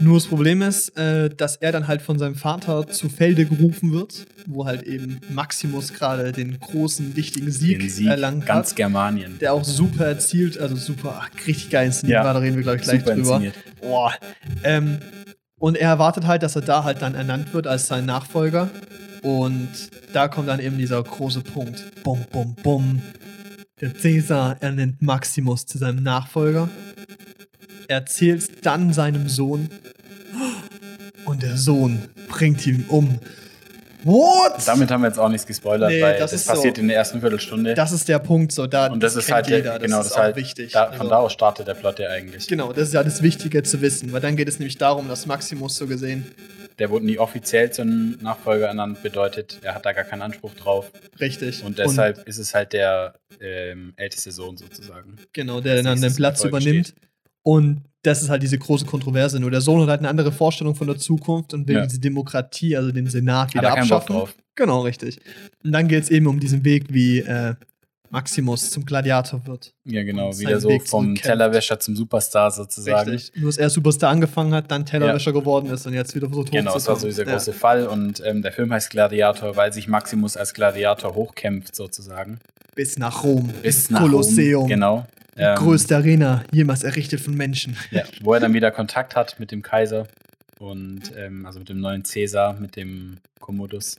Nur 0.00 0.14
das 0.14 0.26
Problem 0.26 0.62
ist, 0.62 0.96
äh, 0.96 1.30
dass 1.30 1.56
er 1.56 1.70
dann 1.72 1.86
halt 1.86 2.02
von 2.02 2.18
seinem 2.18 2.34
Vater 2.34 2.88
zu 2.88 3.08
Felde 3.08 3.44
gerufen 3.46 3.92
wird, 3.92 4.26
wo 4.46 4.66
halt 4.66 4.82
eben 4.82 5.20
Maximus 5.30 5.92
gerade 5.92 6.32
den 6.32 6.58
großen, 6.58 7.14
wichtigen 7.16 7.50
Sieg, 7.50 7.88
Sieg 7.90 8.08
erlangt 8.08 8.46
ganz 8.46 8.70
hat. 8.70 8.76
Germanien. 8.76 9.38
Der 9.38 9.52
auch 9.52 9.64
super 9.64 10.06
erzielt, 10.06 10.58
also 10.58 10.74
super, 10.76 11.20
ach, 11.22 11.46
richtig 11.46 11.70
geil 11.70 11.86
inszeniert 11.86 12.18
Ja. 12.20 12.24
war, 12.24 12.34
da 12.34 12.40
reden 12.40 12.56
wir, 12.56 12.62
glaube 12.62 12.78
ich, 12.78 12.82
gleich 12.82 13.00
Super 13.00 13.14
drüber. 13.14 13.42
Boah. 13.80 14.12
Ähm, 14.64 14.98
und 15.58 15.76
er 15.76 15.90
erwartet 15.90 16.26
halt, 16.26 16.42
dass 16.42 16.56
er 16.56 16.62
da 16.62 16.82
halt 16.82 17.02
dann 17.02 17.14
ernannt 17.14 17.54
wird 17.54 17.66
als 17.68 17.86
sein 17.86 18.04
Nachfolger. 18.04 18.68
Und 19.22 19.68
da 20.12 20.26
kommt 20.26 20.48
dann 20.48 20.58
eben 20.58 20.78
dieser 20.78 21.00
große 21.00 21.42
Punkt. 21.42 21.84
Bum, 22.02 22.24
bum, 22.32 22.56
bum. 22.62 23.02
Der 23.80 23.94
Cäsar 23.94 24.56
ernennt 24.60 25.00
Maximus 25.02 25.66
zu 25.66 25.78
seinem 25.78 26.02
Nachfolger. 26.02 26.68
Er 27.88 27.96
erzählt 27.98 28.64
dann 28.66 28.92
seinem 28.92 29.28
Sohn. 29.28 29.68
Und 31.24 31.42
der 31.42 31.56
Sohn 31.56 32.08
bringt 32.28 32.66
ihn 32.66 32.84
um. 32.88 33.18
What? 34.04 34.54
Damit 34.66 34.90
haben 34.90 35.02
wir 35.02 35.08
jetzt 35.08 35.18
auch 35.20 35.28
nichts 35.28 35.46
gespoilert, 35.46 35.90
Nee, 35.90 36.02
weil 36.02 36.18
das 36.18 36.32
das, 36.32 36.40
ist 36.40 36.46
so. 36.48 36.54
passiert 36.54 36.78
in 36.78 36.88
der 36.88 36.96
ersten 36.96 37.20
Viertelstunde. 37.20 37.74
das 37.74 37.92
ist 37.92 38.08
der 38.08 38.18
Punkt, 38.18 38.50
so 38.50 38.66
da. 38.66 38.88
und 38.88 39.00
das, 39.00 39.14
ist 39.14 39.26
kennt 39.26 39.34
halt 39.36 39.46
der, 39.48 39.56
jeder, 39.58 39.72
das 39.74 39.82
genau, 39.82 40.00
ist 40.00 40.06
das 40.06 40.12
auch 40.14 40.16
ist 40.16 40.22
halt 40.24 40.36
wichtig. 40.36 40.72
Da, 40.72 40.84
Also- 40.86 40.98
von 40.98 41.08
da 41.08 41.16
aus 41.18 41.32
startet 41.32 41.68
der 41.68 41.74
Plot 41.74 42.00
ja 42.00 42.08
eigentlich. 42.08 42.48
Genau, 42.48 42.72
das 42.72 42.88
ist 42.88 42.94
ja 42.94 43.04
das 43.04 43.22
Wichtige 43.22 43.62
zu 43.62 43.80
wissen, 43.80 44.12
weil 44.12 44.20
dann 44.20 44.34
geht 44.34 44.48
es 44.48 44.58
nämlich 44.58 44.76
darum, 44.76 45.06
dass 45.08 45.26
Maximus 45.26 45.76
so 45.76 45.86
gesehen 45.86 46.26
Der 46.80 46.90
wurde 46.90 47.04
nie 47.06 47.18
offiziell 47.20 47.70
zum 47.70 48.16
Nachfolger 48.20 48.66
ernannt, 48.66 49.00
bedeutet, 49.04 49.60
er 49.62 49.76
hat 49.76 49.86
da 49.86 49.92
gar 49.92 50.02
keinen 50.04 50.22
Anspruch 50.22 50.54
drauf. 50.54 50.90
richtig 51.20 51.62
Und 51.62 51.78
deshalb 51.78 52.26
ist 52.26 52.38
es 52.38 52.54
halt 52.56 52.72
der 52.72 53.14
ähm, 53.40 53.92
älteste 53.94 54.32
Sohn 54.32 54.56
sozusagen. 54.56 55.14
Genau, 55.32 55.60
der 55.60 55.80
dann 55.84 56.00
den 56.00 56.16
Platz 56.16 56.42
übernimmt. 56.42 56.92
Und 57.42 57.82
das 58.02 58.22
ist 58.22 58.30
halt 58.30 58.42
diese 58.42 58.58
große 58.58 58.84
Kontroverse. 58.84 59.38
Nur 59.38 59.50
der 59.50 59.60
Sohn 59.60 59.80
hat 59.82 59.88
halt 59.88 60.00
eine 60.00 60.08
andere 60.08 60.32
Vorstellung 60.32 60.74
von 60.74 60.86
der 60.88 60.98
Zukunft 60.98 61.54
und 61.54 61.68
will 61.68 61.76
Ja. 61.76 61.86
diese 61.86 62.00
Demokratie, 62.00 62.76
also 62.76 62.90
den 62.90 63.06
Senat, 63.06 63.54
wieder 63.54 63.68
er 63.68 63.74
keinen 63.76 63.88
Bock 63.88 63.98
abschaffen. 63.98 64.16
drauf. 64.16 64.34
Genau, 64.54 64.80
richtig. 64.82 65.18
Und 65.64 65.72
dann 65.72 65.88
geht 65.88 66.04
es 66.04 66.10
eben 66.10 66.26
um 66.26 66.40
diesen 66.40 66.64
Weg, 66.64 66.86
wie 66.90 67.20
äh, 67.20 67.54
Maximus 68.10 68.70
zum 68.70 68.84
Gladiator 68.84 69.46
wird. 69.46 69.72
Ja, 69.84 70.02
genau. 70.02 70.36
Wieder 70.38 70.60
so 70.60 70.68
Weg 70.68 70.86
vom. 70.86 71.14
Tellerwäscher 71.14 71.80
zum 71.80 71.96
Superstar 71.96 72.50
sozusagen. 72.50 73.08
Richtig. 73.10 73.40
Nur, 73.40 73.48
dass 73.48 73.56
er 73.56 73.70
Superstar 73.70 74.10
angefangen 74.10 74.52
hat, 74.52 74.70
dann 74.70 74.84
Tellerwäscher 74.84 75.32
geworden 75.32 75.70
ist 75.70 75.86
und 75.86 75.94
jetzt 75.94 76.14
wieder 76.14 76.28
versucht 76.28 76.50
Genau, 76.50 76.74
das 76.74 76.86
war 76.88 76.96
so 76.96 77.06
dieser 77.06 77.24
große 77.24 77.52
Fall 77.54 77.86
und 77.86 78.20
ähm, 78.26 78.42
der 78.42 78.52
Film 78.52 78.70
heißt 78.70 78.90
Gladiator, 78.90 79.56
weil 79.56 79.72
sich 79.72 79.88
Maximus 79.88 80.36
als 80.36 80.52
Gladiator 80.52 81.14
hochkämpft 81.14 81.74
sozusagen. 81.74 82.38
Bis 82.74 82.98
nach 82.98 83.24
Rom. 83.24 83.48
Bis 83.62 83.88
nach 83.88 84.00
Kolosseum. 84.00 84.62
Rom. 84.62 84.68
Genau. 84.68 85.06
Die 85.36 85.40
Ähm, 85.42 85.54
größte 85.56 85.96
Arena 85.96 86.44
jemals 86.52 86.82
errichtet 86.82 87.20
von 87.20 87.34
Menschen. 87.34 87.76
ja, 87.90 88.04
wo 88.22 88.34
er 88.34 88.40
dann 88.40 88.52
wieder 88.54 88.70
Kontakt 88.70 89.16
hat 89.16 89.38
mit 89.40 89.50
dem 89.50 89.62
Kaiser 89.62 90.06
und 90.58 91.12
ähm, 91.16 91.46
also 91.46 91.58
mit 91.58 91.68
dem 91.68 91.80
neuen 91.80 92.04
Cäsar, 92.04 92.54
mit 92.60 92.76
dem 92.76 93.16
Commodus. 93.40 93.96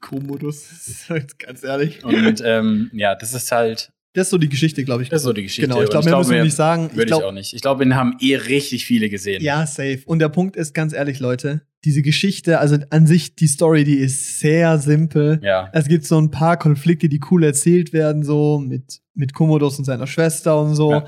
Co-Modus, 0.00 1.06
ganz 1.38 1.64
ehrlich. 1.64 2.04
Und 2.04 2.42
ähm, 2.44 2.90
ja, 2.92 3.14
das 3.14 3.32
ist 3.32 3.50
halt, 3.50 3.90
Das 4.12 4.26
ist 4.26 4.30
so 4.30 4.38
die 4.38 4.48
Geschichte, 4.50 4.84
glaube 4.84 5.02
ich. 5.02 5.08
das 5.08 5.22
ist 5.22 5.24
so 5.24 5.32
die 5.32 5.42
Geschichte. 5.42 5.68
Genau, 5.68 5.82
ich 5.82 5.88
glaube, 5.90 6.04
mehr 6.04 6.18
müssen 6.18 6.32
wir 6.32 6.44
nicht 6.44 6.54
sagen. 6.54 6.90
Würde 6.90 7.02
ich, 7.02 7.06
glaub- 7.06 7.22
auch 7.24 7.32
nicht. 7.32 7.54
Ich 7.54 7.62
glaube, 7.62 7.82
den 7.84 7.94
haben 7.96 8.16
eh 8.20 8.36
richtig 8.36 8.84
viele 8.84 9.08
gesehen. 9.08 9.42
Ja, 9.42 9.66
safe. 9.66 10.00
Und 10.04 10.18
der 10.18 10.28
Punkt 10.28 10.56
ist, 10.56 10.74
ganz 10.74 10.92
ehrlich, 10.92 11.18
Leute, 11.18 11.62
diese 11.84 12.02
Geschichte, 12.02 12.58
also 12.58 12.76
an 12.90 13.06
sich, 13.06 13.36
die 13.36 13.46
Story, 13.46 13.84
die 13.84 13.96
ist 13.98 14.40
sehr 14.40 14.78
simpel. 14.78 15.40
Ja. 15.42 15.68
Es 15.72 15.86
gibt 15.88 16.06
so 16.06 16.18
ein 16.18 16.30
paar 16.30 16.56
Konflikte, 16.58 17.08
die 17.08 17.20
cool 17.30 17.44
erzählt 17.44 17.92
werden, 17.92 18.24
so 18.24 18.58
mit, 18.58 19.00
mit 19.14 19.34
Commodus 19.34 19.78
und 19.78 19.84
seiner 19.84 20.06
Schwester 20.06 20.60
und 20.60 20.74
so. 20.74 20.92
Ja. 20.92 21.04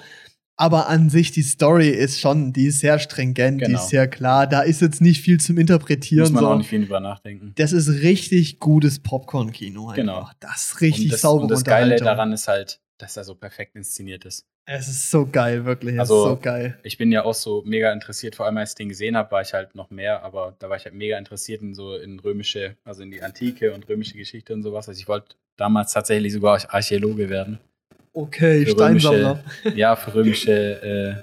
Aber 0.58 0.88
an 0.88 1.10
sich, 1.10 1.32
die 1.32 1.42
Story 1.42 1.88
ist 1.90 2.18
schon, 2.18 2.52
die 2.54 2.66
ist 2.66 2.80
sehr 2.80 2.98
stringent, 2.98 3.60
die 3.60 3.66
Genau. 3.66 3.78
ist 3.78 3.90
sehr 3.90 4.08
klar. 4.08 4.46
Da 4.46 4.62
ist 4.62 4.80
jetzt 4.80 5.02
nicht 5.02 5.20
viel 5.20 5.38
zum 5.38 5.58
Interpretieren. 5.58 6.22
Muss 6.22 6.32
man 6.32 6.44
so. 6.44 6.48
auch 6.50 6.56
nicht 6.56 6.68
viel 6.70 6.80
drüber 6.80 7.00
nachdenken. 7.00 7.52
Das 7.56 7.72
ist 7.72 7.88
richtig 8.02 8.58
gutes 8.58 9.00
Popcorn-Kino. 9.00 9.82
einfach. 9.82 9.96
Genau. 9.96 10.28
Das 10.40 10.66
ist 10.66 10.80
richtig 10.80 11.12
und 11.12 11.12
das, 11.12 11.24
und 11.24 11.50
das 11.50 11.64
Geile 11.64 11.96
daran 11.96 12.32
ist 12.32 12.48
halt, 12.48 12.80
dass 12.98 13.16
er 13.16 13.24
so 13.24 13.34
perfekt 13.34 13.76
inszeniert 13.76 14.24
ist. 14.24 14.46
Es 14.68 14.88
ist 14.88 15.10
so 15.10 15.26
geil, 15.26 15.64
wirklich. 15.64 15.94
Es 15.94 16.00
Also- 16.00 16.24
ist 16.24 16.30
so 16.30 16.36
geil. 16.38 16.78
Ich 16.82 16.98
bin 16.98 17.12
ja 17.12 17.24
auch 17.24 17.34
so 17.34 17.62
mega 17.64 17.92
interessiert, 17.92 18.34
vor 18.36 18.46
allem 18.46 18.56
als 18.56 18.70
ich 18.70 18.76
den 18.76 18.88
gesehen 18.88 19.16
habe, 19.16 19.30
war 19.30 19.42
ich 19.42 19.52
halt 19.54 19.74
noch 19.74 19.90
mehr, 19.90 20.22
aber 20.22 20.56
da 20.58 20.68
war 20.68 20.76
ich 20.76 20.84
halt 20.84 20.94
mega 20.94 21.16
interessiert 21.18 21.62
in 21.62 21.74
so 21.74 21.94
in 21.96 22.18
römische, 22.18 22.76
also 22.84 23.02
in 23.02 23.10
die 23.10 23.22
Antike 23.22 23.72
und 23.72 23.88
römische 23.88 24.16
Geschichte 24.16 24.52
und 24.54 24.62
sowas. 24.62 24.88
Also 24.88 24.98
ich 25.00 25.06
wollte 25.08 25.36
damals 25.56 25.92
tatsächlich 25.92 26.32
sogar 26.32 26.60
Archäologe 26.74 27.28
werden. 27.28 27.58
Okay, 28.12 28.64
Für 28.64 28.70
Steinsammler. 28.72 29.44
Ja, 29.74 29.94
für 29.94 30.14
römische, 30.14 31.22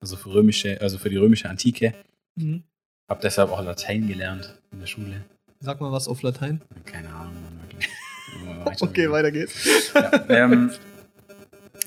also 0.00 0.16
für 0.16 0.32
römische, 0.34 0.80
also 0.80 0.98
für 0.98 1.08
die 1.10 1.16
römische 1.16 1.48
Antike. 1.48 1.94
Mhm. 2.36 2.62
Hab 3.08 3.20
deshalb 3.22 3.50
auch 3.50 3.62
Latein 3.64 4.06
gelernt 4.06 4.54
in 4.70 4.80
der 4.80 4.86
Schule. 4.86 5.24
Sag 5.60 5.80
mal 5.80 5.90
was 5.90 6.06
auf 6.08 6.22
Latein. 6.22 6.60
Keine 6.84 7.08
Ahnung, 7.08 7.34
wirklich. 7.62 7.88
Okay, 8.82 9.10
weiter 9.10 9.30
geht's. 9.32 9.92
Ja, 9.94 10.12
ähm, 10.28 10.70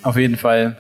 auf 0.04 0.18
jeden 0.18 0.38
Fall 0.38 0.76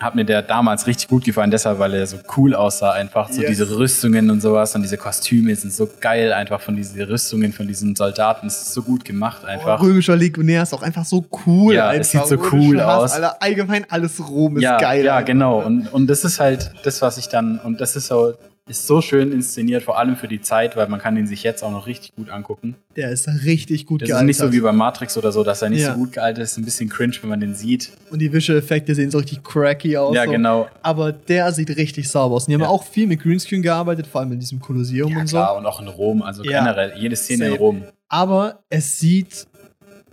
hat 0.00 0.14
mir 0.16 0.24
der 0.24 0.42
damals 0.42 0.86
richtig 0.86 1.08
gut 1.08 1.24
gefallen, 1.24 1.50
deshalb, 1.50 1.78
weil 1.78 1.94
er 1.94 2.06
so 2.06 2.18
cool 2.36 2.54
aussah, 2.54 2.92
einfach. 2.92 3.30
So 3.30 3.40
Yes. 3.40 3.50
diese 3.50 3.78
Rüstungen 3.78 4.28
und 4.28 4.40
sowas 4.40 4.74
und 4.74 4.82
diese 4.82 4.96
Kostüme 4.96 5.54
sind 5.54 5.72
so 5.72 5.88
geil, 6.00 6.32
einfach 6.32 6.60
von 6.60 6.76
diesen 6.76 7.00
Rüstungen 7.02 7.52
von 7.52 7.66
diesen 7.68 7.94
Soldaten. 7.94 8.48
Es 8.48 8.60
ist 8.60 8.74
so 8.74 8.82
gut 8.82 9.04
gemacht, 9.04 9.44
einfach. 9.44 9.80
Oh, 9.80 9.84
römischer 9.84 10.16
Legionär 10.16 10.64
ist 10.64 10.74
auch 10.74 10.82
einfach 10.82 11.04
so 11.04 11.24
cool. 11.46 11.74
Ja, 11.74 11.88
einfach. 11.88 12.00
es 12.00 12.10
sieht 12.10 12.26
so 12.26 12.36
cool 12.52 12.80
aus. 12.80 13.12
Alter, 13.12 13.40
allgemein 13.40 13.86
alles 13.88 14.20
Rom 14.28 14.56
ist 14.56 14.64
ja, 14.64 14.78
geil. 14.78 15.04
ja, 15.04 15.14
einfach. 15.16 15.26
genau. 15.26 15.60
Und, 15.60 15.86
und 15.92 16.08
das 16.08 16.24
ist 16.24 16.40
halt 16.40 16.72
das, 16.82 17.00
was 17.00 17.16
ich 17.16 17.28
dann, 17.28 17.58
und 17.60 17.80
das 17.80 17.96
ist 17.96 18.08
so, 18.08 18.34
ist 18.66 18.86
so 18.86 19.02
schön 19.02 19.30
inszeniert, 19.30 19.82
vor 19.82 19.98
allem 19.98 20.16
für 20.16 20.26
die 20.26 20.40
Zeit, 20.40 20.74
weil 20.74 20.88
man 20.88 20.98
kann 20.98 21.16
ihn 21.18 21.26
sich 21.26 21.42
jetzt 21.42 21.62
auch 21.62 21.70
noch 21.70 21.86
richtig 21.86 22.14
gut 22.16 22.30
angucken. 22.30 22.76
Der 22.96 23.10
ist 23.10 23.28
richtig 23.44 23.84
gut 23.84 24.00
Das 24.00 24.08
ist 24.08 24.12
gealtert. 24.12 24.26
nicht 24.26 24.38
so 24.38 24.52
wie 24.52 24.60
bei 24.60 24.72
Matrix 24.72 25.18
oder 25.18 25.32
so, 25.32 25.44
dass 25.44 25.60
er 25.60 25.68
nicht 25.68 25.82
Ja. 25.82 25.92
so 25.92 25.98
gut 25.98 26.12
gealtert 26.12 26.44
ist, 26.44 26.56
ein 26.56 26.64
bisschen 26.64 26.88
cringe, 26.88 27.12
wenn 27.20 27.28
man 27.28 27.40
den 27.40 27.54
sieht. 27.54 27.92
Und 28.10 28.20
die 28.20 28.32
Visual-Effekte 28.32 28.94
sehen 28.94 29.10
so 29.10 29.18
richtig 29.18 29.44
cracky 29.44 29.98
aus. 29.98 30.16
ja, 30.16 30.24
so. 30.24 30.30
genau. 30.30 30.66
Aber 30.82 31.12
der 31.12 31.52
sieht 31.52 31.76
richtig 31.76 32.08
sauber 32.08 32.36
aus. 32.36 32.44
Und 32.44 32.50
die 32.50 32.54
haben 32.54 32.62
Ja. 32.62 32.68
auch 32.68 32.84
viel 32.84 33.06
mit 33.06 33.20
Greenscreen 33.20 33.60
gearbeitet, 33.60 34.06
vor 34.06 34.22
allem 34.22 34.32
in 34.32 34.40
diesem 34.40 34.60
Kolosseum 34.60 35.10
Ja, 35.12 35.18
und 35.20 35.26
so. 35.26 35.36
klar, 35.36 35.56
und 35.56 35.66
auch 35.66 35.80
in 35.82 35.88
Rom, 35.88 36.22
also 36.22 36.42
Ja. 36.42 36.60
generell, 36.64 36.94
jede 36.98 37.16
Szene 37.16 37.44
in 37.44 37.50
Safe. 37.50 37.60
Rom. 37.62 37.82
Aber 38.08 38.60
es 38.70 38.98
sieht 38.98 39.46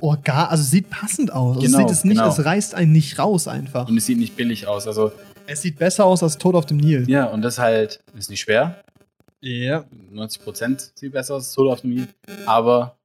organ, 0.01 0.47
also 0.49 0.63
sieht 0.63 0.89
passend 0.89 1.31
aus. 1.31 1.55
Also 1.55 1.67
Genau, 1.67 1.77
es 1.77 1.83
sieht 1.87 1.97
es 1.99 2.03
nicht, 2.03 2.17
genau. 2.17 2.29
es 2.29 2.43
reißt 2.43 2.75
einen 2.75 2.91
nicht 2.91 3.17
raus 3.17 3.47
einfach. 3.47 3.87
Und 3.87 3.95
es 3.97 4.07
sieht 4.07 4.17
nicht 4.17 4.35
billig 4.35 4.67
aus. 4.67 4.87
Also, 4.87 5.11
Es 5.51 5.61
sieht 5.61 5.77
besser 5.77 6.05
aus 6.05 6.23
als 6.23 6.37
Tod 6.37 6.55
auf 6.55 6.65
dem 6.65 6.77
Nil. 6.77 7.09
ja, 7.09 7.25
und 7.25 7.41
das 7.41 7.59
halt, 7.59 7.99
ist 8.17 8.29
nicht 8.29 8.41
schwer. 8.41 8.81
Ja. 9.41 9.85
90% 10.13 10.91
sieht 10.95 11.11
besser 11.13 11.35
aus 11.35 11.45
als 11.47 11.53
Tod 11.53 11.71
auf 11.71 11.81
dem 11.81 11.91
Nil. 11.91 12.07
Aber 12.45 12.97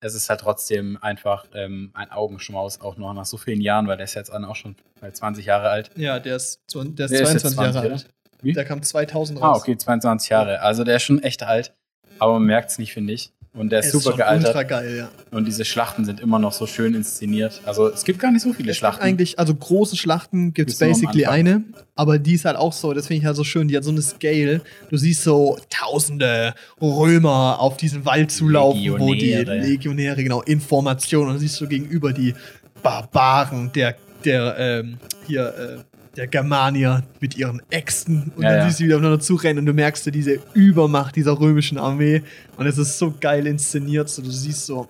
es 0.00 0.14
ist 0.14 0.28
halt 0.30 0.40
trotzdem 0.40 0.98
einfach 1.02 1.46
ähm, 1.54 1.90
ein 1.94 2.10
Augenschmaus, 2.10 2.80
auch 2.80 2.96
noch 2.96 3.12
nach 3.14 3.24
so 3.24 3.36
vielen 3.36 3.60
Jahren, 3.60 3.86
weil 3.88 3.96
der 3.96 4.04
ist 4.04 4.14
jetzt 4.14 4.32
auch 4.32 4.56
schon 4.56 4.76
bald 5.00 5.16
20 5.16 5.46
Jahre 5.46 5.68
alt. 5.70 5.90
Ja, 5.96 6.18
der 6.20 6.36
ist, 6.36 6.60
der 6.72 6.82
ist 6.82 6.98
Der 6.98 7.06
ist 7.06 7.32
jetzt 7.32 7.42
22 7.54 7.56
Jahre 7.58 7.72
20, 7.72 7.92
alt. 7.92 8.14
Wie? 8.42 8.52
Der 8.52 8.64
kam 8.64 8.82
2000 8.82 9.42
Ah, 9.42 9.48
raus. 9.52 9.62
okay, 9.62 9.76
22 9.76 10.28
Jahre. 10.28 10.60
Also 10.60 10.84
der 10.84 10.96
ist 10.96 11.02
schon 11.02 11.22
echt 11.22 11.42
alt. 11.42 11.74
Aber 12.18 12.34
man 12.34 12.44
merkt 12.44 12.70
es 12.70 12.78
nicht, 12.78 12.92
finde 12.92 13.12
ich. 13.14 13.32
Und 13.56 13.70
der 13.70 13.80
ist, 13.80 13.86
Er 13.94 14.00
super 14.00 14.16
gealtert. 14.16 14.48
ultra 14.48 14.62
geil, 14.64 14.96
ja. 14.96 15.08
Und 15.30 15.44
diese 15.46 15.64
Schlachten 15.64 16.04
sind 16.04 16.18
immer 16.18 16.40
noch 16.40 16.52
so 16.52 16.66
schön 16.66 16.92
inszeniert. 16.94 17.60
Also 17.64 17.88
es 17.88 18.02
gibt 18.04 18.18
gar 18.18 18.32
nicht 18.32 18.42
so 18.42 18.52
viele 18.52 18.72
Es 18.72 18.76
Schlachten. 18.76 19.02
eigentlich, 19.04 19.38
also 19.38 19.54
große 19.54 19.96
Schlachten 19.96 20.52
gibt 20.52 20.70
es 20.70 20.78
basically 20.78 21.26
eine, 21.26 21.62
aber 21.94 22.18
die 22.18 22.34
ist 22.34 22.44
halt 22.46 22.56
auch 22.56 22.72
so, 22.72 22.92
das 22.92 23.06
finde 23.06 23.20
ich 23.20 23.26
halt 23.26 23.36
so 23.36 23.44
schön, 23.44 23.68
die 23.68 23.76
hat 23.76 23.84
so 23.84 23.92
eine 23.92 24.02
Scale. 24.02 24.60
Du 24.90 24.96
siehst 24.96 25.22
so 25.22 25.56
tausende 25.70 26.54
Römer 26.82 27.60
auf 27.60 27.76
diesen 27.76 28.04
Wald 28.04 28.32
zulaufen, 28.32 28.98
wo 28.98 29.14
die 29.14 29.30
Legionäre. 29.34 29.58
Legionäre, 29.66 30.22
genau, 30.24 30.42
Informationen. 30.42 31.26
Und 31.28 31.34
dann 31.34 31.40
siehst 31.40 31.60
du 31.60 31.68
gegenüber 31.68 32.12
die 32.12 32.34
Barbaren, 32.82 33.70
der, 33.72 33.94
der, 34.24 34.56
ähm, 34.58 34.98
hier, 35.28 35.46
äh, 35.78 35.93
der 36.16 36.26
Germanier 36.26 37.02
mit 37.20 37.36
ihren 37.36 37.60
Äxten. 37.70 38.32
Und 38.36 38.42
Ja, 38.42 38.50
dann 38.50 38.58
ja. 38.60 38.66
siehst 38.66 38.78
du 38.80 38.82
die 38.84 38.88
wieder 38.88 38.96
aufeinander 38.96 39.20
zurennen 39.20 39.58
und 39.60 39.66
du 39.66 39.72
merkst 39.72 40.04
so 40.04 40.10
diese 40.10 40.38
Übermacht 40.54 41.16
dieser 41.16 41.38
römischen 41.38 41.78
Armee. 41.78 42.22
Und 42.56 42.66
es 42.66 42.78
ist 42.78 42.98
so 42.98 43.12
geil 43.20 43.46
inszeniert. 43.46 44.08
So, 44.08 44.22
du 44.22 44.30
siehst 44.30 44.66
so, 44.66 44.86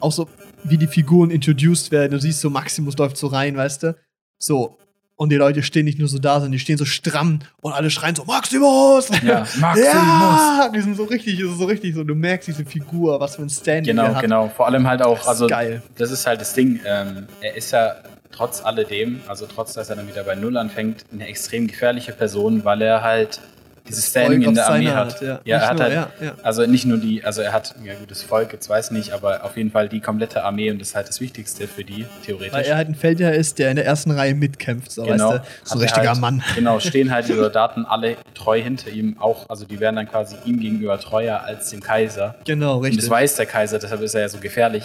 auch 0.00 0.12
so, 0.12 0.28
wie 0.64 0.78
die 0.78 0.86
Figuren 0.86 1.30
introduced 1.30 1.90
werden. 1.90 2.12
Du 2.12 2.20
siehst 2.20 2.40
so, 2.40 2.50
Maximus 2.50 2.96
läuft 2.96 3.16
so 3.16 3.26
rein, 3.28 3.56
weißt 3.56 3.82
du? 3.84 3.96
So. 4.38 4.78
Und 5.14 5.28
die 5.30 5.36
Leute 5.36 5.62
stehen 5.62 5.84
nicht 5.84 5.98
nur 6.00 6.08
so 6.08 6.18
da, 6.18 6.34
sondern 6.34 6.52
die 6.52 6.58
stehen 6.58 6.78
so 6.78 6.84
stramm 6.84 7.40
und 7.60 7.72
alle 7.74 7.90
schreien 7.90 8.16
so, 8.16 8.24
Maximus! 8.24 9.08
Ja, 9.22 9.46
Maximus! 9.60 9.86
Ja, 9.94 10.70
die 10.74 10.80
sind 10.80 10.96
so 10.96 11.04
richtig, 11.04 11.38
das 11.38 11.50
ist 11.52 11.58
so 11.58 11.66
richtig 11.66 11.94
so, 11.94 12.02
du 12.02 12.14
merkst 12.16 12.48
diese 12.48 12.64
Figur, 12.64 13.20
was 13.20 13.36
für 13.36 13.42
ein 13.42 13.50
Standing 13.50 13.84
Genau, 13.94 14.04
er 14.04 14.14
hat. 14.16 14.22
genau. 14.22 14.48
Vor 14.48 14.66
allem 14.66 14.88
halt 14.88 15.00
auch, 15.02 15.14
Das 15.18 15.22
ist 15.24 15.28
also 15.28 15.46
geil. 15.46 15.82
das 15.96 16.10
ist 16.10 16.26
halt 16.26 16.40
das 16.40 16.54
Ding. 16.54 16.80
Ähm, 16.84 17.26
er 17.40 17.54
ist 17.54 17.70
ja 17.70 17.94
trotz 18.32 18.64
alledem, 18.64 19.20
also 19.28 19.46
trotz, 19.46 19.74
dass 19.74 19.90
er 19.90 19.96
dann 19.96 20.08
wieder 20.08 20.24
bei 20.24 20.34
Null 20.34 20.56
anfängt, 20.56 21.04
eine 21.12 21.26
extrem 21.28 21.66
gefährliche 21.66 22.12
Person, 22.12 22.64
weil 22.64 22.82
er 22.82 23.02
halt 23.02 23.40
dieses 23.88 24.08
Standing 24.10 24.42
in 24.42 24.54
der 24.54 24.68
Armee 24.68 24.88
hat. 24.88 25.14
Art, 25.14 25.22
ja. 25.22 25.40
ja 25.44 25.58
er 25.58 25.68
hat 25.68 25.74
nur, 25.74 25.84
halt, 25.84 25.94
ja, 25.94 26.08
ja. 26.20 26.34
also 26.42 26.66
nicht 26.66 26.86
nur 26.86 26.98
die, 26.98 27.24
also 27.24 27.42
er 27.42 27.52
hat, 27.52 27.74
ja 27.84 27.94
gutes 27.94 28.22
Volk, 28.22 28.52
jetzt 28.52 28.68
weiß 28.68 28.92
nicht, 28.92 29.12
aber 29.12 29.44
auf 29.44 29.56
jeden 29.56 29.70
Fall 29.70 29.88
die 29.88 30.00
komplette 30.00 30.44
Armee 30.44 30.70
und 30.70 30.80
das 30.80 30.90
ist 30.90 30.94
halt 30.94 31.08
das 31.08 31.20
Wichtigste 31.20 31.66
für 31.66 31.84
die, 31.84 32.06
theoretisch. 32.24 32.52
Weil 32.52 32.64
er 32.64 32.76
halt 32.76 32.88
ein 32.88 32.94
Feldherr 32.94 33.34
ist, 33.34 33.58
der 33.58 33.70
in 33.70 33.76
der 33.76 33.84
ersten 33.84 34.12
Reihe 34.12 34.34
mitkämpft, 34.34 34.92
so 34.92 35.02
Genau. 35.02 35.30
weißt 35.30 35.44
du? 35.44 35.44
So 35.64 35.70
Hat 35.70 35.72
ein 35.72 35.78
er 35.78 35.82
richtiger 35.82 36.08
halt, 36.10 36.20
Mann. 36.20 36.44
Genau, 36.54 36.80
stehen 36.80 37.10
halt 37.10 37.28
die 37.28 37.34
Soldaten 37.34 37.84
alle 37.84 38.16
treu 38.34 38.62
hinter 38.62 38.90
ihm, 38.90 39.16
auch, 39.18 39.48
also 39.50 39.64
die 39.64 39.80
werden 39.80 39.96
dann 39.96 40.08
quasi 40.08 40.36
ihm 40.44 40.60
gegenüber 40.60 40.98
treuer 41.00 41.40
als 41.42 41.70
dem 41.70 41.80
Kaiser. 41.80 42.36
Genau, 42.44 42.76
Und 42.76 42.84
richtig. 42.84 43.00
das 43.00 43.10
weiß 43.10 43.36
der 43.36 43.46
Kaiser, 43.46 43.78
deshalb 43.78 44.00
ist 44.02 44.14
er 44.14 44.22
ja 44.22 44.28
so 44.28 44.38
gefährlich. 44.38 44.84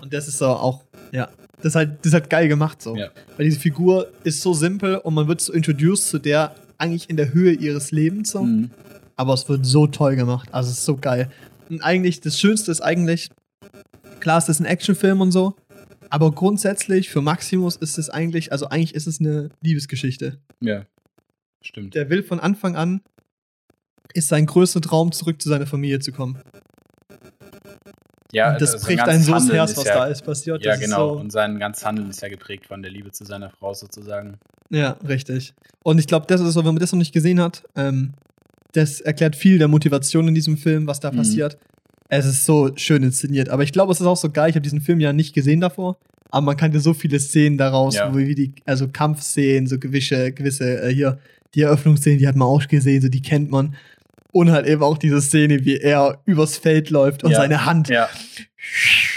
Und 0.00 0.12
das 0.12 0.26
ist 0.26 0.38
so 0.38 0.46
auch, 0.46 0.82
ja, 1.12 1.28
das 1.62 1.72
ist 1.72 1.76
halt, 1.76 1.98
das 2.00 2.06
ist 2.06 2.14
halt 2.14 2.30
geil 2.30 2.48
gemacht 2.48 2.82
so. 2.82 2.96
Ja. 2.96 3.10
Weil 3.36 3.46
diese 3.46 3.60
Figur 3.60 4.08
ist 4.24 4.42
so 4.42 4.52
simpel 4.52 4.96
und 4.96 5.14
man 5.14 5.28
wird 5.28 5.40
so 5.40 5.52
introduced 5.52 6.08
zu 6.08 6.18
der 6.18 6.54
eigentlich 6.78 7.08
in 7.08 7.16
der 7.16 7.32
Höhe 7.32 7.52
ihres 7.52 7.92
Lebens 7.92 8.32
so. 8.32 8.42
Mhm. 8.42 8.70
Aber 9.16 9.34
es 9.34 9.48
wird 9.48 9.64
so 9.64 9.86
toll 9.86 10.16
gemacht. 10.16 10.48
Also 10.52 10.70
es 10.70 10.78
ist 10.78 10.84
so 10.84 10.96
geil. 10.96 11.30
Und 11.68 11.80
eigentlich, 11.82 12.20
das 12.20 12.38
Schönste 12.38 12.72
ist 12.72 12.80
eigentlich, 12.80 13.30
klar, 14.20 14.38
es 14.38 14.48
ist 14.48 14.60
ein 14.60 14.66
Actionfilm 14.66 15.20
und 15.20 15.30
so, 15.30 15.54
aber 16.10 16.32
grundsätzlich 16.32 17.08
für 17.08 17.22
Maximus 17.22 17.76
ist 17.76 17.98
es 17.98 18.10
eigentlich, 18.10 18.52
also 18.52 18.68
eigentlich 18.68 18.94
ist 18.94 19.06
es 19.06 19.20
eine 19.20 19.50
Liebesgeschichte. 19.62 20.40
Ja, 20.60 20.84
stimmt. 21.62 21.94
Der 21.94 22.10
will 22.10 22.22
von 22.22 22.40
Anfang 22.40 22.76
an, 22.76 23.00
ist 24.12 24.28
sein 24.28 24.46
größter 24.46 24.80
Traum, 24.80 25.12
zurück 25.12 25.40
zu 25.40 25.48
seiner 25.48 25.66
Familie 25.66 26.00
zu 26.00 26.12
kommen. 26.12 26.38
Ja, 28.32 28.52
und 28.52 28.60
das 28.60 28.74
also 28.74 28.86
bricht 28.86 29.00
einen 29.06 29.22
so 29.22 29.32
das 29.32 29.50
Herz, 29.52 29.76
was 29.76 29.84
ja, 29.84 29.94
da 29.94 30.06
ist 30.06 30.22
passiert. 30.24 30.64
Ja, 30.64 30.76
genau. 30.76 31.14
So, 31.14 31.20
Und 31.20 31.30
sein 31.30 31.58
ganzes 31.58 31.84
Handeln 31.84 32.08
ist 32.10 32.22
ja 32.22 32.28
geprägt 32.28 32.66
von 32.66 32.82
der 32.82 32.90
Liebe 32.90 33.12
zu 33.12 33.24
seiner 33.24 33.50
Frau 33.50 33.74
sozusagen. 33.74 34.38
Ja, 34.70 34.96
richtig. 35.06 35.52
Und 35.82 35.98
ich 35.98 36.06
glaube, 36.06 36.26
das 36.26 36.40
ist 36.40 36.54
so, 36.54 36.60
wenn 36.60 36.72
man 36.74 36.80
das 36.80 36.92
noch 36.92 36.98
nicht 36.98 37.12
gesehen 37.12 37.40
hat, 37.40 37.62
ähm, 37.76 38.14
das 38.72 39.00
erklärt 39.02 39.36
viel 39.36 39.58
der 39.58 39.68
Motivation 39.68 40.28
in 40.28 40.34
diesem 40.34 40.56
Film, 40.56 40.86
was 40.86 40.98
da 40.98 41.12
Mhm. 41.12 41.16
passiert. 41.18 41.58
Es 42.08 42.24
ist 42.24 42.46
so 42.46 42.70
schön 42.76 43.02
inszeniert. 43.02 43.50
Aber 43.50 43.62
ich 43.64 43.72
glaube, 43.72 43.92
es 43.92 44.00
ist 44.00 44.06
auch 44.06 44.16
so 44.16 44.30
geil. 44.30 44.48
Ich 44.50 44.54
habe 44.56 44.62
diesen 44.62 44.80
Film 44.80 45.00
ja 45.00 45.12
nicht 45.12 45.34
gesehen 45.34 45.60
davor. 45.60 45.98
Aber 46.30 46.46
man 46.46 46.56
kannte 46.56 46.80
so 46.80 46.94
viele 46.94 47.20
Szenen 47.20 47.58
daraus, 47.58 47.94
Ja. 47.96 48.16
wie 48.16 48.34
die, 48.34 48.54
also 48.64 48.88
Kampfszenen, 48.88 49.66
so 49.66 49.78
gewisse, 49.78 50.32
gewisse, 50.32 50.82
äh, 50.82 50.94
hier, 50.94 51.18
die 51.54 51.60
Eröffnungsszenen, 51.62 52.18
die 52.18 52.26
hat 52.26 52.36
man 52.36 52.48
auch 52.48 52.66
gesehen, 52.66 53.02
so 53.02 53.08
die 53.10 53.20
kennt 53.20 53.50
man. 53.50 53.74
Und 54.32 54.50
halt 54.50 54.66
eben 54.66 54.82
auch 54.82 54.96
diese 54.98 55.20
Szene, 55.20 55.64
wie 55.64 55.76
er 55.76 56.22
übers 56.24 56.56
Feld 56.56 56.88
läuft 56.90 57.22
und 57.22 57.30
Ja. 57.32 57.36
seine 57.38 57.64
Hand 57.66 57.88
Ja. 57.88 58.08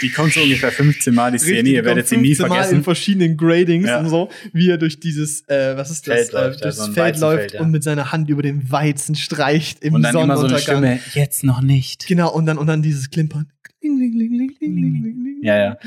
Die 0.02 0.10
kommt 0.10 0.32
so 0.32 0.40
ungefähr 0.42 0.72
15 0.72 1.14
Mal, 1.14 1.30
die 1.32 1.38
Szene, 1.38 1.68
ihr 1.68 1.76
kommt 1.76 1.86
werdet 1.86 2.08
sie 2.08 2.16
nie 2.16 2.34
15 2.34 2.48
Mal 2.48 2.56
in 2.56 2.62
vergessen. 2.64 2.84
verschiedenen 2.84 3.36
Gradings 3.36 3.86
Ja. 3.88 4.00
und 4.00 4.08
so, 4.08 4.28
wie 4.52 4.68
er 4.70 4.76
durch 4.76 4.98
dieses, 5.00 5.48
äh, 5.48 5.76
was 5.76 5.90
ist 5.90 6.06
das, 6.08 6.14
Feld 6.14 6.32
läuft, 6.32 6.56
äh, 6.56 6.58
ja, 6.58 6.62
durchs 6.64 6.76
so 6.78 6.82
ein 6.84 6.92
Feld 6.92 7.18
läuft 7.20 7.54
ja. 7.54 7.60
und 7.60 7.70
mit 7.70 7.82
seiner 7.84 8.12
Hand 8.12 8.28
über 8.28 8.42
den 8.42 8.70
Weizen 8.70 9.14
streicht 9.14 9.82
im 9.84 9.94
Und 9.94 10.02
dann 10.02 10.14
immer 10.16 10.36
so 10.36 10.46
eine 10.46 10.58
Sonnenuntergang. 10.58 10.98
Stimme, 11.00 11.00
jetzt 11.24 11.44
noch 11.44 11.62
nicht. 11.62 12.06
Genau, 12.08 12.30
und 12.32 12.44
dann, 12.46 12.58
und 12.58 12.66
dann 12.66 12.82
dieses 12.82 13.08
Klimpern. 13.10 13.50
Ling, 13.86 13.98
ling, 13.98 14.12
ling, 14.18 14.36
ling, 14.38 14.56
ling, 14.60 14.74
ling, 14.74 15.02
ling, 15.02 15.24
ling. 15.24 15.38
Ja, 15.42 15.56
ja. 15.58 15.78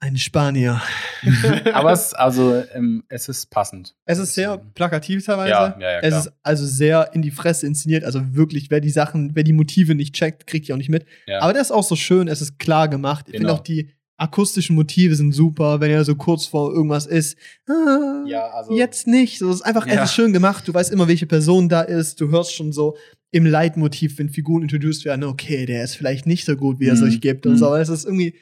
Ein 0.00 0.16
Spanier. 0.18 0.82
Aber 1.72 1.92
es, 1.92 2.12
also, 2.12 2.62
ähm, 2.74 3.02
es 3.08 3.28
ist 3.28 3.50
passend. 3.50 3.94
Es 4.04 4.18
ist 4.18 4.34
sehr 4.34 4.58
plakativ 4.58 5.24
teilweise. 5.24 5.50
Ja, 5.50 5.76
ja, 5.78 5.90
ja, 5.90 5.98
es 6.00 6.08
klar. 6.08 6.20
ist 6.20 6.32
also 6.42 6.66
sehr 6.66 7.10
in 7.14 7.22
die 7.22 7.30
Fresse 7.30 7.66
inszeniert. 7.66 8.04
Also 8.04 8.34
wirklich, 8.34 8.70
wer 8.70 8.80
die 8.80 8.90
Sachen, 8.90 9.34
wer 9.34 9.42
die 9.42 9.52
Motive 9.54 9.94
nicht 9.94 10.14
checkt, 10.14 10.46
kriegt 10.46 10.68
die 10.68 10.72
auch 10.72 10.76
nicht 10.76 10.90
mit. 10.90 11.06
Ja. 11.26 11.40
Aber 11.40 11.52
das 11.52 11.68
ist 11.68 11.72
auch 11.72 11.82
so 11.84 11.96
schön, 11.96 12.28
es 12.28 12.40
ist 12.42 12.58
klar 12.58 12.88
gemacht. 12.88 13.26
Ich 13.28 13.32
finde 13.32 13.46
Genau. 13.48 13.58
auch 13.58 13.62
die 13.62 13.90
akustischen 14.18 14.76
Motive 14.76 15.14
sind 15.14 15.32
super, 15.32 15.80
wenn 15.80 15.90
er 15.90 16.02
so 16.04 16.14
kurz 16.14 16.46
vor 16.46 16.72
irgendwas 16.72 17.04
ist. 17.06 17.36
Ah, 17.68 18.24
ja, 18.26 18.48
also. 18.48 18.72
Jetzt 18.74 19.06
nicht. 19.06 19.38
So, 19.38 19.50
es 19.50 19.56
ist 19.56 19.62
einfach, 19.62 19.86
Ja. 19.86 19.94
es 20.02 20.10
ist 20.10 20.14
schön 20.14 20.32
gemacht. 20.32 20.66
Du 20.66 20.72
weißt 20.74 20.90
immer, 20.92 21.06
welche 21.08 21.26
Person 21.26 21.68
da 21.68 21.82
ist. 21.82 22.20
Du 22.20 22.30
hörst 22.30 22.54
schon 22.54 22.72
so 22.72 22.96
im 23.32 23.44
Leitmotiv, 23.46 24.18
wenn 24.18 24.28
Figuren 24.30 24.62
introduced 24.62 25.04
werden, 25.04 25.24
okay, 25.24 25.66
der 25.66 25.84
ist 25.84 25.94
vielleicht 25.96 26.26
nicht 26.26 26.44
so 26.44 26.56
gut, 26.56 26.80
wie 26.80 26.86
er 26.86 26.94
Mhm. 26.94 27.10
sich 27.10 27.20
gibt 27.20 27.46
und 27.46 27.52
Mhm. 27.54 27.58
so. 27.58 27.66
Aber 27.66 27.80
es 27.80 27.88
ist 27.88 28.04
irgendwie, 28.04 28.34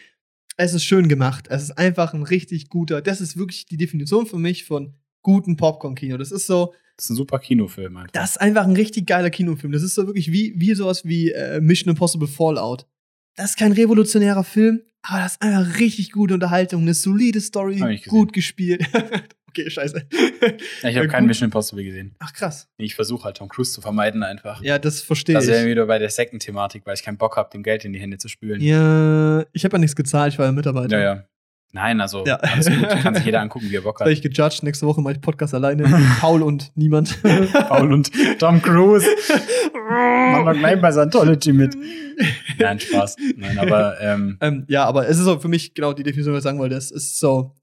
es 0.57 0.73
ist 0.75 0.85
schön 0.85 1.09
gemacht. 1.09 1.47
Es 1.51 1.63
ist 1.65 1.73
einfach 1.79 2.15
ein 2.15 2.23
richtig 2.23 2.69
guter, 2.69 3.01
das 3.03 3.21
ist 3.21 3.37
wirklich 3.37 3.67
die 3.67 3.77
Definition 3.77 4.27
für 4.27 4.39
mich 4.39 4.65
von 4.65 4.95
guten 5.23 5.57
Popcorn-Kino. 5.57 6.17
Das 6.19 6.31
ist 6.31 6.47
so, 6.47 6.75
Das 6.97 7.07
ist 7.07 7.11
ein 7.11 7.17
super 7.17 7.39
Kinofilm 7.41 7.97
einfach. 7.97 8.13
das 8.13 8.33
ist 8.33 8.37
einfach 8.41 8.65
ein 8.65 8.77
richtig 8.77 9.07
geiler 9.07 9.31
Kinofilm. 9.31 9.73
Das 9.73 9.83
ist 9.83 9.95
so 9.95 10.07
wirklich 10.07 10.31
wie, 10.31 10.53
wie 10.57 10.75
sowas 10.75 11.05
wie 11.05 11.33
äh, 11.33 11.61
Mission 11.61 11.91
Impossible 11.91 12.29
Fallout. 12.29 12.87
Das 13.37 13.51
ist 13.51 13.57
kein 13.59 13.73
revolutionärer 13.73 14.45
Film, 14.45 14.83
aber 15.03 15.19
das 15.23 15.33
ist 15.33 15.43
einfach 15.43 15.81
richtig 15.81 16.13
gute 16.13 16.35
Unterhaltung, 16.35 16.83
eine 16.83 16.95
solide 16.95 17.41
Story, 17.41 17.99
gut 18.07 18.33
gespielt. 18.33 18.85
okay, 19.59 19.71
scheiße. 19.71 20.07
Ja, 20.83 20.89
ich 20.89 20.97
habe 20.97 21.07
Ja, 21.07 21.13
keinen. 21.13 21.27
Mission 21.27 21.47
Impossible 21.47 21.85
gesehen. 21.85 22.15
Ach 22.19 22.33
krass. 22.33 22.69
Ich 22.77 22.95
versuche 22.95 23.25
halt 23.25 23.37
Tom 23.37 23.49
Cruise 23.49 23.73
zu 23.73 23.81
vermeiden 23.81 24.23
einfach. 24.23 24.63
Ja, 24.63 24.79
das 24.79 25.01
verstehe 25.01 25.35
Das 25.35 25.45
ich. 25.45 25.51
wäre 25.51 25.67
wieder 25.67 25.87
bei 25.87 25.99
der 25.99 26.11
Sekten-Thematik, 26.11 26.83
weil 26.87 26.95
ich 26.95 27.03
keinen 27.03 27.19
Bock 27.19 27.37
habe, 27.37 27.51
dem 27.53 27.63
Geld 27.63 27.85
in 27.85 27.93
die 27.93 28.01
Hände 28.01 28.19
zu 28.19 28.29
spülen. 28.29 28.61
Ja, 28.61 29.45
ich 29.53 29.65
habe 29.65 29.77
ja 29.77 29.79
nichts 29.79 29.97
gezahlt, 29.97 30.33
ich 30.33 30.39
war 30.39 30.47
ja 30.47 30.53
Mitarbeiter. 30.53 30.99
ja. 30.99 31.15
ja. 31.15 31.25
Nein, 31.77 32.01
also 32.01 32.25
Ja. 32.25 32.37
alles 32.37 32.67
gut. 32.71 32.89
Kann 33.03 33.17
sich 33.17 33.25
jeder 33.25 33.41
angucken, 33.41 33.69
wie 33.69 33.75
er 33.75 33.81
Bock 33.83 33.99
hat. 33.99 34.07
ich 34.07 34.23
gejudged. 34.23 34.63
Nächste 34.63 34.87
Woche 34.87 35.01
mache 35.01 35.15
ich 35.15 35.21
Podcast 35.21 35.55
alleine. 35.55 35.83
Paul 36.21 36.43
und 36.45 36.71
niemand. 36.77 37.21
Paul 37.69 37.93
und 37.93 38.13
Tom 38.39 38.63
Cruise 38.63 39.09
machen 39.91 40.47
doch 40.47 40.53
gleich 40.59 40.81
bei 40.81 40.93
Scientology 40.93 41.53
mit. 41.53 41.77
Nein, 42.61 42.79
Spaß. 42.79 43.17
Nein, 43.37 43.59
aber 43.59 44.01
ähm, 44.01 44.39
ähm, 44.41 44.65
ja, 44.69 44.85
aber 44.85 45.09
es 45.09 45.19
ist 45.19 45.25
so 45.25 45.41
für 45.41 45.49
mich 45.49 45.75
genau 45.75 45.93
die 45.93 46.05
Definition, 46.05 46.33
was 46.35 46.41
ich 46.41 46.45
sagen 46.45 46.61
wollte. 46.61 46.77
Es 46.77 46.93
ist 46.93 47.19
so 47.19 47.57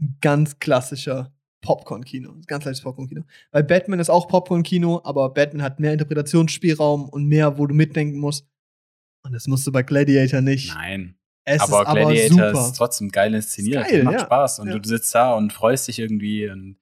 ein 0.00 0.16
ganz 0.20 0.58
klassischer 0.58 1.32
Popcorn-Kino. 1.62 2.30
Ein 2.32 2.42
Ganz 2.46 2.64
leichtes 2.64 2.82
Popcorn-Kino. 2.82 3.22
Weil 3.52 3.64
Batman 3.64 4.00
ist 4.00 4.10
auch 4.10 4.28
Popcorn-Kino, 4.28 5.00
aber 5.04 5.30
Batman 5.30 5.62
hat 5.62 5.80
mehr 5.80 5.92
Interpretationsspielraum 5.92 7.08
und 7.08 7.26
mehr, 7.26 7.58
wo 7.58 7.66
du 7.66 7.74
mitdenken 7.74 8.18
musst. 8.18 8.46
Und 9.24 9.32
das 9.32 9.46
musst 9.46 9.66
du 9.66 9.72
bei 9.72 9.82
Gladiator 9.82 10.40
nicht. 10.40 10.74
nein. 10.74 11.16
Es 11.46 11.60
aber 11.60 11.82
ist 11.82 11.88
aber 11.88 12.00
Gladiator 12.00 12.48
super. 12.54 12.66
ist 12.68 12.76
trotzdem 12.76 13.10
geil 13.10 13.34
inszeniert. 13.34 13.84
Ist 13.86 13.90
geil, 13.92 14.02
macht 14.04 14.14
ja. 14.14 14.24
Spaß. 14.24 14.58
Und 14.60 14.68
Ja. 14.68 14.78
du 14.78 14.88
sitzt 14.88 15.14
da 15.14 15.34
und 15.34 15.52
freust 15.52 15.88
dich 15.88 15.98
irgendwie. 15.98 16.48
Und 16.48 16.76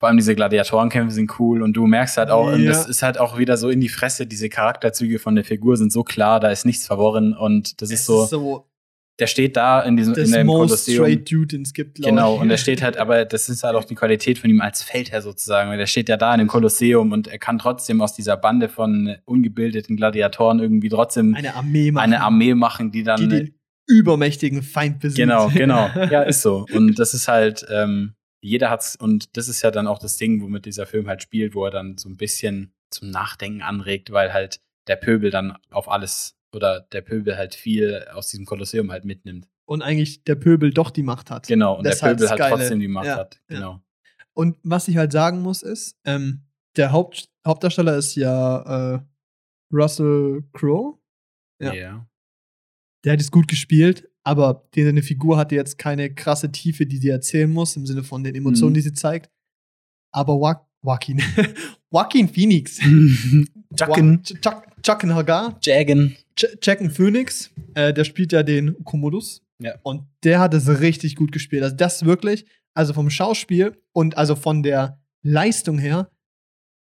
vor 0.00 0.08
allem 0.08 0.16
diese 0.16 0.36
Gladiatorenkämpfe 0.36 1.12
sind 1.12 1.38
cool. 1.40 1.60
Und 1.62 1.72
du 1.72 1.86
merkst 1.88 2.16
halt 2.16 2.30
auch, 2.30 2.52
und 2.52 2.62
Ja. 2.62 2.70
das 2.70 2.86
ist 2.88 3.02
halt 3.02 3.18
auch 3.18 3.36
wieder 3.38 3.56
so 3.56 3.68
in 3.68 3.80
die 3.80 3.88
Fresse, 3.88 4.26
diese 4.28 4.48
Charakterzüge 4.48 5.18
von 5.18 5.34
der 5.34 5.44
Figur 5.44 5.76
sind 5.76 5.90
so 5.92 6.04
klar, 6.04 6.38
da 6.38 6.50
ist 6.50 6.64
nichts 6.66 6.86
verworren. 6.86 7.36
Und 7.36 7.82
das 7.82 7.90
Es 7.90 8.00
ist 8.00 8.06
so, 8.06 8.24
so 8.26 8.69
der 9.18 9.26
steht 9.26 9.56
da 9.56 9.82
in 9.82 9.96
diesem 9.98 10.14
in 10.14 10.20
das 10.20 10.30
dem 10.30 10.46
most 10.46 10.68
Kolosseum. 10.70 11.04
straight 11.04 11.30
Dude, 11.30 11.46
den 11.48 11.62
es 11.62 11.74
gibt, 11.74 11.96
glaub 11.96 12.08
Genau, 12.08 12.34
ich. 12.36 12.40
und 12.40 12.50
er 12.50 12.56
steht 12.56 12.80
halt, 12.82 12.96
aber 12.96 13.24
das 13.26 13.48
ist 13.50 13.62
halt 13.64 13.76
auch 13.76 13.84
die 13.84 13.94
Qualität 13.94 14.38
von 14.38 14.48
ihm 14.48 14.60
als 14.62 14.82
Feldherr 14.82 15.20
sozusagen. 15.20 15.70
weil 15.70 15.76
Der 15.78 15.86
steht 15.86 16.08
ja 16.08 16.16
da 16.16 16.32
in 16.32 16.38
dem 16.38 16.48
Kolosseum 16.48 17.12
und 17.12 17.28
er 17.28 17.38
kann 17.38 17.58
trotzdem 17.58 18.00
aus 18.00 18.14
dieser 18.14 18.36
Bande 18.38 18.68
von 18.70 19.16
ungebildeten 19.26 19.96
Gladiatoren 19.96 20.58
irgendwie 20.58 20.88
trotzdem 20.88 21.34
eine 21.34 21.54
Armee 21.54 21.90
machen. 21.92 22.04
eine 22.04 22.22
Armee 22.22 22.54
machen, 22.54 22.92
die 22.92 23.02
dann. 23.02 23.20
die 23.20 23.28
den 23.28 23.54
übermächtigen 23.86 24.62
Feind 24.62 25.00
besiegt. 25.00 25.16
genau, 25.18 25.48
genau. 25.48 25.88
Ja, 26.10 26.22
ist 26.22 26.42
so. 26.42 26.64
Und 26.72 26.98
das 26.98 27.12
ist 27.12 27.26
halt, 27.28 27.66
ähm, 27.70 28.14
jeder 28.40 28.70
hat's, 28.70 28.96
und 28.96 29.36
das 29.36 29.48
ist 29.48 29.62
ja 29.62 29.70
dann 29.70 29.86
auch 29.86 29.98
das 29.98 30.16
Ding, 30.16 30.40
womit 30.42 30.64
dieser 30.64 30.86
Film 30.86 31.08
halt 31.08 31.22
spielt, 31.22 31.54
wo 31.54 31.64
er 31.64 31.70
dann 31.72 31.98
so 31.98 32.08
ein 32.08 32.16
bisschen 32.16 32.72
zum 32.90 33.10
Nachdenken 33.10 33.62
anregt, 33.62 34.12
weil 34.12 34.32
halt 34.32 34.60
der 34.86 34.96
Pöbel 34.96 35.30
dann 35.30 35.56
auf 35.70 35.90
alles 35.90 36.36
oder 36.54 36.80
der 36.92 37.00
Pöbel 37.02 37.36
halt 37.36 37.54
viel 37.54 38.04
aus 38.12 38.28
diesem 38.28 38.46
Kolosseum 38.46 38.90
halt 38.90 39.04
mitnimmt. 39.04 39.48
Und 39.66 39.82
eigentlich 39.82 40.24
der 40.24 40.34
Pöbel 40.34 40.72
doch 40.72 40.90
die 40.90 41.02
Macht 41.04 41.30
hat. 41.30 41.46
Genau, 41.46 41.76
und 41.78 41.84
Das 41.84 41.98
der 42.00 42.08
halt 42.08 42.18
Pöbel 42.18 42.30
halt 42.30 42.52
trotzdem 42.52 42.80
die 42.80 42.88
Macht 42.88 43.06
Ja, 43.06 43.16
hat. 43.18 43.40
ja. 43.48 43.56
Genau. 43.56 43.80
Und 44.34 44.56
was 44.62 44.88
ich 44.88 44.96
halt 44.96 45.12
sagen 45.12 45.42
muss, 45.42 45.62
ist, 45.62 45.96
ähm, 46.04 46.42
der 46.76 46.92
Haupt 46.92 47.28
Hauptdarsteller 47.46 47.96
ist 47.96 48.14
ja 48.16 48.94
äh, 48.96 49.00
Russell 49.72 50.44
Crowe. 50.52 50.98
Ja. 51.60 51.72
ja. 51.72 52.06
Der 53.04 53.12
hat 53.14 53.20
es 53.20 53.30
gut 53.30 53.48
gespielt, 53.48 54.08
aber 54.24 54.68
die- 54.74 54.84
seine 54.84 55.02
Figur 55.02 55.36
hatte 55.38 55.54
jetzt 55.54 55.78
keine 55.78 56.12
krasse 56.14 56.50
Tiefe, 56.52 56.84
die 56.86 56.98
sie 56.98 57.08
erzählen 57.08 57.50
muss, 57.50 57.76
im 57.76 57.86
Sinne 57.86 58.02
von 58.02 58.22
den 58.24 58.34
Emotionen, 58.34 58.72
Mhm. 58.72 58.74
die 58.74 58.80
sie 58.82 58.92
zeigt. 58.92 59.30
Aber 60.12 60.40
Wa 60.40 60.66
Joaquin, 60.82 61.18
Joaquin 61.92 62.28
Phoenix, 62.28 62.78
Jacken. 63.78 64.18
Wa- 64.18 64.22
Chuck, 64.40 64.66
Chucken 64.82 65.14
Hagar, 65.14 65.58
Jagen. 65.62 66.16
Ch 66.40 66.46
Jacken 66.62 66.90
Phoenix, 66.90 67.50
äh, 67.74 67.92
der 67.92 68.04
spielt 68.04 68.32
ja 68.32 68.42
den 68.42 68.82
Commodus. 68.84 69.42
Ja. 69.60 69.74
Und 69.82 70.04
der 70.24 70.40
hat 70.40 70.54
es 70.54 70.80
richtig 70.80 71.16
gut 71.16 71.32
gespielt. 71.32 71.62
Also 71.62 71.76
das 71.76 72.04
wirklich, 72.04 72.46
also 72.74 72.94
vom 72.94 73.10
Schauspiel 73.10 73.76
und 73.92 74.16
also 74.16 74.36
von 74.36 74.62
der 74.62 75.00
Leistung 75.22 75.78
her, 75.78 76.10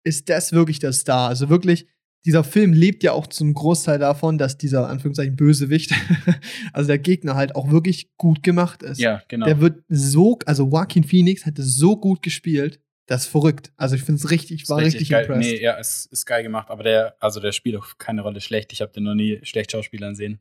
ist 0.05 0.29
das 0.29 0.53
wirklich 0.53 0.79
der 0.79 0.93
Star. 0.93 1.29
Also 1.29 1.49
wirklich, 1.49 1.89
dieser 2.25 2.45
Film 2.45 2.73
lebt 2.73 3.03
ja 3.03 3.13
auch 3.13 3.27
zum 3.27 3.53
Großteil 3.53 3.99
davon, 3.99 4.39
dass 4.39 4.59
dieser 4.59 4.89
Anführungszeichen 4.89 5.35
Bösewicht, 5.35 5.93
also 6.73 6.87
der 6.87 6.99
Gegner 6.99 7.35
halt 7.35 7.57
auch 7.57 7.71
wirklich 7.71 8.17
gut 8.17 8.45
gemacht 8.45 8.83
ist. 8.85 9.01
Ja, 9.01 9.23
genau. 9.27 9.47
Der 9.47 9.61
wird 9.61 9.83
so, 9.89 10.39
also 10.47 10.69
Joaquin 10.69 11.05
Phoenix 11.05 11.47
hat 11.47 11.59
es 11.59 11.75
so 11.75 11.97
gut 11.97 12.23
gespielt, 12.23 12.81
das 13.09 13.23
ist 13.23 13.29
verrückt. 13.33 13.73
Also 13.77 13.97
ich 13.97 14.03
finde 14.05 14.21
es 14.23 14.31
richtig, 14.31 14.69
war 14.69 14.79
richtig, 14.79 15.09
geil. 15.11 15.25
impressed. 15.25 15.53
Nee, 15.53 15.61
ja, 15.61 15.77
es 15.79 16.07
ist 16.07 16.25
geil 16.27 16.43
gemacht, 16.45 16.71
aber 16.71 16.85
der, 16.85 17.17
also 17.19 17.41
der 17.41 17.51
spielt 17.53 17.75
auch 17.77 17.99
keine 17.99 18.23
Rolle 18.23 18.41
schlecht. 18.41 18.73
Ich 18.73 18.81
habe 18.81 18.93
den 18.93 19.03
noch 19.03 19.15
nie 19.15 19.41
schlecht 19.45 19.73
Schauspielern 19.73 20.15
sehen. 20.15 20.41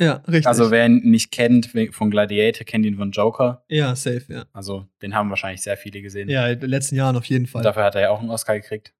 Ja, 0.00 0.22
richtig. 0.28 0.46
Also 0.46 0.70
wer 0.70 0.86
ihn 0.86 1.00
nicht 1.10 1.30
kennt 1.32 1.70
von 1.92 2.10
Gladiator, 2.10 2.64
kennt 2.64 2.86
ihn 2.86 2.96
von 2.96 3.10
Joker. 3.12 3.64
ja, 3.68 3.94
safe, 3.94 4.24
ja. 4.28 4.44
Also 4.52 4.86
den 5.02 5.14
haben 5.14 5.28
wahrscheinlich 5.30 5.62
sehr 5.62 5.76
viele 5.76 6.00
gesehen. 6.02 6.28
Ja, 6.28 6.48
in 6.48 6.60
den 6.60 6.70
letzten 6.70 6.96
Jahren 6.96 7.16
auf 7.16 7.24
jeden 7.26 7.44
Und 7.44 7.50
Fall. 7.50 7.62
dafür 7.62 7.84
hat 7.84 7.94
er 7.94 8.00
ja 8.02 8.10
auch 8.10 8.20
einen 8.20 8.30
Oscar 8.30 8.54
gekriegt, 8.58 8.94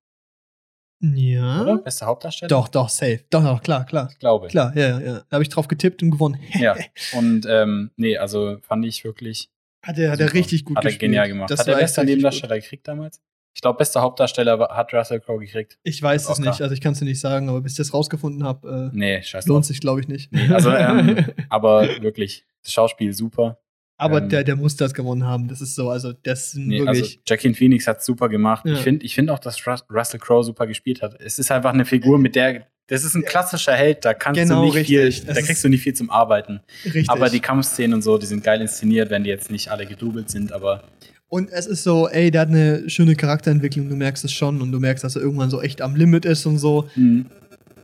Ja. 1.00 1.62
oder? 1.62 1.78
Bester 1.78 2.06
Hauptdarsteller? 2.06 2.48
Doch, 2.48 2.68
doch, 2.68 2.88
safe. 2.88 3.24
Doch, 3.30 3.42
doch, 3.42 3.62
klar, 3.62 3.84
klar. 3.86 4.08
Ich 4.12 4.18
glaube. 4.18 4.48
Klar, 4.48 4.76
ja, 4.76 4.90
ja, 4.90 5.00
ja. 5.00 5.14
Da 5.28 5.34
habe 5.34 5.42
ich 5.42 5.48
drauf 5.48 5.66
getippt 5.68 6.02
und 6.02 6.10
gewonnen. 6.12 6.38
Ja. 6.58 6.76
Und 7.14 7.46
ähm, 7.48 7.90
nee, 7.96 8.16
also 8.18 8.58
fand 8.62 8.84
ich 8.86 9.02
wirklich. 9.04 9.50
Hat 9.82 9.98
er, 9.98 10.12
hat 10.12 10.20
er 10.20 10.32
richtig 10.32 10.64
gut 10.64 10.76
Hat 10.76 10.84
er 10.84 10.90
gespielt. 10.90 11.10
genial 11.10 11.28
gemacht. 11.28 11.50
Das 11.50 11.60
hat 11.60 11.68
er 11.68 11.76
bester 11.76 12.04
Nebendarsteller 12.04 12.58
gekriegt 12.60 12.86
damals? 12.86 13.20
Ich 13.54 13.60
glaube, 13.60 13.76
bester 13.78 14.00
Hauptdarsteller 14.00 14.58
hat 14.70 14.94
Russell 14.94 15.20
Crowe 15.20 15.38
gekriegt. 15.40 15.72
gut. 15.74 15.80
Ich 15.82 16.02
weiß 16.02 16.28
es 16.30 16.38
nicht, 16.38 16.62
also 16.62 16.72
ich 16.72 16.80
kann 16.80 16.92
es 16.92 17.00
dir 17.00 17.04
nicht 17.04 17.20
sagen, 17.20 17.48
aber 17.50 17.60
bis 17.60 17.72
ich 17.72 17.78
das 17.78 17.92
rausgefunden 17.92 18.44
habe, 18.44 18.90
äh, 18.92 18.96
Nee, 18.96 19.22
scheiße. 19.22 19.46
lohnt 19.48 19.66
sich, 19.66 19.80
glaube 19.80 20.00
ich, 20.00 20.08
nicht. 20.08 20.30
Also, 20.50 20.70
ähm, 20.72 21.26
aber 21.50 21.86
wirklich, 22.00 22.46
das 22.62 22.72
Schauspiel 22.72 23.12
super. 23.12 23.58
aber 23.98 24.22
ähm, 24.22 24.28
der, 24.30 24.42
der 24.44 24.56
muss 24.56 24.76
das 24.76 24.94
gewonnen 24.94 25.26
haben. 25.26 25.48
Das 25.48 25.60
ist 25.60 25.74
so, 25.74 25.90
also 25.90 26.12
das 26.14 26.52
sind 26.52 26.68
Nee, 26.68 26.80
also 26.80 27.02
wirklich. 27.02 27.20
Jacqueline 27.28 27.54
Phoenix 27.54 27.86
hat 27.86 28.02
super 28.02 28.28
gemacht. 28.30 28.64
Ja. 28.64 28.72
Ich 28.72 28.80
finde 28.80 29.04
ich 29.04 29.14
find 29.14 29.28
auch, 29.30 29.38
dass 29.38 29.58
Rus- 29.66 29.84
Russell 29.92 30.18
Crowe 30.20 30.42
super 30.44 30.66
gespielt 30.66 31.02
hat. 31.02 31.20
Es 31.20 31.38
ist 31.38 31.50
einfach 31.52 31.74
eine 31.74 31.84
Figur, 31.84 32.18
mit 32.18 32.34
der. 32.36 32.68
Das 32.88 33.04
ist 33.04 33.14
ein 33.14 33.22
klassischer 33.24 33.72
Held, 33.74 34.04
da 34.04 34.12
kannst 34.12 34.40
Genau, 34.40 34.60
du 34.60 34.64
nicht 34.66 34.74
richtig. 34.90 35.20
viel, 35.24 35.34
da 35.34 35.40
kriegst 35.40 35.64
du 35.64 35.68
nicht 35.68 35.82
viel 35.82 35.94
zum 35.94 36.10
Arbeiten. 36.10 36.60
richtig. 36.84 37.08
Aber 37.10 37.28
die 37.30 37.40
Kampfszenen 37.40 37.94
und 37.94 38.02
so, 38.02 38.18
die 38.18 38.26
sind 38.26 38.42
geil 38.44 38.60
inszeniert, 38.60 39.08
wenn 39.10 39.24
die 39.24 39.30
jetzt 39.30 39.50
nicht 39.50 39.70
alle 39.70 39.86
gedoubelt 39.86 40.28
sind, 40.30 40.52
aber 40.52 40.82
und 41.28 41.50
es 41.50 41.66
ist 41.66 41.82
so, 41.84 42.08
ey, 42.08 42.30
der 42.30 42.42
hat 42.42 42.48
eine 42.48 42.90
schöne 42.90 43.14
Charakterentwicklung, 43.16 43.88
du 43.88 43.96
merkst 43.96 44.22
es 44.24 44.32
schon 44.32 44.60
und 44.60 44.70
du 44.70 44.78
merkst, 44.78 45.02
dass 45.02 45.16
er 45.16 45.22
irgendwann 45.22 45.48
so 45.48 45.62
echt 45.62 45.80
am 45.80 45.96
Limit 45.96 46.26
ist 46.26 46.44
und 46.44 46.58
so. 46.58 46.88
mh, 46.94 47.24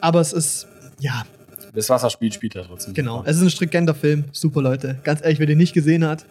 Aber 0.03 0.21
es 0.21 0.35
ist, 0.35 0.67
ja, 1.01 1.25
das 1.75 1.89
Wasserspiel 1.89 2.31
spielt 2.31 2.57
er 2.57 2.65
trotzdem. 2.67 2.93
genau. 2.93 3.19
super. 3.19 3.31
Es 3.31 3.37
ist 3.37 3.43
ein 3.43 3.51
stringenter 3.51 3.95
Film. 3.95 4.25
Super, 4.33 4.61
Leute. 4.61 4.99
Ganz 5.03 5.23
ehrlich, 5.23 5.39
wer 5.39 5.47
den 5.47 5.57
nicht 5.59 5.73
gesehen 5.73 6.05
hat, 6.07 6.27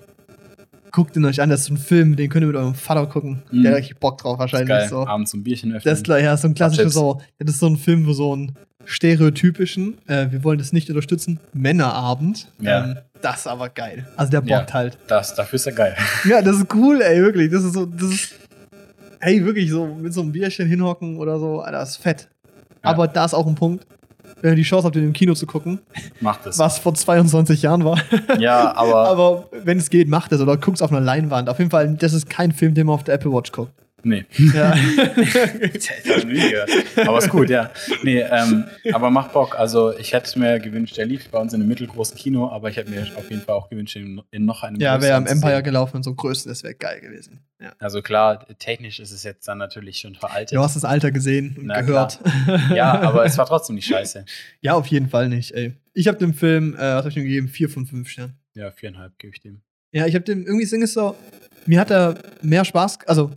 guckt 0.97 1.15
ihn 1.15 1.25
euch 1.25 1.39
an. 1.41 1.49
Das 1.51 1.61
ist 1.61 1.69
ein 1.69 1.77
Film, 1.77 2.15
den 2.15 2.27
könnt 2.27 2.43
ihr 2.43 2.47
mit 2.47 2.55
eurem 2.55 2.73
Vater 2.73 3.05
gucken. 3.05 3.43
Mhm. 3.51 3.61
Der 3.61 3.71
hat 3.73 3.77
richtig 3.79 3.99
Bock 3.99 4.17
drauf, 4.17 4.37
Das 4.39 4.47
ist 4.47 4.53
wahrscheinlich. 4.53 4.69
geil. 4.69 4.89
So. 4.89 5.05
Abends 5.05 5.29
so 5.31 5.37
ein 5.37 5.43
Bierchen 5.43 5.69
öffnen. 5.75 5.91
Das 5.91 5.99
ist 5.99 6.07
ja, 6.07 6.35
so 6.35 6.47
ein 6.47 6.55
klassisches 6.55 6.85
Chips. 6.85 6.95
so. 6.95 7.21
Das 7.37 7.51
ist 7.53 7.59
so 7.59 7.67
ein 7.67 7.77
Film, 7.77 8.07
wo 8.07 8.13
so 8.13 8.35
ein 8.35 8.53
stereotypischen, 8.85 9.97
äh, 10.07 10.31
wir 10.31 10.43
wollen 10.43 10.57
das 10.57 10.73
nicht 10.73 10.89
unterstützen, 10.89 11.39
Männerabend. 11.53 12.51
Ja. 12.59 12.83
Ähm, 12.85 12.97
das 13.21 13.41
ist 13.41 13.47
aber 13.47 13.69
geil. 13.69 14.07
Also 14.15 14.31
der 14.31 14.41
Ja. 14.45 14.59
bockt 14.59 14.73
halt. 14.73 14.97
das, 15.07 15.35
dafür 15.35 15.57
ist 15.57 15.67
er 15.67 15.73
geil. 15.73 15.95
Ja, 16.27 16.41
das 16.41 16.55
ist 16.57 16.73
cool, 16.73 17.01
ey, 17.01 17.21
wirklich. 17.21 17.51
Das 17.51 17.63
ist 17.63 17.73
so, 17.73 17.85
das 17.85 18.09
ist, 18.09 18.33
ey, 19.19 19.45
wirklich 19.45 19.69
so 19.69 19.85
mit 19.85 20.13
so 20.13 20.21
einem 20.21 20.31
Bierchen 20.31 20.67
hinhocken 20.67 21.17
oder 21.17 21.37
so, 21.39 21.59
Alter, 21.61 21.79
das 21.79 21.91
ist 21.91 21.97
fett. 21.97 22.27
Ja. 22.83 22.89
Aber 22.91 23.07
da 23.07 23.25
ist 23.25 23.33
auch 23.35 23.45
ein 23.45 23.55
Punkt, 23.55 23.85
wenn 24.41 24.51
ihr 24.51 24.55
die 24.55 24.63
Chance 24.63 24.85
habt, 24.85 24.95
den 24.95 25.03
im 25.05 25.13
Kino 25.13 25.33
zu 25.33 25.45
gucken, 25.45 25.79
Macht 26.21 26.45
es. 26.45 26.57
was 26.59 26.79
vor 26.79 26.93
22 26.93 27.61
Jahren 27.61 27.83
war. 27.83 27.99
Ja, 28.39 28.75
aber, 28.75 29.07
Aber 29.09 29.49
wenn 29.63 29.77
es 29.77 29.89
geht, 29.89 30.07
macht 30.09 30.31
es 30.31 30.41
oder 30.41 30.57
guckt 30.57 30.81
auf 30.81 30.91
einer 30.91 31.01
Leinwand. 31.01 31.49
Auf 31.49 31.59
jeden 31.59 31.71
Fall, 31.71 31.95
das 31.95 32.13
ist 32.13 32.29
kein 32.29 32.51
Film, 32.51 32.73
den 32.73 32.87
man 32.87 32.95
auf 32.95 33.03
der 33.03 33.15
Apple 33.15 33.31
Watch 33.31 33.51
guckt. 33.51 33.71
Nee. 34.03 34.25
Ja. 34.53 34.73
Aber 37.07 37.17
ist 37.17 37.29
gut, 37.29 37.49
ja. 37.49 37.71
Nee, 38.03 38.21
ähm, 38.21 38.65
aber 38.93 39.09
macht 39.09 39.33
Bock. 39.33 39.57
Also 39.57 39.97
ich 39.97 40.13
hätte 40.13 40.37
mir 40.37 40.59
gewünscht, 40.59 40.97
der 40.97 41.07
lief 41.07 41.29
bei 41.29 41.39
uns 41.39 41.53
in 41.53 41.61
einem 41.61 41.69
mittelgroßen 41.69 42.15
Kino, 42.15 42.49
aber 42.49 42.69
ich 42.69 42.77
hätte 42.77 42.91
mir 42.91 43.07
auf 43.15 43.29
jeden 43.29 43.41
Fall 43.41 43.55
auch 43.55 43.69
gewünscht, 43.69 43.95
in, 43.95 44.21
in 44.29 44.45
noch 44.45 44.61
einem 44.61 44.79
ja, 44.79 45.01
wäre 45.01 45.15
am 45.15 45.25
Empire 45.25 45.63
gelaufen 45.63 45.97
und 45.97 46.03
so 46.03 46.13
größten, 46.13 46.49
das 46.49 46.63
wäre 46.63 46.75
geil 46.75 47.01
gewesen. 47.01 47.39
Ja. 47.59 47.73
Also 47.79 48.03
klar, 48.03 48.45
technisch 48.59 48.99
ist 48.99 49.11
es 49.11 49.23
jetzt 49.23 49.47
dann 49.47 49.57
natürlich 49.57 49.99
schon 49.99 50.15
veraltet. 50.15 50.55
Du 50.55 50.61
hast 50.61 50.75
das 50.75 50.85
Alter 50.85 51.11
gesehen 51.11 51.55
und 51.57 51.65
Na, 51.65 51.81
gehört. 51.81 52.19
Ja, 52.73 53.01
aber 53.01 53.25
es 53.25 53.37
war 53.37 53.45
trotzdem 53.47 53.75
nicht 53.75 53.87
scheiße. 53.87 54.25
ja, 54.61 54.73
auf 54.73 54.87
jeden 54.87 55.09
Fall 55.09 55.27
nicht, 55.27 55.51
ey. 55.51 55.73
Ich 55.93 56.07
habe 56.07 56.19
dem 56.19 56.35
Film, 56.35 56.75
äh, 56.75 56.77
was 56.77 56.99
habe 56.99 57.09
ich 57.09 57.17
ihm 57.17 57.23
gegeben? 57.23 57.47
Vier 57.47 57.69
von 57.69 57.87
fünf 57.87 58.09
Sternen. 58.09 58.37
Ja, 58.53 58.69
viereinhalb 58.71 59.17
gebe 59.17 59.33
ich 59.33 59.41
dem. 59.41 59.61
Ja, 59.91 60.05
ich 60.05 60.13
habe 60.13 60.23
dem 60.23 60.45
irgendwie 60.45 60.65
Sing 60.65 60.83
es 60.83 60.93
so, 60.93 61.15
mir 61.65 61.79
hat 61.79 61.89
er 61.89 62.19
mehr 62.41 62.63
Spaß, 62.63 62.99
also 63.07 63.31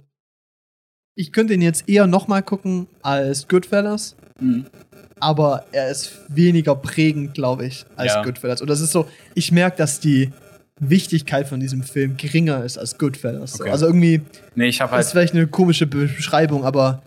ich 1.14 1.32
könnte 1.32 1.54
ihn 1.54 1.62
jetzt 1.62 1.88
eher 1.88 2.06
nochmal 2.06 2.42
gucken 2.42 2.86
als 3.02 3.48
Goodfellas, 3.48 4.16
Mhm. 4.40 4.66
aber 5.18 5.64
er 5.72 5.90
ist 5.90 6.12
weniger 6.28 6.74
prägend, 6.74 7.34
glaube 7.34 7.66
ich, 7.66 7.84
als 7.96 8.14
Ja. 8.14 8.22
Goodfellas. 8.22 8.60
Und 8.60 8.70
das 8.70 8.80
ist 8.80 8.92
so, 8.92 9.06
ich 9.34 9.52
merke, 9.52 9.76
dass 9.76 10.00
die 10.00 10.30
Wichtigkeit 10.78 11.46
von 11.46 11.60
diesem 11.60 11.82
Film 11.82 12.16
geringer 12.16 12.64
ist 12.64 12.78
als 12.78 12.96
Goodfellas. 12.96 13.60
Okay. 13.60 13.70
Also 13.70 13.86
irgendwie 13.86 14.22
Nee, 14.54 14.68
ich 14.68 14.80
habe 14.80 14.92
das 14.96 15.00
ist 15.00 15.06
halt. 15.08 15.12
vielleicht 15.12 15.34
eine 15.34 15.46
komische 15.46 15.86
Beschreibung, 15.86 16.64
aber 16.64 17.02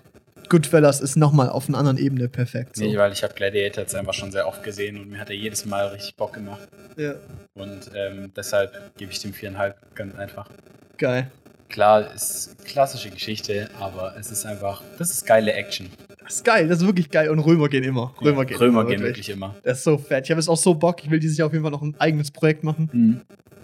Goodfellas 0.50 1.02
ist 1.02 1.16
nochmal 1.16 1.50
auf 1.50 1.68
einer 1.70 1.80
anderen 1.80 1.98
Ebene 1.98 2.30
perfekt. 2.30 2.76
So. 2.76 2.84
Nee, 2.84 2.96
weil 2.98 3.12
ich 3.12 3.24
habe 3.24 3.34
Gladiator 3.34 3.82
jetzt 3.82 3.96
einfach 3.96 4.14
schon 4.14 4.32
sehr 4.32 4.48
oft 4.48 4.62
gesehen 4.62 5.00
und 5.00 5.10
mir 5.10 5.20
hat 5.20 5.30
er 5.32 5.36
jedes 5.36 5.66
Mal 5.66 5.88
richtig 5.88 6.16
Bock 6.16 6.34
gemacht. 6.34 6.68
Ja. 6.98 7.16
Und 7.56 7.90
ähm, 7.96 8.32
deshalb 8.36 8.96
gebe 8.98 9.12
ich 9.12 9.20
dem 9.22 9.34
viereinhalb 9.34 9.76
ganz 9.96 10.14
einfach. 10.16 10.48
Geil. 11.00 11.32
Klar, 11.74 12.14
ist 12.14 12.56
klassische 12.66 13.10
Geschichte, 13.10 13.68
aber 13.80 14.16
es 14.20 14.30
ist 14.30 14.46
einfach, 14.46 14.84
das 15.00 15.10
ist 15.10 15.26
geile 15.26 15.54
Action. 15.54 15.90
Das 16.24 16.36
ist 16.36 16.46
geil, 16.46 16.68
das 16.68 16.82
ist 16.82 16.86
wirklich 16.86 17.10
geil. 17.10 17.32
Und 17.32 17.40
Römer 17.40 17.68
gehen 17.68 17.84
immer. 17.84 18.14
Römer 18.22 18.46
gehen 18.46 18.58
Römer 18.58 18.82
immer, 18.82 18.90
gehen 18.92 19.02
wirklich 19.02 19.28
immer. 19.30 19.56
Das 19.64 19.80
ist 19.80 19.84
so 19.84 19.98
fett. 19.98 20.26
Ich 20.26 20.30
habe 20.30 20.40
jetzt 20.40 20.50
auch 20.50 20.58
so 20.58 20.76
Bock. 20.76 21.04
Ich 21.04 21.10
will 21.10 21.20
dieses 21.20 21.36
Jahr 21.36 21.48
auf 21.48 21.52
jeden 21.52 21.64
Fall 21.64 21.72
noch 21.72 21.82
ein 21.82 21.96
eigenes 21.98 22.30
Projekt 22.30 22.64
machen. 22.64 22.92
Mhm. 22.94 23.22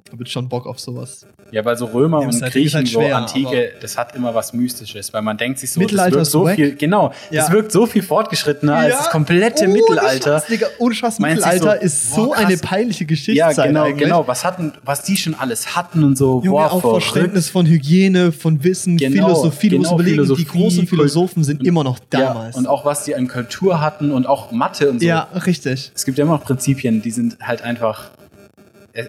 Ich 0.10 0.14
habe 0.14 0.23
jetzt 0.23 0.31
schon 0.34 0.49
Bock 0.49 0.65
auf 0.65 0.80
sowas. 0.80 1.27
Ja, 1.52 1.64
weil 1.65 1.77
so 1.77 1.86
Römer 1.86 2.22
Ja, 2.22 2.27
und 2.30 2.41
halt- 2.41 2.52
Griechen, 2.52 2.77
halt 2.77 2.88
so 2.88 2.99
schwer, 2.99 3.15
Antike, 3.15 3.73
das 3.80 3.95
hat 3.95 4.15
immer 4.15 4.34
was 4.34 4.53
Mystisches, 4.53 5.14
weil 5.14 5.22
man 5.22 5.38
denkt 5.38 5.60
sich 5.60 5.72
so, 5.72 5.80
Mittelalter 5.80 6.18
das 6.18 6.34
wirkt 6.34 6.48
so 6.49 6.56
viel, 6.56 6.76
genau, 6.76 7.14
Ja. 7.30 7.44
es 7.45 7.52
wirkt 7.52 7.72
so 7.72 7.86
viel 7.86 8.02
fortgeschrittener 8.02 8.76
als 8.76 8.98
das 8.98 9.10
komplette 9.11 9.65
Ohne 9.65 9.73
Mittelalter. 9.73 10.40
Scheiß, 10.40 10.48
Digga, 10.48 10.68
ohne 10.80 10.95
sich 10.95 11.19
Mittelalter 11.19 11.77
so, 11.80 11.86
ist 11.86 12.10
boah, 12.10 12.15
so 12.26 12.30
krass. 12.31 12.45
eine 12.45 12.57
peinliche 12.57 13.03
Ja, 13.03 13.07
Geschichtszeit 13.07 13.68
genau, 13.68 13.84
eigentlich. 13.84 13.98
genau, 14.03 14.27
was 14.27 14.44
hatten, 14.45 14.73
was 14.84 15.03
die 15.03 15.15
schon 15.15 15.36
alles 15.36 15.76
hatten 15.76 16.03
und 16.03 16.18
so, 16.18 16.38
Junge, 16.44 16.49
boah, 16.49 16.72
auch 16.72 16.81
verrückt. 16.81 17.03
Verständnis 17.03 17.49
von 17.49 17.68
Hygiene, 17.68 18.31
von 18.31 18.64
Wissen, 18.64 18.98
Genau, 18.98 19.27
Philosophie. 19.27 19.69
Du 19.69 19.77
musst 19.77 19.91
genau, 19.91 20.02
überlegen, 20.02 20.36
die 20.36 20.45
großen 20.45 20.88
Philosophen 20.88 21.44
sind 21.44 21.64
immer 21.65 21.84
noch 21.84 21.99
damals. 22.10 22.56
Ja, 22.56 22.60
und 22.60 22.68
auch 22.68 22.84
was 22.86 23.03
die 23.03 23.15
an 23.15 23.27
Kultur 23.27 23.80
hatten 23.80 24.11
und 24.11 24.26
auch 24.27 24.52
Mathe 24.52 24.90
und 24.90 25.02
so. 25.02 25.06
ja, 25.07 25.27
richtig. 25.45 25.91
Es 25.95 26.06
gibt 26.06 26.18
ja 26.18 26.23
immer 26.26 26.34
noch 26.34 26.44
Prinzipien, 26.44 27.02
die 27.02 27.11
sind 27.11 27.38
halt 27.41 27.61
einfach 27.61 28.10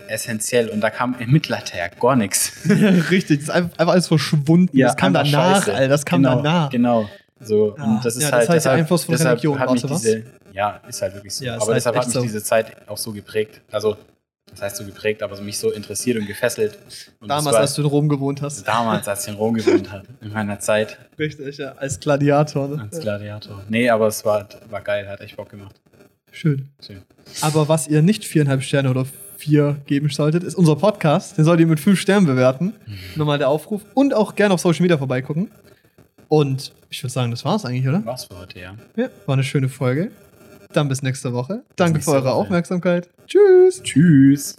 essentiell 0.09 0.69
und 0.69 0.81
da 0.81 0.91
kam 0.91 1.17
im 1.19 1.31
Mittelalter 1.31 1.79
ja 1.79 1.89
gar 1.89 2.17
nichts. 2.17 2.53
richtig. 3.11 3.39
Das 3.39 3.45
ist 3.45 3.51
einfach, 3.51 3.79
einfach 3.79 3.93
alles 3.93 4.09
verschwunden. 4.09 4.79
das 4.79 4.97
kam 4.97 5.13
danach. 5.15 5.67
Alter. 5.69 5.89
Das 5.89 6.05
kam 6.05 6.23
genau, 6.23 6.37
danach. 6.37 6.71
Genau. 6.71 7.09
So, 7.41 7.75
Ja. 7.79 7.85
und 7.85 8.05
das 8.05 8.17
ist 8.17 8.23
Ja, 8.25 8.31
das 8.31 8.33
halt 8.33 8.41
heißt, 8.41 8.49
der 8.49 8.55
deshalb, 8.57 8.79
Einfluss 8.81 9.05
von 9.05 9.13
deshalb 9.15 9.33
Religion, 9.39 9.59
hat 9.59 9.71
mich 9.73 9.85
was? 9.89 10.03
diese, 10.03 10.25
ja, 10.53 10.81
ist 10.89 11.01
halt 11.03 11.15
wirklich 11.15 11.35
so. 11.35 11.45
Ja, 11.45 11.55
aber 11.57 11.67
halt 11.67 11.77
deshalb 11.77 11.97
hat 11.97 12.05
mich 12.07 12.15
so. 12.15 12.21
diese 12.23 12.43
Zeit 12.43 12.77
auch 12.89 12.99
so 12.99 13.13
geprägt. 13.13 13.61
Also, 13.71 13.97
das 14.51 14.63
heißt 14.63 14.77
so 14.77 14.85
geprägt, 14.85 15.23
aber 15.23 15.37
so 15.37 15.43
mich 15.43 15.59
so 15.59 15.71
interessiert 15.71 16.19
und 16.19 16.27
gefesselt. 16.27 16.77
Und 17.21 17.29
das 17.29 17.39
Damals, 17.39 17.55
war 17.55 17.61
als 17.63 17.75
du 17.75 17.83
in 17.83 17.89
Rom 17.89 18.09
gewohnt 18.09 18.43
hast. 18.43 18.67
damals, 18.67 19.07
als 19.09 19.23
ich 19.23 19.29
in 19.29 19.37
Rom 19.37 19.55
gewohnt 19.55 19.91
habe, 19.93 20.05
in 20.21 20.33
meiner 20.33 20.59
Zeit 20.59 20.99
Richtig, 21.19 21.57
ja. 21.59 21.73
Als 21.77 22.01
Gladiator. 22.01 22.69
Ne? 22.69 22.83
als 22.91 23.01
Gladiator. 23.01 23.63
Nee, 23.69 23.89
aber 23.89 24.09
es 24.09 24.25
war, 24.25 24.47
war 24.69 24.81
geil, 24.83 25.09
hat 25.09 25.21
echt 25.21 25.37
Bock 25.37 25.49
gemacht. 25.51 25.77
Schön. 26.33 26.69
Schön. 26.85 27.03
Aber 27.43 27.69
was 27.69 27.87
ihr 27.89 28.03
nicht 28.03 28.25
viereinhalb 28.25 28.63
Sterne 28.63 28.91
oder 28.91 29.07
vier 29.41 29.81
geben 29.87 30.09
solltet, 30.11 30.45
ist 30.45 30.55
unser 30.55 30.77
Podcast. 30.77 31.39
Den 31.39 31.45
solltet 31.45 31.63
ihr 31.63 31.71
mit 31.71 31.81
fünf 31.81 31.99
Sternen 31.99 32.27
bewerten. 32.27 32.75
Mhm. 32.87 32.95
Nochmal 33.17 33.39
der 33.39 33.49
Aufruf. 33.49 33.83
Und 33.95 34.15
auch 34.15 34.35
gerne 34.35 34.55
auf 34.55 34.61
Social 34.61 34.83
Media 34.83 34.99
vorbeigucken. 34.99 35.51
Und 36.29 36.73
ich 36.91 37.03
würde 37.03 37.13
sagen, 37.13 37.31
das 37.31 37.45
war's 37.45 37.65
eigentlich, 37.65 37.89
oder? 37.89 38.05
War's 38.05 38.25
für 38.27 38.39
heute, 38.39 38.61
ja. 38.61 38.75
Ja, 38.97 39.09
war 39.27 39.35
eine 39.35 39.45
schöne 39.45 39.69
Folge. 39.69 40.11
Dann 40.73 40.89
bis 40.89 41.03
nächste 41.03 41.33
Woche. 41.33 41.63
Danke 41.77 41.95
nächste 41.95 42.11
für 42.11 42.17
eure 42.17 42.27
Woche. 42.27 42.35
Aufmerksamkeit. 42.35 43.09
Tschüss. 43.27 43.83
Tschüss. 43.83 44.57